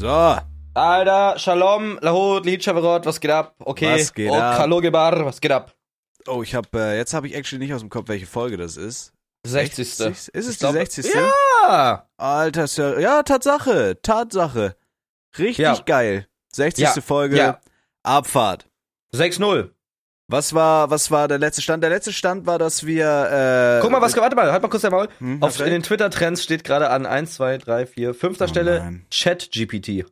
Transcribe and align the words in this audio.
So. 0.00 0.38
Alter, 0.72 1.38
Shalom, 1.38 1.98
Lahot, 2.00 2.46
Lied, 2.46 2.64
Shavarot, 2.64 3.04
was 3.04 3.20
geht 3.20 3.30
ab? 3.30 3.54
Okay. 3.58 4.00
Was 4.00 4.14
geht 4.14 4.30
oh, 4.30 4.34
ab? 4.34 4.56
Hallo, 4.56 4.80
Gebar, 4.80 5.26
was 5.26 5.38
geht 5.38 5.52
ab? 5.52 5.74
Oh, 6.26 6.42
ich 6.42 6.54
habe 6.54 6.68
äh, 6.72 6.96
jetzt 6.96 7.12
habe 7.12 7.26
ich 7.28 7.34
actually 7.34 7.62
nicht 7.62 7.74
aus 7.74 7.82
dem 7.82 7.90
Kopf, 7.90 8.08
welche 8.08 8.24
Folge 8.24 8.56
das 8.56 8.78
ist. 8.78 9.12
60. 9.46 9.94
60? 9.94 10.34
Ist 10.34 10.46
es 10.46 10.52
Ich 10.52 10.56
die 10.56 10.60
glaub- 10.60 10.72
60.? 10.72 11.14
Ja! 11.14 12.08
Alter, 12.16 12.64
ist 12.64 12.78
ja, 12.78 12.98
ja, 12.98 13.22
Tatsache, 13.22 13.98
Tatsache. 14.00 14.74
Richtig 15.36 15.58
Ja. 15.58 15.78
geil. 15.84 16.26
60. 16.54 16.82
Ja, 16.82 16.92
Folge, 17.02 17.36
ja. 17.36 17.60
Abfahrt. 18.02 18.70
6-0. 19.14 19.68
Was 20.30 20.54
war, 20.54 20.90
was 20.90 21.10
war 21.10 21.26
der 21.26 21.38
letzte 21.38 21.60
Stand? 21.60 21.82
Der 21.82 21.90
letzte 21.90 22.12
Stand 22.12 22.46
war, 22.46 22.58
dass 22.58 22.86
wir, 22.86 23.78
äh, 23.78 23.80
Guck 23.82 23.90
mal, 23.90 24.00
was, 24.00 24.16
warte 24.16 24.36
mal, 24.36 24.52
halt 24.52 24.62
mal 24.62 24.68
kurz 24.68 24.82
der 24.82 24.90
Maul. 24.92 25.08
Hm, 25.18 25.42
Auf, 25.42 25.58
in 25.58 25.66
den 25.70 25.82
Twitter-Trends 25.82 26.44
steht 26.44 26.62
gerade 26.62 26.90
an 26.90 27.04
1, 27.04 27.34
2, 27.34 27.58
3, 27.58 27.86
4, 27.86 28.14
5. 28.14 28.40
Oh 28.40 28.46
Stelle. 28.46 29.00
Chat-GPT. 29.10 30.06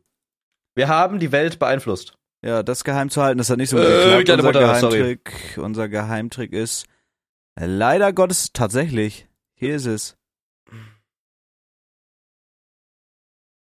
Wir 0.75 0.87
haben 0.89 1.19
die 1.19 1.31
Welt 1.31 1.57
beeinflusst. 1.57 2.17
Ja, 2.41 2.63
das 2.63 2.83
geheim 2.83 3.09
zu 3.09 3.21
halten, 3.21 3.37
das 3.37 3.49
hat 3.49 3.57
nicht 3.57 3.69
so 3.69 3.77
gut 3.77 3.85
Äh, 3.85 4.17
geklappt. 4.17 4.29
Unser 4.29 4.43
Mutter, 4.43 4.75
sorry. 4.75 4.97
Geheimtrick, 4.99 5.57
unser 5.57 5.89
Geheimtrick 5.89 6.53
ist, 6.53 6.85
leider 7.57 8.11
Gottes, 8.13 8.51
tatsächlich, 8.53 9.27
hier 9.55 9.75
ist 9.75 9.85
es. 9.85 10.17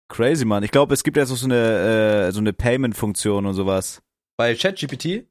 Crazy, 0.09 0.45
Mann. 0.45 0.63
Ich 0.65 0.73
glaube, 0.73 0.95
es 0.95 1.05
gibt 1.05 1.17
jetzt 1.17 1.31
auch 1.31 1.37
so 1.37 1.47
eine, 1.47 2.27
äh, 2.29 2.33
so 2.33 2.41
eine 2.41 2.53
Payment-Funktion 2.53 3.47
und 3.47 3.55
sowas. 3.55 4.03
Bei 4.37 4.55
Chat-GPT? 4.55 5.27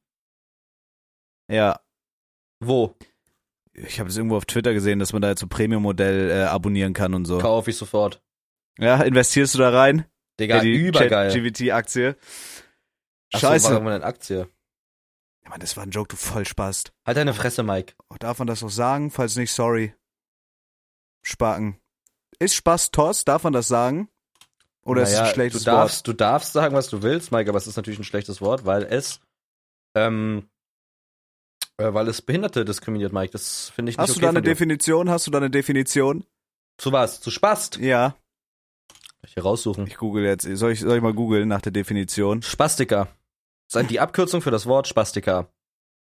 Ja. 1.50 1.80
Wo? 2.60 2.96
Ich 3.74 4.00
habe 4.00 4.10
das 4.10 4.18
irgendwo 4.18 4.36
auf 4.38 4.46
Twitter 4.46 4.74
gesehen, 4.74 5.00
dass 5.00 5.14
man 5.14 5.22
da 5.22 5.30
jetzt 5.30 5.40
so 5.40 5.48
Premium-Modell 5.48 6.30
äh, 6.32 6.44
abonnieren 6.44 6.94
kann 6.94 7.14
und 7.14 7.26
so. 7.26 7.38
Kauf 7.40 7.68
ich 7.68 7.78
sofort. 7.78 8.22
Ja, 8.78 9.02
investierst 9.02 9.54
du 9.56 9.60
da 9.60 9.70
rein? 9.70 10.06
Digga, 10.40 10.58
Ja, 10.58 10.62
die 10.62 10.74
übergeil. 10.74 11.32
GVT-Aktie. 11.32 12.16
Ach 13.34 13.40
so, 13.40 13.48
Scheiße. 13.48 13.72
warum 13.72 13.88
eine 13.88 14.04
Aktie? 14.04 14.50
Ja, 15.44 15.50
Mann, 15.50 15.60
das 15.60 15.78
war 15.78 15.84
ein 15.84 15.92
Joke, 15.92 16.10
du 16.10 16.16
Vollspast. 16.18 16.92
Halt 17.06 17.18
deine 17.18 17.34
Fresse, 17.34 17.64
Mike. 17.64 17.94
Oh, 18.10 18.16
darf 18.20 18.40
man 18.40 18.48
das 18.48 18.62
noch 18.62 18.70
sagen? 18.70 19.12
Falls 19.12 19.36
nicht, 19.36 19.52
sorry. 19.52 19.94
Spaken. 21.22 21.80
Ist 22.40 22.56
Spaß 22.56 22.92
Toss? 22.92 23.26
Darf 23.26 23.44
man 23.44 23.54
das 23.54 23.68
sagen? 23.68 24.10
Oder 24.84 25.04
ist 25.04 25.10
es 25.10 25.16
Naja, 25.16 25.28
ein 25.30 25.34
schlechtes 25.34 25.64
du 25.64 25.72
darfst, 25.72 26.08
Du 26.08 26.14
darfst 26.14 26.54
sagen, 26.54 26.74
was 26.76 26.88
du 26.90 27.02
willst, 27.02 27.32
Mike, 27.32 27.50
aber 27.50 27.58
es 27.58 27.68
ist 27.68 27.76
natürlich 27.76 28.00
ein 28.00 28.04
schlechtes 28.06 28.42
Wort, 28.42 28.66
weil 28.66 28.84
es, 28.84 29.20
ähm, 29.96 30.48
äh, 30.48 30.59
weil 31.94 32.08
es 32.08 32.22
Behinderte 32.22 32.66
diskriminiert, 32.66 33.14
Mike. 33.14 33.32
Das 33.32 33.72
finde 33.74 33.92
ich 33.92 33.98
nicht 33.98 34.02
Hast 34.02 34.16
du 34.16 34.20
okay 34.20 34.26
da 34.26 34.30
eine. 34.30 34.42
Definition? 34.42 35.10
Hast 35.10 35.28
du 35.28 35.32
da 35.32 35.38
eine 35.40 35.50
Definition? 35.50 36.26
Zu 36.78 36.92
was? 36.92 37.22
Zu 37.22 37.32
Spast? 37.32 37.78
Ja. 37.78 38.16
Ich 39.26 39.34
hier 39.34 39.44
raussuchen. 39.44 39.86
Ich 39.88 39.98
google 39.98 40.24
jetzt. 40.26 40.44
Soll 40.44 40.72
ich, 40.72 40.80
soll 40.80 40.96
ich 40.98 41.04
mal 41.04 41.14
googeln 41.14 41.48
nach 41.48 41.62
der 41.62 41.72
Definition? 41.72 42.42
Spastiker. 42.42 43.08
Das 43.72 43.84
ist 43.84 43.92
die 43.92 44.00
Abkürzung 44.00 44.42
für 44.42 44.52
das 44.52 44.66
Wort 44.66 44.88
Spastiker. 44.88 45.50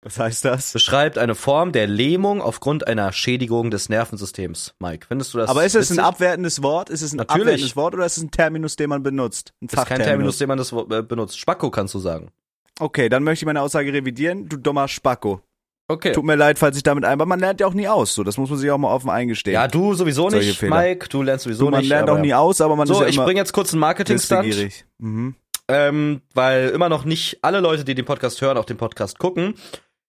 Was 0.02 0.18
heißt 0.18 0.44
das? 0.44 0.72
Beschreibt 0.72 1.16
eine 1.16 1.34
Form 1.34 1.72
der 1.72 1.86
Lähmung 1.86 2.42
aufgrund 2.42 2.86
einer 2.86 3.10
Schädigung 3.12 3.70
des 3.70 3.88
Nervensystems. 3.88 4.74
Mike, 4.78 5.06
findest 5.06 5.32
du 5.32 5.38
das 5.38 5.48
Aber 5.48 5.64
ist 5.64 5.74
es 5.74 5.90
ein 5.90 5.98
abwertendes 5.98 6.62
Wort? 6.62 6.90
Ist 6.90 7.00
es 7.00 7.14
ein 7.14 7.16
Natürlich. 7.18 7.42
abwertendes 7.42 7.76
Wort 7.76 7.94
oder 7.94 8.04
ist 8.04 8.18
es 8.18 8.22
ein 8.22 8.30
Terminus, 8.30 8.76
den 8.76 8.90
man 8.90 9.02
benutzt? 9.02 9.54
Ein 9.62 9.68
Das 9.68 9.80
ist 9.80 9.86
kein 9.86 10.02
Terminus, 10.02 10.36
den 10.36 10.48
man 10.48 10.58
das 10.58 10.72
äh, 10.72 11.02
benutzt. 11.02 11.38
Spacko 11.38 11.70
kannst 11.70 11.94
du 11.94 12.00
sagen. 12.00 12.30
Okay, 12.78 13.08
dann 13.08 13.22
möchte 13.22 13.44
ich 13.44 13.46
meine 13.46 13.62
Aussage 13.62 13.92
revidieren. 13.92 14.48
Du 14.48 14.58
dummer 14.58 14.88
Spacko. 14.88 15.40
Okay. 15.86 16.12
Tut 16.12 16.24
mir 16.24 16.34
leid, 16.36 16.58
falls 16.58 16.76
ich 16.78 16.82
damit 16.82 17.04
ein, 17.04 17.12
aber 17.12 17.26
man 17.26 17.38
lernt 17.40 17.60
ja 17.60 17.66
auch 17.66 17.74
nie 17.74 17.86
aus. 17.88 18.14
So, 18.14 18.24
das 18.24 18.38
muss 18.38 18.48
man 18.48 18.58
sich 18.58 18.70
auch 18.70 18.78
mal 18.78 18.88
offen 18.92 19.10
eingestehen. 19.10 19.52
Ja, 19.54 19.68
du 19.68 19.92
sowieso 19.94 20.30
nicht, 20.30 20.58
Fehler. 20.58 20.76
Mike. 20.76 21.08
Du 21.10 21.22
lernst 21.22 21.44
sowieso 21.44 21.66
du, 21.66 21.70
man 21.70 21.80
nicht. 21.80 21.88
lernt 21.90 22.08
aber 22.08 22.18
auch 22.18 22.22
nie 22.22 22.32
aus, 22.32 22.60
aber 22.62 22.74
man 22.74 22.86
So, 22.86 22.94
ist 22.94 23.00
ja 23.00 23.06
ich 23.08 23.16
immer 23.16 23.24
bringe 23.26 23.40
jetzt 23.40 23.52
kurz 23.52 23.72
einen 23.74 23.80
Marketing-Stunt. 23.80 24.44
wissbegierig. 24.44 24.86
Mhm. 24.98 25.34
ähm, 25.68 26.22
weil 26.32 26.70
immer 26.70 26.88
noch 26.88 27.04
nicht 27.04 27.38
alle 27.42 27.60
Leute, 27.60 27.84
die 27.84 27.94
den 27.94 28.06
Podcast 28.06 28.40
hören, 28.40 28.56
auch 28.56 28.64
den 28.64 28.78
Podcast 28.78 29.18
gucken. 29.18 29.54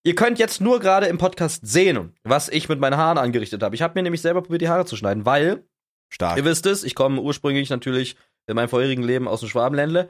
Ihr 0.04 0.16
könnt 0.16 0.40
jetzt 0.40 0.62
nur 0.62 0.80
gerade 0.80 1.08
im 1.08 1.18
Podcast 1.18 1.66
sehen, 1.68 2.14
was 2.24 2.48
ich 2.48 2.70
mit 2.70 2.80
meinen 2.80 2.96
Haaren 2.96 3.18
angerichtet 3.18 3.62
habe. 3.64 3.76
Ich 3.76 3.82
habe 3.82 3.96
mir 3.96 4.04
nämlich 4.04 4.22
selber 4.22 4.44
probiert, 4.44 4.62
die 4.62 4.70
Haare 4.70 4.86
zu 4.86 4.96
schneiden, 4.96 5.26
weil, 5.26 5.66
Stark. 6.10 6.38
ihr 6.38 6.46
wisst 6.46 6.68
es, 6.68 6.84
ich 6.84 6.94
komme 6.96 7.20
ursprünglich 7.20 7.70
natürlich 7.70 8.16
in 8.48 8.56
meinem 8.56 8.70
vorherigen 8.70 9.04
Leben 9.04 9.28
aus 9.28 9.40
dem 9.40 9.50
Schwabenländle 9.50 10.10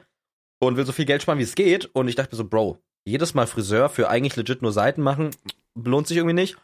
und 0.60 0.76
will 0.78 0.86
so 0.86 0.92
viel 0.92 1.06
Geld 1.06 1.22
sparen, 1.22 1.40
wie 1.40 1.44
es 1.44 1.56
geht. 1.56 1.86
Und 1.94 2.08
ich 2.10 2.16
dachte 2.16 2.36
mir 2.36 2.38
so, 2.38 2.46
Bro, 2.48 2.78
jedes 3.06 3.34
Mal 3.34 3.48
Friseur 3.48 3.90
für 3.90 4.10
eigentlich 4.10 4.36
legit 4.36 4.62
nur 4.62 4.72
Seiten 4.72 5.02
machen, 5.02 5.30
lohnt 5.76 6.08
sich 6.08 6.18
irgendwie 6.18 6.34
nicht. 6.34 6.56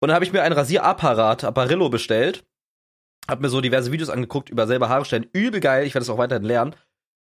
Und 0.00 0.08
dann 0.08 0.14
habe 0.14 0.24
ich 0.24 0.32
mir 0.32 0.42
ein 0.42 0.52
Rasierapparat, 0.52 1.44
Apparillo, 1.44 1.88
bestellt. 1.88 2.44
Hab 3.28 3.40
mir 3.40 3.48
so 3.48 3.60
diverse 3.60 3.92
Videos 3.92 4.08
angeguckt 4.10 4.48
über 4.48 4.66
selber 4.66 4.88
Haare 4.88 5.04
stellen. 5.04 5.28
Übel 5.32 5.60
geil, 5.60 5.86
ich 5.86 5.94
werde 5.94 6.06
das 6.06 6.10
auch 6.10 6.18
weiterhin 6.18 6.44
lernen. 6.44 6.74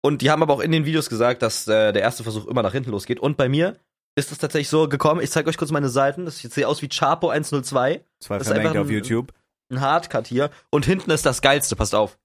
Und 0.02 0.20
die 0.20 0.30
haben 0.30 0.42
aber 0.42 0.52
auch 0.52 0.60
in 0.60 0.72
den 0.72 0.84
Videos 0.84 1.08
gesagt, 1.08 1.40
dass 1.42 1.66
äh, 1.66 1.92
der 1.92 2.02
erste 2.02 2.24
Versuch 2.24 2.46
immer 2.46 2.62
nach 2.62 2.72
hinten 2.72 2.90
losgeht. 2.90 3.20
Und 3.20 3.36
bei 3.36 3.48
mir 3.48 3.78
ist 4.16 4.32
es 4.32 4.38
tatsächlich 4.38 4.68
so 4.68 4.88
gekommen. 4.88 5.20
Ich 5.22 5.30
zeige 5.30 5.48
euch 5.48 5.56
kurz 5.56 5.70
meine 5.70 5.88
Seiten. 5.88 6.24
Das 6.26 6.38
sieht 6.38 6.64
aus 6.64 6.82
wie 6.82 6.88
Chapo 6.88 7.30
102. 7.30 8.04
Zwei 8.20 8.38
das 8.38 8.48
ist 8.48 8.52
einfach 8.52 8.72
auf 8.72 8.86
ein- 8.86 8.92
YouTube. 8.92 9.32
Ein 9.70 9.80
Hardcut 9.80 10.26
hier. 10.26 10.50
Und 10.70 10.84
hinten 10.84 11.10
ist 11.10 11.24
das 11.24 11.41
Geilste. 11.41 11.74
Passt 11.74 11.94
auf. 11.94 12.18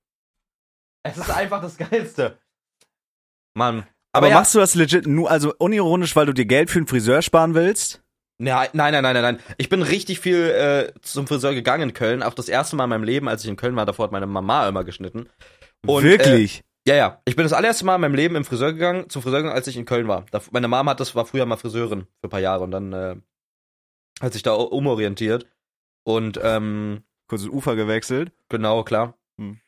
Es 1.03 1.15
ist 1.17 1.29
einfach 1.29 1.61
das 1.61 1.77
Geilste. 1.77 2.37
Mann. 3.53 3.87
Aber, 4.11 4.29
ja, 4.29 4.35
machst 4.35 4.55
du 4.55 4.59
das 4.59 4.75
legit 4.75 5.05
nur, 5.07 5.29
also 5.29 5.53
unironisch, 5.57 6.15
weil 6.15 6.25
du 6.25 6.33
dir 6.33 6.45
Geld 6.45 6.69
für 6.69 6.79
einen 6.79 6.87
Friseur 6.87 7.21
sparen 7.21 7.53
willst? 7.53 8.01
Nein, 8.41 8.69
nein, 8.73 8.93
nein, 8.93 9.03
nein, 9.03 9.13
nein, 9.13 9.21
nein. 9.21 9.39
Ich 9.57 9.69
bin 9.69 9.81
richtig 9.81 10.19
viel 10.19 10.49
äh, 10.49 10.93
zum 11.01 11.27
Friseur 11.27 11.53
gegangen 11.53 11.89
in 11.89 11.93
Köln. 11.93 12.23
Auch 12.23 12.33
das 12.33 12.47
erste 12.47 12.75
Mal 12.75 12.85
in 12.85 12.89
meinem 12.89 13.03
Leben, 13.03 13.27
als 13.27 13.43
ich 13.43 13.49
in 13.49 13.57
Köln 13.57 13.75
war, 13.75 13.85
davor 13.85 14.05
hat 14.05 14.11
meine 14.11 14.27
Mama 14.27 14.67
immer 14.67 14.83
geschnitten. 14.83 15.29
Und, 15.85 16.03
Wirklich? 16.03 16.63
Ja, 16.87 16.95
ja. 16.95 17.21
Ich 17.25 17.35
bin 17.35 17.43
das 17.43 17.53
allererste 17.53 17.85
Mal 17.85 17.95
in 17.95 18.01
meinem 18.01 18.15
Leben 18.15 18.35
im 18.35 18.45
Friseur 18.45 18.71
gegangen, 18.71 19.09
zum 19.09 19.21
Friseur 19.21 19.39
gegangen, 19.39 19.55
als 19.55 19.67
ich 19.67 19.77
in 19.77 19.85
Köln 19.85 20.07
war. 20.07 20.25
Da, 20.31 20.41
meine 20.51 20.69
Mama 20.69 20.91
hat 20.91 21.01
das, 21.01 21.13
war 21.15 21.25
früher 21.25 21.45
mal 21.45 21.57
Friseurin 21.57 22.07
für 22.21 22.27
ein 22.27 22.29
paar 22.29 22.39
Jahre 22.39 22.63
und 22.63 22.71
dann 22.71 22.93
äh, 22.93 23.15
hat 24.21 24.33
sich 24.33 24.43
da 24.43 24.53
umorientiert. 24.53 25.45
Und 26.03 26.39
ähm, 26.41 27.03
Kurz 27.27 27.43
das 27.43 27.51
Ufer 27.51 27.75
gewechselt. 27.75 28.31
genau, 28.47 28.83
klar. 28.83 29.15
Hm. 29.37 29.59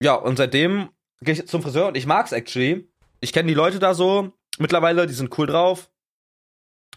Ja, 0.00 0.14
und 0.14 0.36
seitdem 0.36 0.90
gehe 1.22 1.34
ich 1.34 1.48
zum 1.48 1.62
Friseur 1.62 1.88
und 1.88 1.96
ich 1.96 2.06
mag's 2.06 2.32
actually. 2.32 2.88
Ich 3.20 3.32
kenne 3.32 3.48
die 3.48 3.54
Leute 3.54 3.78
da 3.78 3.94
so 3.94 4.32
mittlerweile, 4.58 5.06
die 5.06 5.14
sind 5.14 5.36
cool 5.38 5.46
drauf. 5.46 5.90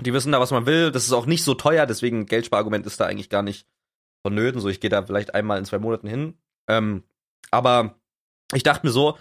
Die 0.01 0.13
wissen 0.13 0.31
da, 0.31 0.39
was 0.39 0.51
man 0.51 0.65
will. 0.65 0.91
Das 0.91 1.05
ist 1.05 1.11
auch 1.11 1.25
nicht 1.25 1.43
so 1.43 1.53
teuer, 1.55 1.85
deswegen 1.85 2.25
Geldsparargument 2.25 2.85
ist 2.85 2.99
da 2.99 3.05
eigentlich 3.05 3.29
gar 3.29 3.41
nicht 3.43 3.67
vonnöten. 4.25 4.61
So, 4.61 4.69
ich 4.69 4.79
gehe 4.79 4.89
da 4.89 5.05
vielleicht 5.05 5.33
einmal 5.35 5.57
in 5.59 5.65
zwei 5.65 5.79
Monaten 5.79 6.07
hin. 6.07 6.37
Ähm, 6.69 7.03
aber 7.51 7.95
ich 8.53 8.63
dachte 8.63 8.85
mir 8.85 8.91
so, 8.91 9.17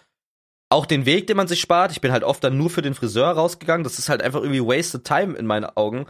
auch 0.70 0.86
den 0.86 1.06
Weg, 1.06 1.26
den 1.26 1.36
man 1.36 1.48
sich 1.48 1.60
spart, 1.60 1.92
ich 1.92 2.00
bin 2.00 2.12
halt 2.12 2.24
oft 2.24 2.44
dann 2.44 2.58
nur 2.58 2.68
für 2.70 2.82
den 2.82 2.94
Friseur 2.94 3.28
rausgegangen. 3.30 3.84
Das 3.84 3.98
ist 3.98 4.08
halt 4.08 4.22
einfach 4.22 4.40
irgendwie 4.42 4.62
wasted 4.64 5.04
time 5.04 5.34
in 5.36 5.46
meinen 5.46 5.64
Augen. 5.64 6.06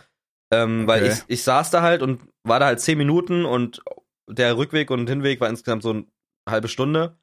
Ähm, 0.51 0.87
Weil 0.87 1.03
Okay. 1.05 1.13
ich, 1.13 1.23
ich 1.29 1.43
saß 1.45 1.71
da 1.71 1.83
halt 1.83 2.03
und 2.03 2.23
war 2.43 2.59
da 2.59 2.67
halt 2.67 2.81
zehn 2.81 2.99
Minuten 2.99 3.45
und 3.45 3.83
der 4.29 4.57
Rückweg 4.57 4.91
und 4.91 5.09
Hinweg 5.09 5.41
war 5.41 5.49
insgesamt 5.49 5.83
so 5.83 5.91
eine 5.91 6.07
halbe 6.49 6.69
Stunde. 6.69 7.17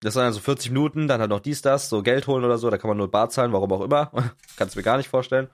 Das 0.00 0.14
waren 0.14 0.24
also 0.26 0.40
40 0.40 0.70
Minuten, 0.70 1.08
dann 1.08 1.20
halt 1.20 1.30
noch 1.30 1.40
dies, 1.40 1.62
das, 1.62 1.88
so 1.88 2.02
Geld 2.02 2.26
holen 2.26 2.44
oder 2.44 2.58
so, 2.58 2.68
da 2.70 2.76
kann 2.78 2.88
man 2.88 2.98
nur 2.98 3.10
Bar 3.10 3.30
zahlen, 3.30 3.52
warum 3.52 3.72
auch 3.72 3.80
immer. 3.80 4.10
Kannst 4.56 4.74
du 4.74 4.78
mir 4.78 4.84
gar 4.84 4.98
nicht 4.98 5.08
vorstellen. 5.08 5.48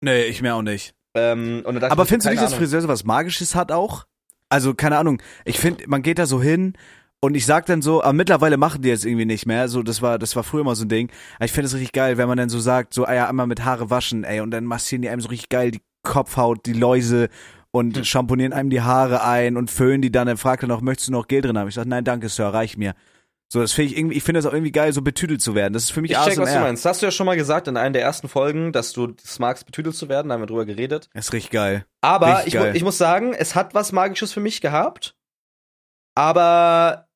Nee, 0.00 0.24
ich 0.24 0.42
mir 0.42 0.54
auch 0.54 0.62
nicht. 0.62 0.94
Ähm, 1.14 1.58
und 1.64 1.74
dann 1.74 1.80
dachte 1.80 1.92
Aber 1.92 2.02
ich, 2.02 2.08
findest 2.08 2.26
du 2.26 2.30
nicht, 2.30 2.42
dass 2.42 2.52
Ahnung. 2.52 2.58
Friseur 2.60 2.80
so 2.82 2.88
was 2.88 3.04
Magisches 3.04 3.54
hat 3.54 3.70
auch? 3.70 4.04
Also, 4.48 4.74
keine 4.74 4.98
Ahnung. 4.98 5.22
Ich 5.44 5.58
finde, 5.58 5.84
man 5.86 6.02
geht 6.02 6.18
da 6.18 6.26
so 6.26 6.42
hin 6.42 6.74
und 7.20 7.34
ich 7.36 7.46
sag 7.46 7.66
dann 7.66 7.82
so, 7.82 8.02
aber 8.02 8.12
mittlerweile 8.12 8.56
machen 8.56 8.82
die 8.82 8.88
jetzt 8.88 9.04
irgendwie 9.06 9.24
nicht 9.24 9.46
mehr. 9.46 9.68
So, 9.68 9.82
das 9.82 10.02
war, 10.02 10.18
das 10.18 10.34
war 10.36 10.42
früher 10.42 10.64
mal 10.64 10.74
so 10.74 10.84
ein 10.84 10.88
Ding. 10.88 11.10
Aber 11.36 11.44
ich 11.46 11.52
finde 11.52 11.68
es 11.68 11.74
richtig 11.74 11.92
geil, 11.92 12.18
wenn 12.18 12.28
man 12.28 12.36
dann 12.36 12.48
so 12.48 12.58
sagt, 12.58 12.92
so, 12.94 13.04
ah 13.06 13.14
ja, 13.14 13.28
einmal 13.28 13.46
mit 13.46 13.64
Haare 13.64 13.90
waschen, 13.90 14.24
ey, 14.24 14.40
und 14.40 14.50
dann 14.50 14.64
massieren 14.64 15.02
die 15.02 15.08
einem 15.08 15.20
so 15.20 15.28
richtig 15.28 15.48
geil 15.48 15.70
die 15.70 15.80
Kopfhaut, 16.02 16.66
die 16.66 16.72
Läuse 16.74 17.28
und 17.70 17.96
Hm. 17.96 18.04
schamponieren 18.04 18.52
einem 18.52 18.70
die 18.70 18.82
Haare 18.82 19.24
ein 19.24 19.56
und 19.56 19.70
föhnen 19.70 20.02
die 20.02 20.12
dann. 20.12 20.26
Dann 20.26 20.36
fragt 20.36 20.62
er 20.64 20.68
noch, 20.68 20.80
möchtest 20.82 21.08
du 21.08 21.12
noch 21.12 21.28
Gel 21.28 21.40
drin 21.42 21.56
haben? 21.56 21.68
Ich 21.68 21.74
sag, 21.74 21.86
nein, 21.86 22.04
danke, 22.04 22.28
Sir, 22.28 22.48
reicht 22.48 22.76
mir. 22.76 22.94
So, 23.52 23.60
das 23.60 23.72
finde 23.72 23.92
ich 23.92 23.98
irgendwie, 23.98 24.16
ich 24.16 24.22
finde 24.24 24.38
das 24.38 24.46
auch 24.46 24.52
irgendwie 24.52 24.72
geil, 24.72 24.92
so 24.92 25.02
betüdelt 25.02 25.40
zu 25.40 25.54
werden. 25.54 25.72
Das 25.74 25.84
ist 25.84 25.90
für 25.92 26.00
mich 26.00 26.10
Ich 26.10 26.18
check, 26.18 26.38
was 26.38 26.52
du 26.52 26.58
meinst. 26.60 26.84
Hast 26.84 27.02
du 27.02 27.06
ja 27.06 27.12
schon 27.12 27.26
mal 27.26 27.36
gesagt 27.36 27.68
in 27.68 27.76
einer 27.76 27.92
der 27.92 28.02
ersten 28.02 28.28
Folgen, 28.28 28.72
dass 28.72 28.92
du 28.92 29.14
es 29.22 29.38
magst, 29.38 29.66
betüdelt 29.66 29.94
zu 29.94 30.08
werden, 30.08 30.28
da 30.28 30.34
haben 30.34 30.42
wir 30.42 30.46
drüber 30.46 30.64
geredet. 30.64 31.08
Das 31.14 31.26
ist 31.26 31.32
richtig 31.32 31.50
geil. 31.52 31.86
Aber 32.00 32.38
Richtig 32.38 32.54
ich, 32.54 32.60
geil. 32.60 32.74
ich 32.74 32.82
muss 32.82 32.98
sagen, 32.98 33.32
es 33.32 33.54
hat 33.54 33.74
was 33.74 33.92
Magisches 33.92 34.32
für 34.32 34.40
mich 34.40 34.60
gehabt. 34.60 35.14
Aber 36.16 37.08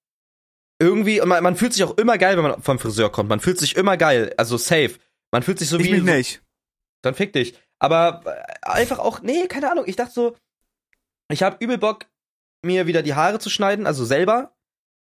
irgendwie, 0.81 1.21
und 1.21 1.29
man, 1.29 1.43
man 1.43 1.57
fühlt 1.57 1.73
sich 1.73 1.83
auch 1.85 1.97
immer 1.99 2.19
geil, 2.19 2.37
wenn 2.37 2.45
man 2.45 2.63
vom 2.63 2.79
Friseur 2.79 3.11
kommt. 3.11 3.29
Man 3.29 3.41
fühlt 3.41 3.59
sich 3.59 3.77
immer 3.77 3.97
geil, 3.97 4.33
also 4.37 4.57
safe. 4.57 4.93
Man 5.33 5.43
fühlt 5.43 5.59
sich 5.59 5.69
so 5.69 5.79
Ich 5.79 5.87
wie. 5.87 5.93
mich 5.93 6.01
so, 6.01 6.07
nicht. 6.07 6.43
Dann 7.03 7.15
fick 7.15 7.33
dich. 7.33 7.59
Aber 7.79 8.23
äh, 8.27 8.71
einfach 8.71 8.99
auch, 8.99 9.23
nee, 9.23 9.47
keine 9.47 9.71
Ahnung. 9.71 9.85
Ich 9.87 9.97
dachte 9.97 10.13
so, 10.13 10.37
ich 11.31 11.43
habe 11.43 11.57
übel 11.61 11.79
Bock, 11.79 12.07
mir 12.65 12.87
wieder 12.87 13.03
die 13.03 13.15
Haare 13.15 13.39
zu 13.39 13.51
schneiden, 13.51 13.87
also 13.87 14.05
selber. 14.05 14.57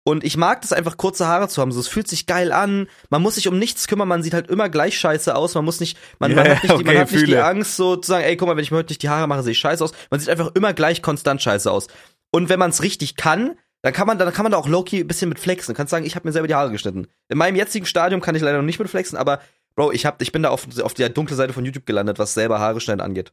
Und 0.09 0.23
ich 0.23 0.37
mag 0.37 0.61
das 0.61 0.73
einfach, 0.73 0.97
kurze 0.97 1.27
Haare 1.27 1.49
zu 1.49 1.61
haben. 1.61 1.73
So, 1.73 1.81
es 1.81 1.89
fühlt 1.89 2.07
sich 2.07 2.27
geil 2.27 2.53
an. 2.53 2.87
Man 3.11 3.23
muss 3.23 3.35
sich 3.35 3.49
um 3.49 3.59
nichts 3.59 3.89
kümmern. 3.89 4.07
Man 4.07 4.23
sieht 4.23 4.35
halt 4.35 4.49
immer 4.49 4.69
gleich 4.69 4.97
scheiße 4.97 5.35
aus. 5.35 5.57
Man 5.57 5.65
muss 5.65 5.81
nicht, 5.81 5.99
man, 6.21 6.33
man 6.33 6.47
Ja, 6.47 6.55
hat, 6.55 6.63
nicht, 6.63 6.79
die, 6.79 6.85
man 6.85 6.95
okay, 6.95 6.99
hat 7.01 7.11
nicht 7.11 7.27
die. 7.27 7.37
Angst, 7.37 7.77
so 7.77 7.97
zu 7.97 8.13
sagen, 8.13 8.25
ey, 8.25 8.37
guck 8.37 8.47
mal, 8.47 8.57
wenn 8.57 8.63
ich 8.63 8.71
mir 8.71 8.77
heute 8.77 8.93
nicht 8.93 9.03
die 9.03 9.09
Haare 9.09 9.27
mache, 9.27 9.43
sehe 9.43 9.51
ich 9.51 9.59
scheiße 9.59 9.83
aus. 9.83 9.93
Man 10.11 10.21
sieht 10.21 10.29
einfach 10.29 10.53
immer 10.55 10.73
gleich 10.75 11.03
konstant 11.03 11.43
scheiße 11.43 11.69
aus. 11.69 11.89
Und 12.31 12.49
wenn 12.49 12.61
man 12.61 12.71
es 12.71 12.83
richtig 12.83 13.17
kann, 13.17 13.59
dann 13.83 13.93
kann 13.93 14.07
man, 14.07 14.17
dann 14.17 14.33
kann 14.33 14.45
man 14.45 14.53
da 14.53 14.59
auch 14.59 14.69
Loki 14.69 15.01
ein 15.01 15.09
bisschen 15.09 15.29
mit 15.29 15.41
flexen. 15.41 15.75
Du 15.75 15.77
kannst 15.77 15.91
sagen, 15.91 16.07
ich 16.07 16.15
habe 16.15 16.29
mir 16.29 16.33
selber 16.33 16.47
die 16.47 16.55
Haare 16.55 16.71
geschnitten. 16.71 17.09
In 17.29 17.39
meinem 17.39 17.57
jetzigen 17.57 17.87
Stadium 17.87 18.21
kann 18.21 18.37
ich 18.37 18.43
leider 18.43 18.59
noch 18.59 18.65
nicht 18.65 18.79
mit 18.79 18.89
flexen, 18.89 19.19
aber 19.19 19.41
Bro, 19.75 19.93
ich 19.93 20.07
hab, 20.07 20.23
ich 20.23 20.33
bin 20.33 20.43
da 20.43 20.51
auf, 20.51 20.67
auf 20.81 20.95
der 20.95 21.11
dunklen 21.11 21.37
Seite 21.37 21.53
von 21.53 21.65
YouTube 21.65 21.85
gelandet, 21.85 22.19
was 22.19 22.33
selber 22.33 22.61
Haare 22.61 22.81
schneiden 22.81 23.03
angeht. 23.03 23.33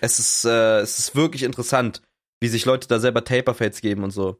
Es 0.00 0.18
ist, 0.18 0.44
äh, 0.44 0.80
es 0.80 0.98
ist 0.98 1.14
wirklich 1.14 1.44
interessant, 1.44 2.02
wie 2.40 2.48
sich 2.48 2.64
Leute 2.64 2.88
da 2.88 2.98
selber 2.98 3.22
Taper-Fades 3.22 3.80
geben 3.80 4.02
und 4.02 4.10
so. 4.10 4.38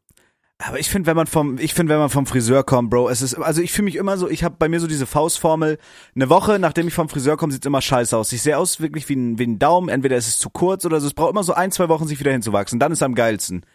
Aber 0.59 0.79
ich 0.79 0.89
finde, 0.89 1.07
wenn 1.07 1.17
man 1.17 1.27
vom, 1.27 1.59
ich 1.59 1.75
finde, 1.75 1.93
wenn 1.93 1.99
man 1.99 2.09
vom 2.09 2.25
Friseur 2.25 2.65
kommt, 2.65 2.89
Bro, 2.89 3.11
es 3.11 3.21
ist, 3.21 3.35
also 3.35 3.61
ich 3.61 3.73
fühle 3.73 3.85
mich 3.85 3.97
immer 3.97 4.17
so, 4.17 4.29
ich 4.29 4.43
habe 4.43 4.57
bei 4.59 4.71
mir 4.71 4.81
so 4.81 4.87
diese 4.87 5.05
Faustformel. 5.05 5.79
Eine 6.15 6.31
Woche, 6.31 6.59
nachdem 6.59 6.89
ich 6.89 6.95
vom 6.95 7.11
Friseur 7.11 7.37
komme, 7.37 7.53
sieht's 7.53 7.67
immer 7.67 7.83
scheiße 7.83 8.17
aus. 8.17 8.33
Ich 8.33 8.41
sehe 8.41 8.57
aus 8.57 8.81
wirklich 8.81 9.07
wie 9.11 9.17
ein, 9.17 9.39
wie 9.39 9.47
ein 9.47 9.59
Daumen. 9.59 9.91
Entweder 9.91 10.17
ist 10.17 10.29
es 10.29 10.39
zu 10.39 10.49
kurz 10.49 10.87
oder 10.87 10.99
so. 11.01 11.09
Es 11.09 11.15
braucht 11.15 11.33
immer 11.33 11.45
so 11.45 11.53
ein, 11.53 11.73
zwei 11.73 11.91
Wochen, 11.91 12.07
sich 12.07 12.19
wieder 12.21 12.33
hinzuwachsen. 12.33 12.81
Dann 12.81 12.91
ist 12.91 12.99
es 12.99 13.03
am 13.03 13.15
geilsten. 13.15 13.67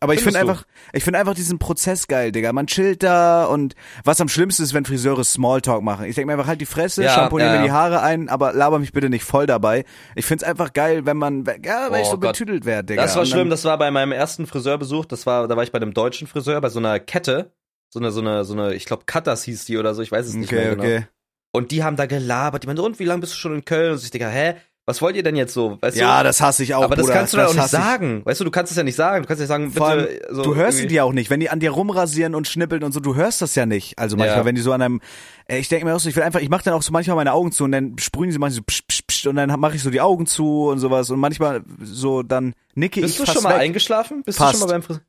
Aber 0.00 0.14
ich 0.14 0.20
finde 0.22 0.38
einfach, 0.38 0.64
ich 0.92 1.02
finde 1.04 1.18
einfach 1.18 1.34
diesen 1.34 1.58
Prozess 1.58 2.06
geil, 2.06 2.32
Digga. 2.32 2.52
Man 2.52 2.66
chillt 2.66 3.02
da 3.02 3.44
und 3.46 3.74
was 4.04 4.20
am 4.20 4.28
schlimmsten 4.28 4.62
ist, 4.62 4.74
wenn 4.74 4.84
Friseure 4.84 5.24
Smalltalk 5.24 5.82
machen. 5.82 6.04
Ich 6.04 6.14
denke 6.14 6.26
mir 6.26 6.32
einfach 6.34 6.46
halt 6.46 6.60
die 6.60 6.66
Fresse, 6.66 7.02
Ja, 7.04 7.10
schamponier 7.14 7.46
ja, 7.46 7.56
mir 7.58 7.64
die 7.64 7.70
Haare 7.72 8.02
ein, 8.02 8.28
aber 8.28 8.52
laber 8.52 8.78
mich 8.78 8.92
bitte 8.92 9.08
nicht 9.08 9.24
voll 9.24 9.46
dabei. 9.46 9.84
Ich 10.14 10.26
find's 10.26 10.44
einfach 10.44 10.72
geil, 10.72 11.06
wenn 11.06 11.16
man, 11.16 11.44
ja, 11.64 11.90
weil 11.90 12.02
ich 12.02 12.08
Oh 12.08 12.12
so 12.12 12.18
Gott. 12.18 12.32
betüdelt 12.32 12.64
werde, 12.66 12.88
Digga. 12.88 13.02
Das 13.02 13.16
war 13.16 13.24
schlimm, 13.26 13.48
das 13.50 13.64
war 13.64 13.78
bei 13.78 13.90
meinem 13.90 14.12
ersten 14.12 14.46
Friseurbesuch, 14.46 15.06
das 15.06 15.26
war, 15.26 15.48
da 15.48 15.56
war 15.56 15.62
ich 15.62 15.72
bei 15.72 15.76
einem 15.78 15.94
deutschen 15.94 16.26
Friseur, 16.26 16.60
bei 16.60 16.68
so 16.68 16.78
einer 16.78 17.00
Kette. 17.00 17.52
So 17.88 18.00
eine, 18.00 18.10
so 18.10 18.20
eine, 18.20 18.44
so 18.44 18.52
eine, 18.52 18.74
ich 18.74 18.84
glaube, 18.84 19.04
Cutters 19.06 19.44
hieß 19.44 19.64
die 19.66 19.78
oder 19.78 19.94
so, 19.94 20.02
ich 20.02 20.10
weiß 20.12 20.26
es 20.26 20.34
nicht 20.34 20.48
Okay, 20.52 20.56
mehr 20.56 20.70
genau. 20.76 20.82
okay. 20.82 21.06
Und 21.52 21.70
die 21.70 21.84
haben 21.84 21.96
da 21.96 22.06
gelabert, 22.06 22.64
die 22.64 22.66
meinen, 22.66 22.80
und 22.80 22.98
wie 22.98 23.04
lange 23.04 23.20
bist 23.20 23.32
du 23.32 23.36
schon 23.38 23.54
in 23.54 23.64
Köln? 23.64 23.92
Und 23.92 24.02
ich 24.02 24.10
denke, 24.10 24.28
hä, 24.28 24.56
was 24.86 25.02
wollt 25.02 25.16
ihr 25.16 25.22
denn 25.24 25.34
jetzt 25.36 25.52
so? 25.52 25.78
Weißt 25.80 25.96
Ja, 25.96 26.18
du? 26.18 26.24
das 26.28 26.40
hasse 26.40 26.62
ich 26.62 26.74
auch, 26.74 26.84
aber 26.84 26.94
das 26.96 27.04
Bruder. 27.06 27.18
kannst 27.18 27.32
du 27.32 27.36
dann 27.38 27.46
auch 27.46 27.52
nicht 27.52 27.60
hasse 27.62 27.76
ich. 27.76 27.82
sagen. 27.82 28.22
Weißt 28.24 28.40
du, 28.40 28.44
du 28.44 28.50
kannst 28.52 28.70
es 28.70 28.76
ja 28.78 28.84
nicht 28.84 28.94
sagen. 28.94 29.22
Du 29.22 29.26
kannst 29.28 29.40
ja 29.40 29.46
sagen, 29.46 29.72
bitte. 29.72 30.20
So 30.30 30.42
du 30.42 30.54
hörst 30.54 30.78
irgendwie- 30.78 30.94
dir 30.94 31.04
auch 31.04 31.12
nicht, 31.12 31.28
wenn 31.28 31.40
die 31.40 31.50
an 31.50 31.58
dir 31.60 31.72
rumrasieren 31.72 32.34
und 32.36 32.46
schnippeln 32.48 32.84
und 32.84 32.92
so, 32.92 33.00
du 33.00 33.14
hörst 33.16 33.42
das 33.42 33.54
ja 33.56 33.66
nicht. 33.66 33.98
Also 33.98 34.16
manchmal, 34.16 34.38
Ja. 34.38 34.44
wenn 34.44 34.54
die 34.54 34.60
so 34.60 34.72
an 34.72 34.80
einem, 34.82 35.00
äh, 35.48 35.58
ich 35.58 35.68
denke 35.68 35.84
mir 35.86 35.94
auch 35.94 36.00
so, 36.00 36.08
ich 36.08 36.14
will 36.16 36.22
einfach, 36.22 36.40
ich 36.40 36.48
mache 36.48 36.62
dann 36.64 36.74
auch 36.74 36.82
so 36.82 36.92
manchmal 36.92 37.16
meine 37.16 37.32
Augen 37.32 37.50
zu 37.52 37.64
und 37.64 37.72
dann 37.72 37.98
sprühen 37.98 38.30
sie 38.30 38.38
manchmal 38.38 38.56
so 38.56 38.62
psch, 38.62 38.82
psch, 38.86 39.02
psch, 39.08 39.26
und 39.26 39.36
dann 39.36 39.58
mache 39.58 39.74
ich 39.76 39.82
so 39.82 39.90
die 39.90 40.00
Augen 40.00 40.26
zu 40.26 40.68
und 40.68 40.78
sowas 40.78 41.10
und 41.10 41.18
manchmal 41.18 41.62
so 41.82 42.22
dann 42.22 42.54
nicke 42.74 43.00
Bist 43.00 43.14
ich 43.14 43.18
du 43.18 43.24
fast 43.26 43.34
schon 43.34 43.42
mal 43.42 43.54
weg. 43.56 43.62
eingeschlafen? 43.62 44.22
Bist 44.24 44.38
Fast. 44.38 44.54
du 44.54 44.58
schon 44.58 44.68
mal 44.68 44.72
beim 44.74 44.82
Friseur? 44.82 45.02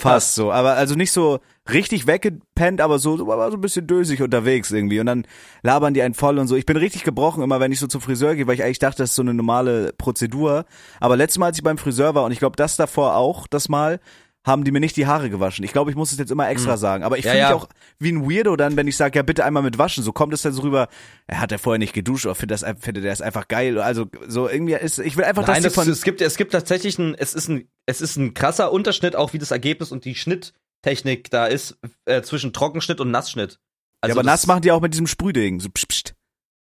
Fast 0.00 0.34
so, 0.34 0.52
aber 0.52 0.74
also 0.74 0.94
nicht 0.94 1.12
so 1.12 1.40
richtig 1.70 2.06
weggepennt, 2.06 2.80
aber 2.80 2.98
so, 2.98 3.16
so, 3.16 3.32
aber 3.32 3.50
so 3.50 3.56
ein 3.56 3.60
bisschen 3.60 3.86
dösig 3.86 4.22
unterwegs 4.22 4.70
irgendwie 4.70 5.00
und 5.00 5.06
dann 5.06 5.26
labern 5.62 5.94
die 5.94 6.02
einen 6.02 6.14
voll 6.14 6.38
und 6.38 6.48
so. 6.48 6.56
Ich 6.56 6.66
bin 6.66 6.76
richtig 6.76 7.04
gebrochen 7.04 7.42
immer, 7.42 7.60
wenn 7.60 7.72
ich 7.72 7.78
so 7.78 7.86
zum 7.86 8.00
Friseur 8.00 8.34
gehe, 8.34 8.46
weil 8.46 8.54
ich 8.54 8.64
eigentlich 8.64 8.78
dachte, 8.78 8.98
das 9.02 9.10
ist 9.10 9.16
so 9.16 9.22
eine 9.22 9.34
normale 9.34 9.92
Prozedur. 9.96 10.64
Aber 10.98 11.16
letztes 11.16 11.38
Mal, 11.38 11.46
als 11.46 11.58
ich 11.58 11.64
beim 11.64 11.78
Friseur 11.78 12.14
war 12.14 12.24
und 12.24 12.32
ich 12.32 12.38
glaube, 12.38 12.56
das 12.56 12.76
davor 12.76 13.16
auch, 13.16 13.46
das 13.46 13.68
Mal, 13.68 14.00
haben 14.44 14.64
die 14.64 14.70
mir 14.70 14.80
nicht 14.80 14.96
die 14.96 15.06
Haare 15.06 15.28
gewaschen. 15.28 15.64
Ich 15.64 15.72
glaube, 15.72 15.90
ich 15.90 15.96
muss 15.96 16.12
es 16.12 16.18
jetzt 16.18 16.30
immer 16.30 16.48
extra 16.48 16.76
sagen. 16.76 17.04
Aber 17.04 17.18
ich. 17.18 17.24
Ja, 17.24 17.32
fühle 17.32 17.42
mich 17.42 17.50
ja. 17.50 17.56
auch 17.56 17.68
wie 17.98 18.12
ein 18.12 18.30
Weirdo 18.30 18.56
dann, 18.56 18.76
wenn 18.76 18.88
ich 18.88 18.96
sage, 18.96 19.18
ja 19.18 19.22
bitte 19.22 19.44
einmal 19.44 19.62
mit 19.62 19.76
waschen. 19.76 20.02
So 20.02 20.12
kommt 20.12 20.32
es 20.32 20.42
dann 20.42 20.52
so 20.52 20.62
rüber, 20.62 20.88
er 21.26 21.40
hat 21.40 21.52
ja 21.52 21.58
vorher 21.58 21.78
nicht 21.78 21.92
geduscht 21.92 22.24
oder 22.24 22.34
findet, 22.34 22.62
das, 22.62 22.74
findet 22.80 23.04
er 23.04 23.12
es 23.12 23.20
einfach 23.20 23.48
geil. 23.48 23.78
Also 23.78 24.06
so 24.26 24.48
irgendwie 24.48 24.74
ist, 24.74 24.98
ich 24.98 25.16
will 25.16 25.24
einfach, 25.24 25.46
Nein, 25.46 25.62
dass 25.62 25.74
das, 25.74 25.86
es 25.86 26.02
gibt, 26.02 26.20
es 26.22 26.36
gibt 26.36 26.52
tatsächlich 26.52 26.98
ein, 26.98 27.14
es 27.14 27.34
ist 27.34 27.48
ein, 27.48 27.68
es 27.86 28.00
ist 28.00 28.16
ein 28.16 28.32
krasser 28.32 28.72
Unterschied, 28.72 29.14
auch 29.14 29.32
wie 29.32 29.38
das 29.38 29.50
Ergebnis 29.50 29.92
und 29.92 30.04
die 30.04 30.14
Schnitttechnik 30.14 31.30
da 31.30 31.46
ist, 31.46 31.78
äh, 32.06 32.22
zwischen 32.22 32.52
Trockenschnitt 32.52 33.00
und 33.00 33.10
Nassschnitt. 33.10 33.60
Also 34.00 34.14
ja, 34.14 34.20
aber 34.20 34.26
nass 34.26 34.46
machen 34.46 34.62
die 34.62 34.72
auch 34.72 34.80
mit 34.80 34.94
diesem 34.94 35.06
Sprühding. 35.06 35.60
So 35.60 35.68
pst, 35.68 35.88
pst. 35.88 36.14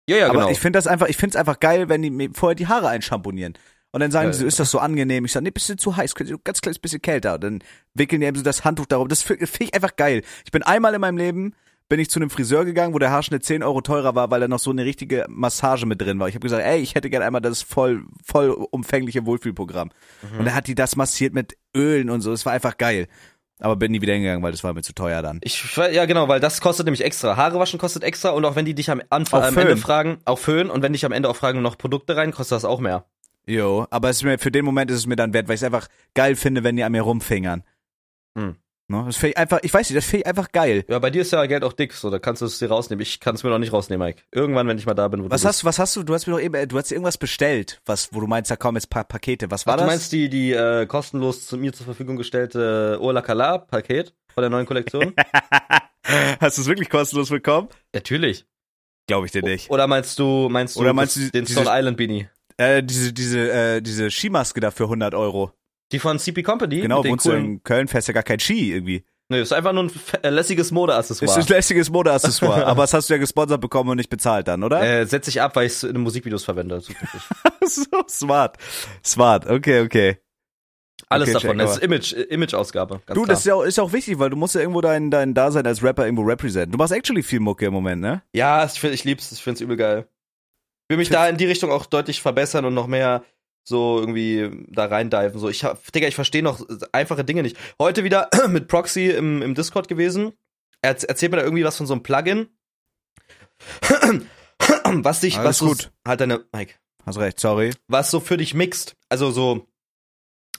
Ja, 0.09 0.17
ja, 0.17 0.25
Aber 0.25 0.39
genau. 0.39 0.49
ich 0.49 0.59
finde 0.59 0.77
das 0.77 0.87
einfach, 0.87 1.07
ich 1.07 1.17
finde 1.17 1.35
es 1.35 1.35
einfach 1.35 1.59
geil, 1.59 1.87
wenn 1.87 2.01
die 2.01 2.09
mir 2.09 2.31
vorher 2.33 2.55
die 2.55 2.67
Haare 2.67 2.89
einschamponieren. 2.89 3.53
Und 3.91 4.01
dann 4.01 4.11
sagen 4.11 4.31
die 4.31 4.37
so, 4.37 4.45
ist 4.45 4.59
das 4.59 4.69
so 4.69 4.79
angenehm? 4.79 5.25
Ich 5.25 5.31
sage, 5.31 5.43
nee, 5.43 5.51
bisschen 5.51 5.77
zu 5.79 5.95
heiß, 5.95 6.13
könnte 6.13 6.37
ganz 6.43 6.61
kleines 6.61 6.79
bisschen 6.79 7.01
kälter. 7.01 7.35
Und 7.35 7.43
dann 7.43 7.59
wickeln 7.95 8.21
die 8.21 8.27
eben 8.27 8.37
so 8.37 8.43
das 8.43 8.63
Handtuch 8.63 8.85
darauf. 8.85 9.07
Das 9.07 9.23
finde 9.23 9.47
find 9.47 9.69
ich 9.69 9.73
einfach 9.73 9.95
geil. 9.95 10.21
Ich 10.45 10.51
bin 10.51 10.61
einmal 10.61 10.93
in 10.93 11.01
meinem 11.01 11.17
Leben, 11.17 11.55
bin 11.89 11.99
ich 11.99 12.09
zu 12.11 12.19
einem 12.19 12.29
Friseur 12.29 12.65
gegangen, 12.65 12.93
wo 12.93 12.99
der 12.99 13.09
Haarschnitt 13.09 13.43
10 13.43 13.63
Euro 13.63 13.81
teurer 13.81 14.13
war, 14.13 14.29
weil 14.29 14.39
da 14.39 14.47
noch 14.47 14.59
so 14.59 14.69
eine 14.69 14.85
richtige 14.85 15.25
Massage 15.27 15.87
mit 15.87 15.99
drin 15.99 16.19
war. 16.19 16.29
Ich 16.29 16.35
habe 16.35 16.43
gesagt, 16.43 16.63
ey, 16.63 16.79
ich 16.79 16.93
hätte 16.93 17.09
gerne 17.09 17.25
einmal 17.25 17.41
das 17.41 17.63
voll, 17.63 18.05
voll 18.23 18.51
umfängliche 18.51 19.25
Wohlfühlprogramm. 19.25 19.89
Mhm. 20.21 20.39
Und 20.39 20.45
dann 20.45 20.53
hat 20.53 20.67
die 20.67 20.75
das 20.75 20.95
massiert 20.95 21.33
mit 21.33 21.57
Ölen 21.75 22.11
und 22.11 22.21
so. 22.21 22.29
Das 22.29 22.45
war 22.45 22.53
einfach 22.53 22.77
geil. 22.77 23.07
Aber 23.61 23.75
bin 23.75 23.91
nie 23.91 24.01
wieder 24.01 24.13
hingegangen, 24.13 24.41
weil 24.41 24.51
das 24.51 24.63
war 24.63 24.73
mir 24.73 24.83
zu 24.83 24.93
teuer 24.93 25.21
dann. 25.21 25.39
Ich, 25.43 25.75
ja, 25.75 26.05
genau, 26.05 26.27
weil 26.27 26.39
das 26.39 26.61
kostet 26.61 26.85
nämlich 26.85 27.03
extra. 27.03 27.35
Haare 27.35 27.59
waschen 27.59 27.79
kostet 27.79 28.03
extra 28.03 28.29
und 28.29 28.45
auch 28.45 28.55
wenn 28.55 28.65
die 28.65 28.75
dich 28.75 28.89
am, 28.89 29.01
Anfang, 29.09 29.43
am 29.43 29.57
Ende 29.57 29.75
fragen, 29.75 30.19
auch 30.25 30.39
Föhn 30.39 30.69
und 30.69 30.81
wenn 30.81 30.93
dich 30.93 31.05
am 31.05 31.11
Ende 31.11 31.27
auch 31.27 31.35
fragen, 31.35 31.61
noch 31.61 31.77
Produkte 31.77 32.15
rein, 32.15 32.31
kostet 32.31 32.55
das 32.55 32.65
auch 32.65 32.79
mehr. 32.79 33.05
Jo, 33.49 33.87
aber 33.89 34.09
es 34.09 34.17
ist 34.17 34.23
mir, 34.23 34.37
für 34.37 34.51
den 34.51 34.63
Moment 34.63 34.91
ist 34.91 34.97
es 34.97 35.07
mir 35.07 35.15
dann 35.15 35.33
wert, 35.33 35.47
weil 35.47 35.55
ich 35.55 35.61
es 35.61 35.65
einfach 35.65 35.87
geil 36.13 36.35
finde, 36.35 36.63
wenn 36.63 36.75
die 36.75 36.83
an 36.83 36.91
mir 36.91 37.01
rumfingern. 37.01 37.63
Hm. 38.37 38.55
Ne? 38.91 39.03
Das 39.05 39.17
finde 39.17 39.31
ich 39.31 39.37
einfach, 39.37 39.59
ich 39.63 39.73
weiß 39.73 39.89
nicht, 39.89 39.97
das 39.97 40.05
finde 40.05 40.21
ich 40.21 40.27
einfach 40.27 40.51
geil. 40.51 40.83
Ja, 40.87 40.97
bei 40.99 41.09
dir 41.11 41.21
ist 41.21 41.31
ja 41.31 41.45
Geld 41.45 41.63
auch 41.63 41.73
dick, 41.73 41.93
so, 41.93 42.09
da 42.09 42.17
kannst 42.19 42.41
du 42.41 42.45
es 42.47 42.57
dir 42.59 42.69
rausnehmen. 42.69 43.01
Ich 43.03 43.19
kann 43.19 43.35
es 43.35 43.43
mir 43.43 43.49
noch 43.51 43.59
nicht 43.59 43.71
rausnehmen, 43.73 44.05
Mike. 44.07 44.21
Irgendwann, 44.31 44.67
wenn 44.67 44.77
ich 44.79 44.85
mal 44.87 44.95
da 44.95 45.07
bin, 45.07 45.23
wo 45.23 45.29
Was 45.29 45.41
du 45.41 45.47
hast, 45.47 45.63
was 45.65 45.77
hast 45.79 45.95
du, 45.95 46.03
du 46.03 46.13
hast 46.13 46.25
mir 46.27 46.33
doch 46.33 46.39
eben, 46.39 46.55
äh, 46.55 46.67
du 46.67 46.77
hast 46.77 46.89
dir 46.89 46.95
irgendwas 46.95 47.17
bestellt, 47.19 47.81
was, 47.85 48.13
wo 48.13 48.19
du 48.19 48.27
meinst, 48.27 48.49
da 48.51 48.55
kommen 48.55 48.77
jetzt 48.77 48.89
paar 48.89 49.03
Pakete. 49.03 49.49
Was 49.51 49.61
bist. 49.61 49.67
war 49.67 49.73
Ach, 49.75 49.77
das? 49.77 49.85
du 49.85 49.91
meinst 49.91 50.11
die, 50.11 50.29
die 50.29 50.53
äh, 50.53 50.85
kostenlos 50.87 51.45
zu 51.45 51.57
mir 51.57 51.71
zur 51.73 51.85
Verfügung 51.85 52.17
gestellte 52.17 52.97
Urla 52.99 53.21
Kala 53.21 53.59
Paket 53.59 54.13
von 54.33 54.41
der 54.41 54.49
neuen 54.49 54.65
Kollektion? 54.65 55.13
hast 56.39 56.57
du 56.57 56.61
es 56.61 56.67
wirklich 56.67 56.89
kostenlos 56.89 57.29
bekommen? 57.29 57.67
Natürlich. 57.93 58.45
Glaube 59.07 59.25
ich 59.27 59.31
dir 59.31 59.43
nicht. 59.43 59.69
Oder 59.69 59.85
meinst 59.87 60.17
du, 60.19 60.49
meinst 60.49 60.75
du, 60.75 60.79
Oder 60.81 60.93
meinst 60.93 61.15
du 61.15 61.29
den 61.31 61.45
diese- 61.45 61.61
Stone 61.61 61.75
Island 61.79 61.97
Beanie? 61.97 62.27
Äh, 62.59 62.83
diese, 62.83 63.13
diese, 63.13 63.51
äh, 63.51 63.81
diese 63.81 64.11
Skimaske 64.11 64.59
da 64.59 64.71
für 64.71 64.83
100 64.83 65.15
Euro. 65.15 65.53
Die 65.91 65.99
von 65.99 66.19
CP 66.19 66.43
Company? 66.43 66.81
Genau, 66.81 67.03
wohnst 67.05 67.25
du 67.25 67.29
coolen, 67.29 67.45
in 67.45 67.63
Köln, 67.63 67.87
fährst 67.87 68.07
ja 68.09 68.13
gar 68.13 68.23
kein 68.23 68.39
Ski 68.39 68.73
irgendwie. 68.73 69.05
Nee, 69.31 69.41
ist 69.41 69.53
einfach 69.53 69.73
nur 69.73 69.83
ein 69.83 69.91
äh, 70.23 70.29
lässiges 70.29 70.67
Ist 70.67 70.71
Modeaccessoire. 70.71 71.39
ein 71.39 71.45
lästiges 71.47 71.89
Modeaccessoire, 71.91 72.65
aber 72.65 72.81
das 72.83 72.93
hast 72.93 73.09
du 73.09 73.13
ja 73.13 73.19
gesponsert 73.19 73.61
bekommen 73.61 73.91
und 73.91 73.97
nicht 73.97 74.09
bezahlt 74.09 74.47
dann, 74.47 74.63
oder? 74.63 74.81
Äh, 74.81 75.05
setz 75.05 75.27
ich 75.27 75.41
ab, 75.41 75.55
weil 75.55 75.67
ich 75.67 75.73
es 75.73 75.83
in 75.83 75.93
den 75.93 76.01
Musikvideos 76.01 76.43
verwende. 76.43 76.81
so 77.65 77.83
smart. 78.09 78.57
Smart, 79.05 79.47
okay, 79.47 79.81
okay. 79.81 80.17
Alles 81.07 81.29
Okay, 81.29 81.33
davon. 81.33 81.57
check, 81.57 81.67
Das 81.67 81.77
ist 81.77 81.83
Image, 81.83 82.13
äh, 82.13 82.21
Image-Ausgabe. 82.23 83.01
Du, 83.07 83.13
klar. 83.13 83.25
das 83.27 83.39
ist 83.39 83.45
ja, 83.45 83.53
auch, 83.55 83.63
ist 83.63 83.79
auch 83.79 83.93
wichtig, 83.93 84.19
weil 84.19 84.29
du 84.31 84.35
musst 84.35 84.55
ja 84.55 84.61
irgendwo 84.61 84.81
dein, 84.81 85.09
dein 85.11 85.33
Dasein 85.33 85.65
als 85.65 85.81
Rapper 85.81 86.05
irgendwo 86.05 86.23
representen. 86.23 86.71
Du 86.73 86.77
machst 86.77 86.91
actually 86.91 87.23
viel 87.23 87.39
Mucke 87.39 87.65
im 87.67 87.73
Moment, 87.73 88.01
ne? 88.01 88.21
Ja, 88.33 88.65
ich, 88.65 88.79
find, 88.79 88.93
ich 88.93 89.03
lieb's, 89.05 89.31
ich 89.31 89.41
find's 89.41 89.61
übel 89.61 89.77
geil. 89.77 90.07
Will 90.89 90.97
mich 90.97 91.09
da 91.09 91.27
in 91.29 91.37
die 91.37 91.45
Richtung 91.45 91.71
auch 91.71 91.85
deutlich 91.85 92.21
verbessern 92.21 92.65
und 92.65 92.73
noch 92.73 92.87
mehr 92.87 93.23
so 93.63 93.99
irgendwie 93.99 94.65
da 94.69 94.85
reindiven. 94.85 95.39
So, 95.39 95.47
ich 95.49 95.63
hab, 95.63 95.91
Digga, 95.91 96.07
ich 96.07 96.15
verstehe 96.15 96.41
noch 96.41 96.65
einfache 96.91 97.23
Dinge 97.23 97.43
nicht. 97.43 97.57
Heute 97.79 98.03
wieder 98.03 98.29
mit 98.49 98.67
Proxy 98.67 99.07
im, 99.09 99.41
im 99.43 99.53
Discord 99.53 99.87
gewesen. 99.87 100.33
Er 100.81 100.95
erz- 100.95 101.05
erzählt 101.05 101.31
mir 101.31 101.37
da 101.37 101.43
irgendwie 101.43 101.63
was 101.63 101.77
von 101.77 101.85
so 101.85 101.93
einem 101.93 102.01
Plugin. 102.03 102.49
was 105.03 105.19
dich, 105.21 105.37
Alles 105.37 105.61
was 105.61 105.67
gut. 105.67 105.91
halt 106.07 106.21
deine, 106.21 106.45
Mike, 106.53 106.75
Hast 107.05 107.19
recht, 107.19 107.39
sorry. 107.39 107.73
was 107.87 108.09
so 108.09 108.19
für 108.19 108.37
dich 108.37 108.53
mixt. 108.53 108.95
Also 109.09 109.29
so, 109.31 109.67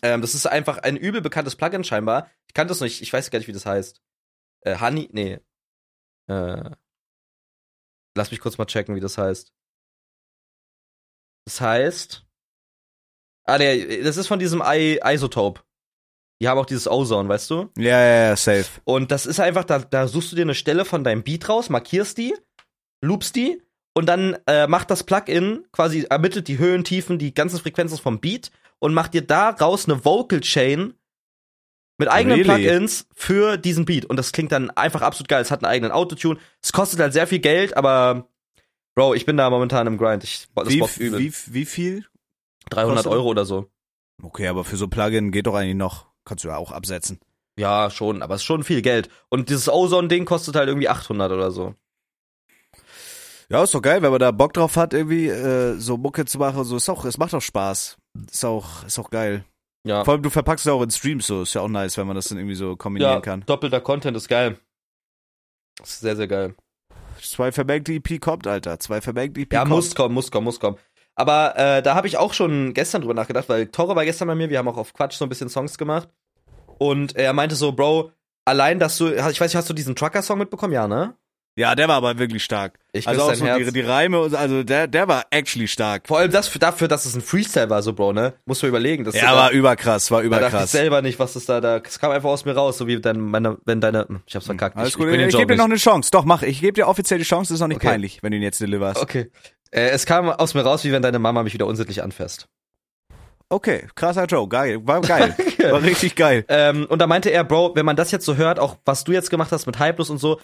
ähm, 0.03 0.21
das 0.21 0.35
ist 0.35 0.47
einfach 0.47 0.79
ein 0.79 0.97
übel 0.97 1.21
bekanntes 1.21 1.57
Plugin 1.57 1.83
scheinbar. 1.85 2.31
Ich 2.47 2.55
kannte 2.55 2.73
es 2.73 2.81
nicht, 2.81 3.03
ich 3.03 3.13
weiß 3.13 3.31
gar 3.31 3.39
nicht, 3.39 3.49
wie 3.49 3.53
das 3.53 3.67
heißt. 3.67 4.01
Äh, 4.63 4.79
Honey, 4.79 5.09
nee. 5.13 5.41
Äh, 6.29 6.71
lass 8.17 8.31
mich 8.31 8.41
kurz 8.41 8.59
mal 8.59 8.67
checken, 8.67 8.95
wie 8.95 9.01
das 9.01 9.19
heißt. 9.19 9.53
Das 11.51 11.61
heißt. 11.61 12.25
Ah, 13.45 13.59
der, 13.59 14.05
das 14.05 14.17
ist 14.17 14.29
von 14.29 14.39
diesem 14.39 14.63
I 14.65 15.01
Isotope. 15.05 15.63
Die 16.41 16.49
haben 16.49 16.59
auch 16.59 16.67
dieses 16.67 16.87
Ozone, 16.87 17.29
weißt 17.29 17.51
du? 17.51 17.71
Ja, 17.77 18.01
ja, 18.01 18.29
ja, 18.29 18.37
safe. 18.37 18.67
Und 18.85 19.11
das 19.11 19.27
ist 19.27 19.41
einfach, 19.41 19.65
da, 19.65 19.81
da 19.81 20.07
suchst 20.07 20.31
du 20.31 20.37
dir 20.37 20.43
eine 20.43 20.55
Stelle 20.55 20.85
von 20.85 21.03
deinem 21.03 21.25
Beat 21.25 21.49
raus, 21.49 21.69
markierst 21.69 22.17
die, 22.19 22.35
loopst 23.03 23.35
die 23.35 23.61
und 23.95 24.07
dann 24.07 24.37
äh, 24.47 24.69
macht 24.69 24.93
das 24.93 25.03
Plugin 25.03 25.67
quasi, 25.73 26.07
ermittelt 26.09 26.47
die 26.47 26.59
Höhen, 26.59 26.85
Tiefen, 26.85 27.19
die 27.19 27.35
ganzen 27.35 27.59
Frequenzen 27.59 27.99
vom 27.99 28.21
Beat 28.21 28.53
und 28.79 28.95
macht 28.95 29.13
dir 29.13 29.23
daraus 29.23 29.87
eine 29.87 30.05
Vocal 30.05 30.41
Chain 30.41 30.95
mit 31.99 32.09
eigenen 32.09 32.41
Really? 32.41 32.63
Plugins 32.63 33.09
für 33.13 33.57
diesen 33.59 33.87
Beat. 33.87 34.05
Und 34.05 34.17
das 34.17 34.31
klingt 34.31 34.53
dann 34.53 34.71
einfach 34.71 35.03
absolut 35.03 35.29
geil. 35.29 35.43
Es 35.43 35.51
hat 35.51 35.65
einen 35.65 35.73
eigenen 35.73 35.91
Autotune. 35.91 36.39
Es 36.63 36.73
kostet 36.73 37.01
halt 37.01 37.13
sehr 37.13 37.27
viel 37.27 37.41
Geld, 37.41 37.77
aber 37.77 38.30
Bro, 39.01 39.15
ich 39.15 39.25
bin 39.25 39.39
da 39.39 39.49
momentan 39.49 39.87
im 39.87 39.97
Grind. 39.97 40.25
Ich, 40.25 40.47
das 40.55 40.69
Wie, 40.69 40.79
bockt 40.79 40.99
übel. 40.99 41.19
wie, 41.19 41.33
wie 41.47 41.65
viel? 41.65 42.05
300 42.69 42.97
kostet- 42.97 43.13
Euro 43.13 43.29
oder 43.29 43.47
so. 43.47 43.71
Okay, 44.23 44.47
aber 44.47 44.63
für 44.63 44.77
so 44.77 44.89
Plugin 44.89 45.33
geht 45.33 45.47
doch 45.47 45.55
eigentlich 45.55 45.75
noch. 45.75 46.09
Kannst 46.27 46.45
du 46.45 46.49
ja 46.49 46.59
auch 46.59 46.71
absetzen. 46.71 47.19
Ja, 47.59 47.89
schon, 47.89 48.21
aber 48.21 48.35
es 48.35 48.43
ist 48.43 48.45
schon 48.45 48.63
viel 48.63 48.83
Geld. 48.83 49.09
Und 49.31 49.49
dieses 49.49 49.71
Ozone-Ding 49.71 50.27
kostet 50.27 50.55
halt 50.55 50.69
irgendwie 50.69 50.91
800 50.91 51.33
oder 51.33 51.51
so. 51.51 51.75
Ja, 53.49 53.63
ist 53.63 53.73
doch 53.75 53.81
geil, 53.81 54.03
wenn 54.03 54.11
man 54.11 54.21
da 54.21 54.33
Bock 54.33 54.53
drauf 54.53 54.77
hat, 54.77 54.93
irgendwie 54.93 55.29
äh, 55.29 55.79
so 55.79 55.97
Mucke 55.97 56.27
zu 56.27 56.37
machen. 56.37 56.63
So 56.65 56.77
ist 56.77 56.91
auch, 56.91 57.07
es 57.07 57.17
macht 57.17 57.33
auch 57.33 57.41
Spaß. 57.41 57.97
Ist 58.31 58.45
auch, 58.45 58.85
ist 58.85 58.99
auch 58.99 59.09
geil. 59.09 59.47
Ja. 59.83 60.05
Vor 60.05 60.13
allem, 60.13 60.23
du 60.23 60.29
verpackst 60.29 60.67
es 60.67 60.71
auch 60.71 60.83
in 60.83 60.91
Streams, 60.91 61.27
so 61.27 61.41
ist 61.41 61.55
ja 61.55 61.63
auch 61.63 61.69
nice, 61.69 61.97
wenn 61.97 62.07
man 62.07 62.17
das 62.17 62.29
dann 62.29 62.37
irgendwie 62.37 62.55
so 62.55 62.77
kombinieren 62.77 63.15
ja, 63.15 63.21
kann. 63.23 63.45
doppelter 63.47 63.81
Content 63.81 64.15
ist 64.19 64.29
geil. 64.29 64.59
Ist 65.83 66.01
sehr, 66.01 66.17
sehr 66.17 66.29
geil. 66.29 66.55
Zwei 67.23 67.53
verbankte 67.53 67.93
EP 67.93 68.21
kommt, 68.21 68.47
Alter. 68.47 68.79
Zwei 68.81 69.01
verbankte 69.01 69.41
EP 69.41 69.53
Ja, 69.53 69.61
kommt. 69.61 69.71
muss 69.71 69.95
kommen, 69.95 70.15
muss 70.15 70.31
kommen, 70.31 70.45
muss 70.45 70.61
kommen. 70.61 70.77
Aber 71.15 71.57
äh, 71.57 71.83
da 71.83 71.95
habe 71.95 72.07
ich 72.07 72.17
auch 72.17 72.33
schon 72.33 72.73
gestern 72.73 73.03
drüber 73.03 73.15
nachgedacht, 73.15 73.49
weil 73.49 73.67
Toro 73.67 73.95
war 73.97 74.05
gestern 74.05 74.29
bei 74.29 74.35
mir, 74.35 74.49
wir 74.49 74.59
haben 74.59 74.69
auch 74.69 74.77
auf 74.79 74.93
Quatsch 74.95 75.15
so 75.15 75.25
ein 75.27 75.29
bisschen 75.29 75.49
Songs 75.49 75.77
gemacht. 75.77 76.09
Und 76.79 77.17
er 77.17 77.33
meinte 77.33 77.57
so, 77.57 77.73
Bro, 77.73 78.13
allein, 78.47 78.79
dass 78.79 78.97
du, 78.97 79.09
ich 79.09 79.19
weiß 79.23 79.41
nicht, 79.41 79.55
hast 79.57 79.69
du 79.69 79.75
diesen 79.75 79.97
Trucker-Song 79.97 80.39
mitbekommen? 80.39 80.73
Ja, 80.73 80.89
ne? 80.89 81.15
Ja, 81.57 81.75
der 81.75 81.89
war 81.89 81.97
aber 81.97 82.19
wirklich 82.19 82.45
stark. 82.45 82.79
Ich 82.93 83.07
also 83.09 83.23
auch 83.23 83.35
so 83.35 83.45
die, 83.45 83.73
die 83.73 83.81
Reime, 83.81 84.21
und 84.21 84.31
so, 84.31 84.37
also 84.37 84.63
der, 84.63 84.87
der 84.87 85.09
war 85.09 85.25
actually 85.31 85.69
stark. 85.69 86.07
Vor 86.07 86.19
allem 86.19 86.31
das 86.31 86.49
für, 86.49 86.59
dafür, 86.59 86.89
dass 86.89 87.05
es 87.05 87.15
ein 87.15 87.21
Freestyle 87.21 87.69
war, 87.69 87.83
so, 87.83 87.93
Bro, 87.93 88.13
ne? 88.13 88.35
Muss 88.47 88.63
man 88.63 88.69
überlegen. 88.71 89.05
Das 89.05 89.15
Ja, 89.15 89.35
war 89.37 89.51
überkrass, 89.51 90.11
war 90.11 90.23
da 90.23 90.29
dachte 90.29 90.45
ich 90.47 90.49
überkrass. 90.51 90.73
selber 90.73 91.03
nicht, 91.03 91.19
was 91.19 91.35
das 91.35 91.45
da, 91.47 91.61
da, 91.61 91.79
es 91.79 91.99
kam 91.99 92.13
einfach 92.13 92.31
aus 92.31 92.45
mir 92.45 92.55
raus, 92.55 92.79
so 92.79 92.87
wie 92.87 93.01
dein, 93.01 93.21
meine, 93.21 93.59
wenn 93.65 93.81
deine, 93.81 94.07
ich 94.27 94.35
hab's 94.37 94.47
verkackt. 94.47 94.77
Alles 94.77 94.91
ich, 94.91 94.97
gut, 94.97 95.09
ich 95.09 95.15
ich, 95.15 95.27
ich 95.27 95.37
gebe 95.37 95.53
dir 95.55 95.59
noch 95.59 95.65
eine 95.67 95.77
Chance. 95.77 96.11
Doch, 96.13 96.25
mach. 96.25 96.43
Ich 96.43 96.61
gebe 96.61 96.73
dir 96.73 96.87
offiziell 96.89 97.19
die 97.19 97.25
Chance, 97.27 97.53
das 97.53 97.59
ist 97.59 97.63
auch 97.63 97.69
nicht 97.69 97.77
Okay. 97.79 97.89
peinlich, 97.89 98.23
wenn 98.23 98.31
du 98.31 98.37
ihn 98.39 98.43
jetzt 98.43 98.61
deliverst. 98.61 99.03
Okay. 99.03 99.31
Äh, 99.73 99.91
es 99.91 100.07
kam 100.07 100.29
aus 100.31 100.55
mir 100.55 100.63
raus, 100.63 100.85
wie 100.85 100.93
wenn 100.93 101.03
deine 101.03 101.19
Mama 101.19 101.43
mich 101.43 101.53
wieder 101.55 101.67
unsittlich 101.67 102.03
anfasst. 102.03 102.49
Okay, 103.53 103.89
krasser 103.97 104.27
Joe, 104.27 104.49
geil, 104.49 104.79
war 104.87 105.01
geil. 105.01 105.35
war 105.59 105.83
richtig 105.83 106.15
geil. 106.15 106.45
Ähm, 106.49 106.87
und 106.89 107.01
da 107.01 107.09
meinte 107.09 107.31
er, 107.31 107.43
Bro, 107.43 107.75
wenn 107.75 107.85
man 107.85 107.97
das 107.97 108.13
jetzt 108.13 108.25
so 108.25 108.37
hört, 108.37 108.61
auch 108.61 108.77
was 108.85 109.03
du 109.03 109.11
jetzt 109.13 109.29
gemacht 109.29 109.51
hast 109.51 109.67
mit 109.67 109.81
Hypelos 109.81 110.09
und 110.09 110.19
so, 110.19 110.41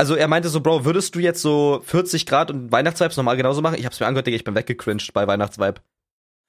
also 0.00 0.14
er 0.16 0.26
meinte 0.28 0.48
so, 0.48 0.60
Bro, 0.60 0.84
würdest 0.84 1.14
du 1.14 1.20
jetzt 1.20 1.42
so 1.42 1.82
40 1.84 2.26
Grad 2.26 2.50
und 2.50 2.72
Weihnachtsvibes 2.72 3.16
nochmal 3.16 3.36
genauso 3.36 3.62
machen? 3.62 3.76
Ich 3.78 3.84
hab's 3.86 4.00
mir 4.00 4.06
angehört, 4.06 4.26
Digga, 4.26 4.36
ich 4.36 4.44
bin 4.44 4.54
weggecringed 4.54 5.12
bei 5.12 5.26
Weihnachtsvibe. 5.26 5.80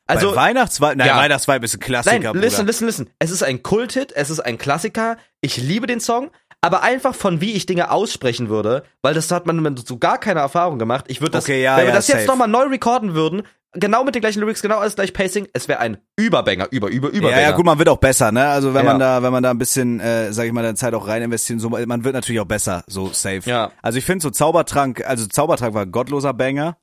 Also, 0.08 0.32
Bei 0.32 0.36
Weihnachtsvibe, 0.38 0.96
nein, 0.98 1.08
Ja. 1.08 1.18
Weihnachtsvibe 1.18 1.64
ist 1.64 1.76
ein 1.76 1.80
Klassiker, 1.80 2.16
nein, 2.16 2.24
Bruder. 2.34 2.40
listen, 2.42 2.66
listen, 2.66 2.86
listen. 2.86 3.10
Es 3.20 3.30
ist 3.32 3.44
ein 3.44 3.62
Kulthit, 3.64 4.12
es 4.14 4.30
ist 4.30 4.40
ein 4.40 4.58
Klassiker. 4.58 5.18
Ich 5.42 5.58
liebe 5.58 5.88
den 5.88 6.00
Song, 6.02 6.32
aber 6.60 6.82
einfach 6.84 7.16
von 7.16 7.40
wie 7.40 7.54
ich 7.54 7.66
Dinge 7.66 7.92
aussprechen 7.92 8.50
würde, 8.50 8.84
weil 9.04 9.14
das 9.14 9.32
hat 9.32 9.46
man 9.46 9.78
so 9.78 9.98
gar 10.00 10.18
keine 10.20 10.40
Erfahrung 10.42 10.80
gemacht. 10.80 11.06
Ich 11.08 11.22
würde 11.22 11.32
das, 11.32 11.46
Okay, 11.46 11.62
ja, 11.62 11.78
wenn 11.78 11.84
wir 11.86 11.90
ja, 11.90 11.96
das 11.96 12.08
jetzt 12.08 12.18
safe. 12.26 12.28
nochmal 12.28 12.48
neu 12.48 12.64
recorden 12.66 13.14
würden, 13.14 13.44
genau 13.74 14.04
mit 14.04 14.16
den 14.16 14.22
gleichen 14.22 14.40
Lyrics, 14.42 14.62
genau 14.62 14.80
alles 14.80 14.96
gleich 14.96 15.14
Pacing, 15.14 15.48
es 15.54 15.68
wäre 15.68 15.80
ein 15.80 15.98
Überbanger, 16.18 16.68
über, 16.72 16.90
über, 16.90 17.10
Überbanger. 17.10 17.42
Ja, 17.42 17.50
ja, 17.50 17.56
gut, 17.56 17.66
man 17.66 17.78
wird 17.78 17.90
auch 17.90 17.98
besser, 17.98 18.32
ne? 18.32 18.48
Also 18.48 18.74
wenn 18.74 18.86
Ja. 18.86 18.92
man 18.92 19.00
da, 19.00 19.24
wenn 19.24 19.32
man 19.32 19.44
da 19.44 19.52
ein 19.52 19.58
bisschen, 19.58 20.00
äh, 20.00 20.32
sag 20.34 20.46
ich 20.46 20.52
mal, 20.52 20.64
dann 20.64 20.76
Zeit 20.76 20.94
auch 20.94 21.08
rein 21.08 21.22
investieren, 21.22 21.60
so, 21.60 21.70
man 21.70 22.04
wird 22.04 22.14
natürlich 22.14 22.42
auch 22.42 22.46
besser, 22.46 22.84
so 22.88 23.08
safe. 23.14 23.42
Ja. 23.46 23.72
Also 23.82 23.98
ich 23.98 24.06
finde 24.06 24.24
so 24.24 24.30
Zaubertrank, 24.30 25.04
also 25.08 25.26
Zaubertrank 25.28 25.74
war 25.74 25.84
ein 25.84 25.92
gottloser 25.92 26.34
Banger. 26.34 26.78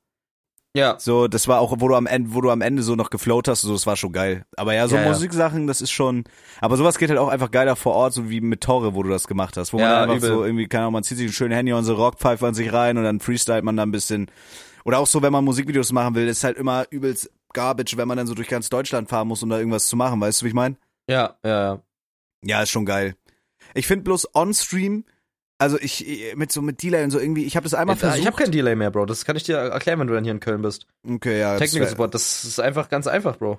Ja. 0.74 0.96
So, 0.98 1.28
das 1.28 1.48
war 1.48 1.60
auch, 1.60 1.74
wo 1.78 1.88
du 1.88 1.94
am 1.94 2.06
Ende, 2.06 2.34
wo 2.34 2.40
du 2.42 2.50
am 2.50 2.60
Ende 2.60 2.82
so 2.82 2.94
noch 2.94 3.10
geflowt 3.10 3.48
hast, 3.48 3.62
so, 3.62 3.72
das 3.72 3.86
war 3.86 3.96
schon 3.96 4.12
geil. 4.12 4.44
Aber 4.56 4.74
ja, 4.74 4.86
so 4.86 4.96
Ja. 4.96 5.08
Musiksachen, 5.08 5.66
das 5.66 5.80
ist 5.80 5.90
schon, 5.90 6.24
aber 6.60 6.76
sowas 6.76 6.98
geht 6.98 7.08
halt 7.08 7.18
auch 7.18 7.28
einfach 7.28 7.50
geiler 7.50 7.74
vor 7.74 7.94
Ort, 7.94 8.12
so 8.12 8.28
wie 8.30 8.40
mit 8.42 8.60
Torre, 8.60 8.94
wo 8.94 9.02
du 9.02 9.08
das 9.08 9.26
gemacht 9.26 9.56
hast, 9.56 9.72
wo 9.72 9.78
man 9.78 9.86
einfach 9.90 10.16
übel. 10.16 10.28
so 10.28 10.44
irgendwie, 10.44 10.68
keine 10.68 10.82
Ahnung, 10.84 10.92
man 10.92 11.04
zieht 11.04 11.16
sich 11.16 11.26
einen 11.26 11.32
schönen 11.32 11.52
Handy 11.54 11.72
und 11.72 11.84
so 11.84 11.94
Rockpfeife 11.94 12.46
an 12.46 12.54
sich 12.54 12.72
rein 12.72 12.96
und 12.98 13.04
dann 13.04 13.18
freestylt 13.18 13.64
man 13.64 13.76
da 13.76 13.82
ein 13.82 13.90
bisschen. 13.90 14.30
Oder 14.84 14.98
auch 14.98 15.06
so, 15.06 15.22
wenn 15.22 15.32
man 15.32 15.44
Musikvideos 15.44 15.92
machen 15.92 16.14
will, 16.14 16.28
ist 16.28 16.44
halt 16.44 16.56
immer 16.56 16.86
übelst 16.90 17.30
garbage, 17.52 17.96
wenn 17.96 18.08
man 18.08 18.16
dann 18.16 18.26
so 18.26 18.34
durch 18.34 18.48
ganz 18.48 18.68
Deutschland 18.68 19.08
fahren 19.08 19.28
muss, 19.28 19.42
um 19.42 19.48
da 19.48 19.58
irgendwas 19.58 19.86
zu 19.88 19.96
machen, 19.96 20.20
weißt 20.20 20.40
du, 20.40 20.44
wie 20.44 20.48
ich 20.48 20.54
meine? 20.54 20.76
Ja, 21.08 21.36
ja, 21.44 21.62
ja. 21.74 21.82
Ja, 22.44 22.62
ist 22.62 22.70
schon 22.70 22.86
geil. 22.86 23.16
Ich 23.74 23.86
finde 23.86 24.04
bloß 24.04 24.34
on-stream, 24.34 25.04
also 25.58 25.78
ich 25.80 26.34
mit 26.36 26.52
so 26.52 26.62
mit 26.62 26.82
Delay 26.82 27.02
und 27.02 27.10
so 27.10 27.18
irgendwie, 27.18 27.44
ich 27.44 27.56
habe 27.56 27.64
das 27.64 27.74
einmal 27.74 27.94
Ich, 27.96 28.00
versucht. 28.00 28.20
ich 28.20 28.26
habe 28.26 28.36
kein 28.36 28.52
Delay 28.52 28.76
mehr, 28.76 28.90
Bro. 28.90 29.06
Das 29.06 29.24
kann 29.24 29.36
ich 29.36 29.42
dir 29.42 29.56
erklären, 29.56 29.98
wenn 29.98 30.06
du 30.06 30.14
dann 30.14 30.24
hier 30.24 30.32
in 30.32 30.40
Köln 30.40 30.62
bist. 30.62 30.86
okay, 31.08 31.40
ja, 31.40 31.56
Technical 31.58 31.88
Support, 31.88 32.14
das 32.14 32.44
ist 32.44 32.60
einfach 32.60 32.88
ganz 32.88 33.06
einfach, 33.06 33.36
Bro. 33.36 33.58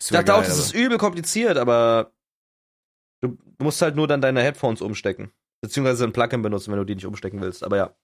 Ich 0.00 0.08
dachte 0.08 0.34
auch, 0.34 0.42
das 0.44 0.58
ist 0.58 0.74
übel 0.74 0.98
kompliziert, 0.98 1.56
aber 1.58 2.12
du 3.20 3.36
musst 3.58 3.80
halt 3.82 3.96
nur 3.96 4.06
dann 4.06 4.20
deine 4.20 4.42
Headphones 4.42 4.80
umstecken. 4.82 5.30
Beziehungsweise 5.62 6.04
ein 6.04 6.12
Plugin 6.12 6.42
benutzen, 6.42 6.70
wenn 6.70 6.78
du 6.78 6.84
die 6.84 6.94
nicht 6.94 7.06
umstecken 7.06 7.40
willst. 7.40 7.64
Aber 7.64 7.76
ja. 7.76 7.94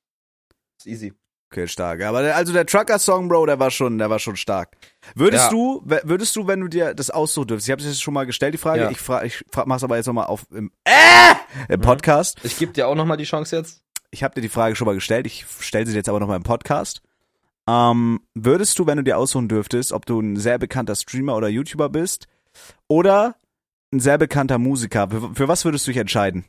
Ist 0.79 0.87
easy. 0.87 1.13
Okay, 1.53 1.69
stark. 1.69 2.01
Aber 2.03 2.23
der, 2.23 2.35
also 2.37 2.53
der 2.55 2.65
Trucker-Song, 2.65 3.29
Bro, 3.29 3.45
der 3.45 3.59
war 3.59 3.71
schon, 3.71 3.99
der 3.99 4.09
war 4.09 4.19
schon 4.19 4.37
stark. 4.37 4.71
Würdest 5.15 5.45
Ja. 5.45 5.51
du, 5.51 5.83
würdest 5.85 6.35
du, 6.35 6.47
wenn 6.47 6.61
du 6.61 6.69
dir 6.69 6.95
das 6.95 7.11
aussuchen 7.11 7.49
dürftest, 7.49 7.69
ich 7.69 7.73
habe 7.73 7.83
das 7.83 8.01
schon 8.01 8.15
mal 8.15 8.25
gestellt, 8.25 8.55
die 8.55 8.59
Frage, 8.59 8.85
Ja. 8.85 8.91
ich 8.91 8.99
frage, 8.99 9.27
ich 9.27 9.45
frag, 9.53 9.67
mach's 9.67 9.85
aber 9.85 9.97
jetzt 9.97 10.07
nochmal 10.07 10.27
auf 10.29 10.47
im, 10.51 10.73
äh, 10.85 10.91
im 11.69 11.81
Mhm. 11.81 11.83
Podcast. 11.83 12.39
Ich 12.43 12.57
gebe 12.57 12.73
dir 12.73 12.89
auch 12.89 12.95
nochmal 12.95 13.19
die 13.19 13.25
Chance 13.25 13.55
jetzt. 13.55 13.83
Ich 14.11 14.23
habe 14.23 14.35
dir 14.35 14.41
die 14.41 14.49
Frage 14.49 14.77
schon 14.77 14.87
mal 14.87 14.95
gestellt, 14.95 15.27
ich 15.27 15.45
stelle 15.61 15.85
sie 15.87 15.95
jetzt 15.95 16.09
aber 16.09 16.21
nochmal 16.21 16.39
im 16.39 16.43
Podcast. 16.43 17.03
Ähm, 17.69 18.21
würdest 18.35 18.79
du, 18.79 18.87
wenn 18.87 18.97
du 18.97 19.05
dir 19.05 19.19
aussuchen 19.19 19.49
dürftest, 19.49 19.93
ob 19.93 20.07
du 20.07 20.21
ein 20.21 20.37
sehr 20.37 20.57
bekannter 20.59 20.97
Streamer 20.97 21.37
oder 21.37 21.49
YouTuber 21.49 21.91
bist 21.91 22.29
oder 22.89 23.37
ein 23.93 24.01
sehr 24.01 24.17
bekannter 24.17 24.57
Musiker, 24.57 25.09
für, 25.11 25.35
für 25.35 25.49
was 25.49 25.67
würdest 25.67 25.87
du 25.87 25.91
dich 25.91 25.99
entscheiden? 25.99 26.47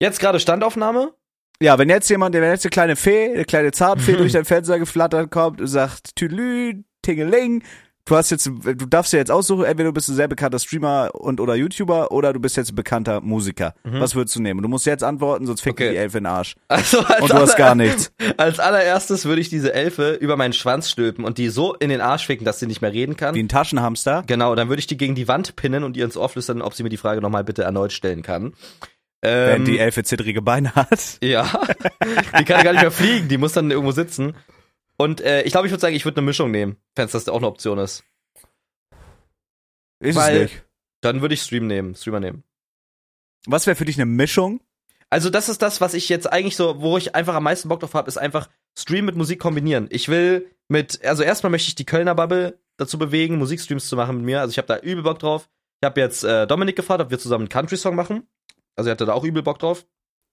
Jetzt 0.00 0.18
gerade 0.18 0.40
Standaufnahme. 0.40 1.14
Ja, 1.60 1.78
wenn 1.78 1.88
jetzt 1.88 2.08
jemand, 2.10 2.34
wenn 2.34 2.42
jetzt 2.42 2.64
eine 2.64 2.70
kleine 2.70 2.96
Fee, 2.96 3.32
eine 3.34 3.44
kleine 3.44 3.70
Zartfee 3.72 4.16
durch 4.16 4.32
dein 4.32 4.44
Fenster 4.44 4.78
geflattert 4.78 5.30
kommt 5.30 5.60
und 5.60 5.66
sagt, 5.68 6.16
Tüdelü, 6.16 6.82
Tingeling, 7.02 7.62
du 8.04 8.16
hast 8.16 8.30
jetzt, 8.30 8.46
du 8.46 8.74
darfst 8.74 9.12
dir 9.12 9.18
jetzt 9.18 9.30
aussuchen, 9.30 9.64
entweder 9.64 9.90
du 9.90 9.92
bist 9.92 10.08
ein 10.08 10.16
sehr 10.16 10.26
bekannter 10.26 10.58
Streamer 10.58 11.10
und 11.14 11.38
oder 11.40 11.54
YouTuber 11.54 12.10
oder 12.10 12.32
du 12.32 12.40
bist 12.40 12.56
jetzt 12.56 12.72
ein 12.72 12.74
bekannter 12.74 13.20
Musiker. 13.20 13.74
Was 13.84 14.16
würdest 14.16 14.34
du 14.34 14.42
nehmen? 14.42 14.60
Du 14.60 14.68
musst 14.68 14.86
jetzt 14.86 15.04
antworten, 15.04 15.46
sonst 15.46 15.60
fickt 15.60 15.74
Okay. 15.78 15.84
dir 15.84 15.92
die 15.92 15.98
Elfe 15.98 16.18
in 16.18 16.24
den 16.24 16.32
Arsch. 16.32 16.56
Also 16.68 16.98
als 16.98 17.20
Und 17.22 17.30
du 17.30 17.34
hast 17.36 17.56
gar 17.56 17.76
nichts. 17.76 18.12
Als 18.38 18.58
allererstes 18.58 19.24
würde 19.24 19.40
ich 19.40 19.48
diese 19.48 19.72
Elfe 19.72 20.14
über 20.14 20.36
meinen 20.36 20.52
Schwanz 20.54 20.90
stülpen 20.90 21.24
und 21.24 21.38
die 21.38 21.48
so 21.48 21.74
in 21.74 21.90
den 21.90 22.00
Arsch 22.00 22.26
ficken, 22.26 22.44
dass 22.44 22.58
sie 22.58 22.66
nicht 22.66 22.82
mehr 22.82 22.92
reden 22.92 23.16
kann. 23.16 23.36
Wie 23.36 23.42
ein 23.42 23.48
Taschenhamster. 23.48 24.24
Genau, 24.26 24.56
dann 24.56 24.68
würde 24.68 24.80
ich 24.80 24.88
die 24.88 24.96
gegen 24.96 25.14
die 25.14 25.28
Wand 25.28 25.54
pinnen 25.54 25.84
und 25.84 25.96
ihr 25.96 26.04
ins 26.04 26.16
Ohr 26.16 26.28
flüstern, 26.28 26.60
ob 26.60 26.74
sie 26.74 26.82
mir 26.82 26.88
die 26.88 26.96
Frage 26.96 27.20
nochmal 27.20 27.44
bitte 27.44 27.62
erneut 27.62 27.92
stellen 27.92 28.22
kann. 28.22 28.54
Wenn 29.22 29.60
Ähm, 29.60 29.64
die 29.64 29.78
Elfe 29.78 30.02
zittrige 30.02 30.42
Beine 30.42 30.74
hat. 30.74 31.18
Ja, 31.22 31.48
die 32.38 32.44
kann 32.44 32.64
gar 32.64 32.72
nicht 32.72 32.82
mehr 32.82 32.90
fliegen, 32.90 33.28
die 33.28 33.38
muss 33.38 33.52
dann 33.52 33.70
irgendwo 33.70 33.92
sitzen. 33.92 34.34
Und 34.96 35.20
äh, 35.20 35.42
ich 35.42 35.52
glaube, 35.52 35.66
ich 35.66 35.72
würde 35.72 35.80
sagen, 35.80 35.94
ich 35.94 36.04
würde 36.04 36.18
eine 36.18 36.26
Mischung 36.26 36.50
nehmen, 36.50 36.76
wenn 36.96 37.08
das 37.08 37.28
auch 37.28 37.36
eine 37.36 37.46
Option 37.46 37.78
ist. 37.78 38.04
Ist 40.00 40.16
Weil- 40.16 40.36
es 40.36 40.42
nicht. 40.52 40.64
Dann 41.00 41.20
würde 41.20 41.34
ich 41.34 41.42
Stream 41.42 41.66
nehmen, 41.66 41.96
Streamer 41.96 42.20
nehmen. 42.20 42.44
Was 43.46 43.66
wäre 43.66 43.74
für 43.74 43.84
dich 43.84 43.96
eine 43.96 44.06
Mischung? 44.06 44.60
Also 45.10 45.30
das 45.30 45.48
ist 45.48 45.60
das, 45.60 45.80
was 45.80 45.94
ich 45.94 46.08
jetzt 46.08 46.32
eigentlich 46.32 46.54
so, 46.56 46.80
wo 46.80 46.96
ich 46.96 47.14
einfach 47.16 47.34
am 47.34 47.42
meisten 47.42 47.68
Bock 47.68 47.80
drauf 47.80 47.94
habe, 47.94 48.06
ist 48.08 48.18
einfach 48.18 48.48
Stream 48.78 49.04
mit 49.06 49.16
Musik 49.16 49.40
kombinieren. 49.40 49.88
Ich 49.90 50.08
will 50.08 50.48
mit, 50.68 51.04
also 51.04 51.24
erstmal 51.24 51.50
möchte 51.50 51.68
ich 51.68 51.74
die 51.74 51.84
Kölner 51.84 52.14
Bubble 52.14 52.58
dazu 52.76 52.98
bewegen, 52.98 53.36
Musikstreams 53.38 53.88
zu 53.88 53.96
machen 53.96 54.16
mit 54.18 54.26
mir. 54.26 54.40
Also 54.40 54.52
ich 54.52 54.58
habe 54.58 54.68
da 54.68 54.78
übel 54.78 55.02
Bock 55.02 55.18
drauf. 55.18 55.48
Ich 55.82 55.86
habe 55.86 56.00
jetzt 56.00 56.22
äh, 56.22 56.46
Dominik 56.46 56.76
gefragt, 56.76 57.02
ob 57.02 57.10
wir 57.10 57.18
zusammen 57.18 57.42
einen 57.42 57.48
Country-Song 57.48 57.96
machen. 57.96 58.28
Also 58.76 58.88
er 58.88 58.92
hatte 58.92 59.06
da 59.06 59.12
auch 59.12 59.24
übel 59.24 59.42
Bock 59.42 59.58
drauf. 59.58 59.86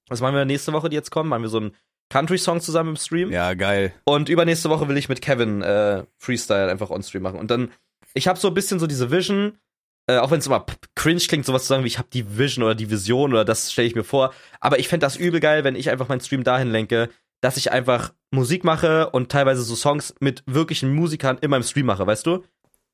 Das 0.07 0.21
machen 0.21 0.35
wir 0.35 0.45
nächste 0.45 0.73
Woche, 0.73 0.89
die 0.89 0.95
jetzt 0.95 1.11
kommen. 1.11 1.29
Machen 1.29 1.43
wir 1.43 1.49
so 1.49 1.57
einen 1.57 1.75
Country-Song 2.09 2.61
zusammen 2.61 2.91
im 2.91 2.95
Stream. 2.95 3.31
Ja, 3.31 3.53
geil. 3.53 3.93
Und 4.03 4.29
übernächste 4.29 4.69
Woche 4.69 4.87
will 4.87 4.97
ich 4.97 5.09
mit 5.09 5.21
Kevin 5.21 5.61
äh, 5.61 6.03
Freestyle 6.17 6.69
einfach 6.69 6.89
on-stream 6.89 7.23
machen. 7.23 7.39
Und 7.39 7.51
dann, 7.51 7.71
ich 8.13 8.27
habe 8.27 8.39
so 8.39 8.47
ein 8.47 8.53
bisschen 8.53 8.79
so 8.79 8.87
diese 8.87 9.11
Vision, 9.11 9.59
äh, 10.07 10.17
auch 10.17 10.31
wenn 10.31 10.39
es 10.39 10.47
immer 10.47 10.65
cringe 10.95 11.19
klingt, 11.19 11.45
sowas 11.45 11.63
zu 11.63 11.67
sagen 11.69 11.83
wie 11.83 11.87
ich 11.87 11.99
habe 11.99 12.09
die 12.11 12.37
Vision 12.37 12.63
oder 12.63 12.75
die 12.75 12.89
Vision 12.89 13.31
oder 13.31 13.45
das 13.45 13.71
stelle 13.71 13.87
ich 13.87 13.95
mir 13.95 14.03
vor. 14.03 14.33
Aber 14.59 14.79
ich 14.79 14.87
fände 14.87 15.05
das 15.05 15.17
übel 15.17 15.39
geil, 15.39 15.63
wenn 15.63 15.75
ich 15.75 15.89
einfach 15.91 16.09
meinen 16.09 16.21
Stream 16.21 16.43
dahin 16.43 16.71
lenke, 16.71 17.09
dass 17.41 17.57
ich 17.57 17.71
einfach 17.71 18.13
Musik 18.31 18.63
mache 18.63 19.09
und 19.11 19.31
teilweise 19.31 19.61
so 19.61 19.75
Songs 19.75 20.15
mit 20.19 20.43
wirklichen 20.45 20.93
Musikern 20.93 21.37
in 21.41 21.51
meinem 21.51 21.63
Stream 21.63 21.85
mache, 21.85 22.05
weißt 22.05 22.25
du? 22.25 22.43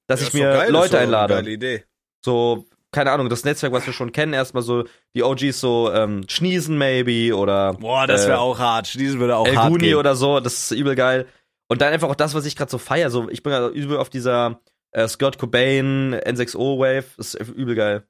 Dass 0.07 0.21
ich 0.21 0.33
mir 0.33 0.69
Leute 0.69 0.99
einlade. 0.99 1.49
Idee. 1.49 1.83
So, 2.23 2.65
keine 2.95 3.11
Ahnung, 3.11 3.27
das 3.29 3.43
Netzwerk, 3.43 3.73
was 3.73 3.85
wir 3.85 3.93
schon 3.93 4.11
kennen, 4.13 4.31
erstmal 4.33 4.63
so 4.63 4.85
die 5.15 5.21
OGs 5.23 5.59
so 5.59 5.91
ähm, 5.91 6.23
Schniesen 6.29 6.77
maybe 6.77 7.35
oder 7.35 7.73
Boah, 7.73 8.07
das 8.07 8.25
äh, 8.25 8.29
wäre 8.29 8.39
auch 8.39 8.57
hart. 8.57 8.93
Diesen 8.95 9.19
würde 9.19 9.35
auch 9.35 9.45
El 9.45 9.57
hart 9.57 9.69
Guni 9.69 9.87
gehen. 9.87 9.95
oder 9.97 10.15
so, 10.15 10.39
das 10.39 10.71
ist 10.71 10.79
übel 10.79 10.95
geil. 10.95 11.27
Und 11.67 11.81
dann 11.81 11.91
einfach 11.93 12.07
auch 12.09 12.15
das, 12.15 12.33
was 12.33 12.45
ich 12.45 12.55
gerade 12.55 12.71
so 12.71 12.77
feier. 12.77 13.09
So, 13.11 13.29
ich 13.29 13.43
bin 13.43 13.51
gerade 13.51 13.67
übel 13.67 13.97
auf 13.97 14.09
dieser 14.09 14.61
äh, 14.91 15.07
Scott 15.07 15.37
Cobain 15.37 16.15
N6O 16.15 16.79
Wave. 16.79 17.05
Das 17.17 17.33
ist 17.35 17.49
übel 17.49 17.75
geil. 17.75 18.07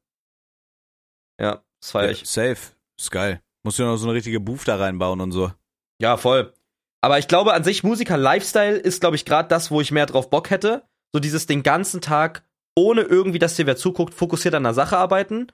Ja, 1.41 1.63
das 1.81 1.91
feier 1.91 2.05
Ja, 2.05 2.11
ich. 2.11 2.25
safe. 2.29 2.57
Ist 2.99 3.11
geil. 3.11 3.41
Musst 3.63 3.79
du 3.79 3.83
noch 3.83 3.97
so 3.97 4.05
eine 4.07 4.15
richtige 4.15 4.39
Booth 4.39 4.67
da 4.67 4.75
reinbauen 4.77 5.19
und 5.21 5.31
so. 5.31 5.51
Ja, 5.99 6.17
voll. 6.17 6.53
Aber 7.01 7.19
ich 7.19 7.27
glaube, 7.27 7.53
an 7.53 7.63
sich 7.63 7.83
Musiker-Lifestyle 7.83 8.77
ist, 8.77 8.99
glaube 9.01 9.15
ich, 9.15 9.25
gerade 9.25 9.49
das, 9.49 9.71
wo 9.71 9.81
ich 9.81 9.91
mehr 9.91 10.05
drauf 10.05 10.29
Bock 10.29 10.49
hätte. 10.49 10.83
So 11.13 11.19
dieses 11.19 11.45
den 11.47 11.63
ganzen 11.63 12.01
Tag, 12.01 12.43
ohne 12.75 13.01
irgendwie, 13.01 13.39
dass 13.39 13.55
dir 13.55 13.65
wer 13.65 13.75
zuguckt, 13.77 14.13
fokussiert 14.13 14.53
an 14.55 14.63
der 14.63 14.73
Sache 14.73 14.97
arbeiten. 14.97 15.47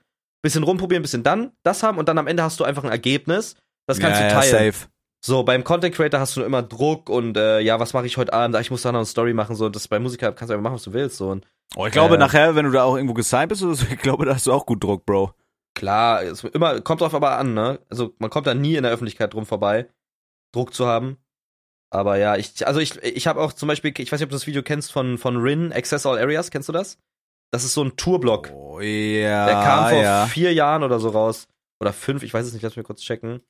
Bisschen 0.44 0.63
rumprobieren, 0.63 1.04
bisschen 1.04 1.24
dann 1.24 1.51
das 1.63 1.84
haben 1.84 1.98
und 2.00 2.10
dann 2.10 2.18
am 2.18 2.25
Ende 2.28 2.42
hast 2.44 2.60
du 2.60 2.63
einfach 2.63 2.84
ein 2.84 2.90
Ergebnis. 2.90 3.56
Das 3.88 4.00
kannst 4.00 4.20
ja, 4.20 4.28
du 4.28 4.34
ja, 4.34 4.42
teilen. 4.42 4.72
safe. 4.74 4.88
So, 5.24 5.44
beim 5.44 5.63
Content 5.63 5.94
Creator 5.94 6.20
hast 6.20 6.36
du 6.36 6.42
immer 6.42 6.63
Druck 6.63 7.08
und 7.10 7.38
äh, 7.38 7.60
ja, 7.60 7.80
was 7.80 7.94
mache 7.94 8.08
ich 8.08 8.18
heute 8.18 8.34
Abend? 8.34 8.56
Ah, 8.56 8.60
Ich 8.60 8.72
muss 8.72 8.82
da 8.82 8.92
noch 8.92 9.00
eine 9.00 9.06
Story 9.06 9.34
machen. 9.34 9.56
So, 9.56 9.70
das 9.70 9.88
bei 9.88 10.00
Musiker 10.00 10.32
kannst 10.32 10.50
du 10.50 10.54
einfach 10.56 10.63
machen, 10.63 10.75
was 10.75 10.84
du 10.84 10.94
willst. 10.94 11.18
So. 11.18 11.30
Und 11.30 11.46
Oh, 11.75 11.86
ich 11.86 11.92
glaube, 11.94 12.16
Äh. 12.16 12.18
nachher, 12.18 12.56
wenn 12.56 12.66
du 12.66 12.72
da 12.72 12.84
auch 12.84 12.96
irgendwo 12.96 13.13
gesigned 13.13 13.50
bist 13.50 13.62
oder 13.62 13.75
so, 13.75 13.86
ich 13.90 14.00
glaube, 14.00 14.25
da 14.25 14.34
hast 14.34 14.48
du 14.48 14.51
auch 14.51 14.66
gut 14.66 14.84
Druck, 14.84 15.06
Bro. 15.06 15.34
klar, 15.78 16.24
es 16.24 16.44
immer, 16.44 16.82
kommt 16.82 17.01
drauf 17.01 17.13
aber 17.13 17.38
an, 17.38 17.54
ne? 17.54 17.80
Also 17.90 18.13
man 18.18 18.30
kommt 18.32 18.48
da 18.48 18.54
nie 18.56 18.75
in 18.75 18.84
der 18.84 18.92
Öffentlichkeit 18.92 19.34
drum 19.36 19.46
vorbei, 19.46 19.88
Druck 20.54 20.74
zu 20.74 20.88
haben. 20.88 21.18
Aber 21.92 22.18
ja, 22.18 22.36
ich, 22.36 22.66
also 22.68 22.80
ich, 22.80 22.98
ich 23.04 23.28
habe 23.28 23.40
auch 23.42 23.54
zum 23.54 23.68
Beispiel, 23.68 23.94
ich 23.98 24.12
weiß 24.12 24.20
nicht, 24.20 24.25
ob 24.25 24.32
du 24.32 24.36
das 24.36 24.48
Video 24.48 24.63
kennst 24.63 24.92
von, 24.92 25.18
von 25.20 25.38
Rin, 25.38 25.72
Access 25.72 26.06
All 26.06 26.18
Areas, 26.18 26.50
kennst 26.51 26.68
du 26.68 26.74
das? 26.74 26.98
Das 27.51 27.63
ist 27.65 27.74
so 27.74 27.84
ein 27.84 27.96
Tourblock. 27.98 28.51
Oh, 28.53 28.79
ja. 28.79 29.46
Der 29.46 29.55
kam 29.55 29.89
vor 29.89 30.01
ja. 30.01 30.25
vier 30.25 30.53
Jahren 30.53 30.84
oder 30.84 31.00
so 31.00 31.10
raus. 31.10 31.48
Oder 31.79 31.93
fünf, 31.93 32.24
ich 32.24 32.34
weiß 32.34 32.46
es 32.46 32.53
nicht, 32.53 32.62
lass 32.63 32.75
mich 32.75 32.86
kurz 32.86 33.01
checken. 33.01 33.41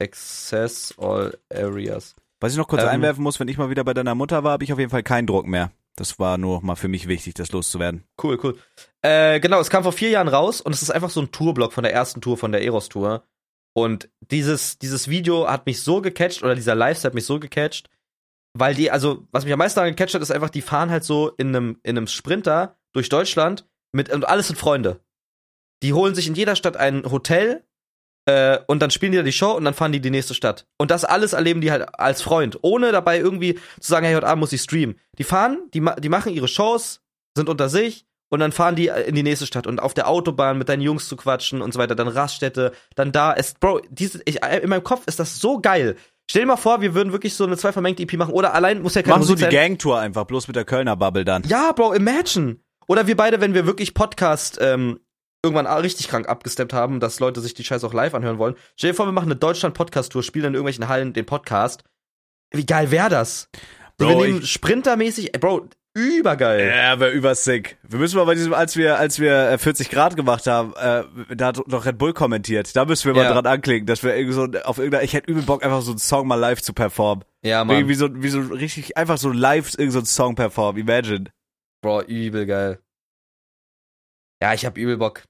Access 0.00 0.94
All 0.98 1.36
Areas. 1.52 2.14
Was 2.40 2.52
ich 2.52 2.58
noch 2.58 2.68
kurz 2.68 2.82
Ähm, 2.82 2.88
einwerfen 2.88 3.22
muss, 3.22 3.38
wenn 3.40 3.48
ich 3.48 3.58
mal 3.58 3.68
wieder 3.68 3.84
bei 3.84 3.94
deiner 3.94 4.14
Mutter 4.14 4.44
war, 4.44 4.52
habe 4.52 4.64
ich 4.64 4.72
auf 4.72 4.78
jeden 4.78 4.90
Fall 4.90 5.02
keinen 5.02 5.26
Druck 5.26 5.46
mehr. 5.46 5.72
Das 5.96 6.20
war 6.20 6.38
nur 6.38 6.62
mal 6.62 6.76
für 6.76 6.86
mich 6.86 7.08
wichtig, 7.08 7.34
das 7.34 7.50
loszuwerden. 7.50 8.04
Cool, 8.22 8.38
cool. 8.42 8.56
Äh, 9.02 9.40
genau, 9.40 9.60
es 9.60 9.70
kam 9.70 9.82
vor 9.82 9.92
vier 9.92 10.10
Jahren 10.10 10.28
raus 10.28 10.60
und 10.60 10.72
es 10.72 10.82
ist 10.82 10.90
einfach 10.90 11.10
so 11.10 11.20
ein 11.20 11.32
Tourblock 11.32 11.72
von 11.72 11.82
der 11.82 11.92
ersten 11.92 12.20
Tour, 12.20 12.38
von 12.38 12.52
der 12.52 12.62
Eros-Tour. 12.62 13.24
Und 13.74 14.08
dieses, 14.20 14.78
dieses 14.78 15.08
Video 15.08 15.48
hat 15.48 15.66
mich 15.66 15.82
so 15.82 16.00
gecatcht, 16.00 16.44
oder 16.44 16.54
dieser 16.54 16.76
Lifestyle 16.76 17.10
hat 17.10 17.14
mich 17.14 17.26
so 17.26 17.40
gecatcht, 17.40 17.90
weil 18.54 18.74
die, 18.74 18.90
also, 18.92 19.26
was 19.32 19.44
mich 19.44 19.52
am 19.52 19.58
meisten 19.58 19.78
daran 19.78 19.90
gecatcht 19.90 20.14
hat, 20.14 20.22
ist 20.22 20.30
einfach, 20.30 20.50
die 20.50 20.62
fahren 20.62 20.90
halt 20.90 21.04
so 21.04 21.30
in 21.30 21.48
einem, 21.48 21.80
in 21.82 21.96
einem 21.96 22.06
Sprinter 22.06 22.77
durch 22.98 23.08
Deutschland 23.08 23.66
mit, 23.92 24.12
und 24.12 24.28
alles 24.28 24.48
sind 24.48 24.58
Freunde. 24.58 25.00
Die 25.82 25.92
holen 25.92 26.14
sich 26.14 26.26
in 26.26 26.34
jeder 26.34 26.56
Stadt 26.56 26.76
ein 26.76 27.10
Hotel, 27.10 27.64
äh, 28.28 28.58
und 28.66 28.82
dann 28.82 28.90
spielen 28.90 29.12
die 29.12 29.18
da 29.18 29.24
die 29.24 29.32
Show 29.32 29.52
und 29.52 29.64
dann 29.64 29.72
fahren 29.72 29.92
die 29.92 30.00
die 30.00 30.10
nächste 30.10 30.34
Stadt. 30.34 30.66
Und 30.76 30.90
das 30.90 31.04
alles 31.04 31.32
erleben 31.32 31.62
die 31.62 31.70
halt 31.70 31.98
als 31.98 32.20
Freund, 32.20 32.58
ohne 32.60 32.92
dabei 32.92 33.18
irgendwie 33.18 33.54
zu 33.54 33.88
sagen, 33.88 34.04
hey, 34.04 34.14
heute 34.14 34.26
Abend 34.26 34.40
muss 34.40 34.52
ich 34.52 34.60
streamen. 34.60 34.98
Die 35.16 35.24
fahren, 35.24 35.70
die, 35.72 35.82
die 35.98 36.08
machen 36.10 36.34
ihre 36.34 36.48
Shows, 36.48 37.00
sind 37.34 37.48
unter 37.48 37.70
sich, 37.70 38.04
und 38.30 38.40
dann 38.40 38.52
fahren 38.52 38.76
die 38.76 38.88
in 38.88 39.14
die 39.14 39.22
nächste 39.22 39.46
Stadt 39.46 39.66
und 39.66 39.80
auf 39.80 39.94
der 39.94 40.08
Autobahn 40.08 40.58
mit 40.58 40.68
deinen 40.68 40.82
Jungs 40.82 41.08
zu 41.08 41.16
quatschen 41.16 41.62
und 41.62 41.72
so 41.72 41.78
weiter, 41.78 41.94
dann 41.94 42.08
Raststätte, 42.08 42.72
dann 42.94 43.12
da. 43.12 43.32
Es, 43.32 43.54
Bro, 43.54 43.80
diese, 43.88 44.20
ich, 44.26 44.42
in 44.42 44.68
meinem 44.68 44.84
Kopf 44.84 45.06
ist 45.06 45.18
das 45.18 45.40
so 45.40 45.60
geil. 45.60 45.96
Stell 46.30 46.42
dir 46.42 46.48
mal 46.48 46.56
vor, 46.56 46.82
wir 46.82 46.94
würden 46.94 47.12
wirklich 47.12 47.32
so 47.32 47.44
eine 47.44 47.56
zwei 47.56 47.72
vermengte 47.72 48.02
EP 48.02 48.12
machen 48.18 48.34
oder 48.34 48.52
allein 48.52 48.82
muss 48.82 48.94
ja 48.94 49.02
keine 49.02 49.14
Machen 49.14 49.24
so 49.24 49.34
die. 49.34 49.46
Gangtour 49.46 49.98
einfach, 49.98 50.24
bloß 50.24 50.46
mit 50.46 50.56
der 50.56 50.66
Kölner 50.66 50.94
Bubble 50.94 51.24
dann. 51.24 51.42
Ja, 51.44 51.72
Bro, 51.72 51.94
imagine. 51.94 52.56
Oder 52.88 53.06
wir 53.06 53.16
beide, 53.16 53.40
wenn 53.40 53.54
wir 53.54 53.66
wirklich 53.66 53.94
Podcast 53.94 54.58
ähm, 54.60 54.98
irgendwann 55.44 55.66
richtig 55.66 56.08
krank 56.08 56.28
abgesteppt 56.28 56.72
haben, 56.72 57.00
dass 57.00 57.20
Leute 57.20 57.40
sich 57.40 57.54
die 57.54 57.62
Scheiße 57.64 57.86
auch 57.86 57.92
live 57.94 58.14
anhören 58.14 58.38
wollen. 58.38 58.54
Stell 58.76 58.90
dir 58.90 58.96
vor, 58.96 59.06
wir 59.06 59.12
machen 59.12 59.26
eine 59.30 59.36
Deutschland-Podcast-Tour, 59.36 60.22
spielen 60.22 60.46
in 60.46 60.54
irgendwelchen 60.54 60.88
Hallen 60.88 61.12
den 61.12 61.26
Podcast. 61.26 61.84
Wie 62.50 62.66
geil 62.66 62.90
wäre 62.90 63.10
das? 63.10 63.50
So, 63.98 64.06
Bro, 64.08 64.20
wir 64.20 64.26
nehmen 64.28 64.42
Sprintermäßig, 64.42 65.32
Bro, 65.32 65.68
übergeil. 65.94 66.66
Ja, 66.68 66.98
wäre 66.98 67.10
übersick. 67.10 67.76
Wir 67.82 67.98
müssen 67.98 68.16
mal 68.16 68.24
bei 68.24 68.34
diesem, 68.34 68.54
als 68.54 68.76
wir, 68.76 68.98
als 68.98 69.18
wir 69.18 69.50
äh, 69.50 69.58
40 69.58 69.90
Grad 69.90 70.16
gemacht 70.16 70.46
haben, 70.46 70.72
äh, 70.76 71.04
da 71.36 71.46
hat 71.48 71.60
doch 71.66 71.84
Red 71.84 71.98
Bull 71.98 72.14
kommentiert. 72.14 72.74
Da 72.74 72.84
müssen 72.86 73.06
wir 73.06 73.14
mal 73.14 73.24
Ja. 73.24 73.32
dran 73.32 73.46
anklicken, 73.46 73.86
dass 73.86 74.02
wir 74.02 74.16
irgendwie 74.16 74.34
so 74.34 74.44
auf 74.64 74.78
irgendeiner, 74.78 75.02
ich 75.04 75.12
hätte 75.12 75.30
übel 75.30 75.42
Bock, 75.42 75.62
einfach 75.64 75.82
so 75.82 75.90
einen 75.92 75.98
Song 75.98 76.26
mal 76.26 76.36
live 76.36 76.62
zu 76.62 76.72
performen. 76.72 77.24
Ja, 77.42 77.64
Mann. 77.64 77.76
Irgendwie 77.76 77.94
so, 77.94 78.08
wie 78.14 78.28
so 78.28 78.40
richtig, 78.40 78.96
einfach 78.96 79.18
so 79.18 79.30
live 79.30 79.72
irgend 79.76 79.92
so 79.92 79.98
einen 79.98 80.06
Song 80.06 80.34
performen. 80.36 80.80
Imagine. 80.80 81.24
Bro, 81.82 82.02
übel 82.02 82.46
geil. 82.46 82.82
Ja, 84.42 84.54
ich 84.54 84.64
hab 84.64 84.76
übel 84.78 84.96
Bock. 84.96 85.24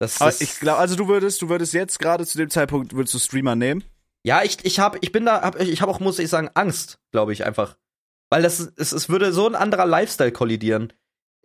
Das, 0.00 0.18
das, 0.18 0.40
ich 0.40 0.58
glaube, 0.58 0.78
also 0.78 0.96
du 0.96 1.08
würdest, 1.08 1.40
du 1.42 1.48
würdest 1.48 1.72
jetzt 1.74 1.98
gerade 1.98 2.26
zu 2.26 2.36
dem 2.38 2.50
Zeitpunkt, 2.50 2.92
würdest 2.92 3.14
du 3.14 3.18
Streamer 3.18 3.54
nehmen? 3.54 3.84
ja, 4.24 4.42
ich, 4.42 4.64
ich 4.64 4.78
hab, 4.78 5.02
ich 5.02 5.12
bin 5.12 5.24
da, 5.24 5.42
hab, 5.42 5.60
ich 5.60 5.82
hab 5.82 5.88
auch, 5.88 6.00
muss 6.00 6.18
ich 6.18 6.28
sagen, 6.28 6.50
Angst, 6.54 6.98
glaube 7.10 7.32
ich 7.32 7.44
einfach. 7.44 7.76
Weil 8.30 8.42
das, 8.42 8.72
es, 8.76 8.92
es 8.92 9.08
würde 9.08 9.32
so 9.32 9.46
ein 9.46 9.54
anderer 9.54 9.86
Lifestyle 9.86 10.32
kollidieren. 10.32 10.92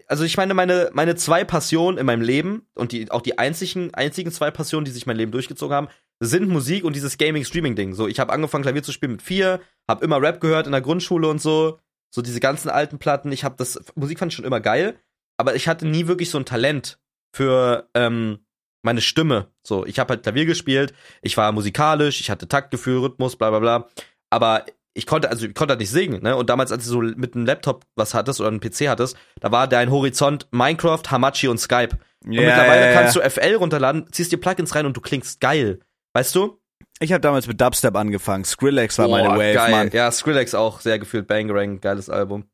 Also 0.07 0.23
ich 0.23 0.37
meine, 0.37 0.53
meine, 0.53 0.89
meine 0.93 1.15
zwei 1.15 1.43
Passionen 1.43 1.97
in 1.97 2.05
meinem 2.05 2.21
Leben 2.21 2.67
und 2.75 2.91
die, 2.91 3.11
auch 3.11 3.21
die 3.21 3.37
einzigen, 3.37 3.93
einzigen 3.93 4.31
zwei 4.31 4.51
Passionen, 4.51 4.85
die 4.85 4.91
sich 4.91 5.05
mein 5.05 5.17
Leben 5.17 5.31
durchgezogen 5.31 5.75
haben, 5.75 5.87
sind 6.19 6.47
Musik 6.47 6.83
und 6.83 6.95
dieses 6.95 7.17
Gaming-Streaming-Ding. 7.17 7.93
So, 7.93 8.07
ich 8.07 8.19
habe 8.19 8.31
angefangen, 8.31 8.63
Klavier 8.63 8.83
zu 8.83 8.91
spielen 8.91 9.13
mit 9.13 9.21
vier, 9.21 9.59
hab 9.87 10.01
immer 10.03 10.21
Rap 10.21 10.39
gehört 10.39 10.65
in 10.65 10.71
der 10.71 10.81
Grundschule 10.81 11.27
und 11.27 11.41
so. 11.41 11.79
So 12.09 12.21
diese 12.21 12.39
ganzen 12.39 12.69
alten 12.69 12.99
Platten. 12.99 13.31
Ich 13.31 13.43
habe 13.43 13.55
das, 13.57 13.79
Musik 13.95 14.19
fand 14.19 14.31
ich 14.31 14.35
schon 14.35 14.45
immer 14.45 14.61
geil, 14.61 14.99
aber 15.37 15.55
ich 15.55 15.67
hatte 15.67 15.87
nie 15.87 16.07
wirklich 16.07 16.29
so 16.29 16.37
ein 16.37 16.45
Talent 16.45 16.99
für, 17.33 17.89
ähm, 17.93 18.39
meine 18.83 19.01
Stimme. 19.01 19.51
So, 19.63 19.85
ich 19.85 19.99
habe 19.99 20.13
halt 20.13 20.23
Klavier 20.23 20.45
gespielt, 20.45 20.93
ich 21.21 21.35
war 21.37 21.51
musikalisch, 21.51 22.21
ich 22.21 22.29
hatte 22.29 22.47
Taktgefühl, 22.47 22.99
Rhythmus, 22.99 23.35
bla 23.35 23.49
bla 23.49 23.59
bla. 23.59 23.89
Aber 24.29 24.65
ich 24.93 25.05
konnte, 25.05 25.29
also 25.29 25.45
ich 25.45 25.53
konnte 25.53 25.73
halt 25.73 25.79
nicht 25.79 25.91
singen, 25.91 26.23
ne? 26.23 26.35
Und 26.35 26.49
damals, 26.49 26.71
als 26.71 26.85
du 26.85 26.89
so 26.89 27.01
mit 27.01 27.35
einem 27.35 27.45
Laptop 27.45 27.85
was 27.95 28.13
hattest 28.13 28.39
oder 28.39 28.49
einem 28.49 28.59
PC 28.59 28.87
hattest, 28.87 29.15
da 29.39 29.51
war 29.51 29.67
dein 29.67 29.91
Horizont 29.91 30.47
Minecraft, 30.51 31.03
Hamachi 31.09 31.49
und 31.49 31.59
Skype. 31.59 31.97
Und 32.23 32.31
mittlerweile 32.31 32.93
kannst 32.93 33.15
du 33.15 33.21
FL 33.21 33.55
runterladen, 33.55 34.11
ziehst 34.11 34.31
dir 34.31 34.39
Plugins 34.39 34.73
rein 34.73 34.85
und 34.85 34.97
du 34.97 35.01
klingst 35.01 35.39
geil. 35.39 35.79
Weißt 36.13 36.33
du? 36.33 36.59
Ich 36.99 37.11
habe 37.11 37.21
damals 37.21 37.47
mit 37.47 37.61
Dubstep 37.61 37.95
angefangen. 37.95 38.43
Skrillex 38.43 38.97
war 38.97 39.07
meine 39.07 39.29
Boah, 39.29 39.35
Wave, 39.35 39.53
geil. 39.53 39.71
Mann. 39.71 39.89
Ja, 39.93 40.11
Skrillex 40.11 40.55
auch 40.55 40.81
sehr 40.81 40.99
gefühlt. 40.99 41.27
Bangerang, 41.27 41.79
geiles 41.79 42.09
Album. 42.09 42.45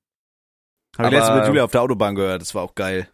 Hab 0.98 1.08
ich 1.08 1.12
letztens 1.12 1.38
mit 1.38 1.48
Julia 1.48 1.64
auf 1.64 1.72
der 1.72 1.82
Autobahn 1.82 2.16
gehört. 2.16 2.42
Das 2.42 2.54
war 2.54 2.64
auch 2.64 2.76
geil. 2.76 3.08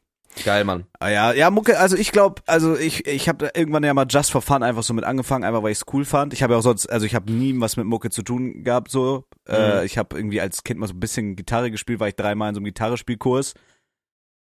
Geil, 0.43 0.63
Mann. 0.63 0.85
Ah 0.99 1.09
ja, 1.09 1.33
ja, 1.33 1.49
Mucke, 1.49 1.79
also 1.79 1.97
ich 1.97 2.11
glaube, 2.11 2.41
also 2.45 2.77
ich 2.77 3.07
ich 3.07 3.27
habe 3.27 3.51
irgendwann 3.55 3.83
ja 3.83 3.93
mal 3.93 4.05
just 4.07 4.31
for 4.31 4.41
fun 4.41 4.63
einfach 4.63 4.83
so 4.83 4.93
mit 4.93 5.03
angefangen, 5.03 5.43
einfach 5.43 5.63
weil 5.63 5.71
ich 5.71 5.79
es 5.79 5.85
cool 5.91 6.05
fand. 6.05 6.33
Ich 6.33 6.43
habe 6.43 6.53
ja 6.53 6.59
auch 6.59 6.63
sonst, 6.63 6.87
also 6.87 7.05
ich 7.05 7.15
habe 7.15 7.31
nie 7.31 7.53
was 7.59 7.77
mit 7.77 7.87
Mucke 7.87 8.09
zu 8.09 8.21
tun 8.21 8.63
gehabt 8.63 8.91
so. 8.91 9.25
Äh, 9.47 9.85
ich 9.85 9.97
habe 9.97 10.15
irgendwie 10.15 10.39
als 10.39 10.63
Kind 10.63 10.79
mal 10.79 10.87
so 10.87 10.93
ein 10.93 10.99
bisschen 10.99 11.35
Gitarre 11.35 11.71
gespielt, 11.71 11.99
war 11.99 12.07
ich 12.07 12.15
dreimal 12.15 12.49
in 12.49 12.55
so 12.55 12.59
einem 12.59 12.65
Gitarrespielkurs. 12.65 13.53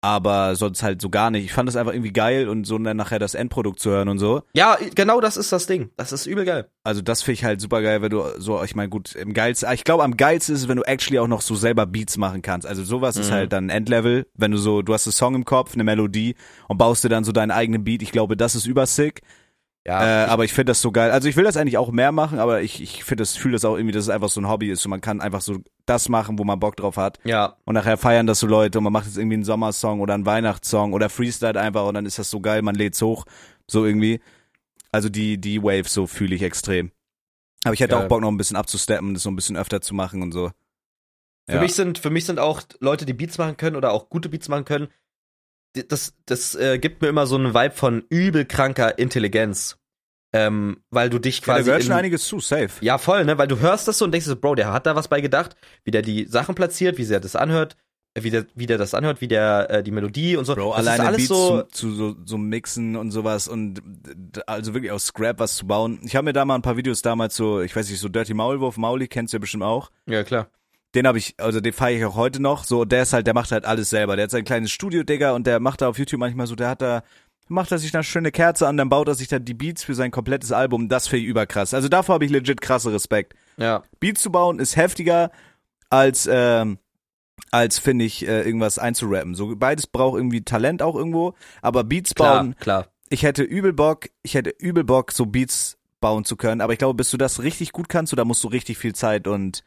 Aber 0.06 0.56
sonst 0.56 0.84
halt 0.84 1.02
so 1.02 1.10
gar 1.10 1.32
nicht. 1.32 1.46
Ich 1.46 1.54
fand 1.54 1.68
es 1.68 1.76
einfach 1.76 1.91
irgendwie 1.94 2.13
geil 2.13 2.48
und 2.48 2.65
so 2.68 2.78
dann 2.78 2.96
nachher 2.96 3.18
das 3.18 3.34
Endprodukt 3.34 3.80
zu 3.80 3.89
hören 3.89 4.08
und 4.08 4.20
so. 4.20 4.44
Ja, 4.54 4.78
genau 4.94 5.20
das 5.20 5.36
ist 5.36 5.52
das 5.52 5.65
Ding. 5.65 5.89
Das 5.98 6.12
ist 6.12 6.28
übel 6.28 6.46
geil. 6.46 6.70
Also 6.84 7.02
das 7.02 7.24
finde 7.24 7.34
ich 7.34 7.44
halt 7.44 7.60
super 7.60 7.82
geil, 7.82 8.04
wenn 8.04 8.12
du 8.12 8.22
so, 8.38 8.62
ich 8.63 8.76
meine, 8.76 8.89
gut, 8.89 9.15
im 9.15 9.34
geilsten, 9.34 9.68
ich 9.74 9.84
glaube 9.84 10.04
am 10.04 10.15
geilsten 10.15 10.54
ist 10.54 10.62
es, 10.62 10.68
wenn 10.68 10.78
du 10.78 10.84
actually 10.84 11.18
auch 11.18 11.28
noch 11.28 11.41
so 11.41 11.56
selber 11.56 11.88
Beats 11.88 12.18
machen 12.18 12.44
kannst. 12.44 12.68
Also 12.68 12.84
sowas 12.84 13.18
ist 13.18 13.30
Mhm. 13.32 13.34
halt 13.34 13.54
dann 13.54 13.70
Endlevel, 13.70 14.28
wenn 14.36 14.52
du 14.52 14.58
so, 14.60 14.84
du 14.84 14.94
hast 14.94 15.08
einen 15.08 15.13
Song 15.13 15.34
im 15.34 15.44
Kopf, 15.44 15.74
eine 15.74 15.84
Melodie 15.84 16.36
und 16.68 16.78
baust 16.78 17.04
dir 17.04 17.10
dann 17.10 17.24
so 17.24 17.32
deinen 17.32 17.50
eigenen 17.50 17.84
Beat. 17.84 18.04
Ich 18.04 18.12
glaube, 18.12 18.38
das 18.38 18.54
ist 18.54 18.68
übersick. 18.68 19.22
Ja, 19.88 20.26
Äh, 20.26 20.28
aber 20.30 20.45
ich 20.45 20.54
finde 20.54 20.71
das 20.71 20.82
so 20.82 20.91
geil. 20.91 21.12
Also 21.12 21.28
ich 21.30 21.36
will 21.36 21.43
das 21.43 21.58
eigentlich 21.58 21.78
auch 21.78 21.91
mehr 21.91 22.12
machen, 22.12 22.39
aber 22.39 22.62
ich, 22.62 22.82
ich 22.82 23.04
finde 23.04 23.21
das, 23.21 23.36
fühle 23.38 23.54
das 23.54 23.65
auch 23.65 23.76
irgendwie, 23.76 23.91
dass 23.93 24.06
es 24.06 24.10
einfach 24.10 24.30
so 24.30 24.41
ein 24.41 24.48
Hobby 24.50 24.71
ist. 24.71 24.84
Und 24.86 24.89
man 24.89 25.00
kann 25.02 25.21
einfach 25.21 25.41
so 25.41 25.58
das 25.86 26.10
machen, 26.10 26.39
wo 26.39 26.43
man 26.43 26.60
Bock 26.60 26.76
drauf 26.76 26.98
hat. 26.98 27.19
ja, 27.24 27.56
Und 27.65 27.76
nachher 27.76 27.98
feiern 27.98 28.26
das 28.26 28.39
so 28.39 28.48
Leute 28.48 28.80
und 28.80 28.84
man 28.84 28.93
macht 28.93 29.06
jetzt 29.06 29.17
irgendwie 29.17 29.36
einen 29.36 29.43
Sommersong 29.43 30.00
oder 30.00 30.15
einen 30.15 30.26
Weihnachtssong 30.26 30.93
oder 30.93 31.10
Freestyle 31.10 31.60
einfach 31.60 31.86
und 31.88 31.93
dann 31.93 32.08
ist 32.08 32.17
das 32.17 32.32
so 32.32 32.39
geil, 32.41 32.63
man 32.63 32.74
lädt's 32.74 33.02
hoch. 33.02 33.26
So 33.69 33.86
irgendwie. 33.86 34.21
Also 34.91 35.10
die, 35.10 35.38
die 35.38 35.62
Waves 35.62 35.93
so 35.93 36.08
fühle 36.08 36.34
ich 36.36 36.41
extrem. 36.41 36.91
Aber 37.63 37.74
ich 37.74 37.80
hätte 37.80 37.95
Geil. 37.95 38.06
auch 38.06 38.08
Bock 38.08 38.21
noch 38.21 38.30
ein 38.30 38.38
bisschen 38.38 38.58
abzusteppen, 38.58 39.13
das 39.13 39.24
so 39.24 39.30
ein 39.30 39.36
bisschen 39.36 39.58
öfter 39.58 39.82
zu 39.82 39.93
machen 39.93 40.21
und 40.24 40.32
so. 40.32 40.52
Für 41.48 41.56
Ja. 41.58 41.62
mich 41.62 41.76
sind, 41.76 42.00
für 42.00 42.10
mich 42.10 42.26
sind 42.26 42.39
auch 42.39 42.62
Leute, 42.80 43.06
die 43.06 43.13
Beats 43.13 43.38
machen 43.38 43.58
können 43.58 43.76
oder 43.76 43.91
auch 43.91 44.10
gute 44.10 44.30
Beats 44.30 44.50
machen 44.50 44.65
können, 44.65 44.88
das, 45.88 46.14
das 46.26 46.56
äh, 46.56 46.78
gibt 46.80 47.02
mir 47.02 47.08
immer 47.10 47.28
so 47.28 47.36
einen 47.36 47.54
Vibe 47.54 47.76
von 47.76 48.04
übel 48.10 48.46
kranker 48.46 48.98
Intelligenz. 49.00 49.78
Ähm, 50.34 50.78
weil 50.90 51.10
du 51.10 51.18
dich 51.20 51.38
Ja, 51.40 51.46
da 51.46 51.54
quasi. 51.54 51.64
gehört 51.66 51.84
schon 51.84 51.94
einiges 51.94 52.26
zu, 52.28 52.40
safe. 52.42 52.72
ja, 52.82 52.98
voll, 52.98 53.24
ne? 53.24 53.38
Weil 53.38 53.48
du 53.48 53.60
hörst 53.60 53.88
das 53.88 53.98
so 54.00 54.06
und 54.06 54.12
denkst 54.12 54.28
so, 54.28 54.36
Bro, 54.36 54.56
der 54.56 54.74
hat 54.74 54.86
da 54.86 54.94
was 54.96 55.08
bei 55.08 55.22
gedacht, 55.22 55.56
wie 55.86 55.92
der 55.92 56.02
die 56.02 56.26
Sachen 56.26 56.56
platziert, 56.56 56.98
wie 56.98 57.06
der 57.06 57.22
das 57.22 57.38
anhört, 57.38 57.78
äh, 58.16 58.24
wie 58.24 58.32
der, 58.32 58.46
wie 58.54 58.66
der 58.66 58.78
das 58.78 58.94
anhört, 58.94 59.22
wie 59.22 59.30
der 59.30 59.70
äh, 59.70 59.82
die 59.84 59.92
Melodie 59.92 60.36
und 60.36 60.44
so. 60.44 60.56
Bro, 60.56 60.76
das 60.76 60.88
alleine 60.88 61.16
Beats 61.16 61.30
so. 61.30 61.62
zu, 61.62 61.68
zu 61.70 61.92
so, 61.96 62.16
so 62.26 62.38
mixen 62.38 62.98
und 62.98 63.12
sowas 63.12 63.48
und 63.48 63.82
also 64.46 64.74
wirklich 64.74 64.92
aus 64.92 65.06
Scrap 65.06 65.40
was 65.40 65.56
zu 65.56 65.68
bauen. 65.68 66.00
Ich 66.04 66.18
habe 66.18 66.26
mir 66.26 66.34
da 66.34 66.44
mal 66.44 66.56
ein 66.56 66.62
paar 66.62 66.76
Videos 66.76 67.02
damals 67.02 67.34
so, 67.38 67.62
ich 67.62 67.74
weiß 67.74 67.90
nicht, 67.90 68.02
so 68.02 68.10
Dirty 68.10 68.34
Maulwurf, 68.34 68.76
Mauli, 68.76 69.08
kennst 69.08 69.32
du 69.32 69.38
ja 69.38 69.40
bestimmt 69.40 69.64
auch. 69.64 69.90
Ja, 70.06 70.26
klar. 70.26 70.50
Den 70.95 71.05
habe 71.05 71.17
ich, 71.17 71.36
also 71.38 71.60
den 71.60 71.73
feiere 71.73 71.99
ich 71.99 72.05
auch 72.05 72.15
heute 72.15 72.41
noch. 72.41 72.63
So, 72.63 72.86
der 72.86 73.03
ist 73.03 73.13
halt, 73.13 73.27
der 73.27 73.34
macht 73.34 73.51
halt 73.51 73.65
alles 73.65 73.89
selber. 73.89 74.15
Der 74.15 74.23
hat 74.23 74.31
sein 74.31 74.45
kleines 74.45 74.71
Studio, 74.71 75.03
Digga, 75.03 75.34
und 75.34 75.45
der 75.45 75.60
macht 75.60 75.81
da 75.81 75.89
auf 75.89 75.99
YouTube 75.99 76.19
manchmal 76.19 76.47
so, 76.47 76.55
der 76.55 76.69
hat 76.69 76.81
da, 76.81 77.03
macht 77.47 77.71
er 77.71 77.77
sich 77.77 77.93
eine 77.93 78.03
schöne 78.03 78.31
Kerze 78.31 78.67
an, 78.67 78.77
dann 78.77 78.89
baut 78.89 79.08
er 79.08 79.15
sich 79.15 79.27
da 79.27 79.38
die 79.38 79.53
Beats 79.53 79.84
für 79.84 79.93
sein 79.93 80.12
komplettes 80.12 80.51
Album. 80.51 80.89
Das 80.89 81.08
finde 81.08 81.23
ich 81.23 81.29
überkrass. 81.29 81.73
Also 81.73 81.89
davor 81.89 82.15
habe 82.15 82.25
ich 82.25 82.31
legit 82.31 82.62
krasse 82.62 82.93
Respekt. 82.93 83.34
Ja. 83.58 83.84
Beats 83.99 84.21
zu 84.21 84.31
bauen 84.31 84.60
ist 84.60 84.77
heftiger 84.77 85.31
als, 85.89 86.27
ähm, 86.31 86.79
als 87.51 87.77
finde 87.77 88.05
ich, 88.05 88.27
äh, 88.27 88.43
irgendwas 88.43 88.79
einzurappen. 88.79 89.36
So 89.36 89.55
beides 89.55 89.88
braucht 89.88 90.17
irgendwie 90.17 90.43
Talent 90.43 90.81
auch 90.81 90.95
irgendwo, 90.95 91.34
aber 91.62 91.84
Beats 91.84 92.15
Klar, 92.15 92.38
bauen, 92.38 92.55
klar. 92.60 92.88
ich 93.10 93.23
hätte 93.23 93.43
übel 93.43 93.73
Bock, 93.73 94.10
ich 94.23 94.34
hätte 94.34 94.49
übel 94.49 94.84
Bock, 94.84 95.12
so 95.12 95.25
Beats 95.25 95.77
bauen 95.99 96.25
zu 96.25 96.38
können, 96.38 96.62
aber 96.62 96.73
ich 96.73 96.79
glaube, 96.79 96.95
bis 96.95 97.12
du 97.12 97.17
das 97.17 97.43
richtig 97.43 97.71
gut 97.71 97.89
kannst, 97.89 98.17
da 98.17 98.25
musst 98.25 98.43
du 98.43 98.47
richtig 98.47 98.77
viel 98.77 98.95
Zeit 98.95 99.27
und 99.27 99.63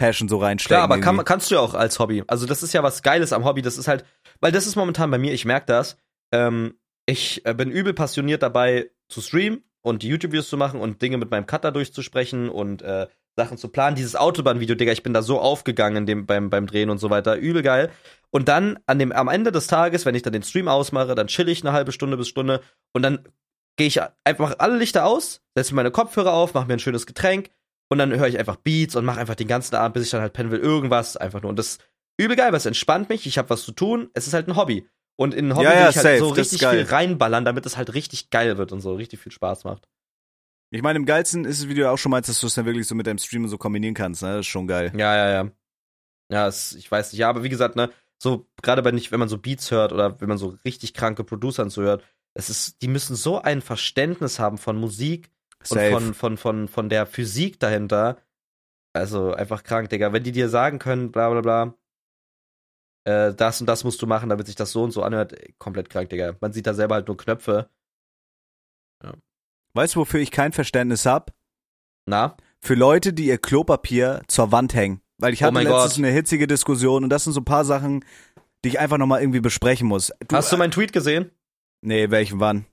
Passion 0.00 0.28
so 0.28 0.38
reinstecken. 0.38 0.76
Klar, 0.76 0.84
aber 0.84 0.98
kann, 0.98 1.24
kannst 1.24 1.50
du 1.50 1.56
ja 1.56 1.60
auch 1.60 1.74
als 1.74 1.98
Hobby. 1.98 2.24
Also 2.26 2.46
das 2.46 2.62
ist 2.62 2.72
ja 2.72 2.82
was 2.82 3.02
Geiles 3.02 3.34
am 3.34 3.44
Hobby. 3.44 3.60
Das 3.60 3.76
ist 3.76 3.86
halt, 3.86 4.04
weil 4.40 4.50
das 4.50 4.66
ist 4.66 4.74
momentan 4.74 5.10
bei 5.10 5.18
mir, 5.18 5.32
ich 5.32 5.44
merke 5.44 5.66
das. 5.66 5.98
Ähm, 6.32 6.74
ich 7.06 7.44
äh, 7.44 7.52
bin 7.52 7.70
übel 7.70 7.92
passioniert 7.92 8.42
dabei 8.42 8.90
zu 9.08 9.20
streamen 9.20 9.62
und 9.82 10.02
YouTube-Videos 10.02 10.48
zu 10.48 10.56
machen 10.56 10.80
und 10.80 11.02
Dinge 11.02 11.18
mit 11.18 11.30
meinem 11.30 11.46
Cutter 11.46 11.70
durchzusprechen 11.70 12.48
und 12.48 12.80
äh, 12.80 13.08
Sachen 13.36 13.58
zu 13.58 13.68
planen. 13.68 13.94
Dieses 13.94 14.16
Autobahn-Video, 14.16 14.74
Digga, 14.74 14.92
ich 14.92 15.02
bin 15.02 15.12
da 15.12 15.20
so 15.20 15.38
aufgegangen 15.38 16.06
dem, 16.06 16.24
beim, 16.24 16.48
beim 16.48 16.66
Drehen 16.66 16.88
und 16.88 16.98
so 16.98 17.10
weiter. 17.10 17.36
Übel 17.36 17.62
geil. 17.62 17.90
Und 18.30 18.48
dann 18.48 18.78
an 18.86 18.98
dem, 18.98 19.12
am 19.12 19.28
Ende 19.28 19.52
des 19.52 19.66
Tages, 19.66 20.06
wenn 20.06 20.14
ich 20.14 20.22
dann 20.22 20.32
den 20.32 20.42
Stream 20.42 20.68
ausmache, 20.68 21.14
dann 21.14 21.26
chill 21.26 21.48
ich 21.50 21.62
eine 21.62 21.72
halbe 21.72 21.92
Stunde 21.92 22.16
bis 22.16 22.28
Stunde 22.28 22.62
und 22.94 23.02
dann 23.02 23.28
gehe 23.76 23.86
ich 23.86 24.00
einfach 24.24 24.54
alle 24.58 24.78
Lichter 24.78 25.04
aus, 25.04 25.42
setze 25.54 25.74
mir 25.74 25.76
meine 25.76 25.90
Kopfhörer 25.90 26.32
auf, 26.32 26.54
mache 26.54 26.66
mir 26.66 26.74
ein 26.74 26.80
schönes 26.80 27.06
Getränk 27.06 27.50
und 27.90 27.98
dann 27.98 28.12
höre 28.16 28.28
ich 28.28 28.38
einfach 28.38 28.56
Beats 28.56 28.96
und 28.96 29.04
mache 29.04 29.20
einfach 29.20 29.34
den 29.34 29.48
ganzen 29.48 29.74
Abend, 29.74 29.94
bis 29.94 30.04
ich 30.04 30.10
dann 30.10 30.20
halt 30.22 30.32
pennen 30.32 30.50
will, 30.50 30.60
irgendwas 30.60 31.16
einfach 31.16 31.42
nur. 31.42 31.50
Und 31.50 31.58
das 31.58 31.72
ist 31.72 31.84
übel 32.16 32.36
geil, 32.36 32.52
weil 32.52 32.58
es 32.58 32.66
entspannt 32.66 33.08
mich, 33.08 33.26
ich 33.26 33.36
habe 33.36 33.50
was 33.50 33.62
zu 33.64 33.72
tun, 33.72 34.10
es 34.14 34.26
ist 34.26 34.32
halt 34.34 34.48
ein 34.48 34.56
Hobby. 34.56 34.88
Und 35.16 35.34
in 35.34 35.48
ein 35.48 35.54
Hobby 35.56 35.64
Ja, 35.64 35.74
ja, 35.74 35.84
will 35.84 35.90
ich 35.90 35.96
halt 35.96 36.04
safe, 36.04 36.18
so 36.18 36.28
richtig 36.28 36.60
viel 36.60 36.82
reinballern, 36.84 37.44
damit 37.44 37.66
es 37.66 37.76
halt 37.76 37.92
richtig 37.92 38.30
geil 38.30 38.56
wird 38.56 38.72
und 38.72 38.80
so 38.80 38.94
richtig 38.94 39.20
viel 39.20 39.32
Spaß 39.32 39.64
macht. 39.64 39.88
Ich 40.72 40.82
meine, 40.82 40.98
im 40.98 41.04
geilsten 41.04 41.44
ist 41.44 41.58
es, 41.58 41.68
wie 41.68 41.74
du 41.74 41.80
ja 41.82 41.90
auch 41.90 41.98
schon 41.98 42.10
meinst, 42.10 42.28
dass 42.28 42.40
du 42.40 42.46
es 42.46 42.54
dann 42.54 42.64
wirklich 42.64 42.86
so 42.86 42.94
mit 42.94 43.06
deinem 43.06 43.18
Stream 43.18 43.46
so 43.48 43.58
kombinieren 43.58 43.94
kannst, 43.94 44.22
ne? 44.22 44.28
Das 44.28 44.40
ist 44.40 44.46
schon 44.46 44.68
geil. 44.68 44.92
Ja, 44.96 45.16
ja, 45.16 45.30
ja. 45.30 45.50
Ja, 46.30 46.46
es, 46.46 46.74
ich 46.74 46.88
weiß 46.90 47.12
nicht, 47.12 47.18
ja, 47.18 47.28
aber 47.28 47.42
wie 47.42 47.48
gesagt, 47.48 47.74
ne, 47.74 47.90
so 48.22 48.48
gerade 48.62 48.82
bei 48.82 48.92
nicht, 48.92 49.10
wenn 49.10 49.18
man 49.18 49.28
so 49.28 49.36
Beats 49.36 49.72
hört 49.72 49.92
oder 49.92 50.20
wenn 50.20 50.28
man 50.28 50.38
so 50.38 50.56
richtig 50.64 50.94
kranke 50.94 51.24
Producern 51.24 51.70
zuhört, 51.70 52.04
Es 52.34 52.48
ist, 52.50 52.80
die 52.82 52.88
müssen 52.88 53.16
so 53.16 53.40
ein 53.42 53.62
Verständnis 53.62 54.38
haben 54.38 54.58
von 54.58 54.76
Musik 54.76 55.30
Safe. 55.62 55.94
und 55.96 56.02
von, 56.02 56.14
von, 56.14 56.36
von, 56.36 56.68
von 56.68 56.88
der 56.88 57.06
Physik 57.06 57.60
dahinter. 57.60 58.18
Also 58.92 59.32
einfach 59.34 59.62
krank, 59.62 59.88
Digga. 59.90 60.12
Wenn 60.12 60.24
die 60.24 60.32
dir 60.32 60.48
sagen 60.48 60.78
können, 60.78 61.12
bla 61.12 61.30
bla 61.30 61.40
bla, 61.42 61.74
äh, 63.04 63.34
das 63.34 63.60
und 63.60 63.66
das 63.66 63.84
musst 63.84 64.02
du 64.02 64.06
machen, 64.06 64.28
damit 64.28 64.46
sich 64.46 64.56
das 64.56 64.72
so 64.72 64.82
und 64.82 64.90
so 64.90 65.02
anhört, 65.02 65.32
ey, 65.32 65.54
komplett 65.58 65.90
krank, 65.90 66.10
Digga. 66.10 66.34
Man 66.40 66.52
sieht 66.52 66.66
da 66.66 66.74
selber 66.74 66.96
halt 66.96 67.06
nur 67.08 67.16
Knöpfe. 67.16 67.70
Weißt 69.72 69.94
du, 69.94 70.00
wofür 70.00 70.18
ich 70.20 70.32
kein 70.32 70.52
Verständnis 70.52 71.06
hab? 71.06 71.32
Na? 72.06 72.36
Für 72.58 72.74
Leute, 72.74 73.12
die 73.12 73.26
ihr 73.26 73.38
Klopapier 73.38 74.22
zur 74.26 74.50
Wand 74.50 74.74
hängen. 74.74 75.00
Weil 75.18 75.32
ich 75.32 75.42
hatte 75.42 75.54
Oh 75.56 75.60
letztens 75.60 75.94
Gott. 75.94 75.98
eine 75.98 76.10
hitzige 76.10 76.46
Diskussion 76.48 77.04
und 77.04 77.10
das 77.10 77.24
sind 77.24 77.34
so 77.34 77.40
ein 77.40 77.44
paar 77.44 77.64
Sachen, 77.64 78.04
die 78.64 78.70
ich 78.70 78.80
einfach 78.80 78.98
nochmal 78.98 79.20
irgendwie 79.20 79.40
besprechen 79.40 79.86
muss. 79.86 80.12
Du, 80.26 80.34
Hast 80.34 80.50
du 80.52 80.56
meinen 80.56 80.72
Tweet 80.72 80.92
gesehen? 80.92 81.30
Nee, 81.82 82.10
welchen 82.10 82.40
wann? 82.40 82.66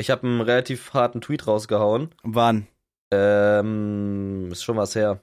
Ich 0.00 0.10
habe 0.10 0.26
einen 0.26 0.40
relativ 0.40 0.94
harten 0.94 1.20
Tweet 1.20 1.46
rausgehauen. 1.46 2.08
Wann? 2.22 2.66
Ähm, 3.12 4.48
ist 4.50 4.64
schon 4.64 4.76
was 4.76 4.94
her. 4.94 5.20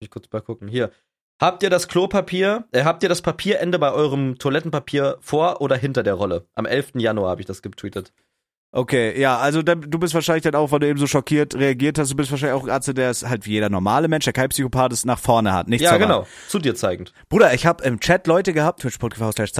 Ich 0.00 0.10
kurz 0.10 0.30
mal 0.30 0.42
gucken. 0.42 0.68
Hier. 0.68 0.90
Habt 1.40 1.62
ihr 1.62 1.70
das 1.70 1.88
Klopapier, 1.88 2.64
äh, 2.72 2.84
habt 2.84 3.02
ihr 3.02 3.08
das 3.08 3.22
Papierende 3.22 3.78
bei 3.78 3.92
eurem 3.92 4.38
Toilettenpapier 4.38 5.16
vor 5.20 5.60
oder 5.60 5.76
hinter 5.76 6.02
der 6.02 6.14
Rolle? 6.14 6.46
Am 6.54 6.66
11. 6.66 6.92
Januar 6.96 7.30
habe 7.30 7.40
ich 7.40 7.46
das 7.46 7.62
getweetet. 7.62 8.12
Okay, 8.72 9.18
ja, 9.18 9.38
also 9.38 9.62
da, 9.62 9.74
du 9.74 9.98
bist 9.98 10.12
wahrscheinlich 10.12 10.42
dann 10.42 10.54
auch, 10.54 10.70
weil 10.70 10.80
du 10.80 10.88
eben 10.88 10.98
so 10.98 11.06
schockiert 11.06 11.54
reagiert 11.54 11.98
hast, 11.98 12.10
du 12.10 12.16
bist 12.16 12.30
wahrscheinlich 12.30 12.60
auch 12.60 12.64
ein 12.64 12.70
Arzt, 12.70 12.94
der 12.94 13.10
es 13.10 13.26
halt 13.26 13.46
wie 13.46 13.52
jeder 13.52 13.70
normale 13.70 14.08
Mensch, 14.08 14.24
der 14.24 14.34
kein 14.34 14.50
Psychopath 14.50 14.92
ist, 14.92 15.06
nach 15.06 15.18
vorne 15.18 15.54
hat, 15.54 15.68
nicht 15.68 15.80
Ja, 15.80 15.96
genau. 15.96 16.26
Zu 16.48 16.58
dir 16.58 16.74
zeigend. 16.74 17.14
Bruder, 17.30 17.54
ich 17.54 17.64
habe 17.64 17.84
im 17.84 18.00
Chat 18.00 18.26
Leute 18.26 18.52
gehabt, 18.52 18.80
twitch.tv 18.80 19.32
slash 19.32 19.52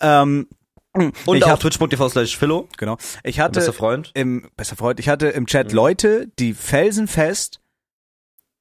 ähm, 0.00 0.46
Und 0.94 1.36
ich 1.36 1.44
auf 1.44 1.58
twitch.tv 1.58 2.08
slash 2.08 2.36
Philo, 2.38 2.68
genau, 2.76 2.96
ich 3.24 3.38
mein 3.38 3.50
bester 3.50 3.68
hatte 3.68 3.76
Freund. 3.76 4.10
im, 4.14 4.48
besser 4.56 4.76
Freund, 4.76 5.00
ich 5.00 5.08
hatte 5.08 5.28
im 5.28 5.46
Chat 5.46 5.70
Mhm. 5.70 5.76
Leute, 5.76 6.28
die 6.38 6.54
felsenfest 6.54 7.60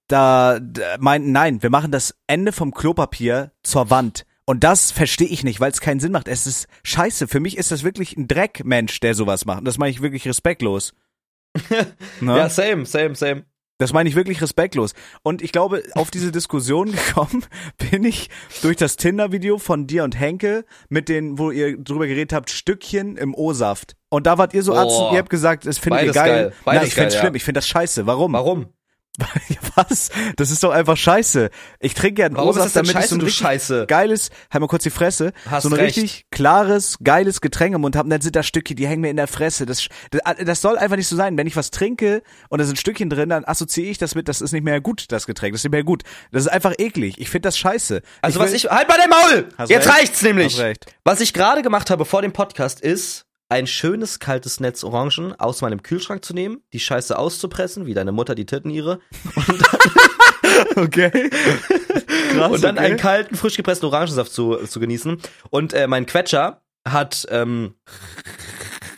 da, 0.08 0.60
da 0.60 0.98
meinten, 1.00 1.32
nein, 1.32 1.64
wir 1.64 1.70
machen 1.70 1.92
das 1.92 2.16
Ende 2.28 2.52
vom 2.52 2.74
Klopapier 2.74 3.52
zur 3.64 3.90
Wand. 3.90 4.26
Und 4.46 4.64
das 4.64 4.92
verstehe 4.92 5.28
ich 5.28 5.44
nicht, 5.44 5.62
weil 5.62 5.72
es 5.72 5.80
keinen 5.80 6.02
Sinn 6.02 6.12
macht. 6.12 6.28
Es 6.28 6.46
ist 6.46 6.68
scheiße. 6.84 7.28
Für 7.30 7.40
mich 7.40 7.58
ist 7.58 7.72
das 7.72 7.84
wirklich 7.84 8.18
ein 8.18 8.28
Dreckmensch, 8.28 9.00
der 9.00 9.16
sowas 9.16 9.46
macht. 9.46 9.60
Und 9.60 9.66
das 9.66 9.78
meine 9.78 9.92
ich 9.92 10.02
wirklich 10.02 10.28
respektlos. 10.28 10.94
ne? 12.20 12.38
Ja, 12.38 12.50
same, 12.50 12.86
same, 12.86 13.16
same. 13.16 13.46
Das 13.84 13.92
meine 13.92 14.08
ich 14.08 14.16
wirklich 14.16 14.42
respektlos. 14.42 14.94
Und 15.24 15.42
ich 15.42 15.52
glaube, 15.52 15.84
auf 15.96 16.10
diese 16.10 16.32
Diskussion 16.32 16.90
gekommen 16.94 17.46
bin 17.92 18.06
ich 18.06 18.30
durch 18.62 18.78
das 18.78 18.96
Tinder-Video 18.96 19.58
von 19.58 19.88
dir 19.88 20.06
und 20.06 20.18
Henke 20.18 20.64
mit 20.88 21.10
den, 21.10 21.38
wo 21.38 21.52
ihr 21.52 21.78
drüber 21.78 22.08
geredet 22.08 22.32
habt, 22.32 22.50
Stückchen 22.50 23.18
im 23.18 23.36
O-Saft. 23.36 23.98
Und 24.08 24.26
da 24.26 24.38
wart 24.38 24.54
ihr 24.54 24.64
so. 24.64 24.74
Arzt, 24.74 24.98
ihr 25.12 25.18
habt 25.18 25.30
gesagt, 25.30 25.66
das 25.66 25.80
findet 25.80 26.04
ihr 26.04 26.12
geil. 26.14 26.30
geil. 26.30 26.54
Nein, 26.66 26.88
ich 26.88 26.94
find's 26.94 27.16
geil, 27.16 27.22
schlimm, 27.22 27.34
ja. 27.34 27.36
ich 27.36 27.44
find 27.44 27.58
das 27.58 27.68
scheiße. 27.68 28.08
Warum? 28.08 28.32
Warum? 28.32 28.68
Was? 29.76 30.10
Das 30.38 30.50
ist 30.52 30.64
doch 30.64 30.72
einfach 30.72 30.98
scheiße. 30.98 31.50
Ich 31.80 31.94
trinke 31.94 32.22
ja 32.22 32.26
einen 32.28 32.36
Warum 32.36 32.50
ist 32.50 32.56
das 32.58 32.64
O-Saft, 32.66 32.76
denn 32.76 32.84
damit 32.84 32.96
ich 32.96 33.02
scheiße, 33.02 33.10
so 33.10 33.16
ein 33.16 33.22
richtig 33.22 33.40
Scheiße? 33.42 33.86
geiles, 33.88 34.30
halt 34.52 34.62
mal 34.62 34.68
kurz 34.68 34.84
die 34.84 34.90
Fresse, 34.90 35.34
Hast 35.50 35.64
so 35.64 35.70
ein 35.70 35.74
recht. 35.74 35.98
richtig 35.98 36.26
klares, 36.32 36.98
geiles 37.04 37.42
Getränk 37.42 37.76
im 37.76 37.82
Mund 37.82 37.96
hab, 37.96 38.06
und 38.06 38.10
dann 38.10 38.22
sind 38.22 38.36
da 38.36 38.44
Stückchen, 38.44 38.76
die 38.76 38.88
hängen 38.88 39.02
mir 39.02 39.10
in 39.10 39.18
der 39.18 39.28
Fresse. 39.28 39.66
Das, 39.66 39.88
das, 40.12 40.22
das 40.46 40.62
soll 40.62 40.78
einfach 40.78 40.96
nicht 40.96 41.08
so 41.08 41.16
sein. 41.16 41.38
Wenn 41.38 41.48
ich 41.48 41.56
was 41.56 41.70
trinke 41.72 42.24
und 42.50 42.60
da 42.60 42.66
sind 42.66 42.78
Stückchen 42.80 43.10
drin, 43.10 43.30
dann 43.30 43.46
assoziiere 43.46 43.90
ich 43.92 43.98
das 43.98 44.16
mit, 44.16 44.28
das 44.28 44.42
ist 44.42 44.52
nicht 44.52 44.64
mehr 44.64 44.82
gut, 44.82 45.06
das 45.12 45.26
Getränk, 45.28 45.54
das 45.54 45.62
ist 45.62 45.66
nicht 45.66 45.72
mehr 45.74 45.84
gut. 45.84 46.04
Das 46.32 46.44
ist 46.44 46.50
einfach 46.52 46.74
eklig. 46.78 47.20
Ich 47.20 47.30
finde 47.30 47.48
das 47.48 47.58
scheiße. 47.58 48.02
Also 48.22 48.40
will- 48.40 48.48
was 48.48 48.54
ich, 48.54 48.66
halt 48.70 48.88
mal 48.88 48.98
dein 48.98 49.10
Maul! 49.10 49.50
Jetzt 49.68 49.88
recht. 49.88 49.96
reicht's 49.96 50.22
nämlich. 50.24 50.62
Was 51.04 51.22
ich 51.22 51.34
gerade 51.34 51.62
gemacht 51.62 51.90
habe 51.90 52.06
vor 52.06 52.22
dem 52.22 52.34
Podcast 52.34 52.82
ist, 52.82 53.26
ein 53.54 53.68
schönes 53.68 54.20
kaltes 54.20 54.60
Netz 54.60 54.84
Orangen 54.84 55.40
aus 55.40 55.62
meinem 55.62 55.84
Kühlschrank 55.84 56.26
zu 56.26 56.34
nehmen, 56.34 56.64
die 56.74 56.80
Scheiße 56.80 57.18
auszupressen, 57.18 57.86
wie 57.86 57.94
deine 57.94 58.12
Mutter 58.12 58.34
die 58.34 58.48
Titten 58.48 58.72
ihre, 58.72 59.00
Okay. 60.76 61.30
Krass, 62.32 62.52
und 62.52 62.64
dann 62.64 62.78
okay. 62.78 62.86
einen 62.86 62.98
kalten, 62.98 63.36
frisch 63.36 63.56
gepressten 63.56 63.88
Orangensaft 63.88 64.32
zu, 64.32 64.56
zu 64.66 64.80
genießen. 64.80 65.20
Und 65.50 65.74
äh, 65.74 65.88
mein 65.88 66.06
Quetscher 66.06 66.64
hat, 66.88 67.28
ähm, 67.30 67.76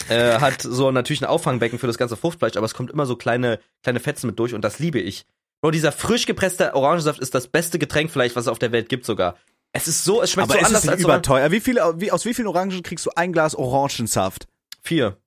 äh, 0.10 0.40
hat 0.40 0.62
so 0.62 0.92
natürlich 0.92 1.22
ein 1.22 1.28
Auffangbecken 1.28 1.80
für 1.80 1.88
das 1.88 1.98
ganze 1.98 2.18
Fruchtfleisch, 2.18 2.58
aber 2.58 2.66
es 2.66 2.74
kommt 2.74 2.92
immer 2.92 3.06
so 3.06 3.16
kleine, 3.16 3.60
kleine 3.84 4.00
Fetzen 4.00 4.28
mit 4.28 4.40
durch 4.40 4.54
und 4.54 4.62
das 4.62 4.80
liebe 4.80 5.00
ich. 5.00 5.26
Bro, 5.62 5.72
dieser 5.72 5.92
frisch 5.92 6.26
gepresste 6.26 6.76
Orangensaft 6.76 7.20
ist 7.20 7.36
das 7.36 7.48
beste 7.48 7.80
Getränk 7.80 8.12
vielleicht, 8.12 8.36
was 8.36 8.46
es 8.46 8.50
auf 8.50 8.60
der 8.60 8.72
Welt 8.72 8.90
gibt 8.90 9.06
sogar. 9.06 9.36
Es 9.76 9.90
ist 9.90 10.06
so, 10.06 10.22
es 10.22 10.32
schmeckt 10.32 10.50
Aber 10.50 10.54
so 10.54 10.60
ist 10.60 10.68
anders 10.68 10.84
es 10.84 10.86
nicht 10.86 10.94
als 10.94 11.04
überteuer? 11.04 11.52
Wie 11.52 11.60
viele, 11.60 11.94
wie, 12.00 12.10
aus 12.10 12.24
wie 12.24 12.34
vielen 12.34 12.48
Orangen 12.48 12.82
kriegst 12.82 13.06
du 13.06 13.10
ein 13.16 13.34
Glas 13.34 13.56
Orangensaft? 13.56 14.48
Vier. 14.82 15.18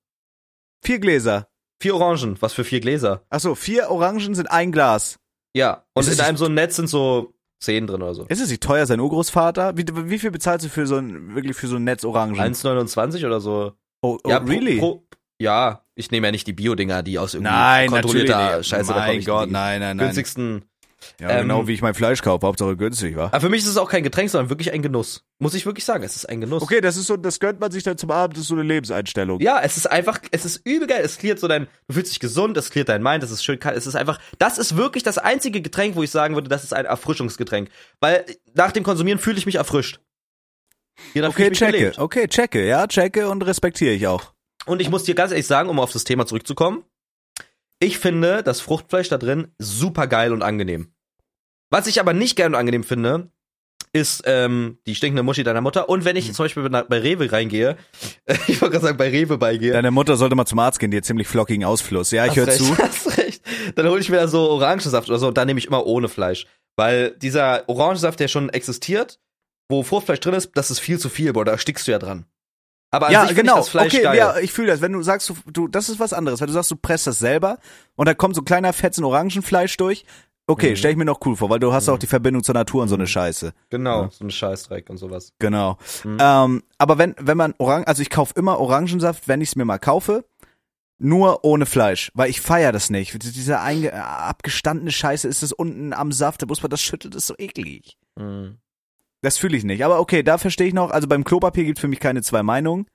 Vier 0.81 0.97
Gläser. 0.99 1.47
Vier 1.79 1.95
Orangen. 1.95 2.35
Was 2.41 2.53
für 2.53 2.63
vier 2.63 2.79
Gläser? 2.79 3.21
Ach 3.29 3.39
so, 3.39 3.53
vier 3.53 3.91
Orangen 3.91 4.33
sind 4.33 4.49
ein 4.49 4.71
Glas. 4.71 5.19
Ja. 5.53 5.85
Und 5.93 6.07
Ist 6.07 6.19
in 6.19 6.25
einem 6.25 6.37
so 6.37 6.45
ein 6.45 6.55
Netz 6.55 6.77
sind 6.77 6.87
so 6.87 7.35
zehn 7.59 7.85
drin 7.85 8.01
oder 8.01 8.15
so. 8.15 8.25
Ist 8.25 8.41
es 8.41 8.49
nicht 8.49 8.63
teuer, 8.63 8.87
sein 8.87 8.99
Urgroßvater? 8.99 9.77
Wie, 9.77 9.85
wie 10.09 10.17
viel 10.17 10.31
bezahlst 10.31 10.65
du 10.65 10.69
für 10.69 10.87
so 10.87 10.95
ein, 10.95 11.35
wirklich 11.35 11.55
für 11.55 11.67
so 11.67 11.75
ein 11.75 11.83
Netz 11.83 12.03
Orangen? 12.03 12.35
1,29 12.35 13.25
oder 13.27 13.39
so. 13.41 13.73
Oh, 14.01 14.17
oh 14.23 14.29
ja, 14.29 14.39
pro- 14.39 14.47
really? 14.47 14.79
Pro, 14.79 15.05
ja, 15.39 15.85
ich 15.95 16.09
nehme 16.11 16.27
ja 16.27 16.31
nicht 16.31 16.47
die 16.47 16.53
Bio-Dinger, 16.53 17.03
die 17.03 17.19
aus 17.19 17.33
irgendwie 17.33 17.51
nein, 17.51 17.89
kontrollierter. 17.89 18.63
Scheiße 18.63 18.91
Mein 18.93 19.23
Gott, 19.23 19.51
nein, 19.51 19.79
nein, 19.79 19.97
nein. 19.97 20.07
günstigsten. 20.07 20.65
Ja, 21.19 21.29
ähm, 21.31 21.41
genau 21.43 21.67
wie 21.67 21.73
ich 21.73 21.81
mein 21.81 21.93
Fleisch 21.93 22.21
kaufe, 22.21 22.45
Hauptsache 22.45 22.75
günstig, 22.75 23.15
war. 23.15 23.27
Aber 23.27 23.41
für 23.41 23.49
mich 23.49 23.63
ist 23.63 23.69
es 23.69 23.77
auch 23.77 23.89
kein 23.89 24.03
Getränk, 24.03 24.29
sondern 24.29 24.49
wirklich 24.49 24.71
ein 24.71 24.81
Genuss. 24.81 25.23
Muss 25.39 25.53
ich 25.53 25.65
wirklich 25.65 25.85
sagen, 25.85 26.03
es 26.03 26.15
ist 26.15 26.27
ein 26.27 26.41
Genuss. 26.41 26.61
Okay, 26.61 26.81
das 26.81 26.97
ist 26.97 27.07
so, 27.07 27.17
das 27.17 27.39
gönnt 27.39 27.59
man 27.59 27.71
sich 27.71 27.83
dann 27.83 27.97
zum 27.97 28.11
Abend, 28.11 28.35
das 28.35 28.43
ist 28.43 28.47
so 28.49 28.55
eine 28.55 28.63
Lebenseinstellung. 28.63 29.39
Ja, 29.39 29.59
es 29.61 29.77
ist 29.77 29.87
einfach, 29.87 30.19
es 30.31 30.45
ist 30.45 30.65
übel 30.65 30.87
geil. 30.87 31.01
Es 31.03 31.17
klärt 31.17 31.39
so 31.39 31.47
dein, 31.47 31.67
du 31.87 31.93
fühlst 31.93 32.11
dich 32.11 32.19
gesund, 32.19 32.57
es 32.57 32.69
klärt 32.69 32.89
dein 32.89 33.01
Mind, 33.03 33.23
es 33.23 33.31
ist 33.31 33.43
schön 33.43 33.59
kalt. 33.59 33.77
Es 33.77 33.87
ist 33.87 33.95
einfach, 33.95 34.19
das 34.37 34.57
ist 34.57 34.75
wirklich 34.75 35.03
das 35.03 35.17
einzige 35.17 35.61
Getränk, 35.61 35.95
wo 35.95 36.03
ich 36.03 36.11
sagen 36.11 36.35
würde, 36.35 36.49
das 36.49 36.63
ist 36.63 36.73
ein 36.73 36.85
Erfrischungsgetränk. 36.85 37.69
Weil 37.99 38.25
nach 38.53 38.71
dem 38.71 38.83
Konsumieren 38.83 39.19
fühle 39.19 39.37
ich 39.37 39.45
mich 39.45 39.55
erfrischt. 39.55 39.99
Jeder 41.13 41.29
Okay, 41.29 41.51
checke. 41.51 41.93
Okay, 41.97 42.27
checke, 42.27 42.67
ja, 42.67 42.85
checke 42.87 43.29
und 43.29 43.45
respektiere 43.45 43.93
ich 43.93 44.07
auch. 44.07 44.33
Und 44.65 44.81
ich 44.81 44.89
muss 44.89 45.03
dir 45.03 45.15
ganz 45.15 45.31
ehrlich 45.31 45.47
sagen, 45.47 45.69
um 45.69 45.79
auf 45.79 45.91
das 45.91 46.03
Thema 46.03 46.25
zurückzukommen, 46.25 46.83
ich 47.79 47.99
finde 47.99 48.43
das 48.43 48.61
Fruchtfleisch 48.61 49.09
da 49.09 49.17
drin 49.17 49.47
super 49.57 50.07
geil 50.07 50.33
und 50.33 50.41
angenehm. 50.43 50.93
Was 51.69 51.87
ich 51.87 51.99
aber 51.99 52.13
nicht 52.13 52.35
geil 52.35 52.47
und 52.47 52.55
angenehm 52.55 52.83
finde, 52.83 53.31
ist 53.91 54.23
ähm, 54.25 54.77
die 54.85 54.93
stinkende 54.93 55.23
Muschi 55.23 55.43
deiner 55.43 55.61
Mutter. 55.61 55.89
Und 55.89 56.05
wenn 56.05 56.15
ich 56.15 56.27
Mhm. 56.27 56.33
zum 56.33 56.45
Beispiel 56.45 56.69
bei 56.69 56.99
Rewe 56.99 57.31
reingehe, 57.31 57.77
ich 58.47 58.61
wollte 58.61 58.73
gerade 58.73 58.85
sagen, 58.85 58.97
bei 58.97 59.09
Rewe 59.09 59.37
beigehe. 59.37 59.71
Deine 59.73 59.91
Mutter 59.91 60.15
sollte 60.15 60.35
mal 60.35 60.45
zum 60.45 60.59
Arzt 60.59 60.79
gehen, 60.79 60.91
die 60.91 60.97
hat 60.97 61.05
ziemlich 61.05 61.27
flockigen 61.27 61.63
Ausfluss. 61.65 62.11
Ja, 62.11 62.25
ich 62.25 62.35
höre 62.35 62.49
zu. 62.49 62.77
Hast 62.77 63.17
recht. 63.17 63.41
Dann 63.75 63.87
hole 63.87 63.99
ich 63.99 64.09
mir 64.09 64.17
da 64.17 64.27
so 64.27 64.41
Orangensaft 64.49 65.09
oder 65.09 65.17
so 65.19 65.27
und 65.27 65.37
dann 65.37 65.47
nehme 65.47 65.59
ich 65.59 65.67
immer 65.67 65.85
ohne 65.85 66.07
Fleisch. 66.09 66.45
Weil 66.75 67.11
dieser 67.17 67.67
Orangensaft, 67.67 68.19
der 68.19 68.27
schon 68.27 68.49
existiert, 68.49 69.19
wo 69.69 69.83
Fruchtfleisch 69.83 70.19
drin 70.19 70.33
ist, 70.35 70.51
das 70.55 70.71
ist 70.71 70.79
viel 70.79 70.99
zu 70.99 71.09
viel, 71.09 71.33
boah, 71.33 71.45
da 71.45 71.57
stickst 71.57 71.87
du 71.87 71.91
ja 71.91 71.99
dran. 71.99 72.25
Aber 72.91 73.11
Ja, 73.11 73.25
genau. 73.25 73.53
ich 73.53 73.59
das 73.59 73.69
Fleisch 73.69 73.93
okay, 73.93 74.03
geil. 74.03 74.17
ja, 74.17 74.37
ich 74.39 74.51
fühle 74.51 74.67
das. 74.67 74.81
Wenn 74.81 74.93
du 74.93 75.01
sagst, 75.03 75.29
du, 75.29 75.35
du, 75.51 75.67
das 75.67 75.89
ist 75.89 75.99
was 75.99 76.11
anderes. 76.13 76.39
Wenn 76.41 76.47
du 76.47 76.53
sagst, 76.53 76.71
du 76.71 76.75
presst 76.75 77.05
das 77.07 77.19
selber 77.19 77.59
und 77.95 78.07
da 78.07 78.13
kommt 78.13 78.35
so 78.35 78.41
ein 78.41 78.45
kleiner 78.45 78.73
Fetzen 78.73 79.03
Orangenfleisch 79.03 79.77
durch. 79.77 80.05
Okay, 80.47 80.71
Mhm. 80.71 80.75
stell 80.77 80.91
ich 80.91 80.97
mir 80.97 81.05
noch 81.05 81.19
cool 81.25 81.35
vor, 81.35 81.51
weil 81.51 81.59
du 81.59 81.71
hast 81.73 81.87
auch 81.89 81.99
die 81.99 82.07
Verbindung 82.07 82.41
zur 82.43 82.55
Natur 82.55 82.81
und 82.81 82.87
so 82.87 82.95
eine 82.95 83.05
Scheiße. 83.05 83.53
Genau, 83.69 84.03
Ja. 84.03 84.09
so 84.11 84.25
ein 84.25 84.31
Scheißdreck 84.31 84.89
und 84.89 84.97
sowas. 84.97 85.31
Genau. 85.37 85.77
Mhm. 86.03 86.17
Ähm, 86.19 86.63
aber 86.79 86.97
wenn, 86.97 87.13
wenn 87.19 87.37
man 87.37 87.53
Orang, 87.59 87.83
also 87.83 88.01
ich 88.01 88.09
kaufe 88.09 88.33
immer 88.35 88.57
Orangensaft, 88.59 89.27
wenn 89.27 89.41
ich 89.41 89.49
es 89.49 89.55
mir 89.55 89.65
mal 89.65 89.77
kaufe, 89.77 90.25
nur 90.97 91.45
ohne 91.45 91.67
Fleisch, 91.67 92.11
weil 92.15 92.29
ich 92.31 92.41
feier 92.41 92.71
das 92.71 92.89
nicht. 92.89 93.13
Diese 93.23 93.59
einge, 93.59 93.93
abgestandene 93.93 94.91
Scheiße 94.91 95.27
ist 95.27 95.43
es 95.43 95.53
unten 95.53 95.93
am 95.93 96.11
Saft, 96.11 96.41
da 96.41 96.45
muss 96.47 96.61
man 96.63 96.71
das 96.71 96.81
schütteln, 96.81 97.11
das 97.11 97.21
ist 97.23 97.27
so 97.27 97.35
eklig. 97.37 97.97
Mhm. 98.17 98.57
Das 99.21 99.37
fühle 99.37 99.57
ich 99.57 99.63
nicht. 99.63 99.83
Aber 99.83 99.99
okay, 99.99 100.23
da 100.23 100.37
verstehe 100.37 100.67
ich 100.67 100.73
noch. 100.73 100.91
Also 100.91 101.07
beim 101.07 101.23
Klopapier 101.23 101.65
gibt 101.65 101.79
für 101.79 101.87
mich 101.87 101.99
keine 101.99 102.21
zwei 102.21 102.43
Meinungen. 102.43 102.87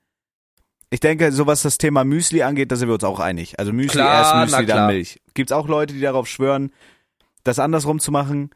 Ich 0.89 0.99
denke, 0.99 1.31
so 1.31 1.47
was 1.47 1.61
das 1.61 1.77
Thema 1.77 2.03
Müsli 2.03 2.43
angeht, 2.43 2.71
da 2.71 2.75
sind 2.75 2.87
wir 2.87 2.93
uns 2.93 3.03
auch 3.03 3.19
einig. 3.19 3.59
Also 3.59 3.73
Müsli 3.73 3.99
Klar, 3.99 4.13
erst 4.13 4.51
Müsli, 4.51 4.65
dann 4.65 4.87
Milch. 4.87 5.21
Gibt's 5.33 5.51
auch 5.51 5.67
Leute, 5.67 5.93
die 5.93 6.01
darauf 6.01 6.27
schwören, 6.27 6.71
das 7.43 7.59
andersrum 7.59 7.99
zu 7.99 8.11
machen. 8.11 8.51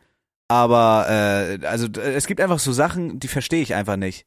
Aber 0.47 1.05
äh, 1.09 1.65
also 1.65 1.87
es 1.87 2.27
gibt 2.27 2.41
einfach 2.41 2.59
so 2.59 2.71
Sachen, 2.71 3.19
die 3.19 3.27
verstehe 3.27 3.61
ich 3.61 3.75
einfach 3.75 3.97
nicht. 3.97 4.25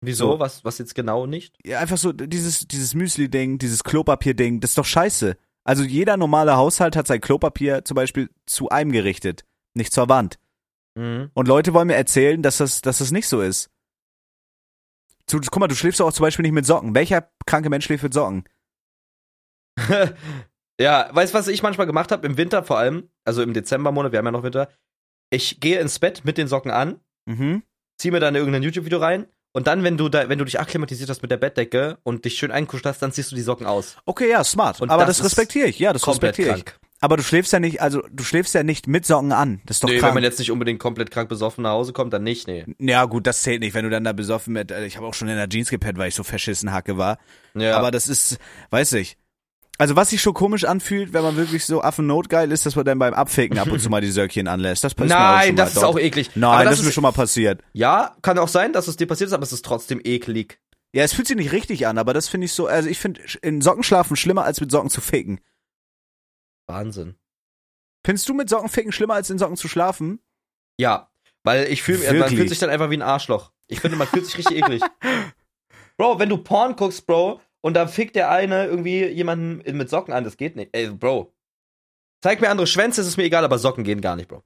Wieso? 0.00 0.32
So. 0.32 0.40
Was, 0.40 0.64
was 0.64 0.78
jetzt 0.78 0.94
genau 0.94 1.26
nicht? 1.26 1.54
Ja, 1.64 1.80
einfach 1.80 1.98
so 1.98 2.12
dieses 2.12 2.66
dieses 2.66 2.94
Müsli-Ding, 2.94 3.58
dieses 3.58 3.84
Klopapier-Ding, 3.84 4.60
das 4.60 4.72
ist 4.72 4.78
doch 4.78 4.84
scheiße. 4.84 5.36
Also 5.64 5.82
jeder 5.82 6.16
normale 6.16 6.56
Haushalt 6.56 6.96
hat 6.96 7.06
sein 7.06 7.20
Klopapier 7.20 7.84
zum 7.84 7.94
Beispiel 7.94 8.30
zu 8.46 8.68
einem 8.70 8.90
gerichtet, 8.90 9.44
nicht 9.74 9.92
zur 9.92 10.08
Wand. 10.08 10.38
Mhm. 10.98 11.30
Und 11.34 11.48
Leute 11.48 11.72
wollen 11.74 11.86
mir 11.86 11.94
erzählen, 11.94 12.42
dass 12.42 12.58
das, 12.58 12.80
dass 12.80 12.98
das 12.98 13.10
nicht 13.12 13.28
so 13.28 13.40
ist. 13.40 13.70
Du, 15.30 15.38
guck 15.40 15.58
mal, 15.60 15.68
du 15.68 15.74
schläfst 15.76 16.00
doch 16.00 16.06
auch 16.08 16.12
zum 16.12 16.24
Beispiel 16.24 16.42
nicht 16.42 16.52
mit 16.52 16.66
Socken. 16.66 16.94
Welcher 16.94 17.30
kranke 17.46 17.68
Mensch 17.70 17.84
schläft 17.84 18.02
mit 18.02 18.14
Socken? 18.14 18.44
ja, 20.80 21.08
weißt 21.12 21.32
du, 21.34 21.38
was 21.38 21.48
ich 21.48 21.62
manchmal 21.62 21.86
gemacht 21.86 22.10
habe? 22.12 22.26
Im 22.26 22.36
Winter 22.36 22.64
vor 22.64 22.78
allem, 22.78 23.10
also 23.24 23.42
im 23.42 23.52
Dezembermonat, 23.54 24.12
wir 24.12 24.18
haben 24.18 24.26
ja 24.26 24.32
noch 24.32 24.42
Winter. 24.42 24.68
Ich 25.30 25.60
gehe 25.60 25.78
ins 25.80 25.98
Bett 25.98 26.24
mit 26.24 26.38
den 26.38 26.48
Socken 26.48 26.70
an, 26.70 27.00
Mhm. 27.26 27.62
ziehe 28.00 28.10
mir 28.10 28.20
dann 28.20 28.34
irgendein 28.34 28.62
YouTube-Video 28.62 28.98
rein 28.98 29.26
und 29.52 29.66
dann, 29.66 29.84
wenn 29.84 29.98
du 29.98 30.08
da, 30.08 30.28
wenn 30.30 30.38
du 30.38 30.44
dich 30.46 30.58
akklimatisiert 30.58 31.10
hast 31.10 31.20
mit 31.20 31.30
der 31.30 31.36
Bettdecke 31.36 31.98
und 32.02 32.24
dich 32.24 32.38
schön 32.38 32.50
einkuscht 32.50 32.86
hast, 32.86 33.00
dann 33.02 33.12
ziehst 33.12 33.30
du 33.30 33.36
die 33.36 33.42
Socken 33.42 33.66
aus. 33.66 33.98
Okay, 34.06 34.30
ja, 34.30 34.42
smart. 34.42 34.80
Und 34.80 34.90
aber 34.90 35.04
das 35.04 35.18
das, 35.18 35.26
respektiere 35.26 35.68
ich. 35.68 35.78
Ja, 35.78 35.92
das 35.92 36.06
respektiere 36.08 36.56
ich. 36.56 36.64
krank. 36.64 36.80
Aber 37.00 37.16
du 37.16 37.22
schläfst 37.22 37.52
ja 37.52 37.60
nicht, 37.60 37.80
also 37.80 38.02
du 38.10 38.24
schläfst 38.24 38.54
ja 38.54 38.62
nicht 38.64 38.88
mit 38.88 39.06
Socken 39.06 39.30
an. 39.32 39.60
Das 39.66 39.76
ist 39.76 39.84
doch 39.84 39.88
Nee, 39.88 39.94
wenn 39.94 40.00
krank. 40.00 40.14
man 40.14 40.22
jetzt 40.24 40.38
nicht 40.40 40.50
unbedingt 40.50 40.80
komplett 40.80 41.10
krank 41.12 41.28
besoffen 41.28 41.62
nach 41.62 41.70
Hause 41.70 41.92
kommt, 41.92 42.12
dann 42.12 42.24
nicht, 42.24 42.48
nee. 42.48 42.64
ja, 42.80 43.04
gut, 43.04 43.26
das 43.26 43.42
zählt 43.42 43.60
nicht, 43.60 43.74
wenn 43.74 43.84
du 43.84 43.90
dann 43.90 44.02
da 44.02 44.12
besoffen 44.12 44.52
mit, 44.52 44.72
äh, 44.72 44.84
ich 44.84 44.96
habe 44.96 45.06
auch 45.06 45.14
schon 45.14 45.28
in 45.28 45.36
der 45.36 45.48
Jeans 45.48 45.70
gepennt, 45.70 45.96
weil 45.96 46.08
ich 46.08 46.16
so 46.16 46.24
verschissen 46.24 46.72
Hacke 46.72 46.98
war. 46.98 47.18
Ja. 47.54 47.76
Aber 47.78 47.90
das 47.92 48.08
ist, 48.08 48.38
weiß 48.70 48.94
ich. 48.94 49.16
Also 49.80 49.94
was 49.94 50.10
sich 50.10 50.20
schon 50.20 50.34
komisch 50.34 50.64
anfühlt, 50.64 51.12
wenn 51.12 51.22
man 51.22 51.36
wirklich 51.36 51.64
so 51.64 51.80
affennotgeil 51.82 52.50
ist, 52.50 52.66
dass 52.66 52.74
man 52.74 52.84
dann 52.84 52.98
beim 52.98 53.14
Abficken 53.14 53.58
ab 53.58 53.70
und 53.70 53.78
zu 53.80 53.88
mal 53.90 54.00
die 54.00 54.10
Söckchen 54.10 54.48
anlässt. 54.48 54.82
Das 54.82 54.92
passiert 54.94 55.16
mir 55.16 55.24
auch 55.24 55.30
Nein, 55.36 55.46
schon 55.46 55.56
das 55.56 55.74
mal. 55.76 55.80
ist 55.80 55.84
auch 55.84 55.98
eklig. 56.00 56.30
Nein, 56.34 56.50
Aber 56.50 56.64
das, 56.64 56.80
ist 56.80 56.84
mir 56.84 56.90
schon 56.90 57.02
mal 57.02 57.12
passiert. 57.12 57.62
Ja, 57.74 58.16
kann 58.22 58.38
auch 58.40 58.48
sein, 58.48 58.72
dass 58.72 58.88
es 58.88 58.96
dir 58.96 59.06
passiert 59.06 59.28
ist, 59.28 59.34
aber 59.34 59.44
es 59.44 59.52
ist 59.52 59.64
trotzdem 59.64 60.00
eklig. 60.02 60.58
Ja, 60.92 61.04
es 61.04 61.12
fühlt 61.12 61.28
sich 61.28 61.36
nicht 61.36 61.52
richtig 61.52 61.86
an, 61.86 61.96
aber 61.96 62.12
das 62.12 62.26
finde 62.28 62.46
ich 62.46 62.52
so, 62.54 62.66
also 62.66 62.88
ich 62.88 62.98
finde 62.98 63.20
in 63.40 63.60
Socken 63.60 63.84
schlafen 63.84 64.16
schlimmer 64.16 64.42
als 64.42 64.60
mit 64.60 64.72
Socken 64.72 64.90
zu 64.90 65.00
ficken. 65.00 65.38
Wahnsinn. 66.68 67.16
Findest 68.06 68.28
du 68.28 68.34
mit 68.34 68.48
Socken 68.48 68.68
ficken 68.68 68.92
schlimmer 68.92 69.14
als 69.14 69.30
in 69.30 69.38
Socken 69.38 69.56
zu 69.56 69.68
schlafen? 69.68 70.20
Ja, 70.78 71.10
weil 71.44 71.66
ich 71.72 71.82
fühle, 71.82 72.12
man 72.18 72.28
fühlt 72.28 72.48
sich 72.48 72.58
dann 72.58 72.70
einfach 72.70 72.90
wie 72.90 72.96
ein 72.96 73.02
Arschloch. 73.02 73.52
Ich 73.66 73.80
finde, 73.80 73.96
man 73.96 74.06
fühlt 74.06 74.26
sich 74.26 74.38
richtig 74.38 74.58
eklig. 74.58 74.82
Bro, 75.96 76.18
wenn 76.18 76.28
du 76.28 76.38
Porn 76.38 76.76
guckst, 76.76 77.06
Bro, 77.06 77.40
und 77.60 77.74
da 77.74 77.86
fickt 77.88 78.14
der 78.16 78.30
eine 78.30 78.66
irgendwie 78.66 79.04
jemanden 79.06 79.76
mit 79.76 79.90
Socken 79.90 80.14
an, 80.14 80.24
das 80.24 80.36
geht 80.36 80.56
nicht. 80.56 80.70
Ey, 80.72 80.90
Bro. 80.90 81.34
Zeig 82.22 82.40
mir 82.40 82.50
andere 82.50 82.66
Schwänze, 82.66 83.00
ist 83.00 83.06
es 83.08 83.16
mir 83.16 83.24
egal, 83.24 83.44
aber 83.44 83.58
Socken 83.58 83.84
gehen 83.84 84.00
gar 84.00 84.16
nicht, 84.16 84.28
Bro. 84.28 84.42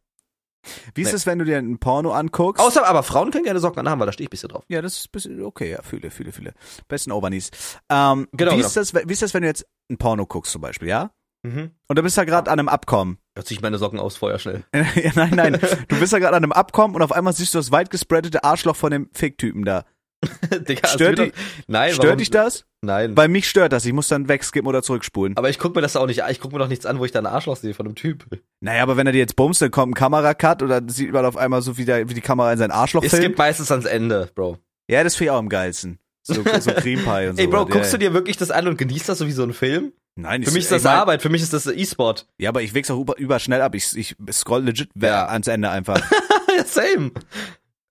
Wie 0.94 1.02
ist 1.02 1.08
Nee. 1.08 1.14
es, 1.16 1.26
wenn 1.26 1.38
du 1.40 1.44
dir 1.44 1.58
ein 1.58 1.78
Porno 1.78 2.12
anguckst? 2.12 2.62
Außer, 2.62 2.86
aber 2.86 3.02
Frauen 3.02 3.30
können 3.32 3.44
gerne 3.44 3.58
Socken 3.60 3.80
anhaben, 3.80 3.98
weil 4.00 4.06
da 4.06 4.12
stehe 4.12 4.24
ich 4.24 4.28
ein 4.28 4.30
bisschen 4.30 4.48
drauf. 4.50 4.64
ja, 4.68 4.80
das 4.80 4.96
ist 4.98 5.06
ein 5.06 5.10
bisschen, 5.12 5.42
okay, 5.42 5.72
ja, 5.72 5.82
fühle, 5.82 6.10
fühle, 6.10 6.30
fühle. 6.32 6.54
Besten 6.88 7.10
Obernies. 7.12 7.50
Ähm, 7.90 8.28
Genau, 8.32 8.52
wie, 8.52 8.56
genau. 8.56 8.66
Ist 8.66 8.76
das, 8.76 8.94
wie 8.94 9.12
ist 9.12 9.22
das, 9.22 9.34
wenn 9.34 9.42
du 9.42 9.48
jetzt 9.48 9.66
ein 9.90 9.98
Porno 9.98 10.24
guckst 10.26 10.52
zum 10.52 10.62
Beispiel, 10.62 10.88
ja? 10.88 11.10
Mhm. 11.42 11.70
Und 11.88 11.98
du 11.98 12.02
bist 12.02 12.16
da 12.16 12.24
gerade 12.24 12.50
an 12.50 12.58
einem 12.58 12.68
Abkommen. 12.68 13.18
Hört 13.36 13.46
sich 13.48 13.60
meine 13.60 13.78
Socken 13.78 13.98
aus, 13.98 14.16
Feuer 14.16 14.38
schnell. 14.38 14.64
ja, 14.74 15.10
nein, 15.14 15.30
nein. 15.34 15.58
Du 15.88 15.98
bist 15.98 16.12
da 16.12 16.18
gerade 16.18 16.36
an 16.36 16.42
einem 16.44 16.52
Abkommen 16.52 16.94
und 16.94 17.02
auf 17.02 17.12
einmal 17.12 17.32
siehst 17.32 17.54
du 17.54 17.58
das 17.58 17.70
weit 17.72 17.90
gespreadete 17.90 18.44
Arschloch 18.44 18.76
von 18.76 18.90
dem 18.90 19.08
Ficktypen 19.12 19.64
da. 19.64 19.84
Digga, 20.68 20.86
Stört 20.86 21.18
dich- 21.18 21.32
Nein, 21.66 21.90
Stört 21.94 22.04
warum? 22.06 22.18
dich 22.18 22.30
das? 22.30 22.64
Nein. 22.80 23.14
Bei 23.16 23.26
mich 23.26 23.48
stört 23.48 23.72
das. 23.72 23.84
Ich 23.84 23.92
muss 23.92 24.06
dann 24.06 24.28
wegskippen 24.28 24.68
oder 24.68 24.82
zurückspulen. 24.84 25.36
aber 25.36 25.50
ich 25.50 25.58
guck 25.58 25.74
mir 25.74 25.80
das 25.82 25.96
auch 25.96 26.06
nicht 26.06 26.22
an. 26.22 26.30
Ich 26.30 26.38
guck 26.38 26.52
mir 26.52 26.60
doch 26.60 26.68
nichts 26.68 26.86
an, 26.86 27.00
wo 27.00 27.04
ich 27.04 27.10
da 27.10 27.18
ein 27.18 27.26
Arschloch 27.26 27.56
sehe 27.56 27.74
von 27.74 27.86
einem 27.86 27.96
Typ. 27.96 28.26
Naja, 28.60 28.84
aber 28.84 28.96
wenn 28.96 29.06
er 29.08 29.12
dir 29.12 29.18
jetzt 29.18 29.34
bumst, 29.34 29.60
dann 29.62 29.72
kommt 29.72 29.90
ein 29.92 29.94
Kameracut 29.94 30.62
oder 30.62 30.80
sieht 30.86 31.10
man 31.12 31.24
auf 31.24 31.36
einmal 31.36 31.60
so, 31.62 31.76
wie, 31.76 31.84
der, 31.84 32.08
wie 32.08 32.14
die 32.14 32.20
Kamera 32.20 32.52
in 32.52 32.58
sein 32.58 32.70
Arschloch 32.70 33.02
Es 33.02 33.10
filmt. 33.10 33.24
gibt 33.26 33.38
meistens 33.38 33.72
ans 33.72 33.84
Ende, 33.84 34.30
Bro. 34.36 34.58
Ja, 34.88 35.02
das 35.02 35.16
finde 35.16 35.24
ich 35.26 35.30
auch 35.32 35.38
am 35.38 35.48
geilsten. 35.48 35.98
So, 36.24 36.34
so 36.34 36.70
Cream 36.72 37.00
Pie 37.02 37.28
und 37.30 37.36
so. 37.36 37.42
Ey, 37.42 37.48
Bro, 37.48 37.58
ja, 37.58 37.64
guckst 37.64 37.92
ja. 37.92 37.98
du 37.98 38.04
dir 38.04 38.14
wirklich 38.14 38.36
das 38.36 38.52
an 38.52 38.68
und 38.68 38.78
genießt 38.78 39.08
das 39.08 39.18
so 39.18 39.26
wie 39.26 39.32
so 39.32 39.42
ein 39.42 39.52
Film? 39.52 39.92
Nein, 40.14 40.42
Für 40.42 40.48
ich- 40.50 40.54
mich 40.54 40.62
ist 40.64 40.72
das 40.72 40.82
mein- 40.84 40.94
Arbeit, 40.96 41.22
für 41.22 41.28
mich 41.30 41.42
ist 41.42 41.52
das 41.54 41.66
E-Sport. 41.66 42.26
Ja, 42.38 42.50
aber 42.50 42.62
ich 42.62 42.74
wichs 42.74 42.90
auch 42.90 43.00
über, 43.00 43.16
überschnell 43.18 43.62
ab. 43.62 43.74
Ich, 43.74 43.96
ich 43.96 44.14
scroll 44.30 44.62
legit 44.64 44.90
Ja. 44.94 45.26
ans 45.26 45.46
Ende 45.48 45.70
einfach. 45.70 46.00
same. 46.66 47.12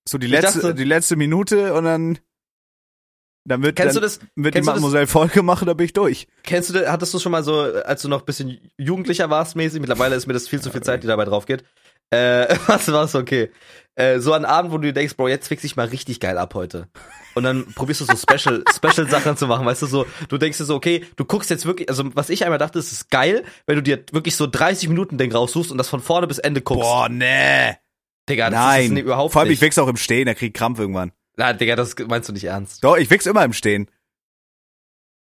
So 0.07 0.17
die 0.17 0.27
Ich 0.27 0.31
letzte, 0.31 0.60
dachte- 0.60 0.75
die 0.75 0.84
letzte 0.84 1.15
Minute 1.15 1.73
und 1.73 1.84
dann, 1.86 2.19
dann 3.43 3.63
wird, 3.63 3.75
Kennst 3.75 3.95
dann 3.95 4.01
du 4.03 4.07
das? 4.07 4.19
wird 4.36 4.53
die 4.55 4.62
Mademoiselle 4.62 5.07
voll 5.07 5.29
gemacht 5.29 5.62
und 5.63 5.67
dann 5.67 5.77
bin 5.77 5.86
ich 5.86 5.93
durch. 5.93 6.27
Kennst 6.43 6.69
du, 6.69 6.73
das- 6.73 6.89
hattest 6.91 7.12
du 7.13 7.19
schon 7.19 7.31
mal 7.31 7.43
so, 7.43 7.60
als 7.60 8.03
du 8.03 8.07
noch 8.07 8.19
ein 8.19 8.25
bisschen 8.25 8.60
jugendlicher 8.77 9.29
warst, 9.31 9.55
mäßig? 9.55 9.79
Mittlerweile 9.81 10.15
ist 10.15 10.27
mir 10.27 10.34
das 10.34 10.47
viel 10.47 10.62
zu 10.62 10.69
viel 10.69 10.81
Zeit, 10.84 11.01
die 11.03 11.07
dabei 11.07 11.25
drauf 11.25 11.45
geht. 11.47 11.63
Äh, 12.12 12.56
was 12.67 12.91
war's 12.91 13.15
okay? 13.15 13.50
Äh, 13.95 14.19
so 14.19 14.34
ein 14.34 14.45
Abend, 14.45 14.71
wo 14.71 14.78
du 14.78 14.84
dir 14.84 14.93
denkst, 14.93 15.15
Bro, 15.15 15.28
jetzt 15.28 15.47
fix 15.47 15.63
ich 15.63 15.76
mal 15.76 15.88
richtig 15.88 16.19
geil 16.19 16.38
ab 16.38 16.54
heute. 16.54 16.88
Und 17.36 17.43
dann 17.43 17.65
probierst 17.74 18.02
du 18.02 18.06
so 18.06 18.15
Special, 18.15 18.63
Special 18.76 19.10
Sachen 19.10 19.36
zu 19.38 19.47
machen, 19.47 19.65
weißt 19.65 19.82
du 19.82 19.86
so, 19.86 20.06
du 20.30 20.38
denkst 20.38 20.58
dir 20.58 20.65
so, 20.65 20.76
okay, 20.76 21.06
du 21.15 21.26
guckst 21.26 21.50
jetzt 21.50 21.65
wirklich, 21.65 21.89
also 21.89 22.04
was 22.13 22.30
ich 22.30 22.43
einmal 22.43 22.60
dachte, 22.60 22.80
es 22.80 22.91
ist 22.91 23.10
geil, 23.10 23.43
wenn 23.65 23.76
du 23.76 23.84
dir 23.84 24.04
wirklich 24.12 24.36
so 24.36 24.47
30 24.47 24.89
Minuten 24.89 25.17
Ding 25.17 25.32
raussuchst 25.32 25.71
und 25.71 25.78
das 25.78 25.89
von 25.89 26.02
vorne 26.02 26.28
bis 26.28 26.39
Ende 26.39 26.62
guckst. 26.62 26.84
Boah, 26.84 27.10
nee. 27.10 27.76
Digga, 28.30 28.50
das 28.50 28.60
Nein. 28.60 28.86
ist 28.86 28.91
es 28.91 29.00
überhaupt 29.00 29.34
Vor 29.34 29.41
allem, 29.41 29.50
nicht. 29.50 29.60
ich 29.60 29.62
wichs 29.62 29.78
auch 29.78 29.88
im 29.88 29.97
Stehen, 29.97 30.26
da 30.26 30.34
krieg 30.34 30.54
Krampf 30.54 30.80
irgendwann. 30.80 31.12
Na, 31.36 31.54
Digga, 31.54 31.76
das 31.76 31.95
meinst 32.08 32.30
du 32.30 32.34
nicht 32.34 32.45
ernst. 32.45 32.84
Doch, 32.84 32.97
ich 32.97 33.10
wichs 33.10 33.26
immer 33.26 33.43
im 33.43 33.54
Stehen. 33.54 33.89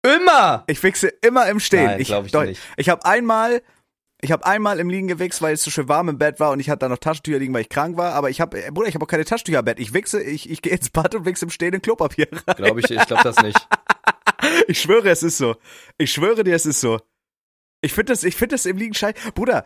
Immer! 0.03 0.65
Ich 0.67 0.83
wichse 0.83 1.07
immer 1.07 1.47
im 1.47 1.59
Stehen. 1.59 1.85
Nein, 1.85 2.01
ich 2.01 2.07
glaub 2.07 2.25
ich 2.25 2.31
doch, 2.33 2.43
nicht. 2.43 2.61
Ich 2.75 2.89
habe 2.89 3.05
einmal, 3.05 3.61
ich 4.23 4.31
habe 4.31 4.45
einmal 4.45 4.79
im 4.79 4.89
Liegen 4.89 5.09
gewichst, 5.09 5.41
weil 5.41 5.53
es 5.53 5.63
so 5.63 5.69
schön 5.69 5.89
warm 5.89 6.07
im 6.07 6.17
Bett 6.17 6.39
war 6.39 6.51
und 6.51 6.59
ich 6.61 6.69
hatte 6.69 6.79
da 6.79 6.89
noch 6.89 6.97
Taschentücher 6.97 7.39
liegen, 7.39 7.53
weil 7.53 7.61
ich 7.61 7.69
krank 7.69 7.97
war. 7.97 8.13
Aber 8.13 8.29
ich 8.29 8.39
habe, 8.39 8.71
Bruder, 8.71 8.87
ich 8.87 8.95
habe 8.95 9.03
auch 9.03 9.09
keine 9.09 9.25
Taschentücher 9.25 9.59
im 9.59 9.65
Bett. 9.65 9.79
Ich 9.81 9.93
wichse, 9.93 10.23
ich, 10.23 10.49
ich 10.49 10.61
gehe 10.61 10.71
ins 10.71 10.89
Bad 10.89 11.13
und 11.13 11.25
wichse 11.25 11.43
im 11.43 11.51
Stehen 11.51 11.73
in 11.73 11.81
Klopapier 11.81 12.27
rein. 12.31 12.55
Glaube 12.55 12.79
ich, 12.79 12.89
ich 12.89 13.05
glaube 13.05 13.23
das 13.23 13.41
nicht. 13.41 13.67
Ich 14.67 14.81
schwöre, 14.81 15.09
es 15.09 15.23
ist 15.23 15.37
so. 15.37 15.55
Ich 15.97 16.11
schwöre 16.11 16.43
dir, 16.43 16.53
es 16.53 16.65
ist 16.65 16.81
so. 16.81 16.99
Ich 17.79 17.93
finde 17.93 18.11
das, 18.11 18.25
ich 18.25 18.35
finde 18.35 18.55
das 18.55 18.65
im 18.65 18.75
Liegen 18.75 18.93
scheiße. 18.93 19.31
Bruder, 19.31 19.63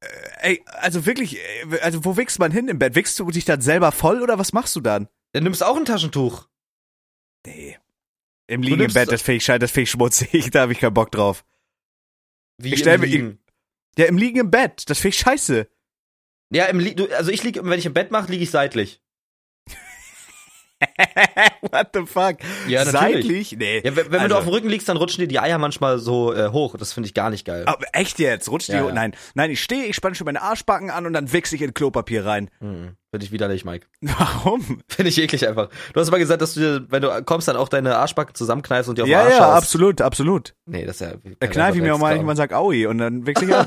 äh, 0.00 0.06
ey, 0.40 0.64
also 0.66 1.06
wirklich, 1.06 1.38
äh, 1.38 1.78
also 1.82 2.04
wo 2.04 2.16
wichst 2.16 2.40
man 2.40 2.50
hin 2.50 2.66
im 2.66 2.80
Bett? 2.80 2.96
Wichst 2.96 3.16
du 3.20 3.30
dich 3.30 3.44
dann 3.44 3.60
selber 3.60 3.92
voll 3.92 4.20
oder 4.20 4.36
was 4.36 4.52
machst 4.52 4.74
du 4.74 4.80
dann? 4.80 5.08
Dann 5.32 5.44
nimmst 5.44 5.62
auch 5.62 5.76
ein 5.76 5.84
Taschentuch. 5.84 6.48
Nee. 7.46 7.78
Im 8.48 8.62
Liegen 8.62 8.80
im 8.80 8.92
Bett, 8.92 9.12
das 9.12 9.22
finde 9.22 9.36
ich 9.36 9.44
scheiße, 9.44 9.60
das 9.60 9.70
finde 9.70 9.84
ich 9.84 9.90
schmutzig, 9.90 10.50
da 10.52 10.62
habe 10.62 10.72
ich 10.72 10.80
keinen 10.80 10.94
Bock 10.94 11.12
drauf. 11.12 11.44
Wie 12.58 12.74
Ich 12.74 12.80
stell 12.80 12.98
mir-. 12.98 13.38
Ja, 13.96 14.06
im 14.06 14.18
Liegen 14.18 14.38
im 14.40 14.50
Bett, 14.50 14.84
das 14.90 14.98
finde 14.98 15.14
ich 15.14 15.20
scheiße. 15.20 15.68
Ja, 16.50 16.64
im 16.66 16.78
Li 16.80 16.94
du, 16.94 17.06
also 17.14 17.30
ich 17.30 17.42
liege, 17.42 17.64
wenn 17.64 17.78
ich 17.78 17.86
im 17.86 17.94
Bett 17.94 18.10
mache, 18.10 18.30
liege 18.30 18.42
ich 18.44 18.50
seitlich. 18.50 19.00
What 21.72 21.88
the 21.92 22.06
fuck? 22.06 22.36
Ja, 22.68 22.84
natürlich. 22.84 22.92
Seitlich? 22.92 23.52
Nee. 23.58 23.80
Ja, 23.84 23.96
wenn, 23.96 24.12
wenn 24.12 24.20
Also- 24.20 24.28
du 24.34 24.38
auf 24.38 24.44
dem 24.44 24.52
Rücken 24.52 24.68
liegst, 24.68 24.88
dann 24.88 24.96
rutschen 24.96 25.20
dir 25.22 25.28
die 25.28 25.40
Eier 25.40 25.58
manchmal 25.58 25.98
so 25.98 26.32
äh, 26.32 26.50
hoch. 26.50 26.76
Das 26.78 26.92
finde 26.92 27.08
ich 27.08 27.14
gar 27.14 27.30
nicht 27.30 27.44
geil. 27.44 27.64
Aber 27.66 27.84
echt 27.92 28.18
jetzt? 28.20 28.48
Rutscht 28.48 28.68
die 28.68 28.72
Ja, 28.72 28.82
hoch? 28.82 28.88
ja. 28.88 28.94
Nein. 28.94 29.14
Nein, 29.34 29.50
ich 29.50 29.62
stehe, 29.62 29.86
ich 29.86 29.96
spanne 29.96 30.14
schon 30.14 30.24
meine 30.26 30.40
Arschbacken 30.42 30.90
an 30.90 31.04
und 31.06 31.12
dann 31.14 31.32
wichse 31.32 31.56
ich 31.56 31.62
in 31.62 31.74
Klopapier 31.74 32.24
rein. 32.24 32.50
Mhm. 32.60 32.96
Finde 33.10 33.24
ich 33.24 33.32
widerlich, 33.32 33.64
Mike. 33.64 33.86
Warum? 34.02 34.82
Finde 34.86 35.08
ich 35.08 35.18
eklig 35.18 35.48
einfach. 35.48 35.70
Du 35.94 36.00
hast 36.00 36.10
mal 36.10 36.18
gesagt, 36.18 36.42
dass 36.42 36.52
du 36.54 36.60
dir, 36.60 36.86
wenn 36.90 37.00
du 37.00 37.22
kommst, 37.24 37.48
dann 37.48 37.56
auch 37.56 37.70
deine 37.70 37.96
Arschbacken 37.96 38.34
zusammenkneifst 38.34 38.88
und 38.88 38.98
die 38.98 39.02
auf 39.02 39.08
Ja, 39.08 39.22
Arsch 39.22 39.32
ja, 39.34 39.46
haust. 39.46 39.62
absolut, 39.64 40.00
absolut. 40.02 40.54
Nee, 40.66 40.84
das 40.84 41.00
ist 41.00 41.08
ja. 41.10 41.14
Da 41.40 41.46
kneife 41.46 41.78
ich 41.78 41.82
mir 41.82 41.94
auch 41.94 41.98
mal, 41.98 42.22
man 42.22 42.36
sagt 42.36 42.52
Aui 42.52 42.86
und 42.86 42.98
dann 42.98 43.26
wichse 43.26 43.46
ich 43.46 43.54
an. 43.54 43.66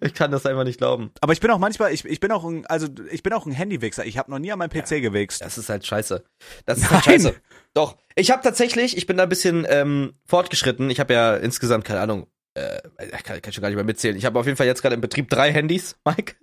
ich 0.00 0.14
kann 0.14 0.30
das 0.30 0.46
einfach 0.46 0.62
nicht 0.62 0.78
glauben. 0.78 1.10
Aber 1.20 1.32
ich 1.32 1.40
bin 1.40 1.50
auch 1.50 1.58
manchmal, 1.58 1.92
ich, 1.92 2.04
ich 2.04 2.20
bin 2.20 2.30
auch 2.30 2.44
ein, 2.44 2.64
also 2.66 2.86
ich 3.10 3.22
bin 3.24 3.32
auch 3.32 3.46
ein 3.46 3.52
Handywichser. 3.52 4.06
Ich 4.06 4.16
habe 4.16 4.30
noch 4.30 4.38
nie 4.38 4.52
an 4.52 4.58
meinem 4.60 4.70
PC 4.70 5.02
gewichst. 5.02 5.40
Das 5.40 5.58
ist 5.58 5.68
halt 5.68 5.84
scheiße. 5.84 6.22
Das 6.66 6.78
ist 6.78 6.90
halt 6.90 7.06
Nein. 7.06 7.20
scheiße. 7.20 7.34
Doch. 7.74 7.96
Ich 8.14 8.30
habe 8.30 8.42
tatsächlich, 8.42 8.96
ich 8.96 9.06
bin 9.06 9.16
da 9.16 9.24
ein 9.24 9.28
bisschen 9.28 9.66
ähm, 9.68 10.12
fortgeschritten. 10.26 10.88
Ich 10.90 11.00
habe 11.00 11.12
ja 11.14 11.34
insgesamt, 11.36 11.84
keine 11.84 12.00
Ahnung, 12.00 12.26
äh, 12.54 12.78
kann, 13.24 13.40
kann 13.42 13.52
schon 13.52 13.62
gar 13.62 13.68
nicht 13.68 13.76
mehr 13.76 13.84
mitzählen. 13.84 14.16
Ich 14.16 14.24
habe 14.24 14.38
auf 14.38 14.46
jeden 14.46 14.56
Fall 14.56 14.66
jetzt 14.66 14.82
gerade 14.82 14.94
im 14.94 15.00
Betrieb 15.00 15.30
drei 15.30 15.52
Handys, 15.52 15.96
Mike. 16.04 16.34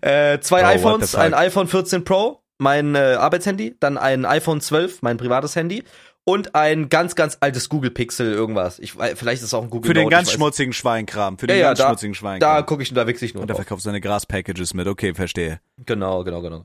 Äh, 0.00 0.38
zwei 0.40 0.60
the 0.60 0.78
iPhones, 0.78 1.14
ein 1.14 1.34
iPhone 1.34 1.68
14 1.68 2.04
Pro, 2.04 2.42
mein 2.58 2.94
äh, 2.94 3.14
Arbeitshandy, 3.18 3.76
dann 3.80 3.98
ein 3.98 4.24
iPhone 4.24 4.60
12, 4.60 5.02
mein 5.02 5.16
privates 5.16 5.54
Handy 5.56 5.84
und 6.24 6.54
ein 6.54 6.88
ganz, 6.88 7.14
ganz 7.14 7.38
altes 7.40 7.68
Google 7.68 7.90
Pixel 7.90 8.32
irgendwas. 8.32 8.78
Ich, 8.80 8.92
weiß- 8.92 9.16
vielleicht 9.16 9.40
ist 9.40 9.48
es 9.48 9.54
auch 9.54 9.62
ein 9.62 9.70
Google 9.70 9.88
Für 9.88 9.94
den 9.94 10.04
Note, 10.04 10.14
ganz 10.16 10.28
ich 10.28 10.34
weiß- 10.34 10.36
schmutzigen 10.38 10.72
Schweinkram. 10.72 11.38
Für 11.38 11.46
den 11.46 11.58
ja, 11.58 11.68
ganz 11.68 11.78
da- 11.78 11.86
schmutzigen 11.86 12.12
Da 12.12 12.18
Schweinkram. 12.18 12.66
gucke 12.66 12.82
ich, 12.82 12.92
da 12.92 13.06
wichse 13.06 13.24
ich 13.24 13.34
nur 13.34 13.42
und 13.42 13.48
er 13.48 13.54
drauf. 13.54 13.64
verkauft 13.64 13.82
seine 13.82 14.00
Gras-Packages 14.00 14.74
mit. 14.74 14.86
Okay, 14.86 15.14
verstehe. 15.14 15.60
Genau, 15.86 16.24
genau, 16.24 16.42
genau. 16.42 16.64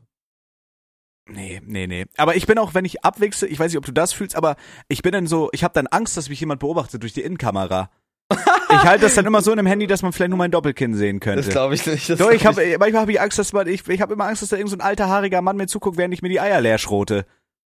Nee, 1.29 1.61
nee, 1.65 1.87
nee. 1.87 2.05
Aber 2.17 2.35
ich 2.35 2.45
bin 2.47 2.57
auch, 2.57 2.73
wenn 2.73 2.83
ich 2.83 3.05
abwichse, 3.05 3.47
ich 3.47 3.57
weiß 3.57 3.71
nicht, 3.71 3.77
ob 3.77 3.85
du 3.85 3.93
das 3.93 4.11
fühlst, 4.11 4.35
aber 4.35 4.57
ich 4.89 5.01
bin 5.03 5.13
dann 5.13 5.25
so, 5.25 5.49
ich 5.53 5.63
habe 5.63 5.73
dann 5.73 5.87
Angst, 5.87 6.17
dass 6.17 6.27
mich 6.27 6.39
jemand 6.41 6.59
beobachtet 6.59 7.01
durch 7.01 7.13
die 7.13 7.21
Innenkamera. 7.21 7.89
Ich 8.31 8.83
halte 8.83 9.01
das 9.01 9.15
dann 9.15 9.25
immer 9.25 9.41
so 9.41 9.51
in 9.51 9.59
einem 9.59 9.67
Handy, 9.67 9.87
dass 9.87 10.01
man 10.01 10.13
vielleicht 10.13 10.29
nur 10.29 10.37
mein 10.37 10.51
Doppelkinn 10.51 10.95
sehen 10.95 11.19
könnte. 11.19 11.43
Das 11.43 11.49
glaube 11.49 11.75
ich 11.75 11.85
nicht. 11.85 12.09
Doch, 12.09 12.31
ich 12.31 12.45
habe, 12.45 12.77
manchmal 12.79 13.01
habe 13.01 13.11
ich 13.11 13.21
Angst, 13.21 13.37
dass 13.37 13.53
man, 13.53 13.67
ich, 13.67 13.87
ich 13.87 14.01
habe 14.01 14.13
immer 14.13 14.25
Angst, 14.25 14.41
dass 14.41 14.49
da 14.49 14.57
irgend 14.57 14.71
so 14.71 14.77
ein 14.77 14.81
alter 14.81 15.07
haariger 15.07 15.41
Mann 15.41 15.57
mir 15.57 15.67
zuguckt, 15.67 15.97
während 15.97 16.13
ich 16.13 16.21
mir 16.21 16.29
die 16.29 16.39
Eier 16.39 16.61
leer 16.61 16.77
schrote. 16.77 17.25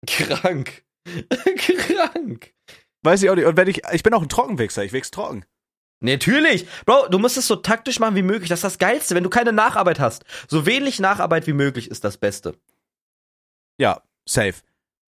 Krank. 0.08 0.84
Krank. 1.58 2.53
Weiß 3.03 3.21
ich 3.21 3.29
auch 3.29 3.36
nicht. 3.36 3.45
Und 3.45 3.58
wenn 3.58 3.67
ich, 3.67 3.81
ich 3.91 4.03
bin 4.03 4.13
auch 4.13 4.21
ein 4.21 4.29
Trockenwichser, 4.29 4.84
ich 4.84 4.93
wichs 4.93 5.12
trocken. 5.12 5.45
Natürlich. 6.01 6.67
Bro, 6.86 7.08
du 7.10 7.19
musst 7.19 7.38
es 7.38 7.47
so 7.47 7.55
taktisch 7.55 7.99
machen 7.99 8.15
wie 8.15 8.21
möglich. 8.21 8.49
Das 8.49 8.60
ist 8.60 8.63
das 8.63 8.77
Geilste, 8.77 9.15
wenn 9.15 9.23
du 9.23 9.29
keine 9.29 9.53
Nacharbeit 9.53 9.99
hast. 9.99 10.25
So 10.47 10.65
wenig 10.65 10.99
Nacharbeit 10.99 11.47
wie 11.47 11.53
möglich 11.53 11.89
ist 11.89 12.03
das 12.03 12.17
Beste. 12.17 12.55
Ja, 13.77 14.01
safe. 14.27 14.55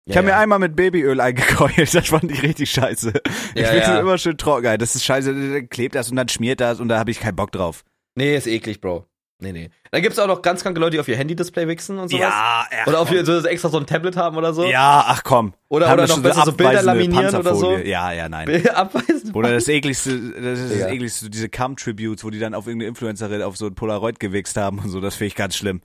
Ich 0.09 0.15
Ja, 0.15 0.19
habe 0.21 0.27
mir 0.27 0.33
ja. 0.33 0.39
einmal 0.41 0.59
mit 0.59 0.75
Babyöl 0.75 1.21
eingekeult, 1.21 1.77
das 1.95 2.09
fand 2.09 2.31
ich 2.33 2.43
richtig 2.43 2.71
scheiße. 2.71 3.13
ich 3.55 3.61
Ja, 3.63 3.75
ja. 3.75 4.01
immer 4.01 4.17
schön 4.19 4.39
trocken. 4.39 4.79
Das 4.79 4.95
ist 4.95 5.05
scheiße, 5.05 5.33
dann 5.35 5.69
klebt 5.69 5.95
das 5.95 6.11
und 6.11 6.17
dann 6.17 6.29
schmiert 6.29 6.61
das 6.61 6.81
und 6.81 6.89
da 6.89 6.99
habe 6.99 7.11
ich 7.11 7.21
keinen 7.21 7.37
Bock 7.37 7.53
drauf. 7.53 7.85
Nee, 8.15 8.37
ist 8.37 8.47
eklig, 8.47 8.81
Bro. 8.81 9.05
Nee, 9.41 9.53
nee. 9.53 9.71
Dann 9.93 10.03
gibt's 10.03 10.19
auch 10.19 10.27
noch 10.27 10.43
ganz 10.43 10.63
kranke 10.65 10.81
Leute, 10.81 10.93
die 10.93 11.01
auf 11.01 11.07
ihr 11.07 11.17
Handy-Display 11.17 11.69
wichsen 11.69 11.99
und 12.01 12.09
sowas. 12.09 12.23
ja, 12.23 12.67
Oder 12.87 12.99
auf 13.01 13.13
ihr 13.13 13.25
so 13.25 13.39
extra 13.47 13.69
so 13.69 13.79
ein 13.79 13.87
Tablet 13.87 14.17
haben 14.17 14.37
oder 14.37 14.53
so. 14.53 14.65
Ja, 14.65 15.05
ach 15.07 15.23
komm. 15.23 15.53
Oder- 15.69 15.93
oder 15.93 16.09
noch 16.09 16.21
besser 16.23 16.43
so 16.45 16.53
Bilder 16.53 16.83
laminieren 16.83 17.33
oder 17.37 17.55
so? 17.55 17.77
Ja, 17.77 18.11
ja, 18.13 18.29
nein. 18.29 18.67
Abweisen. 18.75 19.33
Oder 19.35 19.53
das 19.53 19.69
ekligste, 19.69 20.19
das 20.41 20.59
ist 20.59 20.73
Ja. 20.75 20.87
das 20.87 20.93
ekligste, 20.93 21.31
diese 21.31 21.49
Cam-Tributes, 21.49 22.25
wo 22.25 22.31
die 22.31 22.41
dann 22.41 22.55
auf 22.55 22.67
irgendeine 22.67 22.89
Influencerin 22.89 23.43
auf 23.43 23.57
so 23.57 23.67
ein 23.67 23.75
Polaroid 23.77 24.19
gewichst 24.19 24.57
haben 24.57 24.81
und 24.81 24.89
so, 24.89 25.01
das 25.01 25.15
finde 25.15 25.29
ich 25.29 25.35
ganz 25.37 25.55
schlimm. 25.55 25.83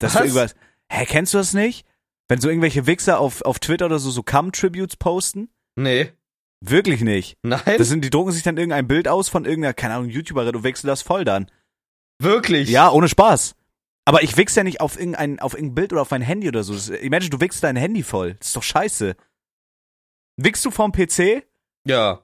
Das 0.00 0.14
Was? 0.16 0.20
irgendwas. 0.22 0.54
Hä, 0.90 1.06
kennst 1.06 1.32
du 1.32 1.38
das 1.38 1.54
nicht? 1.54 1.86
Wenn 2.28 2.40
so 2.40 2.48
irgendwelche 2.48 2.86
Wichser 2.86 3.20
auf, 3.20 3.42
auf 3.42 3.58
Twitter 3.58 3.86
oder 3.86 3.98
so 3.98 4.10
so 4.10 4.22
Cum-Tributes 4.22 4.96
posten? 4.96 5.50
Nee. 5.76 6.12
Wirklich 6.60 7.02
nicht. 7.02 7.36
Nein? 7.42 7.60
Das 7.78 7.88
sind, 7.88 8.04
die 8.04 8.10
drucken 8.10 8.32
sich 8.32 8.42
dann 8.42 8.56
irgendein 8.56 8.88
Bild 8.88 9.08
aus 9.08 9.28
von 9.28 9.44
irgendeiner, 9.44 9.74
keine 9.74 9.94
Ahnung, 9.94 10.08
YouTuberin 10.08 10.56
und 10.56 10.62
wechseln 10.64 10.88
das 10.88 11.02
voll 11.02 11.24
dann. 11.24 11.50
Wirklich? 12.18 12.70
Ja, 12.70 12.90
ohne 12.90 13.08
Spaß. 13.08 13.54
Aber 14.06 14.22
ich 14.22 14.36
wichse 14.36 14.60
ja 14.60 14.64
nicht 14.64 14.80
auf 14.80 14.98
irgendein, 14.98 15.40
auf 15.40 15.54
irgendein 15.54 15.74
Bild 15.74 15.92
oder 15.92 16.02
auf 16.02 16.10
mein 16.10 16.22
Handy 16.22 16.48
oder 16.48 16.62
so. 16.62 16.74
Das, 16.74 16.88
imagine, 16.88 17.30
du 17.30 17.40
wichst 17.40 17.62
dein 17.62 17.76
Handy 17.76 18.02
voll. 18.02 18.34
Das 18.34 18.48
ist 18.48 18.56
doch 18.56 18.62
scheiße. 18.62 19.16
Wichst 20.36 20.64
du 20.64 20.70
vorm 20.70 20.92
PC? 20.92 21.46
Ja. 21.86 22.23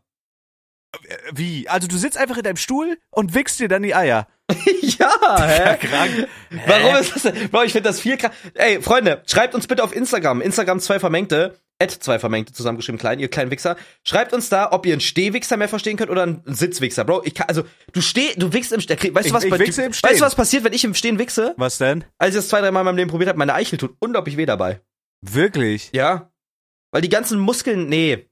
Äh, 1.08 1.16
Wie? 1.32 1.68
Also 1.68 1.88
du 1.88 1.96
sitzt 1.96 2.16
einfach 2.18 2.36
in 2.36 2.42
deinem 2.42 2.56
Stuhl 2.56 2.98
und 3.10 3.34
wichst 3.34 3.60
dir 3.60 3.68
dann 3.68 3.82
die 3.82 3.94
Eier. 3.94 4.26
ja, 4.82 5.46
hä? 5.46 5.76
krank. 5.86 6.28
Warum 6.66 6.96
ist 6.96 7.14
das 7.14 7.22
denn? 7.22 7.48
Bro, 7.50 7.62
ich 7.62 7.72
finde 7.72 7.88
das 7.88 8.00
viel 8.00 8.16
krass. 8.16 8.32
Ey, 8.54 8.82
Freunde, 8.82 9.22
schreibt 9.26 9.54
uns 9.54 9.66
bitte 9.68 9.84
auf 9.84 9.94
Instagram. 9.94 10.40
Instagram 10.40 10.80
zwei 10.80 10.98
Vermengte. 10.98 11.56
At 11.82 11.90
zwei 11.92 12.18
Vermengte 12.18 12.52
zusammengeschrieben 12.52 12.98
klein, 12.98 13.20
ihr 13.20 13.28
kleinen 13.30 13.50
Wichser. 13.50 13.74
Schreibt 14.04 14.34
uns 14.34 14.50
da, 14.50 14.70
ob 14.70 14.84
ihr 14.84 14.92
einen 14.92 15.00
Stehwichser 15.00 15.56
mehr 15.56 15.68
verstehen 15.68 15.96
könnt 15.96 16.10
oder 16.10 16.24
einen 16.24 16.42
Sitzwichser. 16.44 17.04
Bro, 17.06 17.22
ich 17.24 17.34
kann, 17.34 17.48
also, 17.48 17.62
du 17.94 18.02
steh, 18.02 18.34
du 18.36 18.52
wichst 18.52 18.72
im 18.72 18.82
Stehen. 18.82 18.98
Weißt 18.98 19.24
Ich- 19.26 19.32
du, 19.32 19.36
was, 19.36 19.44
ich 19.44 19.50
bei- 19.50 19.58
wichse 19.58 19.84
im 19.84 19.94
Stehen. 19.94 20.10
weißt 20.10 20.20
du, 20.20 20.24
was 20.26 20.34
passiert, 20.34 20.62
wenn 20.64 20.74
ich 20.74 20.84
im 20.84 20.92
Stehen 20.94 21.18
wichse? 21.18 21.54
Was 21.56 21.78
denn? 21.78 22.04
Als 22.18 22.30
ich 22.34 22.36
das 22.36 22.48
zwei, 22.50 22.60
drei 22.60 22.70
Mal 22.70 22.80
in 22.80 22.84
meinem 22.84 22.96
Leben 22.98 23.10
probiert 23.10 23.28
habe, 23.30 23.38
meine 23.38 23.54
Eichel 23.54 23.78
tut 23.78 23.96
unglaublich 23.98 24.36
weh 24.36 24.44
dabei. 24.44 24.82
Wirklich? 25.22 25.90
Ja. 25.94 26.30
Weil 26.92 27.00
die 27.00 27.08
ganzen 27.08 27.38
Muskeln, 27.38 27.88
nee. 27.88 28.28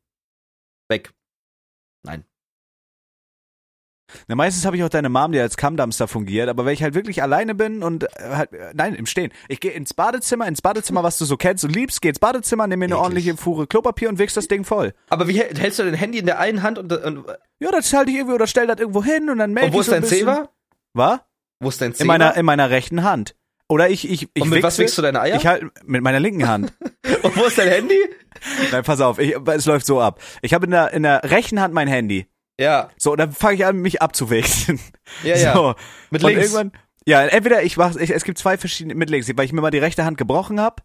Weg. 0.91 1.15
Nein. 2.05 2.25
Na, 4.27 4.35
meistens 4.35 4.65
habe 4.65 4.77
ich 4.77 4.85
auch 4.85 4.89
deine 4.89 5.09
Mom, 5.09 5.33
die 5.33 5.41
als 5.41 5.57
Kammdumpster 5.57 6.09
fungiert, 6.09 6.49
aber 6.49 6.65
wenn 6.65 6.73
ich 6.73 6.83
halt 6.83 6.95
wirklich 6.95 7.23
alleine 7.23 7.55
bin 7.55 7.83
und 7.83 8.05
äh, 8.05 8.09
halt, 8.35 8.53
äh, 8.53 8.73
nein, 8.75 8.95
im 8.95 9.07
Stehen. 9.07 9.31
Ich 9.49 9.61
gehe 9.61 9.73
ins 9.73 9.95
Badezimmer, 9.95 10.47
ins 10.49 10.63
Badezimmer, 10.63 11.03
was 11.03 11.19
du 11.19 11.25
so 11.25 11.37
kennst 11.37 11.65
und 11.65 11.75
liebst, 11.75 12.01
geh 12.03 12.09
ins 12.09 12.19
Badezimmer, 12.19 12.67
nimm 12.67 12.79
mir 12.79 12.87
eine 12.87 12.95
Eklig. 12.95 13.03
ordentliche 13.05 13.37
Fuhre 13.37 13.67
Klopapier 13.67 14.09
und 14.09 14.19
wichst 14.19 14.37
das 14.37 14.49
Ding 14.49 14.65
voll. 14.65 14.95
Aber 15.11 15.29
wie 15.29 15.39
hält- 15.41 15.59
hältst 15.59 15.79
du 15.79 15.85
dein 15.85 15.95
Handy 15.95 16.19
in 16.19 16.27
der 16.27 16.39
einen 16.39 16.63
Hand 16.63 16.79
und, 16.79 16.93
und, 16.93 17.25
Ja, 17.61 17.71
das 17.71 17.93
halte 17.93 18.11
ich 18.11 18.17
irgendwie 18.17 18.35
oder 18.35 18.47
stell 18.47 18.67
das 18.67 18.79
irgendwo 18.79 19.05
hin 19.05 19.29
und 19.31 19.39
dann 19.39 19.53
melde 19.53 19.69
und 19.69 19.73
wo 19.75 19.81
ich 19.81 19.87
ist 19.87 19.87
so 19.87 19.93
dein. 19.93 20.05
Zewa? 20.05 20.49
Was? 20.95 21.21
Wo 21.61 21.69
ist 21.69 21.81
dein 21.81 21.93
Zewa? 21.95 22.03
In 22.03 22.07
meiner, 22.09 22.37
in 22.37 22.45
meiner 22.47 22.71
rechten 22.71 23.03
Hand. 23.03 23.35
Oder 23.71 23.91
ich, 23.91 24.09
ich, 24.11 24.29
ich 24.33 24.43
und 24.43 24.49
mit 24.49 24.63
was 24.63 24.75
wichse- 24.79 24.83
wichst 24.85 24.97
du 24.99 25.03
deine 25.03 25.21
Eier? 25.21 25.37
Ich 25.37 25.47
halt 25.47 25.65
mit 25.85 26.03
meiner 26.03 26.21
linken 26.21 26.49
Hand. 26.49 26.73
und 27.23 27.37
wo 27.37 27.45
ist 27.45 27.59
dein 27.59 27.69
Handy? 27.69 27.99
Nein, 28.73 28.83
pass 28.83 29.01
auf, 29.03 29.19
ich, 29.19 29.37
es 29.37 29.67
läuft 29.67 29.85
so 29.85 30.01
ab. 30.01 30.21
Ich 30.41 30.55
habe 30.55 30.65
in 30.65 30.71
der, 30.71 30.93
in 30.93 31.03
der 31.03 31.23
rechten 31.25 31.61
Hand 31.61 31.75
mein 31.75 31.89
Handy. 31.89 32.27
Ja. 32.59 32.91
So, 32.97 33.13
und 33.13 33.19
dann 33.19 33.33
fange 33.33 33.55
ich 33.55 33.65
an, 33.65 33.77
mich 33.77 34.03
abzuwichsen. 34.03 34.81
Ja, 35.23 35.37
ja. 35.37 35.55
So. 35.55 35.75
Mit 36.11 36.25
und 36.25 36.31
links. 36.31 36.53
irgendwann, 36.53 36.73
ja, 37.07 37.25
entweder 37.25 37.63
ich 37.63 37.77
mach, 37.77 37.97
ich, 37.97 38.11
es 38.11 38.25
gibt 38.25 38.39
zwei 38.39 38.59
verschiedene 38.59 38.95
mit 38.95 39.09
links, 39.09 39.31
weil 39.35 39.45
ich 39.47 39.53
mir 39.53 39.63
mal 39.63 39.71
die 39.71 39.79
rechte 39.79 40.05
Hand 40.05 40.19
gebrochen 40.19 40.61
habe. 40.61 40.83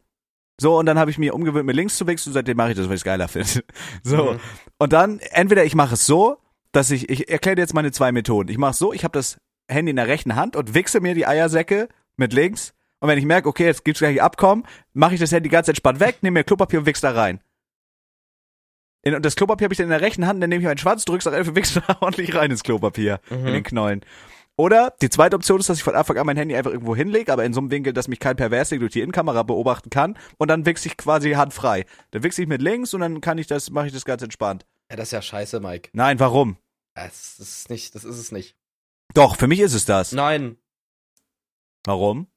So, 0.61 0.77
und 0.77 0.85
dann 0.85 0.99
habe 0.99 1.11
ich 1.11 1.17
mir 1.17 1.33
umgewöhnt, 1.33 1.65
mit 1.65 1.75
links 1.75 1.97
zu 1.97 2.07
wichsen 2.07 2.29
und 2.29 2.33
seitdem 2.33 2.57
mache 2.57 2.71
ich 2.71 2.77
das, 2.77 2.87
weil 2.87 2.95
ich 2.95 3.01
es 3.01 3.03
geiler 3.03 3.27
finde. 3.27 3.63
So. 4.03 4.33
Mhm. 4.33 4.39
Und 4.77 4.93
dann, 4.93 5.19
entweder 5.19 5.65
ich 5.65 5.75
mache 5.75 5.95
es 5.95 6.05
so, 6.05 6.37
dass 6.71 6.91
ich, 6.91 7.09
ich 7.09 7.29
erkläre 7.29 7.55
dir 7.55 7.63
jetzt 7.63 7.73
meine 7.73 7.91
zwei 7.91 8.11
Methoden. 8.11 8.49
Ich 8.49 8.57
mache 8.57 8.71
es 8.71 8.77
so, 8.77 8.93
ich 8.93 9.03
habe 9.03 9.11
das 9.11 9.37
Handy 9.67 9.89
in 9.89 9.95
der 9.95 10.07
rechten 10.07 10.35
Hand 10.35 10.55
und 10.55 10.73
wichse 10.73 10.99
mir 10.99 11.15
die 11.15 11.25
Eiersäcke 11.25 11.89
mit 12.15 12.33
links. 12.33 12.73
Und 12.99 13.09
wenn 13.09 13.17
ich 13.17 13.25
merke, 13.25 13.49
okay, 13.49 13.65
jetzt 13.65 13.83
gibt's 13.83 13.99
gleich 13.99 14.21
Abkommen, 14.21 14.65
mache 14.93 15.15
ich 15.15 15.19
das 15.19 15.31
Handy 15.31 15.49
ganz 15.49 15.67
entspannt 15.67 15.99
weg, 15.99 16.19
nehme 16.21 16.39
mir 16.39 16.43
Klopapier 16.43 16.79
und 16.79 16.85
wichse 16.85 17.01
da 17.01 17.11
rein. 17.11 17.41
In, 19.03 19.15
und 19.15 19.23
das 19.25 19.35
Klopapier 19.35 19.65
habe 19.65 19.73
ich 19.73 19.77
dann 19.77 19.85
in 19.85 19.91
der 19.91 20.01
rechten 20.01 20.25
Hand, 20.25 20.41
dann 20.41 20.49
nehme 20.49 20.61
ich 20.61 20.67
meinen 20.67 20.77
Schwanz, 20.77 21.05
drück's 21.05 21.25
da 21.25 21.31
einfach, 21.31 21.55
wichse 21.55 21.83
da 21.85 21.97
ordentlich 21.99 22.33
rein 22.35 22.49
ins 22.51 22.63
Klopapier, 22.63 23.19
Mhm. 23.29 23.47
in 23.47 23.53
den 23.53 23.63
Knollen. 23.63 24.01
Oder 24.55 24.93
die 25.01 25.09
zweite 25.09 25.35
Option 25.35 25.59
ist, 25.59 25.67
dass 25.69 25.77
ich 25.77 25.83
von 25.83 25.95
Anfang 25.95 26.15
an 26.17 26.25
mein 26.27 26.37
Handy 26.37 26.55
einfach 26.55 26.71
irgendwo 26.71 26.95
hinlege, 26.95 27.33
aber 27.33 27.43
in 27.43 27.53
so 27.53 27.59
einem 27.59 27.71
Winkel, 27.71 27.91
dass 27.91 28.07
mich 28.07 28.19
kein 28.19 28.35
Perversling 28.35 28.79
durch 28.79 28.93
die 28.93 29.01
Innenkamera 29.01 29.41
beobachten 29.43 29.89
kann 29.89 30.15
und 30.37 30.47
dann 30.47 30.65
wichse 30.65 30.87
ich 30.87 30.95
quasi 30.95 31.31
handfrei. 31.31 31.85
Dann 32.11 32.23
wichse 32.23 32.43
ich 32.43 32.47
mit 32.47 32.61
links 32.61 32.93
und 32.93 33.01
dann 33.01 33.19
kann 33.19 33.37
ich 33.39 33.47
das, 33.47 33.71
mache 33.71 33.87
ich 33.87 33.93
das 33.93 34.05
ganz 34.05 34.21
entspannt. 34.21 34.65
Ja, 34.91 34.95
das 34.95 35.07
ist 35.07 35.11
ja 35.11 35.21
scheiße, 35.23 35.59
Mike. 35.59 35.89
Nein, 35.93 36.19
warum? 36.19 36.57
Das 36.93 37.39
ist 37.39 37.71
nicht, 37.71 37.95
das 37.95 38.03
ist 38.03 38.17
es 38.19 38.31
nicht. 38.31 38.55
Doch, 39.15 39.35
für 39.37 39.47
mich 39.47 39.59
ist 39.59 39.73
es 39.73 39.85
das. 39.85 40.11
Nein. 40.11 40.57
Warum? 41.85 42.27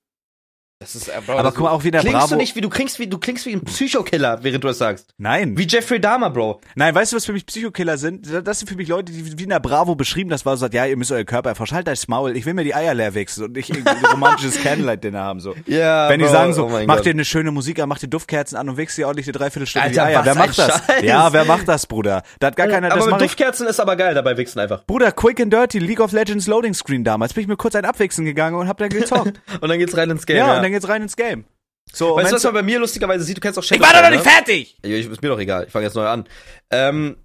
Das 0.78 0.94
ist, 0.94 1.08
äh, 1.08 1.12
Aber 1.26 1.42
das 1.42 1.54
guck 1.54 1.64
mal, 1.64 1.70
auch 1.70 1.84
wie 1.84 1.90
der 1.90 2.02
klingst 2.02 2.18
Bravo- 2.18 2.34
du 2.34 2.36
nicht, 2.36 2.54
wie 2.54 2.60
du 2.60 2.68
klingst, 2.68 2.98
wie 2.98 3.06
du 3.06 3.16
klingst 3.16 3.46
wie 3.46 3.52
ein 3.54 3.64
Psychokiller, 3.64 4.40
während 4.42 4.62
du 4.62 4.68
das 4.68 4.76
sagst. 4.76 5.08
Nein. 5.16 5.56
Wie 5.56 5.66
Jeffrey 5.66 5.98
Dahmer, 5.98 6.28
Bro. 6.28 6.60
Nein, 6.74 6.94
weißt 6.94 7.12
du, 7.12 7.16
was 7.16 7.24
für 7.24 7.32
mich 7.32 7.46
Psychokiller 7.46 7.96
sind? 7.96 8.26
Das 8.44 8.58
sind 8.58 8.68
für 8.68 8.76
mich 8.76 8.86
Leute, 8.88 9.10
die 9.10 9.38
wie 9.38 9.42
in 9.44 9.48
der 9.48 9.58
Bravo 9.60 9.94
beschrieben, 9.94 10.28
das 10.28 10.44
war 10.44 10.54
so, 10.58 10.60
sagt, 10.60 10.74
ja, 10.74 10.84
ihr 10.84 10.98
müsst 10.98 11.12
euer 11.12 11.24
Körper 11.24 11.48
erforschen, 11.48 11.76
halt 11.76 11.86
das 11.86 12.08
Maul, 12.08 12.36
ich 12.36 12.44
will 12.44 12.52
mir 12.52 12.62
die 12.62 12.74
Eier 12.74 12.92
leer 12.92 13.14
wichsen 13.14 13.44
und 13.44 13.52
nicht 13.56 13.72
ein 13.72 13.84
romantisches 14.12 14.60
Candlelight-Dinner 14.62 15.18
haben, 15.22 15.40
so. 15.40 15.54
Ja, 15.66 16.10
Wenn 16.10 16.18
die 16.18 16.26
Bro, 16.26 16.32
sagen 16.32 16.52
so, 16.52 16.66
oh 16.66 16.80
mach 16.86 17.00
dir 17.00 17.10
eine 17.10 17.24
schöne 17.24 17.52
Musik 17.52 17.80
an, 17.80 17.88
mach 17.88 17.98
dir 17.98 18.08
Duftkerzen 18.08 18.58
an 18.58 18.68
und 18.68 18.76
wichst 18.76 18.98
dir 18.98 19.06
ordentlich 19.06 19.26
eine 19.28 19.32
Dreiviertelstunde 19.32 19.90
die 19.92 19.98
Alter, 19.98 20.10
Eier. 20.10 20.18
was 20.18 20.26
Wer 20.26 20.34
macht 20.34 20.58
das? 20.58 20.66
Scheiß. 20.86 21.02
Ja, 21.04 21.32
wer 21.32 21.44
macht 21.46 21.68
das, 21.68 21.86
Bruder? 21.86 22.22
Da 22.38 22.48
hat 22.48 22.56
gar 22.56 22.66
keiner, 22.68 22.88
das 22.90 22.98
Aber 22.98 23.06
mit 23.06 23.10
mach 23.12 23.20
ich. 23.22 23.28
Duftkerzen 23.28 23.66
ist 23.66 23.80
aber 23.80 23.96
geil 23.96 24.14
dabei 24.14 24.36
wichsen 24.36 24.58
einfach. 24.60 24.84
Bruder, 24.86 25.10
Quick 25.12 25.40
and 25.40 25.50
Dirty, 25.52 25.78
League 25.78 26.00
of 26.00 26.12
Legends 26.12 26.46
Loading 26.46 26.74
Screen 26.74 27.02
damals, 27.02 27.32
bin 27.32 27.40
ich 27.42 27.48
mir 27.48 27.56
kurz 27.56 27.74
ein 27.76 27.86
Abwichsen 27.86 28.26
gegangen 28.26 28.56
und 28.58 28.68
hab 28.68 28.76
dann 28.76 28.90
gezockt. 28.90 29.40
Und 29.60 29.68
dann 29.70 29.78
geht's 29.78 29.96
rein 29.96 30.10
ins 30.10 30.26
Game. 30.26 30.36
ja, 30.36 30.56
Ja, 30.56 30.65
dann 30.66 30.72
geht's 30.72 30.88
rein 30.88 31.02
ins 31.02 31.16
Game. 31.16 31.44
So, 31.92 32.16
weißt 32.16 32.32
du, 32.32 32.36
was 32.36 32.44
man 32.44 32.54
bei 32.54 32.62
mir 32.62 32.78
lustigerweise 32.80 33.24
sieht? 33.24 33.36
Du 33.36 33.40
kennst 33.40 33.58
auch 33.58 33.62
ich 33.62 33.68
Shadowplay, 33.68 33.88
war 33.88 33.94
doch 33.94 34.02
noch 34.02 34.10
ne? 34.10 34.16
nicht 34.16 34.28
fertig! 34.28 34.78
Ja, 34.84 34.96
ich, 34.96 35.06
ist 35.06 35.22
mir 35.22 35.28
doch 35.28 35.38
egal. 35.38 35.64
Ich 35.66 35.72
fange 35.72 35.84
jetzt 35.84 35.94
neu 35.94 36.06
an. 36.06 36.28
Ähm, 36.70 37.16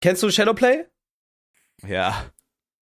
kennst 0.00 0.22
du 0.22 0.30
Shadowplay? 0.30 0.84
Ja. 1.86 2.24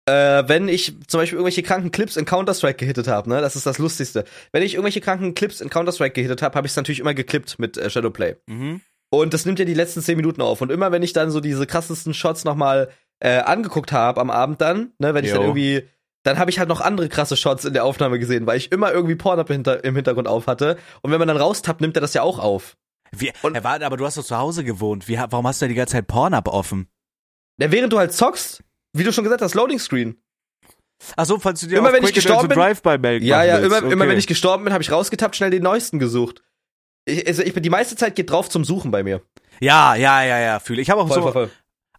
Äh, 0.06 0.48
wenn 0.48 0.70
ich 0.70 0.94
zum 1.08 1.20
Beispiel 1.20 1.38
irgendwelche 1.38 1.64
kranken 1.64 1.92
Clips 1.92 2.16
in 2.16 2.26
Counter-Strike 2.26 2.78
gehittet 2.78 3.08
habe, 3.08 3.30
ne, 3.30 3.42
das 3.42 3.56
ist 3.56 3.66
das 3.66 3.78
Lustigste. 3.78 4.24
Wenn 4.52 4.64
ich 4.64 4.76
irgendwelche 4.76 5.02
kranken 5.02 5.34
Clips 5.34 5.60
in 5.60 5.70
Counter-Strike 5.70 6.14
gehittet 6.14 6.42
habe, 6.42 6.56
habe 6.56 6.68
ich 6.68 6.72
es 6.72 6.78
natürlich 6.78 7.00
immer 7.00 7.14
geklippt 7.14 7.60
mit 7.60 7.78
äh, 7.78 7.90
Shadowplay. 7.90 8.36
Mhm. 8.46 8.82
Und 9.10 9.34
das 9.34 9.46
nimmt 9.46 9.60
ja 9.60 9.66
die 9.66 9.74
letzten 9.74 10.02
10 10.02 10.16
Minuten 10.16 10.42
auf. 10.42 10.62
Und 10.62 10.72
immer 10.72 10.92
wenn 10.92 11.04
ich 11.04 11.14
dann 11.14 11.32
so 11.32 11.40
diese 11.40 11.66
krassesten 11.66 12.14
Shots 12.14 12.46
nochmal 12.46 12.90
äh, 13.20 13.40
angeguckt 13.40 13.92
habe 13.92 14.22
am 14.22 14.30
Abend 14.30 14.62
dann, 14.62 14.92
ne, 15.00 15.14
wenn 15.14 15.26
ich 15.26 15.32
dann 15.32 15.42
Jo. 15.42 15.48
irgendwie, 15.48 15.90
dann 16.28 16.38
habe 16.38 16.52
ich 16.52 16.60
halt 16.60 16.70
noch 16.70 16.82
andere 16.82 17.10
krasse 17.10 17.36
Shots 17.38 17.66
in 17.66 17.74
der 17.74 17.84
Aufnahme 17.86 18.20
gesehen, 18.20 18.46
weil 18.46 18.58
ich 18.58 18.72
immer 18.72 18.92
irgendwie 18.92 19.16
Pornhub 19.16 19.48
hinter, 19.48 19.84
im 19.84 19.96
Hintergrund 19.96 20.28
auf 20.28 20.46
hatte. 20.48 20.78
Und 21.02 21.12
wenn 21.12 21.20
man 21.20 21.28
dann 21.28 21.38
raustappt, 21.38 21.82
nimmt 21.82 21.98
er 21.98 22.02
das 22.02 22.14
ja 22.14 22.22
auch 22.22 22.38
auf. 22.40 22.78
Wie, 23.12 23.32
Und- 23.42 23.54
Herr 23.56 23.64
Warte, 23.64 23.86
aber 23.86 23.98
du 23.98 24.06
hast 24.06 24.18
doch 24.18 24.24
zu 24.26 24.38
Hause 24.38 24.64
gewohnt. 24.64 25.08
Wie, 25.08 25.18
warum 25.18 25.48
hast 25.48 25.62
du 25.62 25.66
da 25.66 25.70
die 25.70 25.76
ganze 25.76 25.94
Zeit 25.94 26.08
Pornhub 26.08 26.48
offen? 26.48 26.88
Ja, 27.60 27.72
während 27.72 27.92
du 27.94 27.98
halt 27.98 28.14
zockst, 28.14 28.64
wie 28.94 29.04
du 29.04 29.12
schon 29.14 29.24
gesagt 29.24 29.42
hast, 29.42 29.56
Loading 29.56 29.80
Screen. 29.80 30.18
Ach 31.16 31.26
so, 31.26 31.38
falls 31.40 31.60
du 31.62 31.68
dir 31.68 31.78
Immer 31.78 31.94
wenn 31.94 32.04
ich 32.04 32.14
gestorben 32.14 32.48
bin- 32.48 32.58
Drive-by 32.58 33.20
Ja, 33.24 33.44
ja, 33.44 33.58
immer, 33.60 33.78
immer 33.80 33.88
Okay. 34.04 34.10
wenn 34.10 34.18
ich 34.18 34.28
gestorben 34.28 34.64
bin, 34.64 34.74
habe 34.74 34.82
ich 34.84 34.92
rausgetappt, 34.92 35.36
schnell 35.36 35.52
den 35.52 35.64
neuesten 35.64 36.00
gesucht. 36.00 36.42
Ich, 37.06 37.26
also 37.28 37.44
ich 37.44 37.54
bin 37.54 37.64
die 37.64 37.70
meiste 37.70 37.96
Zeit 37.96 38.16
geht 38.16 38.30
drauf 38.32 38.50
zum 38.50 38.66
Suchen 38.66 38.92
bei 38.92 39.04
mir. 39.04 39.22
Ja, 39.60 39.96
ja, 39.96 40.24
ja, 40.24 40.40
ja, 40.40 40.60
fühle. 40.60 40.82
Ich 40.82 40.90
habe 40.90 41.02
auch 41.02 41.08
Voll, 41.08 41.16
so. 41.18 41.22
voll, 41.22 41.32
voll. 41.34 41.50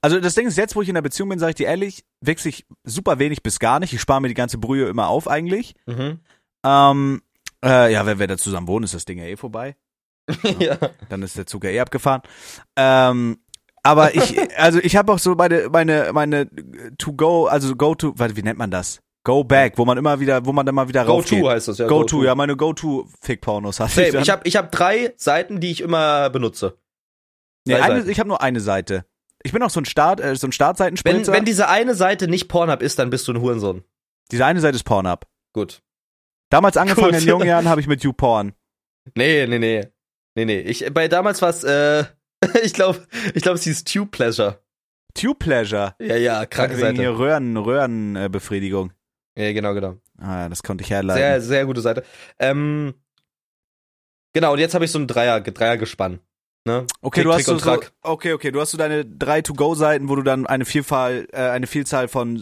Also 0.01 0.21
das 0.21 0.35
Ding 0.35 0.47
ist, 0.47 0.57
jetzt, 0.57 0.77
wo 0.77 0.83
ich 0.83 0.89
in 0.89 0.97
einer 0.97 1.03
Beziehung 1.03 1.29
bin, 1.29 1.39
sage 1.39 1.51
ich 1.51 1.57
dir 1.57 1.67
ehrlich, 1.67 2.05
wechsle 2.21 2.51
ich 2.51 2.67
super 2.85 3.19
wenig 3.19 3.43
bis 3.43 3.59
gar 3.59 3.81
nicht. 3.81 3.93
Ich 3.93 4.01
spare 4.01 4.21
mir 4.21 4.29
die 4.29 4.35
ganze 4.35 4.59
Brühe 4.59 4.89
immer 4.89 5.09
auf 5.09 5.29
eigentlich. 5.29 5.75
Mhm. 5.87 6.21
Ähm, 6.65 7.23
äh, 7.65 7.93
ja, 7.93 8.07
wenn 8.07 8.19
wir 8.19 8.27
da 8.27 8.37
zusammen 8.37 8.69
wohnen, 8.69 8.85
ist 8.85 8.95
das 8.95 9.05
Ding 9.05 9.19
ja 9.19 9.25
eh 9.25 9.37
vorbei. 9.37 9.77
ja. 10.59 10.77
Dann 11.09 11.23
ist 11.23 11.37
der 11.37 11.47
Zug 11.47 11.65
ja 11.65 11.71
eh 11.71 11.81
abgefahren. 11.81 12.23
Ähm, 12.77 13.39
aber 13.83 14.15
ich, 14.15 14.37
also 14.59 14.79
ich 14.79 14.97
habe 14.97 15.13
auch 15.13 15.19
so 15.19 15.35
meine, 15.35 15.69
meine, 15.71 16.11
meine 16.13 16.49
To-Go, 16.99 17.47
also 17.47 17.75
Go-To, 17.75 18.19
warte, 18.19 18.37
wie 18.37 18.43
nennt 18.43 18.59
man 18.59 18.71
das? 18.71 19.01
Go-Back, 19.25 19.77
wo 19.77 19.85
man 19.85 19.99
immer 19.99 20.21
wieder, 20.21 20.47
wo 20.47 20.53
man 20.53 20.65
dann 20.65 20.75
mal 20.75 20.89
wieder 20.89 21.05
Go 21.05 21.15
raufgeht. 21.15 21.43
to 21.43 21.51
heißt 21.51 21.69
das, 21.69 21.79
ja. 21.79 21.87
Go-To, 21.87 22.25
ja, 22.25 22.35
meine 22.35 22.57
Go-To-Fick-Pornos 22.57 23.81
hatte 23.81 23.93
Same. 23.93 24.13
dann. 24.13 24.23
Ich 24.23 24.31
habe 24.31 24.43
ich 24.45 24.57
hab 24.57 24.73
drei 24.73 25.13
Seiten, 25.17 25.61
die 25.61 25.71
ich 25.71 25.81
immer 25.81 26.31
benutze. 26.31 26.79
nee, 27.67 27.75
eine, 27.75 28.09
ich 28.11 28.21
habe 28.21 28.29
nur 28.29 28.41
eine 28.41 28.61
Seite. 28.61 29.05
Ich 29.43 29.53
bin 29.53 29.63
auch 29.63 29.71
so 29.71 29.81
ein 29.81 29.85
Start, 29.85 30.21
äh, 30.21 30.35
so 30.35 30.47
ein 30.47 30.49
Wenn, 30.49 30.53
Startseitensprinter. 30.53 31.33
wenn 31.33 31.45
diese 31.45 31.69
eine 31.69 31.95
Seite 31.95 32.29
nicht 32.29 32.49
Pornhub 32.49 32.83
ist, 32.83 32.99
dann 32.99 33.11
bist 33.11 33.29
du 33.29 33.33
ein 33.33 33.41
Hurensohn. 33.41 33.85
Diese 34.33 34.45
eine 34.45 34.61
Seite 34.61 34.77
ist 34.77 34.85
Pornhub. 34.85 35.27
Gut. 35.53 35.83
Damals 36.51 36.77
angefangen 36.79 37.13
Gut. 37.13 37.23
in 37.23 37.29
jungen 37.29 37.47
Jahren 37.47 37.69
habe 37.69 37.81
ich 37.81 37.87
mit 37.87 38.03
YouPorn. 38.03 38.53
Nee, 39.15 39.47
nee, 39.47 39.59
nee. 39.59 39.87
Nee, 40.35 40.45
nee. 40.45 40.61
Ich, 40.61 40.85
bei 40.93 41.09
damals 41.09 41.41
war 41.43 41.51
es, 41.51 41.65
äh, 41.65 42.05
ich 42.63 42.75
glaube, 42.75 43.07
ich 43.35 43.43
glaube, 43.43 43.59
es 43.59 43.65
hieß 43.65 43.85
Tube 43.85 44.11
Pleasure. 44.11 44.61
Tube 45.15 45.39
Pleasure. 45.39 45.95
Ja, 46.01 46.17
ja, 46.17 46.47
kranke 46.47 46.75
Wegen 46.77 46.81
Seite. 46.83 47.01
hier 47.01 47.19
Röhren, 47.19 47.57
Röhrenbefriedigung. 47.57 48.93
Ja, 49.37 49.53
genau, 49.53 49.73
genau. 49.75 49.97
Ah, 50.19 50.43
ja, 50.43 50.49
das 50.49 50.63
konnte 50.63 50.83
ich 50.85 50.91
herleiten. 50.91 51.21
Sehr, 51.23 51.41
sehr 51.41 51.67
gute 51.67 51.81
Seite. 51.81 52.05
Ähm, 52.39 52.95
genau, 54.33 54.53
und 54.53 54.59
jetzt 54.59 54.75
habe 54.75 54.85
ich 54.85 54.91
so 54.91 54.99
ein 54.99 55.07
Dreier, 55.07 55.41
Dreiergespann. 55.41 56.21
Ne? 56.69 56.87
okay, 57.01 57.21
Tick, 57.21 57.25
du 57.25 57.33
hast 57.33 57.37
Trick 57.47 57.61
so, 57.61 57.71
und 57.71 57.83
so, 57.85 57.91
okay, 58.03 58.33
okay, 58.35 58.51
du 58.51 58.61
hast 58.61 58.73
so 58.73 58.79
deine 58.79 59.05
drei 59.05 59.41
To-Go-Seiten, 59.41 60.09
wo 60.09 60.17
du 60.17 60.23
dann 60.23 60.47
eine 60.47 60.65
Vielfalt, 60.65 61.33
äh, 61.33 61.37
eine 61.39 61.67
Vielzahl 61.67 62.09
von 62.09 62.37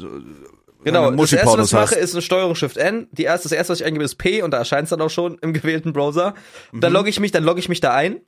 Genau, 0.82 1.10
äh, 1.10 1.16
das 1.16 1.32
erste, 1.32 1.58
was 1.58 1.66
ich 1.68 1.72
mache, 1.72 1.94
ist 1.96 2.14
eine 2.14 2.22
Steuerung 2.22 2.54
Shift 2.54 2.76
N. 2.76 3.08
Die 3.12 3.24
erste, 3.24 3.48
das 3.48 3.56
erste, 3.56 3.72
was 3.72 3.80
ich 3.80 3.86
eingebe, 3.86 4.04
ist 4.04 4.16
P 4.16 4.42
und 4.42 4.52
da 4.52 4.58
erscheint 4.58 4.84
es 4.84 4.90
dann 4.90 5.00
auch 5.00 5.10
schon 5.10 5.36
im 5.38 5.52
gewählten 5.52 5.92
Browser. 5.92 6.34
Und 6.72 6.82
dann 6.82 6.92
Mhm. 6.92 6.96
logge 6.98 7.10
ich 7.10 7.18
mich, 7.18 7.32
dann 7.32 7.42
logge 7.44 7.58
ich 7.60 7.68
mich 7.68 7.80
da 7.80 7.92
ein. 7.94 8.20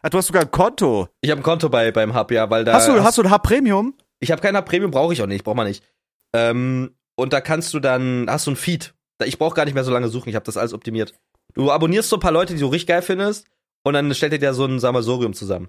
Ah, 0.00 0.08
du 0.08 0.18
hast 0.18 0.26
sogar 0.26 0.42
ein 0.42 0.50
Konto. 0.50 1.08
Ich 1.20 1.30
habe 1.30 1.40
ein 1.40 1.44
Konto 1.44 1.68
bei 1.68 1.90
beim 1.92 2.14
Hub, 2.14 2.30
ja, 2.30 2.48
weil 2.50 2.64
da 2.64 2.72
hast 2.74 2.88
du, 2.88 3.02
hast 3.04 3.18
du 3.18 3.22
ein 3.22 3.30
H-Premium? 3.30 3.94
ich 4.20 4.30
habe 4.30 4.40
kein 4.40 4.56
Hub 4.56 4.64
Premium, 4.64 4.90
brauche 4.90 5.12
ich 5.12 5.22
auch 5.22 5.26
nicht, 5.26 5.44
braucht 5.44 5.56
man 5.56 5.66
nicht. 5.66 5.84
Ähm, 6.32 6.94
und 7.14 7.32
da 7.32 7.40
kannst 7.40 7.74
du 7.74 7.80
dann 7.80 8.26
hast 8.28 8.46
du 8.46 8.52
ein 8.52 8.56
Feed. 8.56 8.94
Ich 9.24 9.38
brauche 9.38 9.54
gar 9.54 9.64
nicht 9.64 9.74
mehr 9.74 9.84
so 9.84 9.92
lange 9.92 10.08
suchen, 10.08 10.28
ich 10.28 10.34
habe 10.34 10.44
das 10.46 10.56
alles 10.56 10.72
optimiert. 10.72 11.14
Du 11.54 11.70
abonnierst 11.70 12.08
so 12.08 12.16
ein 12.16 12.20
paar 12.20 12.32
Leute, 12.32 12.54
die 12.54 12.60
du 12.60 12.68
richtig 12.68 12.88
geil 12.88 13.02
findest 13.02 13.46
Und 13.84 13.94
dann 13.94 14.14
stellt 14.14 14.32
er 14.32 14.38
dir 14.38 14.54
so 14.54 14.64
ein 14.64 14.80
Samasorium 14.80 15.34
zusammen. 15.34 15.68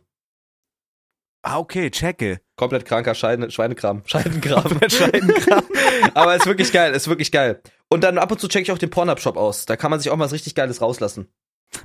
Ah, 1.46 1.60
okay, 1.60 1.92
checke. 1.92 2.40
Komplett 2.56 2.86
kranker 2.86 3.16
Scheine, 3.16 3.52
Schweinekram. 3.52 4.04
Scheidenkram. 4.06 4.80
Scheidenkram. 4.88 5.64
Aber 6.14 6.36
ist 6.36 6.46
wirklich 6.46 6.72
geil, 6.72 6.94
ist 6.94 7.08
wirklich 7.10 7.32
geil. 7.32 7.62
Und 7.90 8.04
dann 8.04 8.18
ab 8.18 8.32
und 8.32 8.40
zu 8.40 8.48
checke 8.48 8.64
ich 8.64 8.72
auch 8.72 8.78
den 8.78 8.90
Pornhub-Shop 8.90 9.36
aus. 9.36 9.66
Da 9.66 9.76
kann 9.76 9.92
man 9.92 10.00
sich 10.00 10.10
auch 10.10 10.16
mal 10.16 10.26
was 10.26 10.32
richtig 10.32 10.56
Geiles 10.56 10.82
rauslassen. 10.82 11.28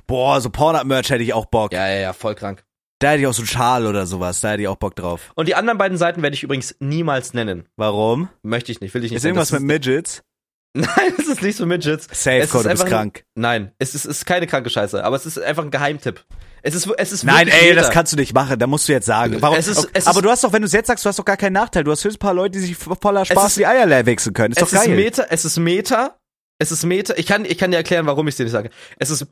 Boah, 0.07 0.39
so 0.39 0.49
Pornhub-Merch 0.49 1.09
hätte 1.09 1.23
ich 1.23 1.33
auch 1.33 1.45
Bock. 1.45 1.73
Ja, 1.73 1.87
ja, 1.89 1.99
ja, 1.99 2.13
voll 2.13 2.35
krank. 2.35 2.63
Da 2.99 3.11
hätte 3.11 3.21
ich 3.21 3.27
auch 3.27 3.33
so 3.33 3.41
einen 3.41 3.47
Schal 3.47 3.85
oder 3.85 4.05
sowas. 4.05 4.39
Da 4.41 4.51
hätte 4.51 4.61
ich 4.61 4.67
auch 4.67 4.75
Bock 4.75 4.95
drauf. 4.95 5.31
Und 5.35 5.47
die 5.47 5.55
anderen 5.55 5.77
beiden 5.77 5.97
Seiten 5.97 6.21
werde 6.21 6.35
ich 6.35 6.43
übrigens 6.43 6.75
niemals 6.79 7.33
nennen. 7.33 7.67
Warum? 7.75 8.29
Möchte 8.43 8.71
ich 8.71 8.81
nicht, 8.81 8.93
will 8.93 9.03
ich 9.03 9.11
nicht. 9.11 9.17
Ist 9.17 9.25
irgendwas 9.25 9.49
Das 9.49 9.59
mit 9.59 9.67
Midgets? 9.67 10.23
Nein, 10.77 11.13
es 11.17 11.27
ist 11.27 11.41
nicht 11.41 11.57
so 11.57 11.65
Midgets. 11.65 12.07
Safe, 12.11 12.37
Es 12.37 12.45
ist 12.45 12.51
Code, 12.51 12.63
du 12.65 12.69
bist 12.69 12.83
einfach 12.83 12.95
krank. 12.97 13.23
Nein, 13.35 13.71
es 13.79 13.95
ist, 13.95 14.05
es 14.05 14.17
ist 14.19 14.25
keine 14.25 14.45
kranke 14.47 14.69
Scheiße, 14.69 15.03
aber 15.03 15.15
es 15.15 15.25
ist 15.25 15.39
einfach 15.39 15.63
ein 15.63 15.71
Geheimtipp. 15.71 16.23
Es 16.61 16.75
ist, 16.75 16.87
es 16.97 17.11
ist 17.11 17.23
Nein, 17.23 17.47
ey, 17.47 17.69
jeder. 17.69 17.81
das 17.81 17.89
kannst 17.89 18.11
du 18.13 18.17
nicht 18.17 18.33
machen. 18.33 18.59
Da 18.59 18.67
musst 18.67 18.87
du 18.87 18.91
jetzt 18.91 19.05
sagen. 19.05 19.37
Warum? 19.41 19.57
Es 19.57 19.67
ist- 19.67 19.89
es 19.93 20.05
aber 20.07 20.19
ist- 20.19 20.25
du 20.25 20.29
hast 20.29 20.43
doch, 20.43 20.53
wenn 20.53 20.61
du 20.61 20.65
es 20.67 20.73
jetzt 20.73 20.87
sagst, 20.87 21.05
du 21.05 21.09
hast 21.09 21.17
doch 21.17 21.25
gar 21.25 21.37
keinen 21.37 21.53
Nachteil. 21.53 21.83
Du 21.85 21.91
hast 21.91 22.03
höchst 22.03 22.17
ein 22.17 22.19
paar 22.19 22.33
Leute, 22.33 22.59
die 22.59 22.65
sich 22.65 22.75
voller 22.77 23.25
Spaß 23.25 23.47
ist- 23.47 23.57
die 23.57 23.65
Eier 23.65 23.85
leer 23.85 24.05
wichsen 24.05 24.33
können. 24.33 24.51
Ist 24.51 24.61
es 24.61 24.69
doch 24.69 24.77
geil. 24.77 24.89
ist 24.91 24.95
Meta, 24.95 25.25
es 25.29 25.45
ist 25.45 25.57
Meta, 25.57 26.17
es 26.59 26.71
ist 26.71 26.83
Meta. 26.85 27.13
Ich 27.17 27.25
kann, 27.25 27.45
ich 27.45 27.57
kann 27.57 27.71
dir 27.71 27.77
erklären, 27.77 28.05
warum 28.05 28.27
ich 28.27 28.33
es 28.33 28.37
dir 28.37 28.43
nicht 28.43 28.51
sage. 28.51 28.69
Es 28.97 29.09
ist, 29.09 29.25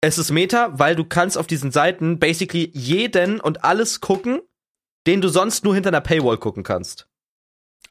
es 0.00 0.18
ist 0.18 0.30
Meta, 0.32 0.70
weil 0.78 0.96
du 0.96 1.04
kannst 1.04 1.36
auf 1.38 1.46
diesen 1.46 1.70
Seiten 1.70 2.18
basically 2.18 2.70
jeden 2.74 3.38
und 3.38 3.62
alles 3.64 4.00
gucken, 4.00 4.40
den 5.06 5.20
du 5.20 5.28
sonst 5.28 5.64
nur 5.64 5.74
hinter 5.74 5.90
einer 5.90 6.00
Paywall 6.00 6.38
gucken 6.38 6.62
kannst. 6.64 7.06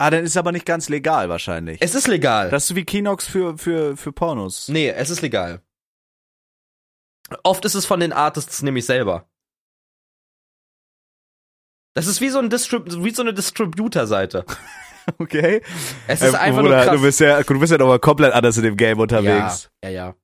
Ah, 0.01 0.09
dann 0.09 0.23
ist 0.23 0.31
es 0.31 0.37
aber 0.37 0.51
nicht 0.51 0.65
ganz 0.65 0.89
legal 0.89 1.29
wahrscheinlich. 1.29 1.79
Es 1.81 1.95
ist 1.95 2.07
legal. 2.07 2.49
das 2.49 2.63
ist 2.63 2.67
so 2.69 2.75
wie 2.75 2.85
Kinox 2.85 3.27
für, 3.27 3.57
für, 3.57 3.95
für 3.97 4.11
Pornos. 4.11 4.67
nee, 4.69 4.89
es 4.89 5.09
ist 5.09 5.21
legal. 5.21 5.61
Oft 7.43 7.63
ist 7.65 7.75
es 7.75 7.85
von 7.85 7.99
den 8.01 8.11
Artists 8.11 8.61
nämlich 8.61 8.85
selber. 8.85 9.27
Das 11.93 12.07
ist 12.07 12.21
wie 12.21 12.29
so, 12.29 12.39
ein 12.39 12.49
Distrib 12.49 12.83
wie 12.87 13.11
so 13.11 13.21
eine 13.21 13.33
Distributor-Seite. 13.33 14.45
Okay. 15.17 15.63
Es 16.07 16.21
ist 16.21 16.35
Äh, 16.35 16.37
einfach 16.37 16.61
Bruder, 16.61 16.75
nur 16.75 16.85
krass. 16.85 16.95
du 16.95 17.01
bist 17.01 17.19
ja, 17.19 17.41
du 17.41 17.59
bist 17.59 17.71
ja 17.71 17.79
noch 17.79 17.87
mal 17.87 17.97
komplett 17.99 18.33
anders 18.33 18.55
in 18.57 18.63
dem 18.63 18.77
Game 18.77 18.99
unterwegs. 18.99 19.71
Ja, 19.83 19.89
ja, 19.89 19.95
ja. 19.95 20.15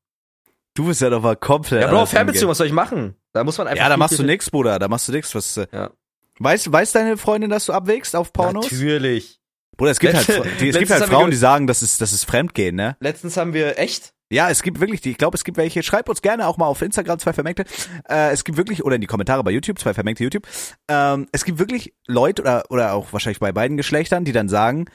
Du 0.75 0.85
bist 0.85 1.01
ja 1.01 1.09
noch 1.09 1.23
mal 1.23 1.35
komplett 1.35 1.81
Ja, 1.81 1.87
Bro, 1.87 1.95
anders 1.97 2.09
in 2.11 2.13
dem 2.13 2.17
Fernbeziehung, 2.17 2.51
was 2.51 2.57
soll 2.59 2.67
ich 2.67 2.73
machen? 2.73 3.15
Da 3.33 3.43
muss 3.43 3.57
man 3.57 3.67
einfach. 3.67 3.83
Ja, 3.83 3.89
da 3.89 3.97
machst 3.97 4.19
du 4.19 4.23
nix, 4.23 4.51
Bruder. 4.51 4.77
Da 4.77 4.87
machst 4.87 5.07
du 5.07 5.13
nix. 5.13 5.33
Was, 5.33 5.57
äh, 5.57 5.65
Ja. 5.73 5.89
Weiß, 6.37 6.71
weiß 6.71 6.91
deine 6.91 7.17
Freundin, 7.17 7.49
dass 7.49 7.65
du 7.65 7.73
abwägst 7.73 8.15
auf 8.15 8.31
Pornos? 8.31 8.71
Natürlich. 8.71 9.39
Bruder, 9.77 9.91
es 9.91 9.99
gibt 9.99 10.13
halt, 10.15 10.27
Letzte- 10.27 10.49
die, 10.59 10.69
es 10.69 10.77
gibt 10.77 10.91
halt 10.91 11.03
Frauen, 11.05 11.31
die 11.31 11.37
sagen, 11.37 11.67
das 11.67 11.81
ist, 11.81 12.01
das 12.01 12.11
ist 12.13 12.25
Fremdgehen, 12.25 12.75
ne? 12.75 12.97
Letztens 12.99 13.37
haben 13.37 13.53
wir 13.53 13.77
echt. 13.79 14.13
Ja, 14.29 14.49
es 14.49 14.61
gibt 14.61 14.81
wirklich, 14.81 14.99
die, 14.99 15.11
ich 15.11 15.17
glaube, 15.17 15.37
es 15.37 15.45
gibt 15.45 15.55
welche, 15.57 15.81
schreibt 15.83 16.09
uns 16.09 16.21
gerne 16.21 16.47
auch 16.47 16.57
mal 16.57 16.65
auf 16.65 16.81
Instagram, 16.81 17.17
zwei 17.19 17.31
Vermengte. 17.31 17.63
Äh, 18.09 18.31
es 18.31 18.43
gibt 18.43 18.57
wirklich, 18.57 18.83
oder 18.83 18.95
in 18.95 19.01
die 19.01 19.07
Kommentare 19.07 19.41
bei 19.43 19.51
YouTube, 19.51 19.79
zwei 19.79 19.93
Vermengte 19.93 20.23
YouTube. 20.23 20.45
Ähm, 20.89 21.27
es 21.31 21.45
gibt 21.45 21.59
wirklich 21.59 21.93
Leute, 22.07 22.41
oder, 22.41 22.63
oder 22.69 22.93
auch 22.93 23.13
wahrscheinlich 23.13 23.39
bei 23.39 23.53
beiden 23.53 23.77
Geschlechtern, 23.77 24.25
die 24.25 24.33
dann 24.33 24.49
sagen, 24.49 24.85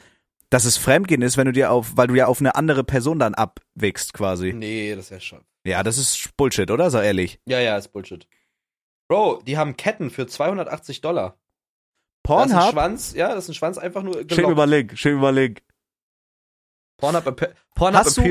dass 0.51 0.66
es 0.66 0.76
Fremdgehen 0.76 1.22
ist, 1.22 1.39
wenn 1.39 1.47
du 1.47 1.53
dir 1.53 1.70
auf, 1.70 1.93
weil 1.97 2.09
du 2.09 2.14
ja 2.14 2.26
auf 2.26 2.41
eine 2.41 2.57
andere 2.57 2.85
Person 2.85 3.18
dann 3.18 3.33
abwächst, 3.35 4.12
quasi. 4.12 4.53
Nee, 4.53 4.95
das 4.95 5.11
wäre 5.11 5.22
schon. 5.22 5.41
Ja, 5.64 5.83
das 5.83 5.97
ist 5.97 6.37
Bullshit, 6.37 6.70
oder? 6.70 6.91
Sei 6.91 7.07
ehrlich. 7.07 7.39
Ja, 7.47 7.59
ja, 7.61 7.78
ist 7.78 7.89
Bullshit. 7.93 8.26
Bro, 9.09 9.43
die 9.47 9.57
haben 9.57 9.76
Ketten 9.78 10.11
für 10.11 10.26
280 10.26 11.01
Dollar. 11.01 11.39
Das 12.25 12.37
ist 12.37 12.43
ein 12.43 12.49
Pornhub? 12.51 12.73
Schwanz, 12.73 13.12
ja, 13.14 13.35
das 13.35 13.45
ist 13.45 13.51
ein 13.51 13.55
Schwanz 13.55 13.79
einfach 13.79 14.03
nur 14.03 14.14
Schick 14.14 14.29
gelockt. 14.29 14.49
mir 14.51 14.55
mal 14.55 14.70
Link, 14.70 14.97
schick 14.97 15.14
mir 15.14 15.20
mal 15.20 15.35
Link. 15.35 15.62
Pornhub, 16.99 17.25
Hast 18.05 18.16
du-. 18.16 18.23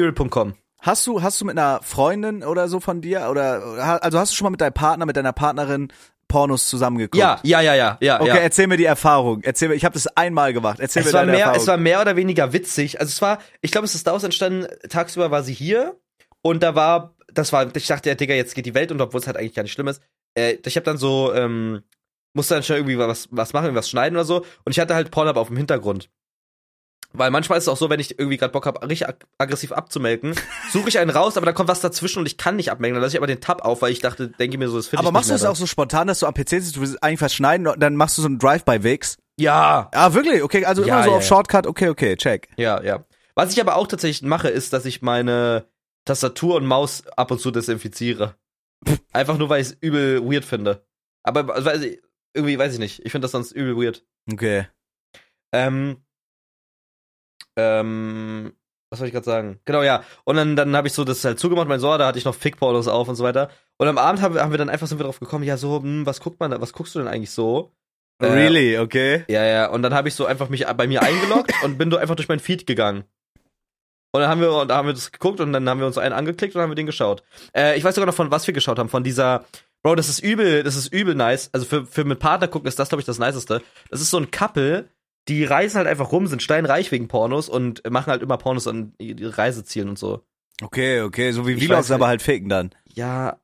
Hast 0.84 1.06
du, 1.06 1.22
hast 1.22 1.40
du 1.40 1.46
mit 1.46 1.58
einer 1.58 1.80
Freundin 1.84 2.44
oder 2.44 2.68
so 2.68 2.80
von 2.80 3.02
dir, 3.02 3.28
oder, 3.30 4.00
also 4.02 4.18
hast 4.18 4.32
du 4.32 4.36
schon 4.36 4.46
mal 4.46 4.50
mit 4.52 4.62
deinem 4.62 4.74
Partner, 4.74 5.06
mit 5.06 5.16
deiner 5.16 5.34
Partnerin 5.34 5.94
Pornos 6.28 6.68
zusammengeguckt? 6.70 7.18
Ja, 7.18 7.40
ja, 7.44 7.62
ja, 7.62 7.76
ja, 7.76 7.98
ja. 8.02 8.20
Okay, 8.20 8.30
ja. 8.30 8.36
erzähl 8.38 8.66
mir 8.66 8.78
die 8.78 8.86
Erfahrung. 8.86 9.42
Erzähl 9.44 9.68
mir, 9.68 9.76
ich 9.76 9.86
habe 9.86 9.94
das 9.94 10.08
einmal 10.08 10.54
gemacht. 10.54 10.80
Erzähl 10.80 11.02
Es 11.02 11.08
mir 11.08 11.14
war, 11.14 11.20
deine 11.22 11.34
mehr, 11.34 11.42
Erfahrung. 11.42 11.62
es 11.62 11.68
war 11.68 11.78
mehr 11.78 12.02
oder 12.02 12.16
weniger 12.16 12.52
witzig. 12.54 13.00
Also 13.00 13.12
es 13.12 13.22
war, 13.22 13.40
ich 13.62 13.72
glaube, 13.72 13.86
es 13.86 13.94
ist 13.94 14.08
daraus 14.08 14.24
entstanden, 14.24 14.66
tagsüber 14.90 15.30
war 15.30 15.44
sie 15.44 15.54
hier 15.54 15.98
und 16.42 16.64
da 16.64 16.74
war, 16.74 17.14
das 17.32 17.54
war, 17.54 17.76
ich 17.76 17.86
dachte, 17.88 18.10
ja, 18.10 18.16
Digga, 18.16 18.34
jetzt 18.34 18.56
geht 18.56 18.66
die 18.66 18.74
Welt 18.74 18.92
unter, 18.92 19.04
obwohl 19.04 19.20
es 19.20 19.28
halt 19.28 19.38
eigentlich 19.38 19.54
gar 19.54 19.64
nicht 19.64 19.74
schlimm 19.74 19.88
ist. 19.90 20.02
Äh, 20.34 20.58
ich 20.66 20.78
habe 20.78 20.86
dann 20.86 20.98
so, 20.98 21.32
ähm, 21.36 21.84
musste 22.34 22.54
dann 22.56 22.64
schon 22.64 22.78
irgendwie 22.78 22.98
was, 22.98 23.28
was 23.32 23.54
machen, 23.54 23.76
was 23.76 23.90
schneiden 23.90 24.16
oder 24.16 24.26
so 24.26 24.38
und 24.66 24.72
ich 24.72 24.80
hatte 24.80 24.96
halt 24.96 25.12
Pornhub 25.12 25.38
auf 25.38 25.48
dem 25.48 25.58
Hintergrund. 25.58 26.10
Weil 27.14 27.30
manchmal 27.30 27.58
ist 27.58 27.66
es 27.66 27.68
auch 27.68 27.76
so, 27.76 27.90
wenn 27.90 28.00
ich 28.00 28.18
irgendwie 28.20 28.38
gerade 28.38 28.54
Bock 28.54 28.66
habe, 28.66 28.82
richtig 28.88 29.10
ag 29.10 29.16
aggressiv 29.38 29.74
abzumelken, 29.74 30.34
suche 30.72 30.88
ich 30.88 30.98
einen 30.98 31.10
raus, 31.12 31.36
aber 31.36 31.46
da 31.46 31.52
kommt 31.52 31.68
was 31.68 31.82
dazwischen 31.82 32.20
und 32.20 32.26
ich 32.26 32.38
kann 32.38 32.56
nicht 32.56 32.72
abmelken. 32.72 32.96
Dann 32.96 33.02
lasse 33.02 33.16
ich 33.16 33.20
aber 33.20 33.28
den 33.28 33.42
Tab 33.42 33.66
auf, 33.66 33.82
weil 33.82 33.92
ich 33.92 34.00
dachte, 34.00 34.30
denke 34.30 34.58
mir 34.58 34.70
so, 34.70 34.78
das 34.78 34.88
finde 34.88 35.02
ich 35.04 35.08
Aber 35.08 35.12
machst 35.12 35.30
du 35.30 35.34
es 35.34 35.44
auch 35.44 35.58
so 35.58 35.66
spontan, 35.66 36.08
dass 36.08 36.20
du 36.20 36.26
am 36.26 36.34
PC 36.34 36.50
sitzt, 36.50 36.78
du 36.78 36.82
willst 36.82 37.04
eigentlich 37.04 37.22
was 37.22 37.34
schneiden, 37.34 37.68
dann 37.78 37.96
machst 37.98 38.18
du 38.18 38.22
so 38.22 38.28
einen 38.28 38.40
Drive-by-Wix? 38.40 39.18
dann. 39.18 39.44
Ja, 39.44 39.90
Ah, 39.92 40.14
wirklich? 40.14 40.42
Okay, 40.42 40.64
also 40.64 40.84
Ja, 40.84 40.96
immer 40.96 41.04
so 41.04 41.10
ja, 41.12 41.18
auf. 41.18 41.24
Shortcut, 41.26 41.68
okay, 41.68 41.90
okay, 41.90 42.16
check. 42.16 42.48
Ja, 42.56 42.82
ja. 42.82 43.04
Was 43.36 43.52
ich 43.52 43.60
aber 43.60 43.76
auch 43.76 43.88
tatsächlich 43.88 44.22
mache, 44.22 44.48
ist, 44.48 44.72
dass 44.72 44.86
ich 44.86 45.02
meine 45.02 45.66
Tastatur 46.06 46.56
und 46.56 46.66
Maus 46.66 47.04
ab 47.18 47.32
und 47.32 47.42
zu 47.42 47.52
desinfiziere. 47.52 48.36
Einfach 49.12 49.38
nur, 49.38 49.50
weil 49.50 49.62
ich 49.62 49.68
es 49.68 49.78
übel 49.82 50.24
weird 50.24 50.46
finde. 50.46 50.86
Aber 51.24 51.54
also, 51.54 51.70
irgendwie 52.34 52.58
weiß 52.58 52.74
ich 52.74 52.80
nicht. 52.80 53.06
Ich 53.06 53.12
finde 53.12 53.26
das 53.26 53.32
sonst 53.32 53.52
übel 53.52 53.78
weird. 53.78 54.04
Okay. 54.32 54.68
Ähm, 55.54 55.98
ähm, 57.58 58.54
was 58.90 59.00
soll 59.00 59.08
ich 59.08 59.14
gerade 59.14 59.26
sagen? 59.26 59.60
Genau, 59.66 59.84
ja. 59.84 60.04
Und 60.26 60.36
dann, 60.36 60.56
dann 60.56 60.76
habe 60.76 60.88
ich 60.88 60.94
so 60.94 61.04
das 61.04 61.24
halt 61.24 61.40
zugemacht, 61.40 61.68
mein 61.68 61.80
so, 61.80 61.98
da 61.98 62.08
hatte 62.08 62.18
ich 62.18 62.26
noch 62.26 62.36
Fick-Pornos 62.36 62.88
auf 62.88 63.08
und 63.08 63.16
so 63.16 63.24
weiter. 63.24 63.50
Und 63.78 63.88
am 63.88 63.98
Abend 63.98 64.22
haben 64.22 64.36
wir, 64.36 64.42
haben 64.42 64.52
wir 64.52 64.58
dann 64.58 64.70
einfach 64.70 64.88
sind 64.88 65.00
wir 65.00 65.06
drauf 65.06 65.20
gekommen, 65.20 65.46
ja, 65.46 65.58
so, 65.58 65.82
hm, 65.82 66.06
was 66.06 66.20
guckt 66.20 66.40
man 66.40 66.52
da, 66.52 66.62
was 66.62 66.74
guckst 66.74 66.96
du 66.96 67.00
denn 67.00 67.08
eigentlich 67.08 67.32
so? 67.32 67.72
Äh, 68.22 68.28
Really, 68.28 68.78
okay. 68.78 69.24
Ja, 69.30 69.46
ja, 69.46 69.70
und 69.70 69.82
dann 69.82 69.94
habe 69.94 70.08
ich 70.08 70.16
so 70.16 70.26
einfach 70.26 70.50
mich 70.50 70.66
bei 70.68 70.88
mir 70.88 71.02
eingeloggt 71.02 71.54
und 71.64 71.78
bin 71.78 71.90
so 71.90 71.98
einfach 71.98 72.16
durch 72.16 72.28
mein 72.28 72.40
Feed 72.40 72.68
gegangen. 72.68 73.06
Und 74.14 74.20
dann 74.22 74.30
haben 74.30 74.42
wir, 74.42 74.52
und 74.54 74.68
da 74.68 74.76
haben 74.76 74.88
wir 74.88 74.94
das 74.94 75.12
geguckt 75.12 75.40
und 75.40 75.54
dann 75.54 75.68
haben 75.70 75.80
wir 75.80 75.88
uns 75.88 75.98
einen 75.98 76.14
angeklickt 76.14 76.54
und 76.54 76.62
haben 76.62 76.72
wir 76.72 76.76
den 76.76 76.86
geschaut. 76.86 77.24
Äh, 77.56 77.78
ich 77.78 77.84
weiß 77.84 77.96
sogar 77.96 78.08
noch 78.08 78.14
von 78.14 78.30
was 78.30 78.46
wir 78.46 78.54
geschaut 78.54 78.78
haben, 78.78 78.90
von 78.90 79.06
dieser, 79.06 79.46
Bro, 79.84 79.96
das 79.96 80.10
ist 80.10 80.20
übel, 80.20 80.64
das 80.64 80.76
ist 80.76 80.94
übel 80.94 81.16
nice. 81.16 81.50
Also 81.54 81.66
für, 81.66 81.86
für 81.86 82.04
mit 82.04 82.20
Partner 82.20 82.48
gucken 82.48 82.68
ist 82.68 82.78
das, 82.78 82.90
glaube 82.90 83.02
ich, 83.02 83.06
das 83.06 83.20
Niceste. 83.20 83.62
Das 83.90 84.02
ist 84.02 84.12
so 84.12 84.18
ein 84.18 84.30
Couple, 84.30 84.90
die 85.28 85.44
reisen 85.44 85.78
halt 85.78 85.88
einfach 85.88 86.12
rum, 86.12 86.28
sind 86.28 86.44
steinreich 86.44 86.92
wegen 86.92 87.08
Pornos 87.08 87.50
und 87.50 87.90
machen 87.90 88.12
halt 88.12 88.22
immer 88.22 88.38
Pornos 88.38 88.68
an 88.68 88.94
ihre 89.00 89.38
Reisezielen 89.38 89.90
und 89.90 90.00
so. 90.00 90.24
Okay, 90.62 91.02
okay, 91.02 91.32
so 91.32 91.48
wie 91.48 91.54
Ich 91.54 91.66
Vlogs, 91.66 91.90
weiß 91.90 91.92
aber 91.92 92.08
halt 92.08 92.22
ficken 92.22 92.50
dann. 92.50 92.72
Ja. 92.94 93.40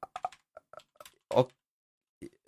O 1.34 1.48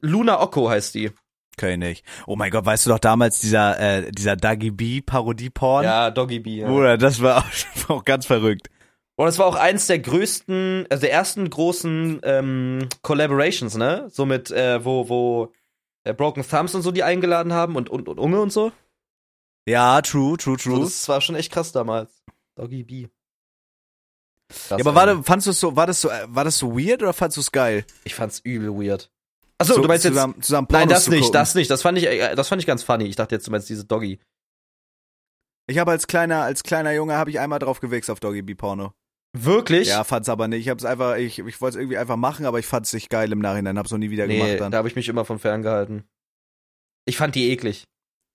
Luna 0.01 0.41
Occo 0.41 0.69
heißt 0.69 0.93
die. 0.93 1.11
Okay, 1.57 1.75
nicht. 1.75 2.05
Oh 2.27 2.35
mein 2.35 2.51
Gott, 2.51 2.65
weißt 2.65 2.85
du 2.85 2.91
doch 2.91 2.99
damals 2.99 3.41
dieser, 3.41 3.79
äh, 3.79 4.11
dieser 4.11 4.37
Dagi 4.37 4.71
B 4.71 5.01
Parodie-Porn? 5.01 5.83
Ja, 5.83 6.09
Doggy 6.09 6.39
B. 6.39 6.57
Ja. 6.57 6.67
Bruder, 6.67 6.97
das 6.97 7.21
war 7.21 7.37
auch, 7.87 7.89
auch 7.89 8.05
ganz 8.05 8.25
verrückt. 8.27 8.69
Und 9.19 9.27
es 9.27 9.37
war 9.37 9.47
auch 9.47 9.55
eins 9.55 9.85
der 9.87 9.99
größten, 9.99 10.87
also 10.89 11.01
der 11.01 11.11
ersten 11.11 11.49
großen 11.49 12.21
ähm, 12.23 12.87
Collaborations, 13.01 13.75
ne? 13.75 14.07
So 14.09 14.25
mit, 14.25 14.49
äh, 14.49 14.85
wo, 14.85 15.09
wo 15.09 15.53
äh, 16.05 16.13
Broken 16.13 16.47
Thumbs 16.47 16.73
und 16.73 16.83
so 16.83 16.91
die 16.93 17.03
eingeladen 17.03 17.51
haben 17.51 17.75
und, 17.75 17.89
und, 17.89 18.07
und 18.07 18.17
Unge 18.17 18.39
und 18.39 18.53
so. 18.53 18.71
Ja, 19.67 20.01
true, 20.01 20.37
true, 20.37 20.55
so. 20.57 20.69
true. 20.69 20.79
Das 20.85 21.09
war 21.09 21.19
schon 21.19 21.35
echt 21.35 21.51
krass 21.51 21.73
damals. 21.73 22.23
Doggy 22.55 22.83
B. 22.83 23.07
ja, 24.69 24.77
aber 24.79 24.95
warte, 24.95 25.21
fandst 25.21 25.47
du 25.47 25.51
es 25.51 25.59
so, 25.59 25.75
war 25.75 25.85
das 25.85 25.99
so, 25.99 26.09
äh, 26.09 26.25
war 26.29 26.45
das 26.45 26.57
so 26.57 26.79
weird 26.79 27.01
oder 27.01 27.11
fandst 27.11 27.35
du 27.35 27.41
es 27.41 27.51
geil? 27.51 27.85
Ich 28.05 28.15
fand's 28.15 28.39
übel 28.39 28.69
weird. 28.69 29.11
Achso, 29.57 29.73
so, 29.73 29.81
du 29.81 29.89
meinst 29.89 30.05
jetzt. 30.05 30.13
zusammen, 30.13 30.41
zusammen 30.41 30.67
Nein, 30.71 30.87
das 30.87 31.09
nicht, 31.09 31.23
gucken? 31.23 31.33
das 31.33 31.55
nicht. 31.55 31.69
Das 31.69 31.81
fand 31.81 31.97
ich, 31.97 32.05
äh, 32.05 32.35
das 32.35 32.47
fand 32.47 32.61
ich 32.61 32.65
ganz 32.65 32.83
funny. 32.83 33.03
Ich 33.03 33.17
dachte 33.17 33.35
jetzt, 33.35 33.45
du 33.45 33.51
meinst 33.51 33.67
diese 33.67 33.83
Doggy. 33.83 34.21
Ich 35.67 35.77
habe 35.77 35.91
als 35.91 36.07
kleiner, 36.07 36.43
als 36.43 36.63
kleiner 36.63 36.93
Junge 36.93 37.15
habe 37.15 37.31
ich 37.31 37.41
einmal 37.41 37.59
drauf 37.59 37.81
gewichst 37.81 38.09
auf 38.09 38.21
Doggy 38.21 38.43
B 38.43 38.55
Porno. 38.55 38.93
Wirklich? 39.33 39.89
Ja, 39.89 40.03
fand's 40.03 40.29
aber 40.29 40.47
nicht. 40.47 40.61
Ich 40.61 40.69
hab's 40.69 40.85
einfach, 40.85 41.17
ich, 41.17 41.39
ich 41.39 41.61
wollte 41.61 41.77
es 41.77 41.81
irgendwie 41.81 41.97
einfach 41.97 42.15
machen, 42.15 42.45
aber 42.45 42.59
ich 42.59 42.65
fand's 42.65 42.93
nicht 42.93 43.09
geil 43.09 43.31
im 43.31 43.39
Nachhinein. 43.39 43.77
Hab's 43.77 43.91
noch 43.91 43.99
nie 43.99 44.09
wieder 44.09 44.25
nee, 44.25 44.39
gemacht 44.39 44.59
dann. 44.59 44.71
da 44.71 44.79
habe 44.79 44.87
ich 44.87 44.95
mich 44.95 45.07
immer 45.07 45.25
von 45.25 45.39
ferngehalten. 45.39 46.03
Ich 47.05 47.17
fand 47.17 47.35
die 47.35 47.51
eklig. 47.51 47.85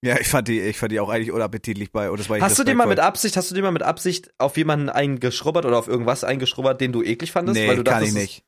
Ja, 0.05 0.21
ich 0.21 0.29
fand 0.29 0.49
die, 0.49 0.61
ich 0.61 0.77
fand 0.77 0.93
die 0.93 1.01
auch 1.01 1.09
eigentlich 1.09 1.33
unappetitlich 1.33 1.91
bei. 1.91 2.11
Und 2.11 2.21
das 2.21 2.29
war 2.29 2.39
Hast 2.41 2.59
du 2.59 2.65
dir 2.65 2.75
mal 2.75 2.87
mit. 2.87 3.01
Absicht, 3.01 3.37
hast 3.37 3.51
du 3.51 3.55
dir 3.55 3.63
mal 3.63 3.73
mit 3.73 3.83
Absicht 3.83 4.31
auf 4.39 4.57
jemanden 4.57 4.91
eingeschrubbert 4.91 5.65
oder 5.65 5.79
auf 5.79 5.89
irgendwas 5.89 6.25
eingeschrubbert, 6.25 6.81
den 6.81 6.93
du 6.93 7.03
eklig 7.03 7.33
fandest? 7.33 7.59
Nee, 7.59 7.69
weil 7.69 7.77
du 7.77 7.85
kann 7.85 8.01
dachtest, 8.01 8.17
ich 8.17 8.23
nicht. 8.23 8.45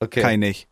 Okay. 0.00 0.20
Kann 0.20 0.32
ich 0.32 0.38
nicht. 0.38 0.68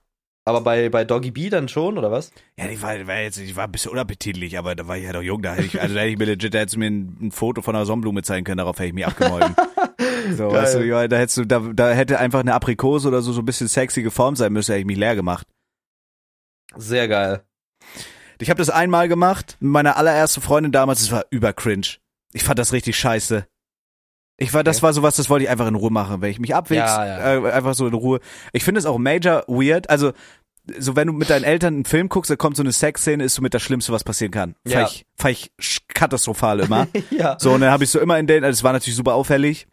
Aber 0.47 0.61
bei, 0.61 0.91
bei 0.91 1.05
Doggy 1.05 1.31
B 1.31 1.49
dann 1.49 1.69
schon, 1.69 1.97
oder 1.97 2.11
was? 2.11 2.31
Ja, 2.59 2.69
die 2.69 2.81
war, 2.83 3.07
war 3.07 3.21
jetzt, 3.21 3.39
ich 3.39 3.57
war 3.57 3.65
ein 3.65 3.73
bisschen 3.73 3.93
unappetitlich, 3.93 4.59
aber 4.59 4.75
da 4.75 4.87
war 4.87 4.99
ich 4.99 5.05
ja 5.05 5.13
doch 5.13 5.23
jung, 5.23 5.41
da 5.41 5.55
hätte 5.55 5.67
ich, 5.67 5.81
also 5.81 5.95
da 5.95 6.01
hätte 6.01 6.11
ich 6.11 6.19
mir 6.19 6.27
legit, 6.27 6.53
da 6.53 6.59
hättest 6.59 6.75
du 6.75 6.81
mir 6.81 6.91
ein, 6.91 7.17
ein 7.21 7.31
Foto 7.31 7.63
von 7.63 7.75
einer 7.75 7.87
Sonnenblume 7.87 8.23
zeigen 8.23 8.45
können, 8.45 8.59
darauf 8.59 8.79
hätte 8.79 8.89
ich 8.89 8.93
mich 8.93 9.07
abgemolden. 9.07 9.57
so, 10.39 10.49
Geil. 10.49 10.63
weißt 10.63 10.75
du, 10.77 10.85
ja, 10.85 11.09
da 11.09 11.17
hättest 11.17 11.37
du, 11.39 11.45
da, 11.45 11.61
da 11.61 11.91
hätte 11.93 12.19
einfach 12.19 12.41
eine 12.41 12.55
Aprikose 12.55 13.09
oder 13.09 13.23
so, 13.23 13.33
so 13.33 13.41
ein 13.43 13.45
bisschen 13.45 13.69
sexy 13.69 14.03
geformt 14.03 14.39
sein 14.39 14.53
müssen, 14.53 14.73
hätte 14.73 14.81
ich 14.81 14.87
mich 14.87 14.97
leer 14.99 15.15
gemacht. 15.17 15.47
Sehr 16.77 17.09
geil. 17.09 17.43
Ich 18.41 18.51
habe 18.51 18.59
das 18.59 18.71
einmal 18.71 19.09
gemacht, 19.09 19.57
mit 19.61 19.71
meiner 19.71 19.97
allerersten 19.97 20.41
Freundin 20.41 20.73
damals, 20.73 21.01
es 21.03 21.13
war 21.13 21.25
über 21.31 21.53
cringe. 21.53 21.87
Ich 22.33 22.43
fand 22.45 22.59
das 22.59 22.73
richtig 22.73 22.97
scheiße. 22.99 23.47
Ich 24.37 24.53
war, 24.53 24.65
das 24.65 24.79
Okay. 24.79 24.83
war 24.87 24.93
sowas, 24.93 25.15
das 25.17 25.31
wollte 25.31 25.45
ich 25.45 25.51
einfach 25.51 25.69
in 25.69 25.77
Ruhe 25.77 25.93
machen, 25.93 26.21
wenn 26.21 26.31
ich 26.31 26.41
mich 26.41 26.55
abwichs, 26.55 26.81
Ja, 26.81 27.07
ja. 27.07 27.35
Äh, 27.47 27.53
einfach 27.53 27.75
so 27.75 27.87
in 27.87 27.95
Ruhe. 27.95 28.19
Ich 28.53 28.65
finde 28.65 28.81
es 28.81 28.87
auch 28.87 28.99
major 28.99 29.45
weird, 29.47 29.89
also 29.89 30.13
so 30.79 30.97
wenn 30.97 31.07
du 31.07 31.13
mit 31.13 31.31
deinen 31.31 31.45
Eltern 31.45 31.75
einen 31.75 31.85
Film 31.85 32.09
guckst, 32.09 32.31
da 32.31 32.37
kommt 32.37 32.57
so 32.57 32.63
eine 32.63 32.73
Sexszene, 32.73 33.23
ist 33.23 33.35
so 33.35 33.43
mit 33.43 33.55
das 33.55 33.63
Schlimmste, 33.63 33.93
was 33.93 34.03
passieren 34.03 34.33
kann. 34.33 34.57
Ja. 34.67 34.81
Fand 34.81 34.91
ich, 34.93 35.07
fand 35.15 35.33
ich 35.59 35.79
katastrophal 35.89 36.61
immer. 36.61 36.89
ja. 37.11 37.37
so, 37.39 37.53
und 37.53 37.61
dann 37.61 37.71
habe 37.71 37.85
ich 37.85 37.91
so 37.91 38.01
immer 38.01 38.19
in 38.19 38.27
den, 38.27 38.43
also 38.43 38.59
es 38.59 38.65
war 38.65 38.73
natürlich 38.73 38.97
super 38.97 39.15
auffällig, 39.15 39.69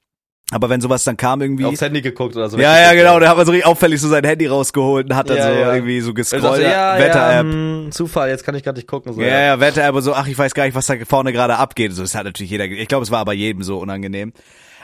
aber 0.52 0.70
wenn 0.70 0.82
sowas 0.82 1.04
dann 1.04 1.18
kam 1.18 1.42
irgendwie. 1.42 1.66
Aufs 1.66 1.82
Handy 1.82 2.02
geguckt 2.02 2.36
oder 2.36 2.50
so. 2.50 2.60
ja, 2.60 2.78
ja, 2.80 2.94
genau, 2.94 3.20
da 3.20 3.30
hat 3.30 3.38
man 3.38 3.46
so 3.46 3.52
richtig 3.54 3.66
auffällig 3.66 4.00
so 4.00 4.08
sein 4.10 4.24
Handy 4.24 4.46
rausgeholt 4.48 5.10
und 5.10 5.16
hat 5.16 5.30
dann 5.30 5.38
Ja, 5.38 5.44
so 5.48 5.60
ja. 5.60 5.74
irgendwie 5.74 6.02
so 6.02 6.14
gescrollt. 6.14 6.44
sagte, 6.44 6.64
ja, 6.64 7.00
Wetter-App. 7.00 7.46
ja, 7.46 7.52
hm, 7.52 7.88
Zufall, 7.92 8.30
jetzt 8.30 8.44
kann 8.44 8.54
ich 8.56 8.64
gar 8.64 8.74
nicht 8.74 8.88
gucken. 8.88 9.14
So, 9.14 9.22
Ja, 9.22 9.28
ja, 9.42 9.60
Wetter-App 9.60 9.96
und 9.96 10.02
so, 10.04 10.14
ach, 10.14 10.28
ich 10.28 10.38
weiß 10.38 10.54
gar 10.54 10.66
nicht, 10.66 10.76
was 10.76 10.86
da 10.86 10.94
vorne 11.08 11.32
gerade 11.34 11.58
abgeht. 11.58 11.94
So, 11.94 12.02
das 12.04 12.14
hat 12.14 12.26
natürlich 12.26 12.52
jeder, 12.52 12.66
ich 12.66 12.88
glaube, 12.88 13.04
es 13.04 13.10
war 13.12 13.20
aber 13.20 13.34
jedem 13.34 13.64
so 13.64 13.80
unangenehm. 13.80 14.34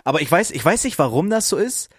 Aber 0.03 0.21
ich 0.21 0.31
weiß, 0.31 0.51
ich 0.51 0.63
weiß 0.63 0.85
nicht, 0.85 0.97
warum 0.99 1.29
das 1.29 1.49
so 1.49 1.57
ist. 1.57 1.89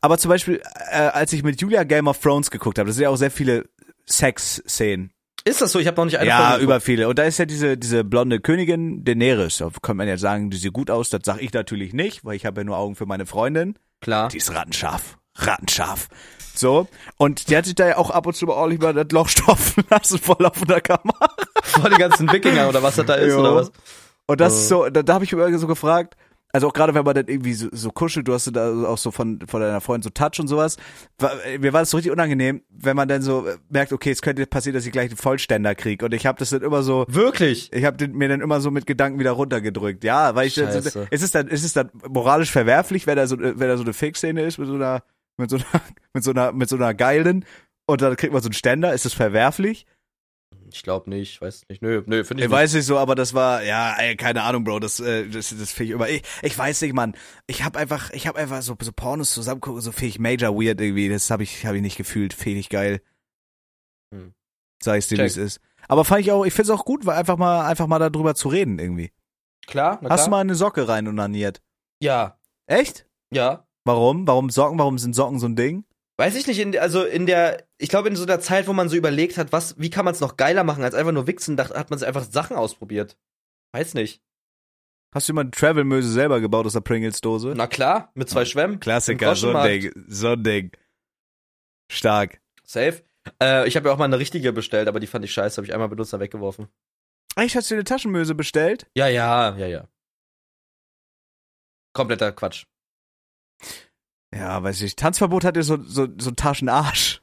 Aber 0.00 0.16
zum 0.16 0.30
Beispiel, 0.30 0.62
äh, 0.90 0.96
als 0.96 1.32
ich 1.32 1.42
mit 1.42 1.60
Julia 1.60 1.84
Game 1.84 2.06
of 2.08 2.18
Thrones 2.18 2.50
geguckt 2.50 2.78
habe, 2.78 2.86
das 2.86 2.96
sind 2.96 3.02
ja 3.02 3.10
auch 3.10 3.16
sehr 3.16 3.30
viele 3.30 3.64
Sex-Szenen. 4.06 5.10
Ist 5.48 5.60
das 5.62 5.72
so? 5.72 5.78
Ich 5.78 5.86
habe 5.86 5.96
noch 5.96 6.04
nicht 6.04 6.18
eine 6.18 6.28
Ja, 6.28 6.50
Folge 6.50 6.64
über 6.64 6.80
viele. 6.80 7.08
Und 7.08 7.18
da 7.18 7.24
ist 7.24 7.38
ja 7.38 7.44
diese, 7.46 7.76
diese 7.78 8.04
blonde 8.04 8.40
Königin 8.40 9.04
Daenerys. 9.04 9.58
Da 9.58 9.70
könnte 9.82 9.94
man 9.98 10.08
ja 10.08 10.18
sagen, 10.18 10.50
die 10.50 10.56
sieht 10.56 10.72
gut 10.72 10.90
aus. 10.90 11.08
Das 11.10 11.20
sag 11.24 11.40
ich 11.40 11.52
natürlich 11.52 11.92
nicht, 11.92 12.24
weil 12.24 12.36
ich 12.36 12.44
habe 12.44 12.60
ja 12.60 12.64
nur 12.64 12.76
Augen 12.76 12.96
für 12.96 13.06
meine 13.06 13.26
Freundin. 13.26 13.78
Klar. 14.00 14.28
Die 14.28 14.36
ist 14.36 14.52
rattenscharf. 14.54 15.18
Rattenscharf. 15.36 16.08
So. 16.54 16.88
Und 17.16 17.48
die 17.48 17.56
hat 17.56 17.64
sich 17.64 17.74
da 17.76 17.86
ja 17.88 17.96
auch 17.96 18.10
ab 18.10 18.26
und 18.26 18.36
zu 18.36 18.46
mal 18.46 18.54
ordentlich 18.54 18.80
mal 18.80 18.92
das 18.92 19.06
Loch 19.12 19.28
stopfen 19.28 19.84
lassen 19.90 20.18
vor 20.18 20.36
laufender 20.38 20.80
Kamera. 20.80 21.30
Vor 21.62 21.88
den 21.88 21.98
ganzen 21.98 22.30
Wikinger 22.32 22.68
oder 22.68 22.82
was 22.82 22.96
das 22.96 23.06
da 23.06 23.14
ist 23.14 23.32
Jo. 23.32 23.40
oder 23.40 23.54
was? 23.54 23.72
Und 24.26 24.40
das 24.40 24.54
ist 24.54 24.68
so, 24.68 24.88
da, 24.90 25.02
da 25.02 25.14
habe 25.14 25.24
ich 25.24 25.32
mich 25.32 25.42
immer 25.46 25.58
so 25.58 25.66
gefragt, 25.66 26.14
also 26.52 26.68
auch 26.68 26.72
gerade 26.72 26.94
wenn 26.94 27.04
man 27.04 27.14
dann 27.14 27.26
irgendwie 27.28 27.52
so, 27.52 27.68
so 27.72 27.90
kuschelt, 27.90 28.26
du 28.26 28.32
hast 28.32 28.50
da 28.54 28.72
auch 28.86 28.96
so 28.96 29.10
von, 29.10 29.40
von 29.46 29.60
deiner 29.60 29.80
Freundin 29.80 30.04
so 30.04 30.10
Touch 30.10 30.40
und 30.40 30.48
sowas, 30.48 30.76
war, 31.18 31.32
mir 31.58 31.72
war 31.72 31.80
das 31.80 31.90
so 31.90 31.98
richtig 31.98 32.12
unangenehm, 32.12 32.62
wenn 32.70 32.96
man 32.96 33.08
dann 33.08 33.20
so 33.20 33.46
äh, 33.46 33.58
merkt, 33.68 33.92
okay, 33.92 34.10
es 34.10 34.22
könnte 34.22 34.46
passieren, 34.46 34.74
dass 34.74 34.86
ich 34.86 34.92
gleich 34.92 35.10
einen 35.10 35.18
Vollständer 35.18 35.74
krieg 35.74 36.02
und 36.02 36.14
ich 36.14 36.26
habe 36.26 36.38
das 36.38 36.50
dann 36.50 36.62
immer 36.62 36.82
so, 36.82 37.04
Wirklich? 37.08 37.70
ich 37.72 37.84
habe 37.84 38.08
mir 38.08 38.28
dann 38.28 38.40
immer 38.40 38.60
so 38.60 38.70
mit 38.70 38.86
Gedanken 38.86 39.18
wieder 39.18 39.32
runtergedrückt, 39.32 40.04
ja, 40.04 40.34
weil 40.34 40.46
ich, 40.46 40.54
dann 40.54 40.72
so, 40.72 40.80
Scheiße. 40.80 41.08
ist 41.10 41.22
es 41.22 41.30
dann, 41.32 41.48
ist 41.48 41.64
es 41.64 41.74
dann 41.74 41.90
moralisch 42.08 42.50
verwerflich, 42.50 43.06
wenn 43.06 43.16
da 43.16 43.26
so, 43.26 43.38
wenn 43.38 43.58
da 43.58 43.76
so 43.76 43.82
eine 43.82 43.92
Fix-Szene 43.92 44.42
ist 44.42 44.58
mit 44.58 44.68
so 44.68 44.74
einer, 44.74 45.02
mit 45.36 45.50
so 45.50 45.56
einer, 45.56 45.66
mit 46.14 46.24
so 46.24 46.30
einer, 46.30 46.52
mit 46.52 46.68
so 46.68 46.76
einer 46.76 46.94
geilen 46.94 47.44
und 47.86 48.00
dann 48.00 48.16
kriegt 48.16 48.32
man 48.32 48.42
so 48.42 48.48
einen 48.48 48.54
Ständer, 48.54 48.94
ist 48.94 49.04
das 49.04 49.12
verwerflich? 49.12 49.86
Ich 50.72 50.82
glaube 50.82 51.08
nicht, 51.08 51.40
weiß 51.40 51.64
nicht. 51.68 51.80
Nö, 51.80 52.02
nö, 52.06 52.24
finde 52.24 52.42
ich 52.42 52.44
Ich 52.44 52.50
nicht. 52.50 52.50
weiß 52.50 52.74
nicht 52.74 52.84
so, 52.84 52.98
aber 52.98 53.14
das 53.14 53.32
war, 53.32 53.62
ja, 53.62 53.94
ey, 53.98 54.16
keine 54.16 54.42
Ahnung, 54.42 54.64
Bro, 54.64 54.80
das, 54.80 55.00
äh, 55.00 55.26
das, 55.28 55.54
das 55.56 55.72
finde 55.72 55.84
ich 55.84 55.90
immer, 55.94 56.08
ich, 56.08 56.22
ich 56.42 56.56
weiß 56.58 56.82
nicht, 56.82 56.92
Mann, 56.94 57.16
ich 57.46 57.64
hab 57.64 57.76
einfach, 57.76 58.10
ich 58.10 58.26
hab 58.26 58.36
einfach 58.36 58.60
so, 58.60 58.76
so 58.80 58.92
Pornos 58.92 59.32
zusammengucken, 59.32 59.80
so 59.80 59.92
finde 59.92 60.08
ich 60.08 60.18
major 60.18 60.54
weird 60.54 60.80
irgendwie, 60.80 61.08
das 61.08 61.30
habe 61.30 61.42
ich, 61.42 61.64
habe 61.64 61.76
ich 61.76 61.82
nicht 61.82 61.96
gefühlt, 61.96 62.34
finde 62.34 62.60
ich 62.60 62.68
geil. 62.68 63.00
Hm. 64.14 64.34
Sag 64.82 64.98
ich 64.98 65.08
dir, 65.08 65.18
wie 65.18 65.22
es 65.22 65.36
ist. 65.38 65.60
Aber 65.88 66.04
fand 66.04 66.20
ich 66.20 66.32
auch, 66.32 66.44
ich 66.44 66.52
find's 66.52 66.70
auch 66.70 66.84
gut, 66.84 67.06
weil 67.06 67.16
einfach 67.16 67.38
mal, 67.38 67.66
einfach 67.66 67.86
mal 67.86 67.98
darüber 67.98 68.34
zu 68.34 68.48
reden 68.48 68.78
irgendwie. 68.78 69.10
Klar, 69.66 69.98
na 70.02 70.10
Hast 70.10 70.26
du 70.26 70.30
mal 70.30 70.40
eine 70.40 70.54
Socke 70.54 70.86
rein 70.86 71.08
onaniert? 71.08 71.62
Ja, 72.02 72.38
Echt? 72.66 73.06
ja. 73.32 73.66
Warum? 73.84 74.26
Warum 74.26 74.50
Socken? 74.50 74.78
Warum 74.78 74.98
sind 74.98 75.14
Socken 75.14 75.38
so 75.38 75.46
ein 75.46 75.56
Ding? 75.56 75.84
Weiß 76.18 76.34
ich 76.34 76.48
nicht, 76.48 76.58
in, 76.58 76.76
also 76.76 77.04
in 77.04 77.26
der, 77.26 77.64
ich 77.78 77.88
glaube 77.88 78.08
in 78.08 78.16
so 78.16 78.26
der 78.26 78.40
Zeit, 78.40 78.66
wo 78.66 78.72
man 78.72 78.88
so 78.88 78.96
überlegt 78.96 79.38
hat, 79.38 79.52
was, 79.52 79.78
wie 79.78 79.88
kann 79.88 80.04
man 80.04 80.14
es 80.14 80.20
noch 80.20 80.36
geiler 80.36 80.64
machen 80.64 80.82
als 80.82 80.94
einfach 80.94 81.12
nur 81.12 81.28
wichsen, 81.28 81.56
da 81.56 81.68
hat 81.70 81.90
man 81.90 81.98
sich 81.98 82.08
einfach 82.08 82.24
Sachen 82.24 82.56
ausprobiert. 82.56 83.16
Weiß 83.72 83.94
nicht. 83.94 84.20
Hast 85.14 85.28
du 85.28 85.32
mal 85.32 85.42
eine 85.42 85.52
Travel-Möse 85.52 86.10
selber 86.10 86.40
gebaut 86.40 86.66
aus 86.66 86.72
der 86.72 86.80
Pringles-Dose? 86.80 87.54
Na 87.56 87.68
klar, 87.68 88.10
mit 88.14 88.28
zwei 88.28 88.44
Schwämmen. 88.44 88.80
Klassiker, 88.80 89.36
so 89.36 89.54
ein. 89.54 89.80
Ding, 89.80 89.92
so 90.08 90.30
ein 90.30 90.42
Ding. 90.42 90.72
Stark. 91.90 92.40
Safe. 92.64 93.04
Äh, 93.40 93.68
ich 93.68 93.76
habe 93.76 93.88
ja 93.88 93.94
auch 93.94 93.98
mal 93.98 94.04
eine 94.06 94.18
richtige 94.18 94.52
bestellt, 94.52 94.88
aber 94.88 94.98
die 94.98 95.06
fand 95.06 95.24
ich 95.24 95.32
scheiße, 95.32 95.58
habe 95.58 95.66
ich 95.66 95.72
einmal 95.72 95.88
benutzt 95.88 96.12
und 96.12 96.20
weggeworfen. 96.20 96.66
Echt, 97.36 97.54
hast 97.54 97.70
du 97.70 97.74
dir 97.74 97.78
eine 97.78 97.84
Taschenmöse 97.84 98.34
bestellt? 98.34 98.90
Ja, 98.94 99.06
ja, 99.06 99.56
ja, 99.56 99.66
ja. 99.66 99.88
Kompletter 101.92 102.32
Quatsch. 102.32 102.66
Ja, 104.34 104.62
weiß 104.62 104.82
ich. 104.82 104.96
Tanzverbot 104.96 105.44
hat 105.44 105.56
ja 105.56 105.62
so, 105.62 105.78
so, 105.82 106.06
so 106.18 106.28
einen 106.28 106.36
Taschenarsch. 106.36 107.20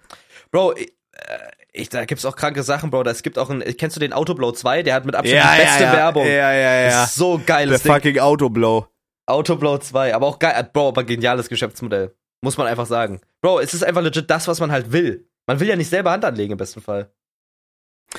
Bro, 0.52 0.74
ich, 0.76 0.92
äh, 1.12 1.38
ich, 1.74 1.90
da 1.90 2.06
gibt's 2.06 2.26
auch 2.26 2.36
kranke 2.36 2.64
Sachen, 2.64 2.90
Bro. 2.90 3.04
Es 3.04 3.22
gibt 3.22 3.38
auch 3.38 3.50
ein, 3.50 3.62
kennst 3.78 3.96
du 3.96 4.00
den 4.00 4.14
Autoblow 4.14 4.52
2? 4.52 4.84
Der 4.84 4.94
hat 4.96 5.06
mit 5.06 5.16
Abstand 5.16 5.44
die 5.44 5.62
beste 5.62 5.84
ja, 5.84 5.94
Werbung. 5.94 6.26
Ja, 6.26 6.54
ja, 6.54 6.90
ja. 6.90 7.04
Ist 7.04 7.16
so 7.16 7.38
Der 7.38 7.46
geiles 7.46 7.84
Ding. 7.84 7.92
fucking 7.92 8.20
Autoblow. 8.20 8.88
Autoblow 9.28 9.78
2, 9.78 10.16
aber 10.16 10.28
auch 10.28 10.40
geil, 10.40 10.70
Bro, 10.72 10.90
aber 10.90 11.04
geniales 11.04 11.50
Geschäftsmodell. 11.50 12.16
Muss 12.42 12.58
man 12.58 12.68
einfach 12.68 12.86
sagen. 12.86 13.22
Bro, 13.42 13.60
es 13.60 13.74
ist 13.74 13.84
einfach 13.84 14.02
legit 14.02 14.30
das, 14.30 14.48
was 14.48 14.60
man 14.60 14.72
halt 14.72 14.92
will. 14.92 15.28
Man 15.48 15.60
will 15.60 15.68
ja 15.68 15.76
nicht 15.76 15.90
selber 15.90 16.12
Hand 16.12 16.26
anlegen 16.26 16.54
im 16.54 16.58
besten 16.58 16.82
Fall. 16.82 17.12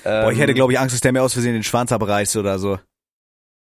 Boah, 0.03 0.31
ich 0.33 0.39
hätte, 0.39 0.53
Ähm, 0.53 0.57
glaube 0.57 0.73
ich, 0.73 0.79
Angst, 0.79 0.95
dass 0.95 1.01
der 1.01 1.13
mir 1.13 1.23
aus 1.23 1.33
Versehen 1.33 1.55
den 1.55 1.63
Schwanz 1.63 1.93
abreißt 1.93 2.37
oder 2.37 2.59
so. 2.59 2.79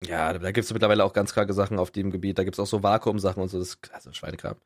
Ja, 0.05 0.33
da 0.33 0.51
gibt's 0.53 0.73
mittlerweile 0.73 1.05
auch 1.05 1.13
ganz 1.13 1.33
kranke 1.33 1.53
Sachen 1.53 1.79
auf 1.79 1.91
dem 1.91 2.11
Gebiet. 2.11 2.39
Da 2.39 2.45
gibt's 2.45 2.61
auch 2.61 2.67
so 2.67 2.83
Vakuumsachen 2.83 3.43
und 3.43 3.49
so. 3.49 3.59
Das 3.59 3.69
ist 3.69 3.79
also 3.93 4.13
Schweinekram. 4.13 4.57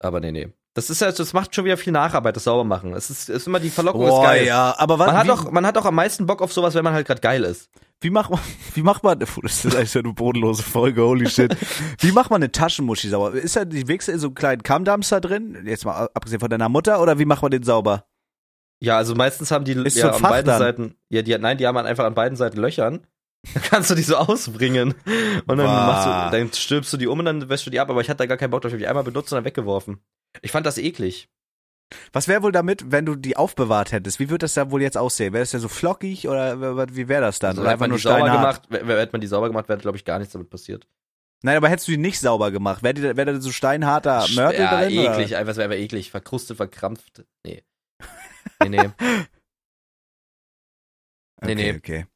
Aber 0.00 0.20
nee, 0.20 0.32
nee. 0.32 0.48
Das 0.76 0.90
ist 0.90 1.00
ja, 1.00 1.12
das 1.12 1.32
macht 1.32 1.54
schon 1.54 1.64
wieder 1.64 1.76
viel 1.76 1.92
Nacharbeit, 1.92 2.34
das 2.34 2.44
sauber 2.44 2.64
machen. 2.64 2.94
Es 2.94 3.08
ist, 3.08 3.30
ist 3.30 3.46
immer 3.46 3.60
die 3.60 3.70
Verlockung 3.70 4.02
ist 4.02 4.08
Boah, 4.10 4.24
geil. 4.24 4.44
ja. 4.44 4.74
Aber 4.76 4.98
was, 4.98 5.06
Man 5.06 5.16
hat, 5.16 5.30
auch, 5.30 5.50
man 5.52 5.64
hat 5.64 5.78
auch 5.78 5.84
am 5.84 5.94
meisten 5.94 6.26
Bock 6.26 6.42
auf 6.42 6.52
sowas, 6.52 6.74
wenn 6.74 6.82
man 6.82 6.92
halt 6.94 7.06
gerade 7.06 7.20
geil 7.20 7.44
ist. 7.44 7.70
wie 8.00 8.10
macht 8.10 8.30
man, 8.32 8.40
wie 8.74 8.82
macht 8.82 9.04
man, 9.04 9.20
das 9.20 9.36
ist 9.64 9.76
eigentlich 9.76 9.96
eine 9.96 10.12
bodenlose 10.12 10.64
Folge, 10.64 11.02
holy 11.04 11.30
shit. 11.30 11.56
Wie 12.00 12.10
macht 12.10 12.30
man 12.30 12.42
eine 12.42 12.50
Taschenmuschi 12.50 13.08
sauber? 13.08 13.32
Ist 13.34 13.54
da 13.54 13.64
die 13.64 13.86
Wichse 13.86 14.10
in 14.10 14.18
so 14.18 14.26
einem 14.26 14.34
kleinen 14.34 14.62
Kammdampster 14.64 15.20
drin? 15.20 15.62
Jetzt 15.64 15.84
mal 15.84 16.08
abgesehen 16.12 16.40
von 16.40 16.50
deiner 16.50 16.68
Mutter 16.68 17.00
oder 17.00 17.20
wie 17.20 17.24
macht 17.24 17.42
man 17.42 17.52
den 17.52 17.62
sauber? 17.62 18.06
Ja, 18.80 18.96
also 18.96 19.14
meistens 19.14 19.52
haben 19.52 19.64
die 19.64 19.72
Ist 19.74 19.96
ja 19.96 20.08
so 20.08 20.14
an 20.14 20.20
Fach 20.20 20.30
beiden 20.30 20.46
dann? 20.48 20.58
Seiten, 20.58 20.94
ja, 21.08 21.22
die, 21.22 21.38
nein, 21.38 21.56
die 21.56 21.66
haben 21.68 21.76
einfach 21.76 22.04
an 22.04 22.14
beiden 22.14 22.36
Seiten 22.36 22.58
Löchern. 22.58 23.06
Kannst 23.70 23.90
du 23.90 23.94
die 23.94 24.02
so 24.02 24.16
ausbringen. 24.16 24.94
Und 25.46 25.58
dann 25.58 25.66
machst 25.66 26.06
du, 26.06 26.38
dann 26.38 26.52
stülpst 26.52 26.92
du 26.92 26.96
die 26.96 27.06
um 27.06 27.18
und 27.18 27.24
dann 27.24 27.48
wäschst 27.48 27.66
du 27.66 27.70
die 27.70 27.80
ab, 27.80 27.90
aber 27.90 28.00
ich 28.00 28.08
hatte 28.08 28.18
da 28.18 28.26
gar 28.26 28.36
keinen 28.36 28.50
Bock 28.50 28.62
drauf. 28.62 28.70
Ich 28.70 28.74
hab 28.74 28.80
die 28.80 28.86
einmal 28.86 29.04
benutzt 29.04 29.32
und 29.32 29.36
dann 29.36 29.44
weggeworfen. 29.44 29.98
Ich 30.42 30.50
fand 30.50 30.66
das 30.66 30.78
eklig. 30.78 31.28
Was 32.12 32.28
wäre 32.28 32.42
wohl 32.42 32.52
damit, 32.52 32.90
wenn 32.90 33.06
du 33.06 33.14
die 33.14 33.36
aufbewahrt 33.36 33.92
hättest? 33.92 34.18
Wie 34.18 34.30
würde 34.30 34.44
das 34.44 34.54
da 34.54 34.70
wohl 34.70 34.82
jetzt 34.82 34.96
aussehen? 34.96 35.32
Wäre 35.32 35.42
das 35.42 35.52
ja 35.52 35.58
so 35.58 35.68
flockig 35.68 36.28
oder 36.28 36.88
wie 36.94 37.08
wäre 37.08 37.22
das 37.22 37.38
dann? 37.38 37.50
Also 37.50 37.62
oder 37.62 37.70
hätte 37.70 37.80
man 37.80 37.92
die 37.92 37.98
sauber 37.98 38.30
gemacht, 38.30 38.62
hätte 38.70 39.12
man 39.12 39.20
die 39.20 39.26
sauber 39.26 39.48
gemacht, 39.48 39.68
wäre, 39.68 39.78
glaube 39.78 39.96
ich, 39.96 40.04
gar 40.04 40.18
nichts 40.18 40.32
damit 40.32 40.50
passiert. 40.50 40.86
Nein, 41.42 41.58
aber 41.58 41.68
hättest 41.68 41.88
du 41.88 41.92
die 41.92 41.98
nicht 41.98 42.18
sauber 42.18 42.50
gemacht? 42.50 42.82
Wäre 42.82 43.14
da, 43.14 43.16
wär 43.16 43.40
so 43.40 43.52
steinharter 43.52 44.26
Mörtel 44.34 44.60
ja, 44.60 44.80
drin? 44.80 44.98
eklig, 44.98 45.28
Oder? 45.28 45.38
einfach, 45.38 45.56
wäre 45.56 45.76
eklig. 45.76 46.10
Verkrustet, 46.10 46.56
verkrampft. 46.56 47.24
Nee. 47.44 47.62
Nee, 48.62 48.68
nee. 48.68 48.90
Nee, 51.42 51.52
okay, 51.52 51.72
nee. 51.72 51.76
okay. 51.76 52.06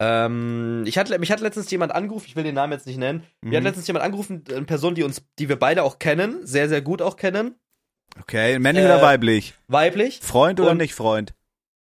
Ähm, 0.00 0.82
ich 0.86 0.98
hatte, 0.98 1.16
mich 1.18 1.30
hat 1.30 1.40
letztens 1.40 1.70
jemand 1.70 1.92
angerufen, 1.94 2.24
ich 2.26 2.34
will 2.36 2.42
den 2.44 2.54
Namen 2.54 2.72
jetzt 2.72 2.86
nicht 2.86 2.98
nennen. 2.98 3.22
Mir 3.42 3.56
hat 3.58 3.62
Mhm. 3.62 3.66
letztens 3.66 3.86
jemand 3.86 4.04
angerufen, 4.04 4.42
eine 4.48 4.64
Person, 4.64 4.94
die 4.94 5.02
uns, 5.02 5.22
die 5.38 5.48
wir 5.48 5.58
beide 5.58 5.82
auch 5.84 5.98
kennen, 5.98 6.44
sehr, 6.46 6.68
sehr 6.68 6.80
gut 6.82 7.02
auch 7.02 7.16
kennen. 7.16 7.54
Okay, 8.18 8.58
männlich 8.58 8.84
Äh, 8.84 8.88
oder 8.88 9.02
weiblich? 9.02 9.54
Weiblich. 9.68 10.20
Freund 10.22 10.58
oder 10.58 10.70
und- 10.72 10.78
nicht 10.78 10.94
Freund? 10.94 11.34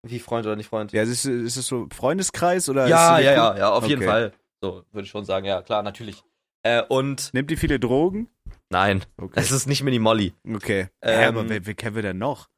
Wie 0.06 0.18
Freund 0.18 0.46
oder 0.46 0.54
nicht 0.56 0.68
Freund? 0.68 0.92
Ja, 0.92 1.02
ist 1.02 1.10
es, 1.10 1.24
ist 1.24 1.56
es 1.56 1.66
so 1.66 1.88
Freundeskreis 1.92 2.68
oder 2.68 2.86
Ja, 2.86 3.18
ja, 3.18 3.30
es 3.30 3.36
ja, 3.36 3.56
ja, 3.58 3.70
auf 3.72 3.86
jeden 3.86 4.02
Okay. 4.02 4.10
Fall. 4.10 4.32
So, 4.62 4.84
würde 4.92 5.04
ich 5.06 5.10
schon 5.10 5.24
sagen, 5.24 5.46
ja, 5.46 5.62
klar, 5.62 5.82
natürlich. 5.82 6.22
Äh, 6.62 6.82
und 6.82 7.32
Nimmt 7.34 7.50
die 7.50 7.56
viele 7.56 7.78
Drogen? 7.80 8.28
nein, 8.70 9.02
Okay. 9.16 9.40
es 9.40 9.50
ist 9.50 9.66
nicht 9.66 9.82
Mini 9.82 9.98
Molly. 9.98 10.34
Okay. 10.54 10.88
Ähm, 11.02 11.20
ja, 11.22 11.28
aber 11.28 11.48
wer, 11.48 11.66
wer 11.66 11.74
kennen 11.74 11.94
wir 11.96 12.02
denn 12.02 12.18
noch? 12.18 12.48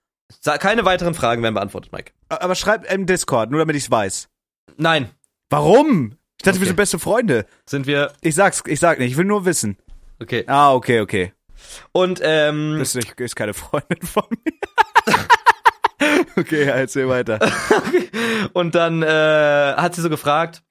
Keine 0.44 0.84
weiteren 0.84 1.14
Fragen 1.14 1.42
werden 1.42 1.54
beantwortet, 1.54 1.92
Mike. 1.92 2.12
Aber 2.28 2.54
schreib 2.56 2.90
im 2.92 3.06
Discord, 3.06 3.50
nur 3.50 3.60
damit 3.60 3.76
ich's 3.76 3.90
weiß. 3.90 4.28
Nein, 4.76 5.10
Warum? 5.50 6.16
Ich 6.38 6.42
dachte, 6.44 6.56
wir 6.58 6.62
Okay. 6.62 6.66
sind 6.66 6.76
beste 6.76 6.98
Freunde. 6.98 7.46
sind 7.68 7.86
wir. 7.86 8.12
Ich 8.20 8.34
sag's, 8.34 8.62
ich 8.66 8.80
sag 8.80 8.98
nicht, 8.98 9.12
ich 9.12 9.16
will 9.16 9.24
nur 9.24 9.44
wissen. 9.44 9.76
Okay. 10.20 10.44
Ah, 10.46 10.72
okay, 10.74 11.00
okay. 11.00 11.32
Und 11.92 12.20
ähm, 12.22 12.76
Das 12.78 12.94
ist, 12.94 13.36
keine 13.36 13.54
Freundin 13.54 14.02
von 14.02 14.24
mir. 14.30 14.52
okay, 16.36 16.66
ja, 16.66 16.72
erzähl 16.74 17.08
weiter. 17.08 17.38
und 18.52 18.74
dann 18.74 19.02
äh, 19.02 19.06
hat 19.76 19.94
sie 19.94 20.02
so 20.02 20.10
gefragt, 20.10 20.62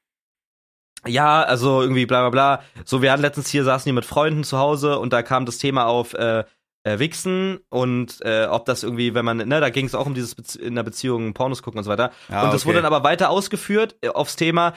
ja, 1.07 1.43
also 1.43 1.81
irgendwie 1.81 2.05
bla 2.05 2.21
bla 2.21 2.29
bla. 2.29 2.63
So, 2.85 3.01
wir 3.01 3.11
hatten 3.11 3.21
letztens 3.21 3.49
hier, 3.49 3.63
saßen 3.63 3.83
hier 3.85 3.93
mit 3.93 4.05
Freunden 4.05 4.43
zu 4.43 4.57
Hause 4.57 4.99
und 4.99 5.13
da 5.13 5.21
kam 5.21 5.45
das 5.45 5.57
Thema 5.57 5.85
auf 5.85 6.13
äh, 6.13 6.43
äh, 6.85 6.99
Wichsen 6.99 7.59
und 7.69 8.21
äh, 8.21 8.45
ob 8.45 8.65
das 8.65 8.83
irgendwie, 8.83 9.13
wenn 9.15 9.25
man, 9.25 9.37
ne, 9.37 9.59
da 9.59 9.69
ging 9.69 9.87
es 9.87 9.95
auch 9.95 10.05
um 10.05 10.13
dieses 10.13 10.35
Bezie 10.35 10.61
in 10.61 10.75
der 10.75 10.83
Beziehung 10.83 11.33
Pornos 11.33 11.63
gucken 11.63 11.79
und 11.79 11.83
so 11.83 11.89
weiter. 11.89 12.11
Ah, 12.29 12.43
und 12.43 12.53
das 12.53 12.61
okay. 12.61 12.69
wurde 12.69 12.83
dann 12.83 12.93
aber 12.93 13.03
weiter 13.03 13.31
ausgeführt 13.31 13.97
äh, 14.01 14.09
aufs 14.09 14.35
Thema, 14.35 14.73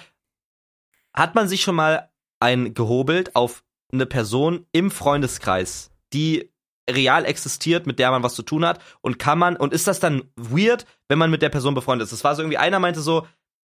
hat 1.15 1.35
man 1.35 1.49
sich 1.49 1.63
schon 1.63 1.75
mal 1.75 2.09
ein 2.41 2.73
gehobelt 2.73 3.37
auf 3.37 3.63
eine 3.93 4.07
Person 4.07 4.67
im 4.73 4.91
Freundeskreis, 4.91 5.91
die 6.15 6.51
real 6.91 7.27
existiert, 7.27 7.87
mit 7.87 7.99
der 7.99 8.11
man 8.11 8.23
was 8.23 8.35
zu 8.35 8.43
tun 8.43 8.65
hat 8.65 8.81
und 9.03 9.19
kann 9.19 9.39
man, 9.39 9.57
und 9.57 9.75
ist 9.75 9.87
das 9.87 10.01
dann 10.01 10.23
weird, 10.37 10.87
wenn 11.09 11.19
man 11.19 11.31
mit 11.31 11.43
der 11.43 11.51
Person 11.51 11.75
befreundet 11.75 12.07
ist? 12.07 12.13
Das 12.13 12.25
war 12.25 12.35
so 12.35 12.43
irgendwie, 12.43 12.57
einer 12.57 12.79
meinte 12.79 13.01
so, 13.01 13.27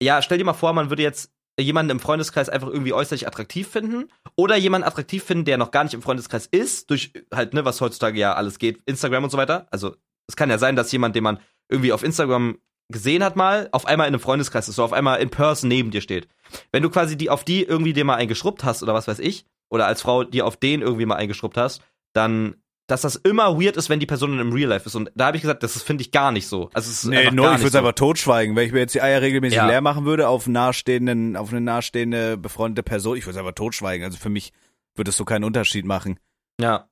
ja, 0.00 0.22
stell 0.22 0.38
dir 0.38 0.44
mal 0.44 0.52
vor, 0.52 0.72
man 0.72 0.88
würde 0.88 1.02
jetzt 1.02 1.32
jemanden 1.58 1.90
im 1.90 2.00
Freundeskreis 2.00 2.48
einfach 2.48 2.68
irgendwie 2.68 2.92
äußerlich 2.92 3.26
attraktiv 3.26 3.68
finden 3.68 4.08
oder 4.36 4.56
jemanden 4.56 4.86
attraktiv 4.86 5.24
finden, 5.24 5.44
der 5.44 5.58
noch 5.58 5.70
gar 5.70 5.84
nicht 5.84 5.94
im 5.94 6.02
Freundeskreis 6.02 6.46
ist, 6.46 6.90
durch 6.90 7.12
halt, 7.32 7.54
ne, 7.54 7.64
was 7.64 7.80
heutzutage 7.80 8.18
ja 8.18 8.34
alles 8.34 8.58
geht, 8.58 8.80
Instagram 8.86 9.24
und 9.24 9.30
so 9.30 9.38
weiter. 9.38 9.66
Also, 9.70 9.96
es 10.28 10.36
kann 10.36 10.50
ja 10.50 10.58
sein, 10.58 10.76
dass 10.76 10.92
jemand, 10.92 11.16
den 11.16 11.24
man 11.24 11.40
irgendwie 11.68 11.92
auf 11.92 12.02
Instagram 12.02 12.58
gesehen 12.90 13.22
hat 13.22 13.36
mal, 13.36 13.68
auf 13.72 13.86
einmal 13.86 14.08
in 14.08 14.14
einem 14.14 14.20
Freundeskreis 14.20 14.68
ist, 14.68 14.76
so 14.76 14.84
auf 14.84 14.92
einmal 14.92 15.20
in 15.20 15.30
Person 15.30 15.68
neben 15.68 15.90
dir 15.90 16.00
steht. 16.00 16.28
Wenn 16.72 16.82
du 16.82 16.90
quasi 16.90 17.16
die 17.16 17.30
auf 17.30 17.44
die 17.44 17.62
irgendwie 17.62 17.92
dir 17.92 18.04
mal 18.04 18.16
eingeschrubbt 18.16 18.64
hast 18.64 18.82
oder 18.82 18.94
was 18.94 19.08
weiß 19.08 19.20
ich, 19.20 19.46
oder 19.70 19.86
als 19.86 20.02
Frau 20.02 20.24
die 20.24 20.42
auf 20.42 20.56
den 20.56 20.82
irgendwie 20.82 21.06
mal 21.06 21.14
eingeschrubbt 21.14 21.56
hast, 21.56 21.82
dann 22.12 22.56
dass 22.90 23.02
das 23.02 23.16
immer 23.16 23.60
weird 23.60 23.76
ist, 23.76 23.88
wenn 23.88 24.00
die 24.00 24.06
Person 24.06 24.38
im 24.38 24.52
Real 24.52 24.68
Life 24.68 24.86
ist. 24.86 24.94
Und 24.94 25.10
da 25.14 25.26
habe 25.26 25.36
ich 25.36 25.42
gesagt, 25.42 25.62
das 25.62 25.80
finde 25.82 26.02
ich 26.02 26.10
gar 26.10 26.32
nicht 26.32 26.46
so. 26.48 26.70
Also 26.74 26.90
es 26.90 27.04
ist 27.04 27.04
Nee, 27.04 27.30
no, 27.30 27.44
ich 27.44 27.58
würde 27.58 27.66
es 27.66 27.72
so. 27.72 27.78
einfach 27.78 27.92
totschweigen. 27.92 28.56
Wenn 28.56 28.66
ich 28.66 28.72
mir 28.72 28.80
jetzt 28.80 28.94
die 28.94 29.02
Eier 29.02 29.22
regelmäßig 29.22 29.56
Ja. 29.56 29.66
leer 29.66 29.80
machen 29.80 30.04
würde 30.04 30.28
auf 30.28 30.46
nahestehenden, 30.46 31.36
auf 31.36 31.50
eine 31.50 31.60
nahestehende 31.60 32.36
befreundete 32.36 32.82
Person, 32.82 33.16
ich 33.16 33.24
würde 33.26 33.32
es 33.32 33.38
einfach 33.38 33.54
totschweigen. 33.54 34.04
Also 34.04 34.18
für 34.18 34.28
mich 34.30 34.52
würde 34.96 35.10
es 35.10 35.16
so 35.16 35.24
keinen 35.24 35.44
Unterschied 35.44 35.84
machen. 35.84 36.18
Ja. 36.60 36.88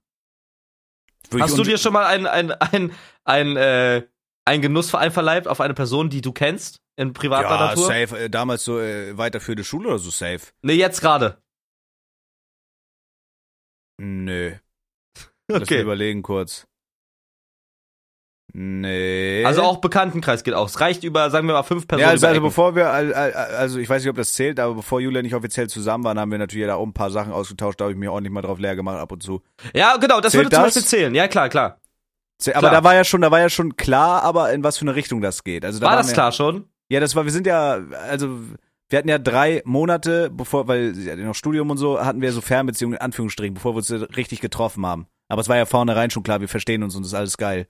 Würde 1.31 1.45
Hast 1.45 1.59
du 1.59 1.63
dir 1.65 1.79
schon 1.79 1.93
mal 1.93 2.07
ein, 2.07 2.27
ein, 2.27 2.53
ein, 2.53 2.93
ein, 3.25 3.57
äh, 3.57 4.07
ein 4.45 4.63
Genussverein 4.63 5.11
verleibt 5.11 5.47
auf 5.49 5.61
eine 5.61 5.75
Person, 5.75 6.09
die 6.11 6.21
du 6.21 6.33
kennst, 6.33 6.81
in 6.97 7.13
privater 7.13 7.51
ja, 7.51 7.67
Natur? 7.67 7.87
safe. 7.87 8.19
Äh, 8.19 8.31
damals 8.31 8.65
so 8.65 8.79
äh, 8.81 9.19
weiterführende 9.19 9.65
Schule 9.65 9.89
oder 9.89 9.99
so 9.99 10.11
safe. 10.11 10.41
Nee, 10.63 10.75
jetzt 10.75 11.01
gerade. 11.01 11.43
Nö. 14.01 14.55
Lass 15.49 15.61
mich 15.61 15.69
Okay. 15.71 15.81
überlegen 15.83 16.23
kurz. 16.23 16.67
Nee. 18.55 19.45
Also 19.45 19.63
auch 19.63 19.77
Bekanntenkreis 19.77 20.43
geht 20.43 20.55
auch. 20.55 20.67
Es 20.69 20.81
reicht 20.81 21.05
über, 21.05 21.29
sagen 21.31 21.47
wir 21.47 21.53
mal, 21.53 21.63
fünf 21.63 21.87
Personen. 21.87 22.07
Ja, 22.07 22.11
also, 22.11 22.27
also 22.27 22.41
bevor 22.41 22.75
wir, 22.75 22.91
al- 22.91 23.13
al- 23.13 23.33
also 23.35 23.79
ich 23.79 23.89
weiß 23.89 24.03
nicht, 24.03 24.11
ob 24.11 24.17
das 24.17 24.33
zählt, 24.33 24.59
aber 24.59 24.75
bevor 24.75 25.01
Julia 25.01 25.21
nicht 25.21 25.35
offiziell 25.35 25.69
zusammen 25.69 26.03
waren, 26.05 26.19
haben 26.19 26.31
wir 26.31 26.39
natürlich 26.39 26.67
da 26.67 26.77
auch 26.77 26.87
ein 26.87 26.95
paar 26.95 27.11
Sachen 27.11 27.31
ausgetauscht, 27.33 27.79
da 27.79 27.85
habe 27.85 27.93
ich 27.93 27.99
mir 27.99 28.11
ordentlich 28.11 28.33
mal 28.33 28.41
drauf 28.41 28.59
leer 28.59 28.75
gemacht 28.75 28.99
ab 28.99 29.13
und 29.13 29.23
zu. 29.23 29.43
ja, 29.75 29.97
genau, 29.99 30.21
das 30.21 30.33
Zählt 30.33 30.45
würde 30.47 30.57
zum 30.57 30.65
das? 30.65 30.75
Beispiel 30.75 30.89
zählen. 30.89 31.15
Ja, 31.15 31.29
klar, 31.29 31.51
klar. 31.51 31.79
Zäh- 32.43 32.53
Aber 32.53 32.69
Klar. 32.69 32.73
da 32.81 32.85
war 32.85 32.95
ja 32.95 33.05
schon, 33.05 33.21
da 33.21 33.31
war 33.31 33.41
ja 33.41 33.51
schon 33.51 33.77
klar, 33.77 34.23
aber 34.23 34.53
in 34.53 34.65
was 34.65 34.79
für 34.79 34.83
eine 34.83 34.95
Richtung 34.95 35.21
das 35.21 35.45
geht. 35.45 35.65
Also 35.65 35.79
da 35.81 35.87
War 35.89 35.97
das 35.97 36.07
wir- 36.09 36.15
klar 36.15 36.33
schon? 36.33 36.65
Ja, 36.89 37.01
das 37.01 37.15
war, 37.15 37.25
wir 37.25 37.33
sind 37.33 37.47
ja, 37.47 37.75
also 38.09 38.39
wir 38.89 38.99
hatten 38.99 39.09
ja 39.09 39.19
drei 39.19 39.61
Monate, 39.67 40.31
bevor, 40.31 40.67
weil 40.69 40.97
ja 40.97 41.17
noch 41.17 41.35
Studium 41.35 41.69
und 41.69 41.77
so, 41.77 42.01
hatten 42.03 42.23
wir 42.23 42.33
so 42.33 42.41
Fernbeziehungen 42.41 42.97
in 42.97 43.03
Anführungsstrichen, 43.03 43.55
bevor 43.55 43.73
wir 43.75 43.79
uns 43.79 43.91
richtig 44.17 44.41
getroffen 44.41 44.87
haben. 44.87 45.07
Aber 45.29 45.41
es 45.41 45.49
war 45.49 45.57
ja 45.57 45.67
vornherein 45.67 46.11
schon 46.11 46.23
klar, 46.23 46.41
wir 46.41 46.49
verstehen 46.49 46.83
uns 46.83 46.95
und 46.97 47.03
das 47.03 47.13
ist 47.13 47.19
alles 47.19 47.37
geil. 47.37 47.69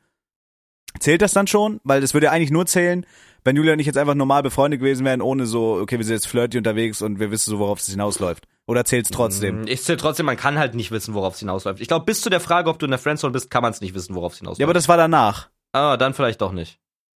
Zählt 1.01 1.23
das 1.23 1.33
dann 1.33 1.47
schon? 1.47 1.81
Weil 1.85 2.01
das 2.01 2.15
würde 2.15 2.27
ja 2.27 2.33
eigentlich 2.33 2.51
nur 2.51 2.67
zählen, 2.67 3.05
wenn 3.45 3.57
Julia 3.57 3.73
und 3.75 3.79
ich 3.79 3.87
jetzt 3.87 3.99
einfach 3.99 4.15
normal 4.15 4.43
befreundet 4.43 4.81
gewesen 4.81 5.05
wären, 5.05 5.21
ohne 5.21 5.47
so, 5.47 5.75
okay, 5.75 5.99
wir 5.99 6.05
sind 6.05 6.15
jetzt 6.15 6.27
flirty 6.27 6.59
unterwegs 6.59 7.03
und 7.03 7.21
wir 7.21 7.31
wissen 7.31 7.51
so, 7.51 7.59
worauf 7.59 7.81
es 7.81 7.87
hinausläuft. 7.87 8.47
Oder 8.67 8.85
zählt's 8.85 9.11
trotzdem? 9.11 9.67
Ich 9.67 9.83
zähle 9.83 9.99
trotzdem, 9.99 10.27
man 10.27 10.37
kann 10.37 10.59
halt 10.59 10.75
nicht 10.75 10.91
wissen, 10.91 11.15
worauf 11.15 11.35
es 11.35 11.41
hinausläuft. 11.41 11.81
Ich 11.81 11.89
glaube, 11.89 12.05
bis 12.05 12.21
zu 12.21 12.31
der 12.31 12.41
Frage, 12.41 12.69
ob 12.69 12.79
du 12.79 12.87
in 12.87 12.91
der 12.91 12.99
Friendzone 12.99 13.33
bist, 13.33 13.51
kann 13.51 13.63
man 13.63 13.73
es 13.73 13.81
nicht 13.81 13.95
wissen, 13.95 14.15
worauf 14.15 14.33
es 14.33 14.39
hinausläuft. 14.39 14.61
Ja, 14.61 14.67
aber 14.67 14.75
das 14.75 14.89
war 14.89 14.97
danach. 14.97 15.49
ah, 15.73 15.97
dann 15.97 16.15
vielleicht 16.15 16.41
doch 16.41 16.53
nicht. 16.53 16.79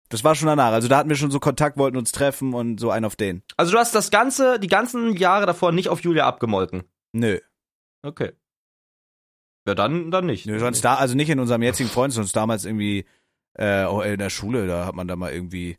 Das 0.10 0.24
war 0.24 0.34
schon 0.36 0.48
danach. 0.48 0.74
Also 0.74 0.88
da 0.88 0.98
hatten 0.98 1.10
wir 1.10 1.16
schon 1.16 1.32
so 1.32 1.40
Kontakt, 1.40 1.78
wollten 1.78 1.98
uns 1.98 2.12
treffen 2.12 2.54
und 2.54 2.80
so 2.80 2.90
einen 2.90 3.06
auf 3.06 3.16
den. 3.16 3.44
Also 3.58 3.72
du 3.72 3.78
hast 3.78 3.94
das 3.94 4.10
ganze, 4.10 4.60
die 4.60 4.68
ganzen 4.68 5.16
Jahre 5.16 5.46
davor 5.46 5.72
nicht 5.72 5.90
auf 5.90 6.02
Julia 6.02 6.28
abgemolken. 6.28 6.84
Nö. 7.14 7.40
Okay. 8.02 8.34
Ja, 9.70 9.76
dann, 9.76 10.10
dann 10.12 10.26
nicht. 10.26 10.46
Nö, 10.48 10.58
sonst 10.60 10.84
da, 10.84 10.96
also 10.96 11.16
nicht 11.16 11.30
in 11.30 11.40
unserem 11.40 11.62
jetzigen 11.62 11.90
Freund, 11.90 12.12
sonst 12.12 12.36
damals 12.36 12.66
irgendwie 12.66 13.06
äh, 13.54 13.84
auch 13.84 14.02
in 14.02 14.18
der 14.18 14.30
Schule, 14.30 14.68
da 14.68 14.86
hat 14.86 14.96
man 14.96 15.08
da 15.08 15.16
mal 15.16 15.32
irgendwie, 15.32 15.78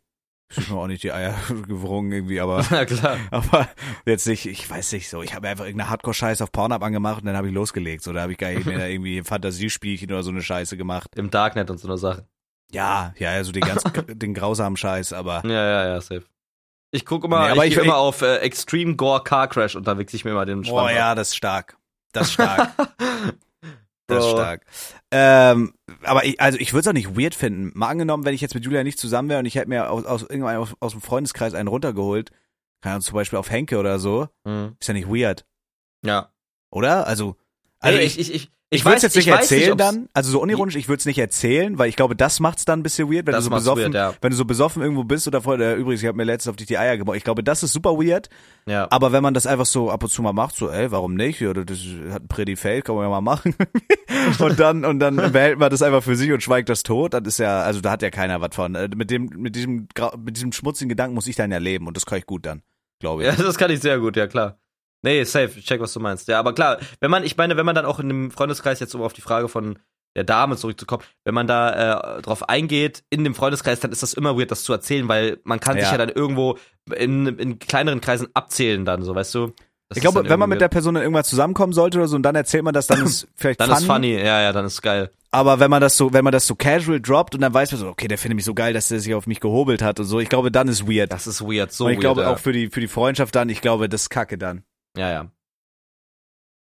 mir 0.69 0.75
auch 0.77 0.87
nicht 0.87 1.03
die 1.03 1.11
Eier 1.11 1.35
gewrungen 1.67 2.11
irgendwie, 2.11 2.39
aber 2.39 2.61
Ja, 2.71 2.85
klar. 2.85 3.17
aber 3.31 3.67
jetzt 4.05 4.27
nicht, 4.27 4.45
ich 4.45 4.69
weiß 4.69 4.91
nicht 4.93 5.09
so, 5.09 5.21
ich 5.23 5.33
habe 5.33 5.47
einfach 5.49 5.65
irgendeine 5.65 5.89
Hardcore-Scheiße 5.89 6.43
auf 6.43 6.51
Pornhub 6.51 6.81
angemacht 6.83 7.19
und 7.21 7.25
dann 7.27 7.35
habe 7.37 7.47
ich 7.49 7.53
losgelegt, 7.53 8.03
so 8.03 8.13
da 8.13 8.21
habe 8.21 8.31
ich 8.31 8.37
gar 8.37 8.49
nicht 8.51 8.65
mehr 8.65 8.89
irgendwie 8.89 9.23
Fantasiespielchen 9.23 10.09
oder 10.11 10.23
so 10.23 10.29
eine 10.29 10.41
Scheiße 10.41 10.77
gemacht. 10.77 11.09
Im 11.15 11.29
Darknet 11.29 11.69
und 11.69 11.79
so 11.79 11.87
eine 11.87 11.97
Sache. 11.97 12.25
Ja, 12.71 13.13
ja, 13.17 13.33
ja, 13.33 13.43
so 13.43 13.51
den 13.51 13.63
ganz 13.63 13.83
den 14.07 14.33
grausamen 14.33 14.77
Scheiß, 14.77 15.11
aber 15.11 15.41
Ja, 15.45 15.51
ja, 15.51 15.87
ja, 15.87 16.01
safe. 16.01 16.23
Ich 16.93 17.05
gucke 17.05 17.27
immer, 17.27 17.45
Nee, 17.45 17.51
aber 17.51 17.65
ich, 17.65 17.77
ich- 17.77 17.83
immer 17.83 17.97
auf 17.97 18.21
äh, 18.21 18.37
Extreme 18.37 18.95
Gore 18.95 19.23
Car 19.23 19.47
Crash 19.47 19.75
unterwegs, 19.75 20.13
ich 20.13 20.23
mir 20.25 20.31
immer 20.31 20.45
den 20.45 20.59
oh 20.59 20.63
Schwanz 20.63 20.91
ja, 20.95 21.15
das 21.15 21.29
ist 21.29 21.35
stark. 21.35 21.77
Das 22.13 22.27
ist 22.27 22.33
stark. 22.33 22.71
Das 24.15 24.25
ist 24.25 24.31
stark. 24.31 24.65
Ähm, 25.11 25.73
aber 26.03 26.25
ich, 26.25 26.39
also 26.39 26.57
ich 26.59 26.73
würde 26.73 26.81
es 26.81 26.87
auch 26.87 26.93
nicht 26.93 27.17
weird 27.17 27.35
finden. 27.35 27.71
Mal 27.77 27.89
angenommen, 27.89 28.25
wenn 28.25 28.33
ich 28.33 28.41
jetzt 28.41 28.53
mit 28.55 28.63
Julia 28.65 28.83
nicht 28.83 28.99
zusammen 28.99 29.29
wäre 29.29 29.39
und 29.39 29.45
ich 29.45 29.55
hätte 29.55 29.69
mir 29.69 29.89
aus, 29.89 30.05
aus 30.05 30.21
irgendeinem 30.21 30.61
aus, 30.61 30.73
aus 30.79 30.91
dem 30.93 31.01
Freundeskreis 31.01 31.53
einen 31.53 31.67
runtergeholt, 31.67 32.31
keine 32.81 32.93
Ahnung, 32.95 33.03
zum 33.03 33.15
Beispiel 33.15 33.37
auf 33.39 33.49
Henke 33.49 33.77
oder 33.77 33.99
so, 33.99 34.27
Mhm. 34.45 34.75
ist 34.79 34.87
ja 34.87 34.93
nicht 34.93 35.07
weird, 35.09 35.45
Ja. 36.05 36.31
oder? 36.71 37.07
Also, 37.07 37.35
also 37.79 37.97
Nee, 37.97 38.03
ich, 38.05 38.19
ich, 38.19 38.33
ich, 38.33 38.51
ich, 38.73 38.85
würde 38.85 38.95
es 38.97 39.03
jetzt 39.03 39.15
nicht 39.17 39.27
erzählen 39.27 39.73
ob's- 39.73 39.77
dann, 39.77 40.09
also 40.13 40.31
so 40.31 40.41
unironisch, 40.41 40.75
ich 40.75 40.87
würde 40.87 40.99
es 40.99 41.05
nicht 41.05 41.17
erzählen, 41.19 41.77
weil 41.77 41.89
ich 41.89 41.95
glaube, 41.95 42.15
das 42.15 42.39
macht's 42.39 42.63
dann 42.65 42.79
ein 42.79 42.83
bisschen 42.83 43.11
weird, 43.11 43.27
wenn 43.27 43.33
Das 43.33 43.43
du 43.43 43.49
so 43.49 43.55
besoffen, 43.55 43.83
weird, 43.83 43.93
ja. 43.93 44.13
wenn 44.21 44.31
du 44.31 44.35
so 44.37 44.45
besoffen 44.45 44.81
irgendwo 44.81 45.03
bist 45.03 45.27
oder 45.27 45.41
vor 45.41 45.57
der, 45.57 45.75
übrigens, 45.75 46.01
ich 46.01 46.07
habe 46.07 46.15
mir 46.17 46.23
letztens 46.23 46.49
auf 46.51 46.55
dich 46.55 46.67
die 46.67 46.77
Eier 46.77 46.97
gebaut. 46.97 47.15
Ich 47.17 47.23
glaube, 47.23 47.43
das 47.43 47.63
ist 47.63 47.73
super 47.73 47.91
weird, 47.97 48.29
Ja. 48.65 48.87
aber 48.89 49.11
wenn 49.11 49.21
man 49.21 49.33
das 49.33 49.45
einfach 49.45 49.65
so 49.65 49.91
ab 49.91 50.01
und 50.03 50.09
zu 50.09 50.21
mal 50.21 50.33
macht, 50.33 50.55
so, 50.55 50.69
ey, 50.69 50.89
warum 50.91 51.15
nicht? 51.15 51.41
Ja, 51.41 51.53
das 51.53 51.77
hat 52.11 52.23
ein 52.23 52.27
Pretty 52.29 52.55
Fade, 52.55 52.81
kann 52.81 52.95
man 52.95 53.03
ja 53.03 53.09
mal 53.09 53.21
machen. 53.21 53.53
und 54.39 54.59
dann, 54.59 54.85
und 54.85 54.99
dann 54.99 55.17
behält 55.17 55.59
man 55.59 55.69
das 55.69 55.81
einfach 55.81 56.01
für 56.03 56.15
sich 56.15 56.31
und 56.31 56.41
schweigt 56.41 56.69
das 56.69 56.83
tot, 56.83 57.13
dann 57.13 57.25
ist 57.25 57.39
ja, 57.39 57.61
also 57.61 57.81
da 57.81 57.91
hat 57.91 58.01
ja 58.01 58.09
keiner 58.09 58.39
was 58.41 58.55
von. 58.55 58.75
Äh, 58.75 58.87
Mit 58.95 59.11
dem, 59.11 59.25
mit 59.35 59.55
diesem, 59.55 59.87
mit 60.17 60.37
diesem 60.37 60.51
schmutzigen 60.53 60.87
Gedanken 60.89 61.13
muss 61.15 61.27
ich 61.27 61.35
dann 61.35 61.51
ja 61.51 61.57
leben 61.57 61.87
und 61.87 61.97
das 61.97 62.05
kann 62.05 62.17
ich 62.19 62.25
gut 62.25 62.45
dann, 62.45 62.61
glaube 63.01 63.23
ich. 63.23 63.27
Ja, 63.27 63.35
das 63.43 63.57
kann 63.57 63.69
ich 63.69 63.81
sehr 63.81 63.99
gut, 63.99 64.15
ja 64.15 64.27
klar. 64.27 64.57
Nee, 65.03 65.23
safe, 65.23 65.51
ich 65.57 65.65
check, 65.65 65.81
was 65.81 65.93
du 65.93 65.99
meinst. 65.99 66.27
Ja, 66.27 66.39
aber 66.39 66.53
klar, 66.53 66.77
wenn 66.99 67.09
man, 67.11 67.23
ich 67.23 67.37
meine, 67.37 67.57
wenn 67.57 67.65
man 67.65 67.75
dann 67.75 67.85
auch 67.85 67.99
in 67.99 68.07
dem 68.07 68.31
Freundeskreis, 68.31 68.79
jetzt 68.79 68.93
um 68.93 69.01
auf 69.01 69.13
die 69.13 69.21
Frage 69.21 69.47
von 69.47 69.79
der 70.15 70.23
Dame 70.23 70.57
zurückzukommen, 70.57 71.03
wenn 71.23 71.33
man 71.33 71.47
da 71.47 72.17
äh, 72.17 72.21
drauf 72.21 72.47
eingeht, 72.49 73.03
in 73.09 73.23
dem 73.23 73.33
Freundeskreis, 73.33 73.79
dann 73.79 73.91
ist 73.91 74.03
das 74.03 74.13
immer 74.13 74.37
weird, 74.37 74.51
das 74.51 74.63
zu 74.63 74.73
erzählen, 74.73 75.07
weil 75.07 75.39
man 75.43 75.59
kann 75.59 75.75
sich 75.75 75.85
Ja. 75.85 75.93
ja 75.93 75.97
dann 75.97 76.09
irgendwo 76.09 76.57
in, 76.95 77.27
in 77.39 77.59
kleineren 77.59 78.01
Kreisen 78.01 78.27
abzählen 78.33 78.85
dann, 78.85 79.03
so, 79.03 79.15
weißt 79.15 79.33
du? 79.35 79.53
Das 79.87 79.97
Ich 79.97 80.01
glaube, 80.01 80.21
dann 80.21 80.29
wenn 80.29 80.39
man 80.39 80.49
mit 80.49 80.61
der 80.61 80.69
Person 80.69 80.93
dann 80.95 81.03
irgendwann 81.03 81.23
zusammenkommen 81.23 81.73
sollte 81.73 81.97
oder 81.97 82.07
so 82.07 82.15
und 82.15 82.23
dann 82.23 82.35
erzählt 82.35 82.63
man 82.63 82.73
das, 82.73 82.87
dann 82.87 83.03
ist 83.05 83.27
vielleicht 83.35 83.59
weird. 83.59 83.69
dann 83.69 83.77
ist 83.77 83.85
funny, 83.85 84.13
ja, 84.17 84.41
ja, 84.41 84.53
dann 84.53 84.65
ist 84.65 84.81
geil. 84.81 85.11
Aber 85.31 85.59
wenn 85.61 85.69
man 85.71 85.81
das 85.81 85.95
so, 85.95 86.11
wenn 86.11 86.25
man 86.25 86.33
das 86.33 86.45
so 86.45 86.55
casual 86.55 86.99
droppt 86.99 87.35
und 87.35 87.41
dann 87.41 87.53
weiß 87.53 87.71
man 87.71 87.79
so, 87.79 87.87
okay, 87.87 88.07
der 88.09 88.17
findet 88.17 88.35
mich 88.35 88.45
so 88.45 88.53
geil, 88.53 88.73
dass 88.73 88.89
der 88.89 88.99
sich 88.99 89.13
auf 89.13 89.27
mich 89.27 89.39
gehobelt 89.39 89.81
hat 89.81 89.99
und 89.99 90.05
so, 90.05 90.19
ich 90.19 90.29
glaube, 90.29 90.51
dann 90.51 90.67
ist 90.67 90.87
weird. 90.89 91.11
Das 91.11 91.25
ist 91.25 91.41
weird, 91.41 91.71
so 91.71 91.85
und 91.85 91.91
ich 91.91 91.97
weird. 91.97 92.01
glaube 92.01 92.21
ja. 92.23 92.33
auch 92.33 92.39
für 92.39 92.51
die, 92.51 92.69
für 92.69 92.81
die 92.81 92.89
Freundschaft 92.89 93.33
dann, 93.35 93.47
ich 93.47 93.61
glaube, 93.61 93.87
das 93.87 94.03
ist 94.03 94.09
kacke 94.09 94.37
dann. 94.37 94.63
Ja, 94.97 95.11
ja. 95.11 95.31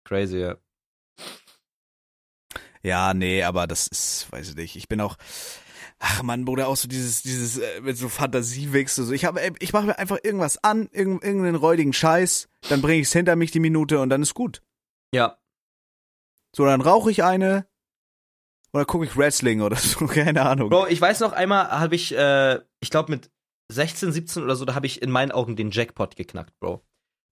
Crazy, 0.05 0.39
ja. 0.39 0.57
Ja, 2.81 3.13
nee, 3.13 3.43
aber 3.43 3.65
das 3.67 3.87
ist, 3.87 4.31
weiß 4.31 4.49
ich 4.49 4.55
nicht. 4.55 4.75
Ich 4.75 4.87
bin 4.89 4.99
auch, 4.99 5.15
ach 5.99 6.21
man, 6.23 6.43
Bruder, 6.43 6.67
auch 6.67 6.75
so 6.75 6.87
dieses, 6.89 7.21
dieses, 7.21 7.57
äh, 7.57 7.81
mit 7.81 7.97
so 7.97 8.09
Fantasiewichse. 8.09 9.05
So. 9.05 9.13
Ich 9.13 9.23
habe, 9.23 9.39
ich 9.59 9.71
mache 9.71 9.85
mir 9.85 9.97
einfach 9.97 10.17
irgendwas 10.21 10.61
an, 10.63 10.89
irgend, 10.91 11.23
irgendeinen 11.23 11.55
räudigen 11.55 11.93
Scheiß, 11.93 12.49
dann 12.69 12.81
bringe 12.81 12.99
ich 13.01 13.07
es 13.07 13.13
hinter 13.13 13.37
mich 13.37 13.51
die 13.51 13.61
Minute 13.61 13.99
und 14.01 14.09
dann 14.09 14.21
ist 14.21 14.33
gut. 14.33 14.61
Ja, 15.13 15.37
So, 16.55 16.65
dann 16.65 16.81
rauche 16.81 17.09
ich 17.11 17.23
eine 17.23 17.67
oder 18.73 18.85
gucke 18.85 19.05
ich 19.05 19.15
Wrestling 19.15 19.61
oder 19.61 19.75
so, 19.77 20.05
keine 20.07 20.41
Ahnung. 20.45 20.69
Bro, 20.69 20.87
ich 20.87 20.99
weiß 20.99 21.21
noch 21.21 21.31
einmal, 21.31 21.69
habe 21.69 21.95
ich, 21.95 22.13
äh, 22.15 22.59
ich 22.81 22.89
glaube 22.89 23.11
mit 23.11 23.31
16, 23.71 24.11
17 24.11 24.43
oder 24.43 24.55
so, 24.55 24.65
da 24.65 24.75
habe 24.75 24.87
ich 24.87 25.01
in 25.01 25.11
meinen 25.11 25.31
Augen 25.31 25.55
den 25.55 25.71
Jackpot 25.71 26.15
geknackt, 26.17 26.59
Bro. 26.59 26.83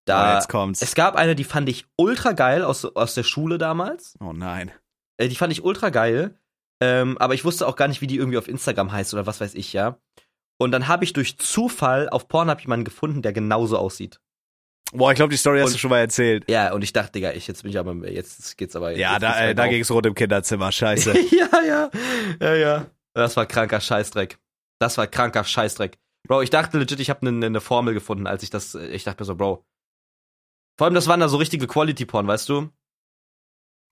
Oh, 0.02 0.06
Da, 0.06 0.36
jetzt 0.36 0.49
kommt's. 0.49 0.82
es 0.82 0.95
gab 0.95 1.16
eine, 1.16 1.36
die 1.36 1.43
fand 1.43 1.70
ich 1.70 1.86
ultra 1.97 2.32
geil 2.34 2.64
aus, 2.64 2.86
aus 2.86 3.14
der 3.16 3.24
Schule 3.24 3.58
damals. 3.58 4.16
oh 4.20 4.34
nein. 4.34 4.72
Äh, 5.18 5.28
die 5.30 5.36
fand 5.36 5.52
ich 5.54 5.64
ultra 5.64 5.89
geil. 5.89 6.38
Ähm, 6.84 7.18
aber 7.20 7.36
ich 7.36 7.45
wusste 7.45 7.68
auch 7.68 7.76
gar 7.76 7.88
nicht, 7.88 8.02
wie 8.02 8.08
die 8.08 8.18
irgendwie 8.18 8.38
auf 8.39 8.47
Instagram 8.47 8.91
heißt 8.91 9.14
oder 9.14 9.28
was 9.28 9.39
weiß 9.39 9.54
ich, 9.54 9.72
ja. 9.74 9.97
Und 10.60 10.72
dann 10.72 10.88
habe 10.88 11.04
ich 11.04 11.14
durch 11.14 11.38
Zufall 11.38 12.10
auf 12.10 12.28
Pornhub 12.28 12.60
jemanden 12.62 12.86
gefunden, 12.86 13.22
der 13.22 13.34
genauso 13.34 13.78
aussieht. 13.78 14.20
Boah, 14.93 15.12
ich 15.12 15.16
glaube, 15.16 15.32
die 15.32 15.38
Story 15.38 15.60
hast 15.60 15.68
Und- 15.68 15.74
du 15.76 15.80
schon 15.80 15.89
mal 15.91 15.99
erzählt. 15.99 16.49
Ja, 16.49 16.74
und 16.74 16.84
ich 16.84 16.91
dachte, 16.91 17.14
Digga, 17.14 17.32
ich, 17.34 17.47
jetzt 17.47 17.62
bin 17.64 17.72
ich 17.72 17.78
aber, 17.80 17.93
jetzt 18.10 18.58
geht's 18.58 18.76
aber. 18.76 18.97
Ja, 18.97 19.20
da, 19.20 19.39
äh, 19.39 19.56
da 19.56 19.68
ging's 19.68 19.89
rund 19.91 20.06
im 20.06 20.16
Kinderzimmer, 20.16 20.72
scheiße. 20.72 21.14
ja, 21.32 21.49
ja, 21.66 21.89
ja, 22.41 22.56
ja. 22.56 22.86
Das 23.14 23.38
war 23.38 23.45
kranker 23.45 23.80
Scheißdreck. 23.80 24.38
Das 24.80 24.97
war 24.97 25.08
kranker 25.08 25.43
Scheißdreck. 25.43 25.97
Bro, 26.28 26.41
ich 26.41 26.49
dachte 26.49 26.78
legit, 26.78 26.99
ich 26.99 27.10
habe 27.10 27.26
eine 27.28 27.49
ne 27.49 27.62
Formel 27.62 27.93
gefunden, 27.93 28.28
als 28.28 28.43
ich 28.43 28.49
das, 28.49 28.76
ich 28.76 29.04
dachte 29.04 29.22
mir 29.22 29.26
so, 29.26 29.36
Bro. 29.36 29.64
Vor 30.82 30.86
allem, 30.86 30.95
das 30.95 31.05
waren 31.07 31.19
da 31.19 31.29
so 31.29 31.38
richtige 31.38 31.67
Quality-Porn, 31.67 32.25
weißt 32.25 32.49
du? 32.49 32.69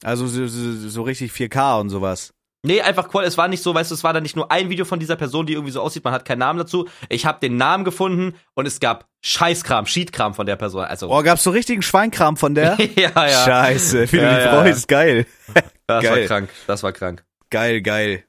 Also 0.04 0.26
so, 0.26 0.48
so, 0.48 0.90
so 0.90 1.04
richtig 1.04 1.32
4K 1.34 1.80
und 1.82 1.92
sowas. 1.92 2.34
Nee, 2.66 2.82
einfach 2.82 3.10
Qual, 3.10 3.26
es 3.26 3.38
war 3.38 3.48
nicht 3.48 3.62
so, 3.62 3.76
weißt 3.76 3.92
du, 3.92 3.94
es 3.94 4.04
war 4.04 4.12
da 4.12 4.22
nicht 4.22 4.36
nur 4.36 4.52
ein 4.52 4.72
Video 4.72 4.86
von 4.86 5.00
dieser 5.00 5.16
Person, 5.16 5.46
die 5.46 5.54
irgendwie 5.54 5.72
so 5.72 5.82
aussieht, 5.82 6.04
man 6.04 6.14
hat 6.14 6.26
keinen 6.26 6.40
Namen 6.40 6.58
dazu. 6.58 6.90
Ich 7.10 7.28
habe 7.28 7.40
den 7.42 7.58
Namen 7.58 7.84
gefunden 7.84 8.34
und 8.56 8.66
es 8.66 8.80
gab 8.80 9.08
Scheißkram, 9.22 9.86
Sheetkram 9.86 10.34
von 10.34 10.48
der 10.48 10.56
Person. 10.56 10.84
Also, 10.84 11.16
Oh, 11.16 11.22
gab's 11.22 11.44
so 11.44 11.52
richtigen 11.52 11.84
Schweinkram 11.84 12.38
von 12.38 12.56
der? 12.56 12.76
ja, 12.96 13.12
ja. 13.16 13.46
Scheiße, 13.46 14.12
wie 14.12 14.18
Ja, 14.18 14.24
du 14.32 14.36
dich 14.38 14.46
ja, 14.46 14.52
freust, 14.64 14.88
geil. 14.88 15.28
Das 15.86 16.04
geil. 16.04 16.22
war 16.22 16.28
krank, 16.28 16.50
das 16.66 16.82
war 16.82 16.92
krank. 16.92 17.24
Geil, 17.52 17.84
geil. 17.84 18.24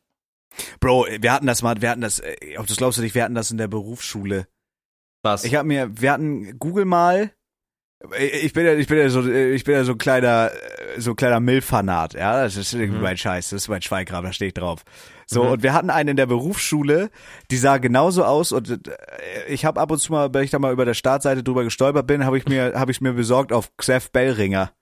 Bro, 0.80 1.06
wir 1.18 1.32
hatten 1.32 1.46
das 1.46 1.62
mal, 1.62 1.80
wir 1.80 1.88
hatten 1.88 2.02
das, 2.02 2.18
äh, 2.18 2.58
ob 2.58 2.66
das 2.66 2.76
glaubst 2.76 2.98
du 2.98 3.02
nicht, 3.02 3.14
wir 3.14 3.24
hatten 3.24 3.34
das 3.34 3.50
in 3.50 3.56
der 3.56 3.68
Berufsschule. 3.68 4.48
Was? 5.22 5.44
Ich 5.44 5.54
hab 5.54 5.64
mir, 5.64 5.98
wir 5.98 6.12
hatten 6.12 6.58
Google 6.58 6.84
mal 6.84 7.32
Ich 8.18 8.54
bin 8.54 8.64
ja, 8.64 8.72
ich 8.74 8.86
bin 8.86 8.96
ja 8.96 9.10
so, 9.10 9.26
ich 9.30 9.62
bin 9.64 9.74
ja 9.74 9.84
so 9.84 9.92
ein 9.92 9.98
kleiner, 9.98 10.50
so 10.96 11.10
ein 11.10 11.16
kleiner 11.16 11.38
Milfanat, 11.38 12.14
ja. 12.14 12.42
Das 12.44 12.56
ist 12.56 12.72
irgendwie 12.72 12.96
Mhm. 12.96 13.02
mein 13.02 13.16
Scheiß, 13.18 13.50
das 13.50 13.62
ist 13.64 13.68
mein 13.68 13.82
Schweinkram, 13.82 14.24
da 14.24 14.32
steht 14.32 14.56
drauf. 14.56 14.84
So, 15.26 15.44
Mhm. 15.44 15.50
und 15.50 15.62
wir 15.62 15.74
hatten 15.74 15.90
einen 15.90 16.08
in 16.10 16.16
der 16.16 16.24
Berufsschule, 16.26 17.10
die 17.50 17.56
sah 17.58 17.76
genauso 17.76 18.24
aus 18.24 18.52
und 18.52 18.70
äh, 18.88 18.96
ich 19.48 19.66
habe 19.66 19.78
ab 19.80 19.90
und 19.90 19.98
zu 19.98 20.12
mal, 20.12 20.32
wenn 20.32 20.44
ich 20.44 20.50
da 20.50 20.58
mal 20.58 20.72
über 20.72 20.86
der 20.86 20.94
Startseite 20.94 21.42
drüber 21.42 21.62
gestolpert 21.62 22.06
bin, 22.06 22.24
habe 22.24 22.38
ich 22.38 22.46
mir, 22.46 22.72
habe 22.74 22.90
ich 22.90 23.02
mir 23.02 23.12
besorgt 23.12 23.52
auf 23.52 23.70
Xef 23.76 24.10
Bellringer. 24.10 24.72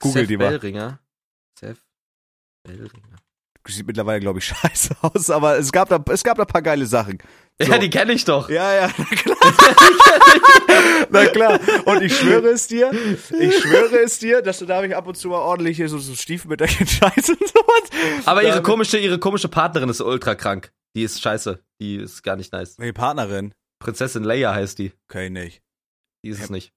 Google 0.00 0.22
Seth 0.22 0.30
die 0.30 0.36
mal. 0.36 0.50
Bellringer. 0.50 0.98
Seth 1.58 1.78
Bellringer. 2.64 2.90
Sieht 3.66 3.86
mittlerweile, 3.86 4.20
glaube 4.20 4.40
ich, 4.40 4.44
scheiße 4.48 4.96
aus, 5.02 5.30
aber 5.30 5.56
es 5.56 5.70
gab 5.72 5.88
da, 5.88 6.02
es 6.12 6.24
gab 6.24 6.36
da 6.36 6.42
ein 6.42 6.48
paar 6.48 6.62
geile 6.62 6.84
Sachen. 6.86 7.18
So. 7.62 7.70
Ja, 7.70 7.78
die 7.78 7.90
kenne 7.90 8.12
ich 8.12 8.24
doch. 8.24 8.48
Ja, 8.48 8.74
ja, 8.74 8.90
na 8.98 9.04
klar. 9.04 9.36
na 11.10 11.26
klar. 11.26 11.60
Und 11.84 12.02
ich 12.02 12.18
schwöre 12.18 12.48
es 12.48 12.66
dir, 12.66 12.90
ich 12.92 13.58
schwöre 13.60 13.98
es 14.02 14.18
dir, 14.18 14.42
dass 14.42 14.58
du 14.58 14.66
da 14.66 14.76
habe 14.76 14.88
ich 14.88 14.96
ab 14.96 15.06
und 15.06 15.16
zu 15.16 15.28
mal 15.28 15.38
ordentlich 15.38 15.76
hier 15.76 15.88
so, 15.88 15.98
so 15.98 16.16
Stiefmütterchen 16.16 16.86
Scheiße 16.88 17.32
und 17.32 17.48
sowas. 17.48 18.24
Aber 18.26 18.42
ihre 18.42 18.56
hab 18.56 18.64
komische, 18.64 18.98
ihre 18.98 19.20
komische 19.20 19.48
Partnerin 19.48 19.88
ist 19.88 20.00
ultra 20.00 20.34
krank. 20.34 20.72
Die 20.96 21.04
ist 21.04 21.22
scheiße. 21.22 21.62
Die 21.80 21.96
ist 21.96 22.24
gar 22.24 22.34
nicht 22.34 22.52
nice. 22.52 22.76
Nee, 22.78 22.92
Partnerin. 22.92 23.54
Prinzessin 23.78 24.24
Leia 24.24 24.52
heißt 24.52 24.80
die. 24.80 24.92
Okay, 25.08 25.30
nicht. 25.30 25.62
Die 26.24 26.30
ist 26.30 26.42
es 26.42 26.50
nicht. 26.50 26.72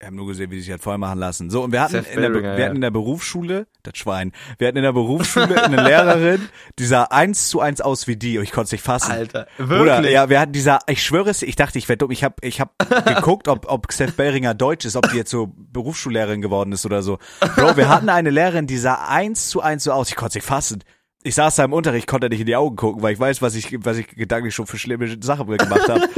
Wir 0.00 0.06
haben 0.06 0.14
nur 0.14 0.28
gesehen, 0.28 0.48
wie 0.52 0.54
sie 0.58 0.62
sich 0.62 0.72
hat 0.72 0.80
voll 0.80 0.96
machen 0.96 1.18
lassen. 1.18 1.50
So, 1.50 1.64
und 1.64 1.72
wir 1.72 1.80
hatten, 1.80 1.94
Seth 1.94 2.14
in 2.14 2.20
der, 2.20 2.32
wir 2.32 2.64
hatten 2.64 2.76
in 2.76 2.82
der 2.82 2.92
Berufsschule, 2.92 3.66
das 3.82 3.98
Schwein, 3.98 4.30
wir 4.56 4.68
hatten 4.68 4.76
in 4.76 4.84
der 4.84 4.92
Berufsschule 4.92 5.60
eine 5.60 5.82
Lehrerin, 5.82 6.48
die 6.78 6.84
sah 6.84 7.02
eins 7.10 7.48
zu 7.48 7.58
eins 7.58 7.80
aus 7.80 8.06
wie 8.06 8.14
die 8.14 8.38
und 8.38 8.44
ich 8.44 8.52
konnte 8.52 8.66
es 8.66 8.72
nicht 8.72 8.84
fassen. 8.84 9.10
Alter, 9.10 9.48
Oder, 9.58 9.68
wirklich? 9.68 10.12
ja, 10.12 10.28
wir 10.28 10.38
hatten 10.38 10.52
dieser, 10.52 10.78
ich 10.86 11.02
schwöre 11.02 11.30
es, 11.30 11.42
ich 11.42 11.56
dachte, 11.56 11.78
ich 11.78 11.88
werde 11.88 11.98
dumm, 11.98 12.12
ich 12.12 12.22
habe 12.22 12.36
ich 12.42 12.60
hab 12.60 12.78
geguckt, 13.06 13.48
ob, 13.48 13.68
ob 13.68 13.88
Xef 13.88 14.14
Bellringer 14.14 14.54
Deutsch 14.54 14.84
ist, 14.84 14.94
ob 14.94 15.10
die 15.10 15.16
jetzt 15.16 15.32
so 15.32 15.52
Berufsschullehrerin 15.56 16.42
geworden 16.42 16.70
ist 16.70 16.86
oder 16.86 17.02
so. 17.02 17.18
Bro, 17.56 17.76
wir 17.76 17.88
hatten 17.88 18.08
eine 18.08 18.30
Lehrerin, 18.30 18.68
die 18.68 18.78
sah 18.78 19.08
eins 19.08 19.48
zu 19.48 19.62
eins 19.62 19.82
so 19.82 19.90
aus, 19.90 20.10
ich 20.10 20.14
konnte 20.14 20.28
es 20.28 20.34
nicht 20.36 20.46
fassen. 20.46 20.84
Ich 21.24 21.34
saß 21.34 21.56
da 21.56 21.64
im 21.64 21.72
Unterricht, 21.72 22.06
konnte 22.06 22.28
nicht 22.28 22.38
in 22.38 22.46
die 22.46 22.54
Augen 22.54 22.76
gucken, 22.76 23.02
weil 23.02 23.14
ich 23.14 23.18
weiß, 23.18 23.42
was 23.42 23.56
ich, 23.56 23.76
was 23.84 23.98
ich 23.98 24.06
gedanklich 24.06 24.54
schon 24.54 24.68
für 24.68 24.78
schlimme 24.78 25.16
Sachen 25.20 25.48
gemacht 25.48 25.88
habe. 25.88 26.08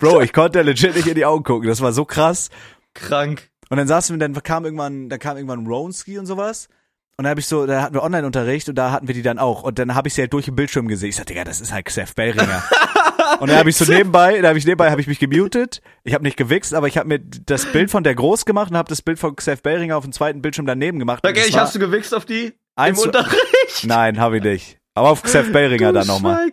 Bro, 0.00 0.22
ich 0.22 0.32
konnte 0.32 0.62
legit 0.62 0.96
nicht 0.96 1.06
in 1.06 1.14
die 1.14 1.24
Augen 1.24 1.44
gucken, 1.44 1.68
das 1.68 1.80
war 1.80 1.92
so 1.92 2.04
krass. 2.04 2.50
Krank. 2.94 3.50
Und 3.68 3.76
dann 3.76 3.86
saßen 3.88 4.18
wir, 4.18 4.28
dann 4.28 4.40
kam 4.42 4.64
irgendwann, 4.64 5.08
dann 5.08 5.18
kam 5.18 5.36
irgendwann 5.36 5.66
Ronski 5.66 6.18
und 6.18 6.26
sowas. 6.26 6.68
Und 7.16 7.24
da 7.24 7.30
habe 7.30 7.40
ich 7.40 7.46
so, 7.46 7.66
da 7.66 7.82
hatten 7.82 7.94
wir 7.94 8.02
Online-Unterricht 8.02 8.68
und 8.70 8.76
da 8.76 8.92
hatten 8.92 9.06
wir 9.06 9.14
die 9.14 9.22
dann 9.22 9.38
auch. 9.38 9.62
Und 9.62 9.78
dann 9.78 9.94
habe 9.94 10.08
ich 10.08 10.14
sie 10.14 10.22
halt 10.22 10.32
durch 10.32 10.46
den 10.46 10.56
Bildschirm 10.56 10.88
gesehen. 10.88 11.10
Ich 11.10 11.16
sag, 11.16 11.26
Digga, 11.26 11.44
das 11.44 11.60
ist 11.60 11.70
halt 11.72 11.84
Xef 11.84 12.14
Bellringer. 12.14 12.62
und 13.40 13.50
dann 13.50 13.58
habe 13.58 13.68
ich 13.68 13.76
so 13.76 13.84
nebenbei, 13.84 14.40
da 14.40 14.48
habe 14.48 14.58
ich 14.58 14.64
nebenbei, 14.64 14.90
habe 14.90 15.02
ich 15.02 15.06
mich 15.06 15.18
gemutet. 15.18 15.82
Ich 16.02 16.14
habe 16.14 16.24
nicht 16.24 16.38
gewichst, 16.38 16.72
aber 16.72 16.88
ich 16.88 16.96
habe 16.96 17.08
mir 17.08 17.18
das 17.18 17.66
Bild 17.66 17.90
von 17.90 18.04
der 18.04 18.14
groß 18.14 18.46
gemacht 18.46 18.70
und 18.70 18.78
habe 18.78 18.88
das 18.88 19.02
Bild 19.02 19.18
von 19.18 19.36
Xef 19.36 19.62
Bellringer 19.62 19.96
auf 19.98 20.04
dem 20.04 20.12
zweiten 20.12 20.40
Bildschirm 20.40 20.64
daneben 20.66 20.98
gemacht. 20.98 21.24
Okay, 21.26 21.44
ich 21.46 21.58
hast 21.58 21.74
du 21.74 21.78
gewichst 21.78 22.14
auf 22.14 22.24
die? 22.24 22.54
Im 22.82 22.94
zu- 22.94 23.04
Unterricht? 23.04 23.36
Nein, 23.84 24.18
habe 24.18 24.38
ich 24.38 24.42
nicht. 24.42 24.78
Aber 24.94 25.10
auf 25.10 25.22
Xef 25.22 25.52
Bellringer 25.52 25.92
dann 25.92 26.06
nochmal. 26.06 26.50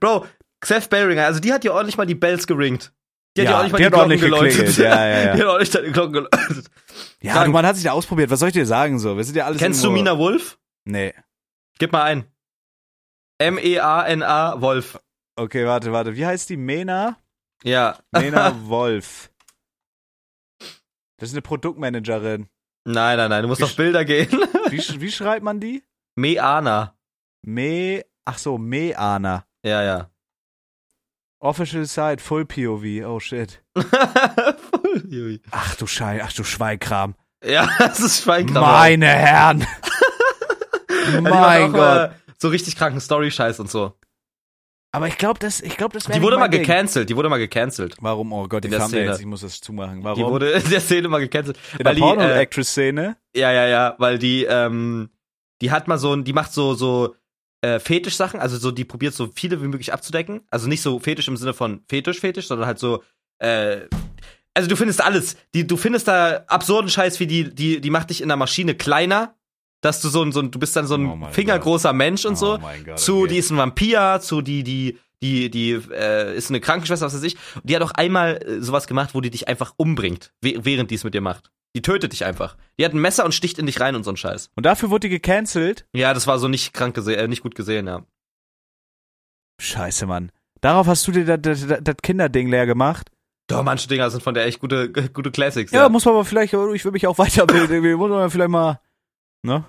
Bro, 0.00 0.26
Xef 0.60 0.88
Bellringer, 0.88 1.26
also 1.26 1.38
die 1.38 1.52
hat 1.52 1.64
ja 1.64 1.72
ordentlich 1.72 1.98
mal 1.98 2.06
die 2.06 2.14
Bells 2.14 2.46
geringt. 2.46 2.92
Die 3.36 3.42
hat 3.42 3.46
ja, 3.46 3.50
Ja, 3.50 3.56
ordentlich 3.58 3.72
mal 3.72 3.78
die 4.08 4.14
die, 4.14 4.26
Glocken 4.26 4.48
geläutet. 4.48 4.76
Ja, 4.76 5.06
ja, 5.06 5.24
ja. 5.24 5.34
Die 5.34 5.40
hat 5.40 5.48
ordentlich 5.48 5.70
die 5.70 5.92
Glocken 5.92 6.12
geläutet. 6.12 6.70
Ja, 7.20 7.44
du, 7.44 7.50
man 7.50 7.64
hat 7.64 7.76
sich 7.76 7.84
da 7.84 7.92
ausprobiert. 7.92 8.30
Was 8.30 8.40
soll 8.40 8.48
ich 8.48 8.54
dir 8.54 8.66
sagen 8.66 8.98
so? 8.98 9.16
Wir 9.16 9.24
sind 9.24 9.36
ja 9.36 9.46
alles 9.46 9.58
Kennst 9.58 9.82
du 9.84 9.90
Mina 9.90 10.18
Wolf? 10.18 10.58
Nee. 10.84 11.14
Gib 11.78 11.92
mal 11.92 12.02
ein. 12.02 12.26
M-E-A-N-A 13.38 14.60
Wolf. 14.60 15.00
Okay, 15.36 15.66
warte, 15.66 15.92
warte. 15.92 16.14
Wie 16.14 16.26
heißt 16.26 16.50
die? 16.50 16.56
Mena? 16.56 17.16
Ja. 17.64 17.98
Mena 18.10 18.54
Wolf. 18.64 19.30
Das 21.16 21.28
ist 21.28 21.34
eine 21.34 21.42
Produktmanagerin. 21.42 22.48
Nein, 22.84 23.16
nein, 23.16 23.30
nein, 23.30 23.42
du 23.42 23.48
musst 23.48 23.60
Wie 23.60 23.64
auf 23.64 23.76
Bilder 23.76 24.04
gehen. 24.04 24.28
Wie, 24.70 25.00
wie 25.00 25.12
schreibt 25.12 25.44
man 25.44 25.60
die? 25.60 25.84
Meana. 26.16 26.96
Me, 27.42 28.04
ach 28.24 28.38
so, 28.38 28.58
Meana. 28.58 29.46
Ja, 29.64 29.82
ja. 29.82 30.10
Official 31.42 31.84
Site, 31.86 32.22
Full 32.22 32.44
POV. 32.46 33.04
Oh 33.04 33.18
shit. 33.18 33.60
Voll, 33.76 35.02
Jui. 35.08 35.40
Ach 35.50 35.74
du 35.74 35.86
Schei, 35.88 36.20
ach 36.22 36.32
du 36.32 36.44
Schweinkram. 36.44 37.14
ja, 37.44 37.68
das 37.78 37.98
ist 38.00 38.22
Schweinkram. 38.22 38.62
Meine 38.62 39.06
Herren. 39.08 39.66
Die 41.16 41.20
macht 41.20 41.34
mein 41.34 41.70
auch, 41.70 41.72
Gott. 41.72 42.10
Äh, 42.10 42.14
so 42.38 42.48
richtig 42.48 42.76
kranken 42.76 43.00
Story-Scheiß 43.00 43.58
und 43.60 43.68
so. 43.70 43.92
Aber 44.92 45.08
ich 45.08 45.18
glaube, 45.18 45.40
das, 45.40 45.60
ich 45.60 45.76
glaube, 45.76 45.94
das 45.94 46.06
wäre 46.06 46.18
Die 46.18 46.22
wurde 46.22 46.36
mal 46.36 46.48
Ding. 46.48 46.60
gecancelt, 46.60 47.08
die 47.08 47.16
wurde 47.16 47.28
mal 47.28 47.38
gecancelt. 47.38 47.96
Warum? 48.00 48.32
Oh 48.32 48.46
Gott, 48.46 48.62
die 48.62 48.68
Thumbnails, 48.68 48.90
Szene. 48.90 49.16
ich 49.18 49.26
muss 49.26 49.40
das 49.40 49.60
zumachen. 49.60 50.04
Warum? 50.04 50.18
Die 50.18 50.24
wurde 50.30 50.50
in 50.50 50.68
der 50.70 50.80
Szene 50.80 51.08
mal 51.08 51.18
gecancelt. 51.18 51.58
in 51.78 51.84
weil 51.84 51.84
der 51.84 51.94
die, 51.94 52.00
äh, 52.00 52.04
Porno-Actress-Szene? 52.04 53.16
Ja, 53.34 53.50
ja, 53.50 53.66
ja, 53.66 53.94
weil 53.98 54.18
die, 54.18 54.44
ähm, 54.44 55.08
die 55.62 55.70
hat 55.72 55.88
mal 55.88 55.98
so 55.98 56.12
ein, 56.12 56.24
die 56.24 56.34
macht 56.34 56.52
so, 56.52 56.74
so, 56.74 57.14
äh, 57.62 57.78
Fetisch-Sachen, 57.78 58.40
also 58.40 58.58
so, 58.58 58.70
die 58.70 58.84
probiert 58.84 59.14
so 59.14 59.30
viele 59.34 59.62
wie 59.62 59.68
möglich 59.68 59.92
abzudecken. 59.92 60.42
Also 60.50 60.68
nicht 60.68 60.82
so 60.82 60.98
Fetisch 60.98 61.28
im 61.28 61.36
Sinne 61.36 61.54
von 61.54 61.82
Fetisch, 61.88 62.20
Fetisch, 62.20 62.48
sondern 62.48 62.66
halt 62.66 62.78
so, 62.78 63.02
äh, 63.38 63.82
also 64.54 64.68
du 64.68 64.76
findest 64.76 65.02
alles. 65.02 65.36
Die, 65.54 65.66
du 65.66 65.76
findest 65.76 66.08
da 66.08 66.44
absurden 66.48 66.90
Scheiß, 66.90 67.20
wie 67.20 67.26
die, 67.26 67.54
die, 67.54 67.80
die 67.80 67.90
macht 67.90 68.10
dich 68.10 68.20
in 68.20 68.28
der 68.28 68.36
Maschine 68.36 68.74
kleiner, 68.74 69.36
dass 69.80 70.00
du 70.00 70.08
so 70.08 70.22
ein, 70.22 70.32
so 70.32 70.40
ein 70.40 70.50
du 70.50 70.58
bist 70.58 70.76
dann 70.76 70.86
so 70.86 70.94
ein 70.94 71.06
Oh 71.06 71.28
fingergroßer 71.30 71.92
Mensch 71.92 72.24
und 72.24 72.36
so. 72.36 72.54
Oh 72.54 72.58
mein 72.58 72.84
Gott, 72.84 72.98
zu, 72.98 73.20
okay. 73.20 73.28
die 73.28 73.38
ist 73.38 73.50
ein 73.50 73.56
Vampir, 73.56 74.20
zu 74.20 74.42
die, 74.42 74.62
die, 74.62 74.98
die, 75.22 75.50
die 75.50 75.70
äh, 75.70 76.36
ist 76.36 76.50
eine 76.50 76.60
Krankenschwester, 76.60 77.06
was 77.06 77.14
weiß 77.14 77.22
ich. 77.22 77.36
Und 77.54 77.70
die 77.70 77.76
hat 77.76 77.82
auch 77.82 77.92
einmal 77.92 78.42
äh, 78.42 78.60
sowas 78.60 78.86
gemacht, 78.86 79.10
wo 79.14 79.20
die 79.20 79.30
dich 79.30 79.48
einfach 79.48 79.72
umbringt, 79.76 80.32
während 80.40 80.90
die 80.90 80.96
es 80.96 81.04
mit 81.04 81.14
dir 81.14 81.20
macht. 81.20 81.50
Die 81.74 81.82
tötet 81.82 82.12
dich 82.12 82.24
einfach. 82.24 82.56
Die 82.78 82.84
hat 82.84 82.92
ein 82.92 83.00
Messer 83.00 83.24
und 83.24 83.32
sticht 83.32 83.58
in 83.58 83.66
dich 83.66 83.80
rein 83.80 83.96
und 83.96 84.04
so 84.04 84.10
ein 84.10 84.16
Scheiß. 84.16 84.50
Und 84.56 84.66
dafür 84.66 84.90
wurde 84.90 85.08
die 85.08 85.08
gecancelt? 85.08 85.86
Ja, 85.94 86.12
das 86.12 86.26
war 86.26 86.38
so 86.38 86.48
nicht 86.48 86.74
krank 86.74 86.94
gesehen, 86.94 87.18
äh, 87.18 87.28
nicht 87.28 87.42
gut 87.42 87.54
gesehen, 87.54 87.86
ja. 87.86 88.04
Scheiße, 89.60 90.06
Mann. 90.06 90.32
Darauf 90.60 90.86
hast 90.86 91.06
du 91.06 91.12
dir 91.12 91.24
das, 91.24 91.38
das, 91.40 91.66
das 91.66 91.78
das 91.82 91.96
Kinderding 92.02 92.48
leer 92.48 92.66
gemacht? 92.66 93.10
Doch, 93.48 93.62
manche 93.62 93.88
Dinger 93.88 94.10
sind 94.10 94.22
von 94.22 94.34
der 94.34 94.46
echt 94.46 94.60
gute, 94.60 94.90
gute 94.90 95.30
Classics, 95.30 95.72
Ja, 95.72 95.82
ja. 95.82 95.88
muss 95.88 96.04
man 96.04 96.14
aber 96.14 96.24
vielleicht, 96.24 96.52
ich 96.52 96.84
will 96.84 96.92
mich 96.92 97.06
auch 97.06 97.18
weiterbilden, 97.18 97.70
irgendwie, 97.70 97.94
muss 97.94 98.10
man 98.10 98.30
vielleicht 98.30 98.50
mal, 98.50 98.80
ne? 99.42 99.64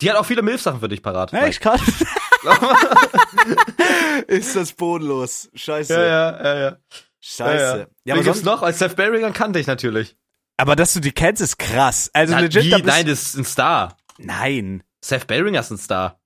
Die 0.00 0.10
hat 0.10 0.16
auch 0.16 0.26
viele 0.26 0.42
Milf-Sachen 0.42 0.80
für 0.80 0.88
dich 0.88 1.02
parat. 1.02 1.32
Ja, 1.32 1.46
ich 1.46 1.60
kann. 1.60 1.80
ist 4.28 4.54
das 4.54 4.72
bodenlos. 4.72 5.50
Scheiße. 5.54 5.92
ja, 5.92 6.04
ja, 6.06 6.44
ja, 6.44 6.58
ja. 6.58 6.76
Scheiße. 7.20 7.64
Ja, 7.64 7.76
Ja, 7.78 7.86
ja. 8.04 8.14
aber, 8.14 8.22
sonst, 8.22 8.44
noch? 8.44 8.62
Als 8.62 8.78
Seth 8.78 8.94
Berrigan 8.96 9.32
kannte 9.32 9.58
ich 9.58 9.66
natürlich. 9.66 10.16
Aber 10.58 10.76
dass 10.76 10.92
du 10.92 11.00
die 11.00 11.12
kennst, 11.12 11.40
ist 11.40 11.58
krass. 11.58 12.10
Also 12.12 12.34
Na, 12.34 12.40
legit, 12.40 12.64
wie? 12.64 12.70
da 12.70 12.78
Nein, 12.78 13.06
das 13.06 13.22
ist 13.22 13.36
ein 13.36 13.44
Star. 13.44 13.96
nein, 14.18 14.82
Seth 15.02 15.26
Berringer 15.26 15.60
ist 15.60 15.70
ein 15.70 15.78
Star. 15.78 16.20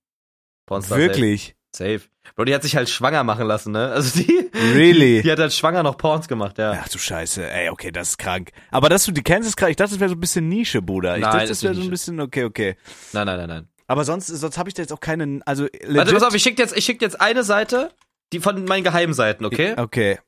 Pornstar, 0.66 0.98
wirklich. 0.98 1.54
Safe. 1.74 1.98
safe. 2.00 2.08
Bro, 2.34 2.44
die 2.46 2.54
hat 2.54 2.62
sich 2.62 2.76
halt 2.76 2.88
schwanger 2.88 3.24
machen 3.24 3.46
lassen, 3.46 3.72
ne? 3.72 3.90
Also 3.92 4.20
die, 4.22 4.50
Really? 4.74 5.22
die 5.22 5.30
hat 5.30 5.38
halt 5.38 5.52
schwanger 5.52 5.82
noch 5.82 5.96
Porns 5.96 6.28
gemacht, 6.28 6.56
ja. 6.58 6.80
Ach 6.82 6.88
du 6.88 6.98
Scheiße, 6.98 7.50
ey, 7.50 7.68
okay, 7.68 7.90
das 7.90 8.10
ist 8.10 8.18
krank. 8.18 8.50
Aber 8.70 8.88
dass 8.88 9.04
du 9.04 9.12
die 9.12 9.22
kennst, 9.22 9.48
ist 9.48 9.56
krass. 9.56 9.70
Ich 9.70 9.76
dachte, 9.76 9.92
das 9.92 10.00
wäre 10.00 10.08
so 10.10 10.16
ein 10.16 10.20
bisschen 10.20 10.48
Nische, 10.48 10.80
Bruder. 10.82 11.16
Ich 11.16 11.22
Nein, 11.22 11.32
dachte, 11.32 11.48
das 11.48 11.62
wäre 11.62 11.74
so 11.74 11.82
ein 11.82 11.90
bisschen, 11.90 12.20
okay, 12.20 12.44
okay. 12.44 12.76
Nein, 13.12 13.26
nein, 13.26 13.38
nein, 13.38 13.48
nein. 13.48 13.68
Aber 13.86 14.04
sonst, 14.04 14.28
sonst 14.28 14.56
habe 14.56 14.68
ich 14.70 14.74
da 14.74 14.82
jetzt 14.82 14.92
auch 14.92 15.00
keinen, 15.00 15.42
also 15.42 15.64
legit. 15.64 15.96
Warte, 15.96 16.12
pass 16.14 16.22
auf, 16.22 16.34
ich 16.34 16.42
schick 16.42 16.58
jetzt, 16.58 16.76
ich 16.76 16.84
schick 16.84 17.02
jetzt 17.02 17.20
eine 17.20 17.42
Seite, 17.44 17.90
die 18.32 18.40
von 18.40 18.64
meinen 18.64 18.84
Geheimseiten, 18.84 19.44
okay? 19.44 19.74
Okay. 19.76 20.18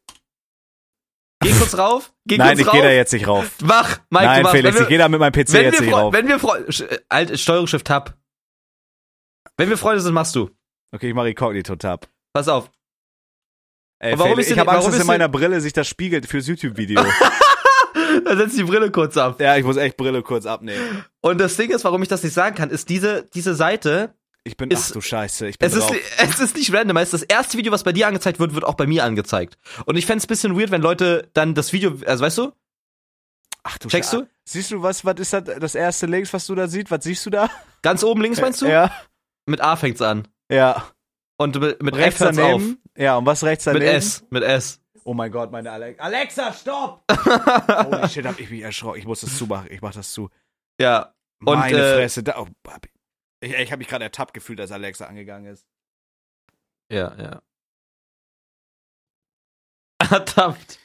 Geh 1.44 1.52
kurz 1.52 1.78
rauf, 1.78 2.12
geh 2.26 2.36
Nein, 2.38 2.48
kurz 2.48 2.60
ich 2.60 2.66
rauf. 2.66 2.72
gehe 2.74 2.82
da 2.82 2.90
jetzt 2.90 3.12
nicht 3.12 3.28
rauf. 3.28 3.50
Wach, 3.60 3.98
Mike, 4.10 4.24
Nein, 4.24 4.36
du 4.38 4.42
machst, 4.42 4.56
Felix, 4.56 4.76
wenn 4.76 4.82
ich 4.82 4.88
gehe 4.88 4.98
da 4.98 5.08
mit 5.08 5.20
meinem 5.20 5.32
PC 5.32 5.38
jetzt 5.38 5.52
wir, 5.52 5.80
nicht 5.80 5.92
rauf. 5.92 6.12
wenn 6.12 6.28
wir 6.28 6.38
Freunde, 6.38 6.68
äh, 6.90 6.98
alt, 7.08 7.38
Steuerungschiff 7.38 7.82
Tab. 7.82 8.16
Wenn 9.56 9.68
wir 9.68 9.78
Freunde 9.78 10.00
sind, 10.00 10.14
machst 10.14 10.34
du. 10.34 10.50
Okay, 10.92 11.08
ich 11.08 11.14
mache 11.14 11.28
Incognito 11.30 11.76
Tab. 11.76 12.08
Pass 12.32 12.48
auf. 12.48 12.70
Ey, 14.00 14.18
warum 14.18 14.32
Felix, 14.32 14.50
ich 14.50 14.58
habe 14.58 14.70
Angst, 14.72 14.88
dass 14.88 14.98
in 15.00 15.06
meiner 15.06 15.28
Brille 15.28 15.60
sich 15.60 15.72
das 15.72 15.86
spiegelt 15.88 16.26
fürs 16.26 16.46
YouTube-Video. 16.46 17.02
Dann 18.24 18.38
setz 18.38 18.54
die 18.54 18.64
Brille 18.64 18.90
kurz 18.90 19.16
ab. 19.16 19.40
ja, 19.40 19.56
ich 19.56 19.64
muss 19.64 19.76
echt 19.76 19.96
Brille 19.96 20.22
kurz 20.22 20.46
abnehmen. 20.46 21.04
Und 21.20 21.38
das 21.40 21.56
Ding 21.56 21.70
ist, 21.70 21.84
warum 21.84 22.02
ich 22.02 22.08
das 22.08 22.22
nicht 22.22 22.32
sagen 22.32 22.54
kann, 22.54 22.70
ist 22.70 22.88
diese, 22.88 23.28
diese 23.34 23.54
Seite, 23.54 24.14
Ich 24.46 24.56
bin, 24.58 24.70
Ist- 24.70 24.90
ach 24.90 24.92
du 24.92 25.00
Scheiße, 25.00 25.48
ich 25.48 25.58
bin 25.58 25.66
es 25.66 25.74
ist, 25.74 25.88
drauf. 25.88 25.96
es 26.18 26.38
ist 26.40 26.54
nicht 26.56 26.72
random, 26.72 26.98
es 26.98 27.12
ist 27.12 27.22
das 27.22 27.22
erste 27.22 27.56
Video, 27.56 27.72
was 27.72 27.82
bei 27.82 27.92
dir 27.92 28.06
angezeigt 28.06 28.38
wird, 28.38 28.54
wird 28.54 28.64
auch 28.64 28.74
bei 28.74 28.86
mir 28.86 29.02
angezeigt. 29.04 29.56
Und 29.86 29.96
ich 29.96 30.04
fänd's 30.06 30.24
ein 30.24 30.28
bisschen 30.28 30.58
weird, 30.58 30.70
wenn 30.70 30.82
Leute 30.82 31.30
dann 31.32 31.54
das 31.54 31.72
Video, 31.72 31.98
also 32.06 32.24
weißt 32.24 32.38
du, 32.38 32.52
Ach 33.62 33.78
du 33.78 33.88
checkst 33.88 34.10
Scheiße. 34.10 34.24
du? 34.24 34.30
Siehst 34.44 34.70
du, 34.72 34.82
was, 34.82 35.06
was 35.06 35.14
ist 35.18 35.32
das, 35.32 35.44
das 35.44 35.74
erste 35.74 36.04
links, 36.04 36.30
was 36.34 36.44
du 36.46 36.54
da 36.54 36.68
siehst? 36.68 36.90
Was 36.90 37.02
siehst 37.04 37.24
du 37.24 37.30
da? 37.30 37.48
Ganz 37.80 38.04
oben 38.04 38.20
links 38.20 38.38
meinst 38.40 38.60
du? 38.60 38.66
Ja, 38.70 38.92
Mit 39.46 39.62
A 39.62 39.76
fängt's 39.76 40.02
an. 40.02 40.28
ja. 40.50 40.86
Und 41.36 41.58
mit, 41.58 41.82
mit 41.82 41.96
rechts 41.96 42.20
F 42.20 42.26
hört's 42.26 42.38
auf. 42.38 42.44
daneben. 42.52 42.78
Ja, 42.96 43.16
und 43.16 43.26
was 43.26 43.42
rechts 43.42 43.66
Mit 43.66 43.76
daneben? 43.76 43.96
S, 43.96 44.24
mit 44.30 44.44
S. 44.44 44.80
Oh 45.02 45.14
mein 45.14 45.32
Gott, 45.32 45.50
meine 45.50 45.72
Alexa. 45.72 46.02
Alexa, 46.04 46.52
stopp! 46.52 47.02
Holy 47.10 48.08
shit, 48.08 48.24
hab 48.24 48.38
ich 48.38 48.50
mich 48.50 48.60
erschrocken. 48.62 49.00
Ich 49.00 49.04
muss 49.06 49.22
das 49.22 49.36
zumachen. 49.36 49.66
Ich 49.70 49.80
mach 49.82 49.92
das 49.92 50.12
zu. 50.12 50.30
Ja. 50.80 51.12
Und, 51.44 51.58
Meine 51.58 51.76
äh, 51.76 51.94
Fresse. 51.96 52.22
Da, 52.22 52.36
oh, 52.38 52.46
ich 53.44 53.52
ich, 53.52 53.72
habe 53.72 53.78
mich 53.78 53.88
gerade 53.88 54.04
ertappt 54.04 54.34
gefühlt, 54.34 54.60
als 54.60 54.72
Alexa 54.72 55.06
angegangen 55.06 55.52
ist. 55.52 55.66
Ja, 56.90 57.14
ja. 57.16 57.42
Ertappt. 60.10 60.78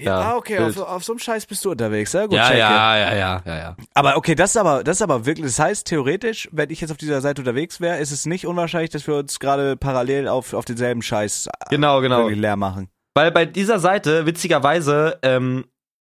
Ja, 0.00 0.20
Ja, 0.20 0.20
ah, 0.20 0.36
okay, 0.36 0.58
auf, 0.60 0.78
auf 0.78 1.02
so 1.02 1.12
einem 1.12 1.18
Scheiß 1.18 1.46
bist 1.46 1.64
du 1.64 1.72
unterwegs. 1.72 2.12
Sehr 2.12 2.28
gut, 2.28 2.36
Ja, 2.36 2.52
ja, 2.52 2.96
ja, 2.96 3.14
ja, 3.16 3.42
ja, 3.44 3.58
ja. 3.58 3.76
Aber 3.94 4.16
okay, 4.16 4.36
das 4.36 4.50
ist 4.50 4.56
aber, 4.56 4.84
das 4.84 4.98
ist 4.98 5.02
aber 5.02 5.26
wirklich, 5.26 5.46
das 5.46 5.58
heißt 5.58 5.88
theoretisch, 5.88 6.48
wenn 6.52 6.70
ich 6.70 6.80
jetzt 6.80 6.92
auf 6.92 6.96
dieser 6.98 7.20
Seite 7.20 7.42
unterwegs 7.42 7.80
wäre, 7.80 7.98
ist 7.98 8.12
es 8.12 8.24
nicht 8.24 8.46
unwahrscheinlich, 8.46 8.90
dass 8.90 9.08
wir 9.08 9.16
uns 9.16 9.40
gerade 9.40 9.76
parallel 9.76 10.28
auf, 10.28 10.54
auf 10.54 10.64
denselben 10.64 11.02
Scheiß 11.02 11.48
Genau, 11.70 12.00
genau. 12.00 12.18
wirklich 12.18 12.38
leer 12.38 12.54
machen. 12.54 12.88
Weil 13.14 13.32
bei 13.32 13.44
dieser 13.44 13.80
Seite, 13.80 14.24
witzigerweise, 14.24 15.18
ähm, 15.22 15.64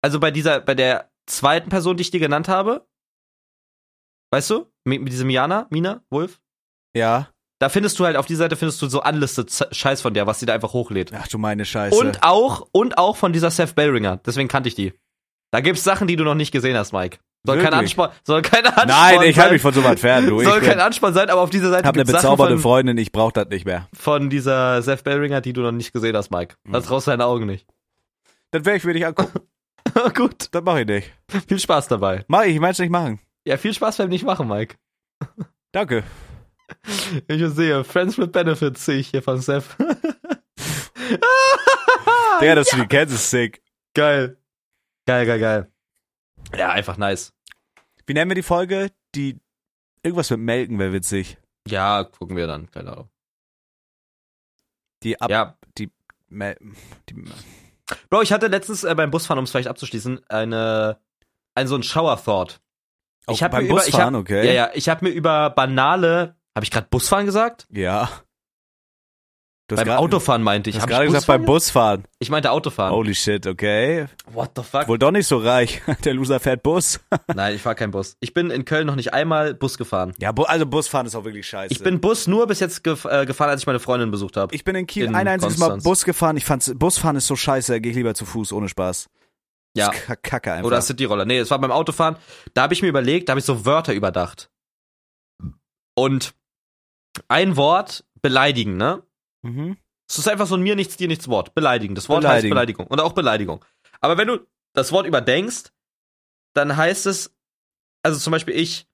also 0.00 0.20
bei 0.20 0.30
dieser, 0.30 0.60
bei 0.60 0.76
der 0.76 1.10
zweiten 1.26 1.68
Person, 1.68 1.96
die 1.96 2.02
ich 2.02 2.12
dir 2.12 2.20
genannt 2.20 2.46
habe, 2.46 2.86
weißt 4.32 4.50
du, 4.50 4.66
mit, 4.84 5.02
mit 5.02 5.12
diesem 5.12 5.30
Jana, 5.30 5.66
Mina, 5.70 6.02
Wolf, 6.10 6.40
Ja. 6.96 7.28
da 7.60 7.68
findest 7.68 7.98
du 8.00 8.04
halt, 8.04 8.16
auf 8.16 8.26
dieser 8.26 8.44
Seite 8.44 8.56
findest 8.56 8.82
du 8.82 8.88
so 8.88 9.02
unlisted 9.02 9.50
Z- 9.50 9.74
Scheiß 9.74 10.00
von 10.02 10.14
der, 10.14 10.26
was 10.26 10.40
sie 10.40 10.46
da 10.46 10.54
einfach 10.54 10.72
hochlädt. 10.72 11.12
Ach 11.14 11.28
du 11.28 11.38
meine 11.38 11.64
Scheiße. 11.64 11.96
Und 11.96 12.22
auch, 12.22 12.66
und 12.72 12.98
auch 12.98 13.16
von 13.16 13.32
dieser 13.32 13.50
Seth 13.50 13.74
Bellringer, 13.74 14.16
deswegen 14.26 14.48
kannte 14.48 14.68
ich 14.68 14.74
die. 14.74 14.92
Da 15.52 15.60
gibt's 15.60 15.84
Sachen, 15.84 16.08
die 16.08 16.16
du 16.16 16.24
noch 16.24 16.34
nicht 16.34 16.50
gesehen 16.50 16.76
hast, 16.76 16.92
Mike. 16.92 17.18
Soll 17.44 17.56
kein 17.56 17.64
Wirklich? 17.72 17.78
Ansporn, 17.80 18.10
soll 18.24 18.40
kein 18.42 18.64
Ansporn 18.64 18.86
Nein, 18.88 19.22
ich 19.28 19.38
halte 19.38 19.52
mich 19.54 19.62
von 19.62 19.74
so 19.74 19.82
weit 19.84 19.98
fern, 20.00 20.26
du. 20.26 20.40
Ich 20.40 20.46
soll 20.48 20.60
bin- 20.60 20.68
kein 20.70 20.80
Ansporn 20.80 21.12
sein, 21.12 21.28
aber 21.28 21.40
auf 21.40 21.50
dieser 21.50 21.70
Seite 21.70 21.86
hab 21.88 21.94
eine 21.94 22.04
gibt's 22.04 22.12
Sachen 22.12 22.22
bezaubernde 22.36 22.56
von, 22.56 22.62
Freundin, 22.62 22.96
ich 22.98 23.10
brauch 23.12 23.32
das 23.32 23.48
nicht 23.48 23.66
mehr. 23.66 23.88
von 23.92 24.30
dieser 24.30 24.80
Seth 24.82 25.02
Bellringer, 25.04 25.40
die 25.40 25.52
du 25.52 25.60
noch 25.60 25.72
nicht 25.72 25.92
gesehen 25.92 26.16
hast, 26.16 26.30
Mike. 26.30 26.54
Hm. 26.64 26.72
Das 26.72 26.84
traust 26.86 27.08
deine 27.08 27.26
Augen 27.26 27.46
nicht. 27.46 27.66
Das 28.52 28.64
werde 28.64 28.76
ich 28.78 28.84
mir 28.84 28.94
nicht 28.94 29.06
angucken. 29.06 29.40
Gut, 30.14 30.48
Das 30.52 30.62
mache 30.62 30.82
ich 30.82 30.86
nicht. 30.86 31.12
viel 31.48 31.58
Spaß 31.58 31.88
dabei. 31.88 32.24
Mach 32.28 32.44
ich, 32.44 32.54
ich 32.54 32.60
mein's 32.60 32.78
nicht 32.78 32.90
machen. 32.90 33.18
Ja, 33.46 33.56
viel 33.56 33.74
Spaß 33.74 33.96
beim 33.98 34.08
nicht 34.08 34.24
machen, 34.24 34.48
Mike. 34.48 34.76
Danke. 35.72 36.04
Ich 37.28 37.42
sehe, 37.54 37.84
Friends 37.84 38.16
with 38.18 38.30
Benefits 38.32 38.84
sehe 38.84 38.98
ich 38.98 39.08
hier 39.08 39.22
von 39.22 39.40
Seth. 39.40 39.64
Digga, 42.40 42.54
dass 42.54 42.68
du 42.68 42.76
die 42.76 42.86
kennst, 42.86 43.14
ist 43.14 43.30
sick. 43.30 43.62
geil. 43.94 44.38
Geil, 45.06 45.26
geil, 45.26 45.40
geil. 45.40 45.72
Ja, 46.56 46.70
einfach 46.70 46.96
nice. 46.96 47.32
Wie 48.06 48.14
nennen 48.14 48.30
wir 48.30 48.34
die 48.34 48.42
Folge? 48.42 48.90
Die, 49.14 49.38
irgendwas 50.02 50.30
mit 50.30 50.40
Melken 50.40 50.78
wäre 50.78 50.92
witzig. 50.92 51.38
Ja, 51.68 52.04
gucken 52.04 52.36
wir 52.36 52.46
dann, 52.46 52.70
keine 52.70 52.92
Ahnung. 52.92 53.10
Die 55.02 55.20
ab, 55.20 55.30
Ja. 55.30 55.58
Mel, 56.28 56.56
die, 57.10 57.14
Bro, 58.08 58.22
ich 58.22 58.32
hatte 58.32 58.46
letztens 58.46 58.84
äh, 58.84 58.94
beim 58.94 59.10
Busfahren, 59.10 59.38
um 59.38 59.44
es 59.44 59.50
vielleicht 59.50 59.68
abzuschließen, 59.68 60.24
eine, 60.30 60.98
ein 61.54 61.66
so 61.68 61.74
ein 61.74 61.82
Shower-Thought. 61.82 62.60
Auch 63.26 63.34
Ich 63.34 63.42
hab 63.42 63.52
beim 63.52 63.64
mir 63.64 63.70
über- 63.70 63.78
ich 63.80 63.86
Busfahren, 63.92 64.14
hab- 64.14 64.20
okay. 64.22 64.46
Ja, 64.46 64.52
ja, 64.52 64.70
ich 64.74 64.88
habe 64.88 65.04
mir 65.04 65.10
über 65.12 65.50
banale, 65.50 66.36
habe 66.54 66.64
ich 66.64 66.70
gerade 66.70 66.86
Busfahren 66.90 67.26
gesagt? 67.26 67.66
Ja. 67.70 68.10
Du 69.68 69.76
beim 69.76 69.86
grad- 69.86 70.00
Autofahren 70.00 70.42
meinte 70.42 70.68
ich. 70.68 70.74
Du 70.74 70.80
hast 70.80 70.82
Hab 70.82 70.90
gerade 70.90 71.06
gesagt 71.06 71.26
beim 71.28 71.44
Busfahren? 71.46 72.00
Busfahren. 72.02 72.16
Ich 72.18 72.28
meinte 72.30 72.50
Autofahren. 72.50 72.92
Holy 72.92 73.14
shit, 73.14 73.46
okay. 73.46 74.06
What 74.30 74.50
the 74.56 74.62
fuck? 74.62 74.86
Wohl 74.88 74.98
doch 74.98 75.12
nicht 75.12 75.26
so 75.26 75.38
reich. 75.38 75.80
Der 76.04 76.12
Loser 76.14 76.40
fährt 76.40 76.62
Bus. 76.62 77.00
Nein, 77.34 77.54
ich 77.54 77.62
fahr 77.62 77.74
kein 77.74 77.90
Bus. 77.92 78.16
Ich 78.20 78.34
bin 78.34 78.50
in 78.50 78.64
Köln 78.66 78.86
noch 78.86 78.96
nicht 78.96 79.14
einmal 79.14 79.54
Bus 79.54 79.78
gefahren. 79.78 80.12
Ja, 80.18 80.32
also 80.46 80.66
Busfahren 80.66 81.06
ist 81.06 81.14
auch 81.14 81.24
wirklich 81.24 81.46
scheiße. 81.46 81.72
Ich 81.72 81.82
bin 81.82 82.00
Bus 82.00 82.26
nur 82.26 82.46
bis 82.48 82.60
jetzt 82.60 82.84
gef 82.84 83.04
äh, 83.06 83.24
gefahren, 83.24 83.48
als 83.50 83.62
ich 83.62 83.66
meine 83.66 83.78
Freundin 83.80 84.10
besucht 84.10 84.36
habe. 84.36 84.54
ich 84.54 84.64
bin 84.64 84.74
in 84.74 84.86
Kiel 84.86 85.06
in 85.06 85.14
ein 85.14 85.28
einziges 85.28 85.56
Mal 85.58 85.66
Konstanz. 85.68 85.84
Bus 85.84 86.04
gefahren. 86.04 86.36
Ich 86.36 86.44
fand's, 86.44 86.70
Busfahren 86.74 87.16
ist 87.16 87.28
so 87.28 87.36
scheiße, 87.36 87.72
da 87.72 87.78
geh 87.78 87.90
ich 87.90 87.96
lieber 87.96 88.14
zu 88.14 88.26
Fuß, 88.26 88.52
ohne 88.52 88.68
Spaß. 88.68 89.08
Ja. 89.76 89.90
Kacke 89.90 90.52
einfach. 90.52 90.66
Oder 90.66 90.82
Cityroller. 90.82 91.24
Nee, 91.24 91.38
es 91.38 91.50
war 91.50 91.58
beim 91.58 91.70
Autofahren. 91.70 92.16
Da 92.54 92.62
habe 92.62 92.74
ich 92.74 92.82
mir 92.82 92.88
überlegt, 92.88 93.28
da 93.28 93.32
habe 93.32 93.40
ich 93.40 93.46
so 93.46 93.64
Wörter 93.64 93.94
überdacht. 93.94 94.50
Und 95.94 96.34
ein 97.28 97.56
Wort 97.56 98.04
beleidigen, 98.20 98.76
ne? 98.76 99.02
mhm. 99.42 99.76
Es 100.08 100.18
ist 100.18 100.28
einfach 100.28 100.46
so 100.46 100.56
ein 100.56 100.62
mir 100.62 100.76
nichts, 100.76 100.98
dir 100.98 101.08
nichts 101.08 101.26
Wort. 101.28 101.54
Beleidigen. 101.54 101.94
Das 101.94 102.08
Wort 102.10 102.18
heißt 102.18 102.42
Beleidigen. 102.42 102.50
Beleidigung. 102.50 102.86
Und 102.88 103.00
auch 103.00 103.12
Beleidigung. 103.12 103.64
Aber 104.00 104.18
wenn 104.18 104.28
du 104.28 104.46
das 104.74 104.92
Wort 104.92 105.06
überdenkst, 105.06 105.72
dann 106.54 106.76
heißt 106.76 107.06
es, 107.06 107.34
also 108.02 108.18
zum 108.18 108.32
Beispiel 108.32 108.54
ich, 108.54 108.86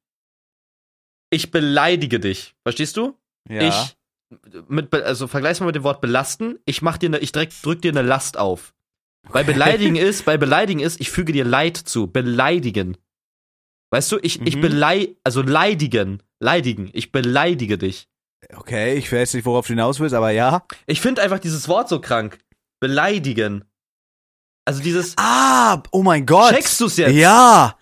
ich 1.30 1.50
beleidige 1.50 2.20
dich. 2.20 2.54
Verstehst 2.62 2.96
du? 2.96 3.18
Ja. 3.48 3.62
Ich, 3.62 3.96
mit, 4.68 4.94
also 4.94 5.26
vergleich's 5.26 5.58
mal 5.58 5.66
mit 5.66 5.74
dem 5.74 5.82
Wort 5.82 6.00
belasten. 6.00 6.60
Ich 6.66 6.82
mach 6.82 6.98
dir 6.98 7.08
ne, 7.08 7.18
ich 7.18 7.32
direkt 7.32 7.64
drück 7.64 7.82
dir 7.82 7.90
eine 7.90 8.02
Last 8.02 8.36
auf. 8.36 8.74
Weil 9.30 9.44
beleidigen 9.52 9.96
ist, 9.96 10.26
weil 10.26 10.38
beleidigen 10.38 10.80
ist, 10.80 11.00
ich 11.00 11.10
füge 11.10 11.32
dir 11.32 11.44
Leid 11.44 11.76
zu. 11.76 12.06
Beleidigen. 12.06 12.96
Weißt 13.90 14.12
du, 14.12 14.18
ich, 14.22 14.40
ich 14.42 14.56
Mhm. 14.56 14.60
belei, 14.60 15.08
also 15.24 15.42
leidigen, 15.42 16.22
leidigen. 16.40 16.90
Ich 16.92 17.10
beleidige 17.12 17.78
dich. 17.78 18.08
Okay, 18.54 18.94
ich 18.94 19.12
weiß 19.12 19.34
nicht, 19.34 19.44
worauf 19.46 19.66
du 19.66 19.72
hinaus 19.72 19.98
willst, 20.00 20.14
aber 20.14 20.30
ja. 20.30 20.64
Ich 20.86 21.00
finde 21.00 21.22
einfach 21.22 21.38
dieses 21.38 21.68
Wort 21.68 21.88
so 21.88 22.00
krank. 22.00 22.38
Beleidigen. 22.80 23.64
Also 24.64 24.82
dieses, 24.82 25.14
Ah, 25.16 25.82
oh 25.92 26.02
mein 26.02 26.26
Gott. 26.26 26.52
checkst 26.54 26.80
du's 26.80 26.96
jetzt? 26.98 27.14
Ja. 27.14 27.76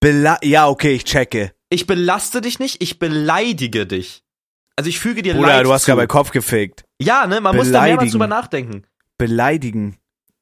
Bela 0.00 0.38
ja, 0.42 0.68
okay, 0.68 0.92
ich 0.92 1.04
checke. 1.04 1.52
Ich 1.70 1.86
belaste 1.86 2.40
dich 2.40 2.58
nicht, 2.58 2.80
ich 2.82 2.98
beleidige 2.98 3.86
dich. 3.86 4.22
Also 4.76 4.88
ich 4.90 5.00
füge 5.00 5.22
dir 5.22 5.34
Bruder, 5.34 5.48
Leid 5.48 5.66
du 5.66 5.72
hast 5.72 5.82
zu. 5.82 5.86
gerade 5.86 5.96
meinen 6.02 6.08
Kopf 6.08 6.30
gefickt. 6.30 6.84
Ja, 7.00 7.26
ne, 7.26 7.40
man 7.40 7.56
muss 7.56 7.66
da 7.72 7.80
mehrmals 7.82 7.88
Beleidigen. 7.88 8.10
drüber 8.12 8.26
nachdenken. 8.28 8.82
Beleidigen. 9.16 9.96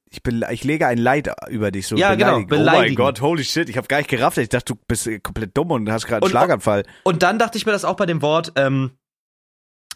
Ich, 0.08 0.20
ich 0.50 0.64
lege 0.64 0.86
ein 0.86 0.98
Leid 0.98 1.30
über 1.48 1.70
dich 1.70 1.88
so. 1.88 1.96
Ja, 1.96 2.14
genau, 2.14 2.44
beleidigen. 2.44 3.00
Oh 3.00 3.04
mein. 3.04 3.14
Gott, 3.14 3.20
holy 3.20 3.44
shit. 3.44 3.68
Ich 3.68 3.76
habe 3.76 3.88
gar 3.88 3.98
nicht 3.98 4.08
gerafft. 4.08 4.38
Ich 4.38 4.48
dachte, 4.48 4.74
du 4.74 4.80
bist 4.86 5.06
äh, 5.06 5.18
komplett 5.18 5.56
dumm 5.56 5.72
und 5.72 5.90
hast 5.90 6.06
gerade 6.06 6.22
einen 6.22 6.30
Schlaganfall. 6.30 6.84
Und 7.02 7.22
dann 7.22 7.38
dachte 7.38 7.58
ich 7.58 7.66
mir 7.66 7.72
das 7.72 7.84
auch 7.84 7.96
bei 7.96 8.06
dem 8.06 8.22
Wort, 8.22 8.52
ähm, 8.56 8.92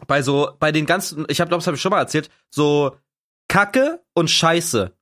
bei 0.06 0.22
so, 0.22 0.50
bei 0.58 0.72
den 0.72 0.86
ganzen, 0.86 1.26
ich 1.28 1.40
habe, 1.40 1.48
glaube 1.48 1.60
das 1.60 1.66
habe 1.66 1.76
ich 1.76 1.80
schon 1.80 1.90
mal 1.90 2.00
erzählt, 2.00 2.30
so 2.50 2.96
Kacke 3.48 4.02
und 4.14 4.30
Scheiße. 4.30 4.92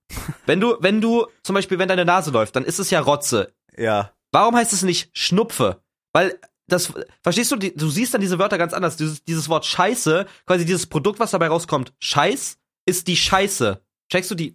Wenn 0.47 0.61
du, 0.61 0.77
wenn 0.81 1.01
du, 1.01 1.27
zum 1.43 1.55
Beispiel, 1.55 1.79
wenn 1.79 1.89
deine 1.89 2.05
Nase 2.05 2.31
läuft, 2.31 2.57
dann 2.57 2.65
ist 2.65 2.79
es 2.79 2.91
ja 2.91 3.01
Rotze. 3.01 3.55
Ja. 3.77 4.13
Warum 4.33 4.57
heißt 4.57 4.73
es 4.73 4.83
nicht 4.83 5.11
Schnupfe? 5.17 5.83
Weil 6.13 6.39
das, 6.67 6.93
verstehst 7.23 7.51
du, 7.51 7.57
die, 7.57 7.75
du 7.75 7.89
siehst 7.89 8.13
dann 8.13 8.21
diese 8.21 8.39
Wörter 8.39 8.59
ganz 8.59 8.75
anders. 8.75 8.97
Dieses, 8.97 9.25
dieses 9.25 9.49
Wort 9.49 9.65
Scheiße, 9.65 10.27
quasi 10.47 10.65
dieses 10.65 10.87
Produkt, 10.87 11.19
was 11.19 11.31
dabei 11.31 11.49
rauskommt, 11.49 11.95
Scheiß, 11.99 12.59
ist 12.87 13.07
die 13.07 13.17
Scheiße. 13.17 13.81
Checkst 14.11 14.31
du 14.31 14.35
die 14.35 14.55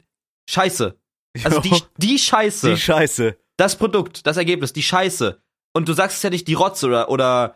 Scheiße? 0.49 0.97
Also 1.43 1.59
die, 1.61 1.81
die 1.97 2.19
Scheiße. 2.19 2.69
Die 2.71 2.77
Scheiße. 2.79 3.37
das 3.57 3.77
Produkt, 3.77 4.25
das 4.27 4.37
Ergebnis, 4.37 4.73
die 4.73 4.83
Scheiße. 4.83 5.41
Und 5.75 5.87
du 5.89 5.93
sagst 5.93 6.23
ja 6.23 6.29
nicht 6.29 6.47
die 6.47 6.53
Rotze 6.53 6.85
oder, 6.87 7.09
oder 7.09 7.55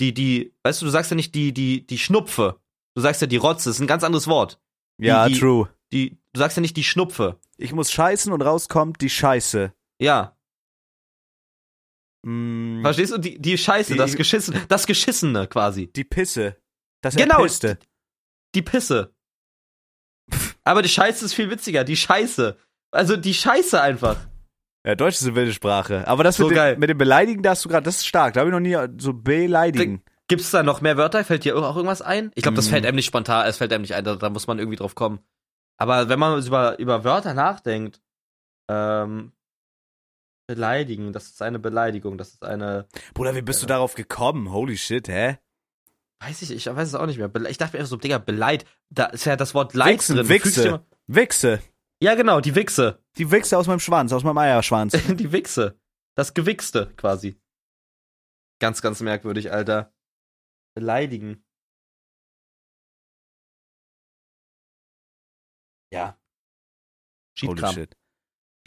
die, 0.00 0.14
die, 0.14 0.54
weißt 0.62 0.80
du, 0.80 0.86
du 0.86 0.90
sagst 0.90 1.10
ja 1.10 1.14
nicht 1.16 1.34
die, 1.34 1.52
die, 1.52 1.86
die 1.86 1.98
Schnupfe. 1.98 2.60
Du 2.94 3.02
sagst 3.02 3.20
ja 3.20 3.26
die 3.26 3.36
Rotze, 3.36 3.68
das 3.68 3.76
ist 3.76 3.80
ein 3.80 3.86
ganz 3.86 4.02
anderes 4.04 4.26
Wort. 4.26 4.58
Ja, 4.98 5.28
die- 5.28 5.38
true. 5.38 5.68
Die, 5.92 6.18
du 6.32 6.38
sagst 6.38 6.56
ja 6.56 6.60
nicht 6.60 6.76
die 6.76 6.84
Schnupfe. 6.84 7.38
Ich 7.58 7.72
muss 7.72 7.90
scheißen 7.92 8.32
und 8.32 8.42
rauskommt 8.42 9.00
die 9.02 9.10
Scheiße. 9.10 9.74
Ja. 10.00 10.36
Mm, 12.24 12.82
Verstehst 12.82 13.12
du? 13.12 13.18
Die, 13.18 13.38
die 13.38 13.56
Scheiße, 13.58 13.92
Die- 13.92 13.98
das 13.98 14.14
Geschissene, 14.16 14.64
das 14.68 14.86
Geschissene 14.86 15.46
quasi. 15.48 15.88
die 15.92 16.04
Pisse. 16.04 16.56
Das 17.02 17.16
Genau. 17.16 17.36
Erpisste. 17.38 17.78
Die 18.54 18.62
Pisse. 18.62 19.14
Aber 20.70 20.82
die 20.82 20.88
Scheiße 20.88 21.24
ist 21.24 21.34
viel 21.34 21.50
witziger, 21.50 21.82
die 21.82 21.96
Scheiße. 21.96 22.56
Also 22.92 23.16
die 23.16 23.34
Scheiße 23.34 23.80
einfach. 23.80 24.16
Ja, 24.86 24.94
Deutsch 24.94 25.16
ist 25.16 25.24
eine 25.26 25.34
wilde 25.34 25.52
Sprache. 25.52 26.06
Aber 26.06 26.22
das 26.22 26.36
So 26.36 26.46
mit, 26.46 26.54
geil. 26.54 26.76
dem, 26.76 26.80
mit 26.80 26.90
dem 26.90 26.96
Beleidigen, 26.98 27.42
da 27.42 27.50
hast 27.50 27.64
du 27.64 27.68
gerade, 27.68 27.84
das 27.84 27.96
ist 27.96 28.06
stark. 28.06 28.34
Da 28.34 28.40
habe 28.40 28.50
ich 28.50 28.52
noch 28.52 28.60
nie 28.60 28.76
so 29.02 29.12
beleidigen. 29.12 30.02
Gibt's 30.28 30.52
da 30.52 30.62
noch 30.62 30.80
mehr 30.80 30.96
Wörter? 30.96 31.24
Fällt 31.24 31.44
dir 31.44 31.56
auch 31.56 31.74
irgendwas 31.74 32.02
ein? 32.02 32.30
Ich 32.36 32.44
glaube, 32.44 32.54
das 32.54 32.68
Mm. 32.68 32.70
fällt 32.70 32.86
einem 32.86 32.94
nicht 32.94 33.06
spontan, 33.06 33.46
es 33.48 33.56
fällt 33.56 33.72
einem 33.72 33.82
nicht 33.82 33.94
ein, 33.96 34.04
da, 34.04 34.14
da 34.14 34.30
muss 34.30 34.46
man 34.46 34.60
irgendwie 34.60 34.76
drauf 34.76 34.94
kommen. 34.94 35.18
Aber 35.76 36.08
wenn 36.08 36.20
man 36.20 36.40
über, 36.46 36.78
über 36.78 37.02
Wörter 37.02 37.34
nachdenkt, 37.34 38.00
ähm, 38.70 39.32
beleidigen, 40.46 41.12
das 41.12 41.26
ist 41.30 41.42
eine 41.42 41.58
Beleidigung, 41.58 42.16
das 42.16 42.30
ist 42.34 42.44
eine, 42.44 42.86
Bruder, 43.14 43.34
wie 43.34 43.42
bist 43.42 43.60
Ja. 43.62 43.66
du 43.66 43.72
darauf 43.74 43.94
gekommen? 43.94 44.52
Holy 44.52 44.76
shit, 44.76 45.08
hä? 45.08 45.38
Weiß 46.20 46.42
ich, 46.42 46.50
ich 46.50 46.66
weiß 46.66 46.88
es 46.88 46.94
auch 46.94 47.06
nicht 47.06 47.18
mehr. 47.18 47.30
Ich 47.48 47.58
dachte 47.58 47.74
mir 47.74 47.80
einfach 47.80 47.90
so, 47.90 47.96
Digga, 47.96 48.18
Beleid, 48.18 48.66
da 48.90 49.06
ist 49.06 49.24
ja 49.24 49.36
das 49.36 49.54
Wort 49.54 49.74
Leid 49.74 49.94
Wichsen, 49.94 50.16
drin. 50.16 50.28
Wichse. 50.28 50.86
Wichse. 51.06 51.62
Ja, 52.02 52.14
genau, 52.14 52.40
die 52.40 52.54
Wichse. 52.54 53.02
Die 53.16 53.30
Wichse 53.30 53.58
aus 53.58 53.66
meinem 53.66 53.80
Schwanz, 53.80 54.12
aus 54.12 54.24
meinem 54.24 54.38
Eierschwanz. 54.38 54.92
die 55.08 55.32
Wichse. 55.32 55.78
Das 56.16 56.34
Gewichste 56.34 56.92
quasi. 56.96 57.40
Ganz, 58.60 58.82
ganz 58.82 59.00
merkwürdig, 59.00 59.52
Alter. 59.52 59.92
Beleidigen. 60.74 61.44
Ja. 65.92 66.18
Holy 67.42 67.66
shit. 67.72 67.96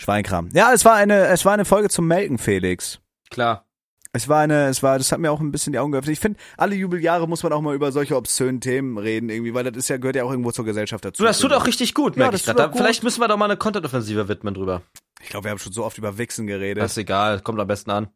Schweinkram. 0.01 0.49
Ja, 0.53 0.73
es 0.73 0.83
war 0.83 0.95
eine, 0.95 1.27
es 1.27 1.45
war 1.45 1.53
eine 1.53 1.65
Folge 1.65 1.89
zum 1.89 2.07
Melken, 2.07 2.39
Felix. 2.39 2.99
Klar. 3.29 3.67
Es 4.15 4.29
war 4.29 4.41
eine, 4.41 4.67
es 4.67 4.83
war, 4.83 4.99
das 4.99 5.11
hat 5.11 5.19
mir 5.19 5.31
auch 5.31 5.39
ein 5.39 5.51
bisschen 5.51 5.73
die 5.73 5.79
Augen 5.79 5.91
geöffnet. 5.91 6.13
Ich 6.13 6.19
finde, 6.19 6.39
alle 6.55 6.75
Jubeljahre 6.75 7.27
muss 7.27 7.41
man 7.41 7.51
auch 7.51 7.61
mal 7.61 7.73
über 7.73 7.91
solche 7.91 8.15
obszönen 8.15 8.61
Themen 8.61 8.99
reden, 8.99 9.29
irgendwie, 9.29 9.55
weil 9.55 9.63
das 9.63 9.75
ist 9.75 9.87
ja, 9.89 9.97
gehört 9.97 10.15
ja 10.15 10.23
auch 10.23 10.29
irgendwo 10.29 10.51
zur 10.51 10.65
Gesellschaft 10.65 11.03
dazu. 11.03 11.23
Du, 11.23 11.27
das 11.27 11.39
tut 11.39 11.51
auch 11.51 11.65
richtig 11.65 11.95
gut, 11.95 12.15
Ja, 12.15 12.19
merke 12.19 12.33
das 12.33 12.47
ich 12.47 12.55
gerade. 12.55 12.77
Vielleicht 12.77 13.03
müssen 13.03 13.19
wir 13.21 13.27
doch 13.27 13.37
mal 13.37 13.45
eine 13.45 13.57
Content-Offensive 13.57 14.27
widmen 14.27 14.53
drüber. 14.53 14.83
Ich 15.19 15.29
glaube, 15.29 15.45
wir 15.45 15.51
haben 15.51 15.57
schon 15.57 15.73
so 15.73 15.83
oft 15.83 15.97
über 15.97 16.19
Wichsen 16.19 16.45
geredet. 16.45 16.83
Das 16.83 16.91
ist 16.91 16.97
egal, 16.99 17.39
kommt 17.39 17.59
am 17.59 17.67
besten 17.67 17.89
an. 17.89 18.09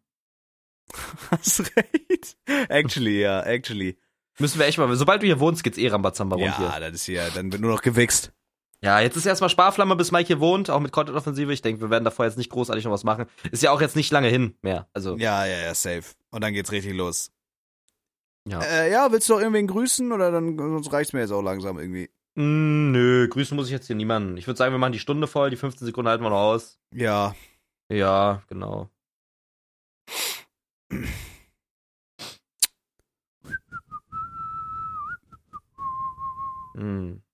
Hast 1.31 1.63
recht. 1.75 2.37
Actually, 2.69 3.21
ja, 3.21 3.41
actually. 3.41 3.97
Müssen 4.37 4.59
wir 4.59 4.67
echt 4.67 4.77
mal, 4.77 4.95
sobald 4.95 5.23
du 5.23 5.25
hier 5.25 5.39
wohnst, 5.39 5.63
geht's 5.63 5.79
eh 5.79 5.87
Rambazamba 5.87 6.35
rund 6.35 6.45
Ja, 6.45 6.57
hier. 6.57 6.79
das 6.79 6.93
ist 6.93 7.05
hier, 7.05 7.27
dann 7.33 7.51
wird 7.51 7.59
nur 7.61 7.71
noch 7.71 7.81
gewichst. 7.81 8.31
Ja, 8.83 8.99
jetzt 8.99 9.15
ist 9.17 9.25
erstmal 9.25 9.49
Sparflamme, 9.49 9.95
bis 9.95 10.11
Mike 10.11 10.27
hier 10.27 10.39
wohnt, 10.39 10.69
auch 10.69 10.79
mit 10.79 10.91
Content-Offensive. 10.91 11.51
Ich 11.51 11.63
denke, 11.63 11.81
wir 11.81 11.89
werden 11.89 12.03
davor 12.03 12.25
jetzt 12.25 12.37
nicht 12.37 12.51
großartig 12.51 12.85
noch 12.85 12.91
was 12.91 13.03
machen. 13.03 13.25
Ist 13.51 13.63
ja 13.63 13.71
auch 13.71 13.81
jetzt 13.81 13.95
nicht 13.95 14.11
lange 14.11 14.27
hin 14.27 14.55
mehr. 14.61 14.87
Also, 14.93 15.17
Ja, 15.17 15.45
ja, 15.45 15.57
ja, 15.57 15.73
safe. 15.73 16.03
Und 16.29 16.43
dann 16.43 16.53
geht's 16.53 16.71
richtig 16.71 16.93
los. 16.93 17.31
ja. 18.47 18.61
Äh, 18.61 18.91
ja, 18.91 19.11
willst 19.11 19.27
du 19.29 19.33
noch 19.33 19.39
irgendwen 19.39 19.65
grüßen 19.67 20.11
oder 20.11 20.31
dann 20.31 20.57
sonst 20.57 20.93
reicht's 20.93 21.13
mir 21.13 21.21
jetzt 21.21 21.31
auch 21.31 21.41
langsam 21.41 21.79
irgendwie. 21.79 22.09
Mm, 22.35 22.91
nö, 22.91 23.27
grüßen 23.29 23.55
muss 23.55 23.65
ich 23.65 23.71
jetzt 23.73 23.87
hier 23.87 23.95
niemanden. 23.95 24.37
Ich 24.37 24.45
würde 24.45 24.57
sagen, 24.59 24.73
wir 24.73 24.79
machen 24.79 24.93
die 24.93 24.99
Stunde 24.99 25.25
voll, 25.25 25.49
die 25.49 25.55
15 25.57 25.85
Sekunden 25.87 26.09
halten 26.09 26.23
wir 26.23 26.29
noch 26.29 26.37
aus. 26.37 26.77
Ja. 26.93 27.35
Ja, 27.91 28.43
genau. 28.47 28.89
Hm. 36.75 37.21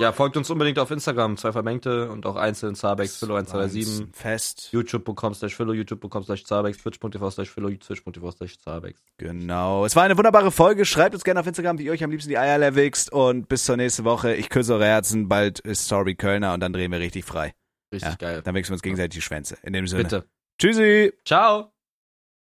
Ja, 0.00 0.10
folgt 0.10 0.36
uns 0.36 0.50
unbedingt 0.50 0.80
auf 0.80 0.90
Instagram, 0.90 1.36
zwei 1.36 1.52
Vermengte 1.52 2.10
und 2.10 2.26
auch 2.26 2.34
einzeln 2.34 2.74
Zabex, 2.74 3.16
Philo 3.18 3.36
127, 3.36 4.08
Fest. 4.12 4.68
youtube.com 4.72 5.34
slash 5.34 5.54
Philo, 5.54 5.72
youtube.com 5.72 6.24
slash 6.24 6.44
Zabex, 6.44 6.78
twitch.tv 6.78 7.30
slash 7.30 7.48
Philo, 7.50 7.70
twitch.tv 7.70 8.30
slash 8.32 8.58
Zabex. 8.58 9.00
Genau. 9.18 9.84
Es 9.84 9.94
war 9.94 10.02
eine 10.02 10.16
wunderbare 10.16 10.50
Folge. 10.50 10.84
Schreibt 10.84 11.14
uns 11.14 11.22
gerne 11.22 11.38
auf 11.38 11.46
Instagram, 11.46 11.78
wie 11.78 11.84
ihr 11.84 11.92
euch 11.92 12.02
am 12.02 12.10
liebsten 12.10 12.28
die 12.28 12.38
Eier 12.38 12.58
levelst. 12.58 13.12
Und 13.12 13.48
bis 13.48 13.64
zur 13.64 13.76
nächsten 13.76 14.04
Woche. 14.04 14.34
Ich 14.34 14.48
küsse 14.48 14.74
eure 14.74 14.86
Herzen. 14.86 15.28
Bald 15.28 15.60
ist 15.60 15.86
Sorry 15.86 16.16
Kölner 16.16 16.54
und 16.54 16.60
dann 16.60 16.72
drehen 16.72 16.90
wir 16.90 16.98
richtig 16.98 17.24
frei. 17.24 17.54
Richtig 17.92 18.10
Ja. 18.10 18.16
geil. 18.16 18.42
Dann 18.42 18.54
wechseln 18.56 18.72
wir 18.72 18.74
uns 18.74 18.82
gegenseitig 18.82 19.14
die 19.14 19.22
Schwänze. 19.22 19.56
In 19.62 19.72
dem 19.74 19.86
Sinne. 19.86 20.02
Bitte. 20.02 20.24
Tschüssi. 20.58 21.12
Ciao. 21.24 21.73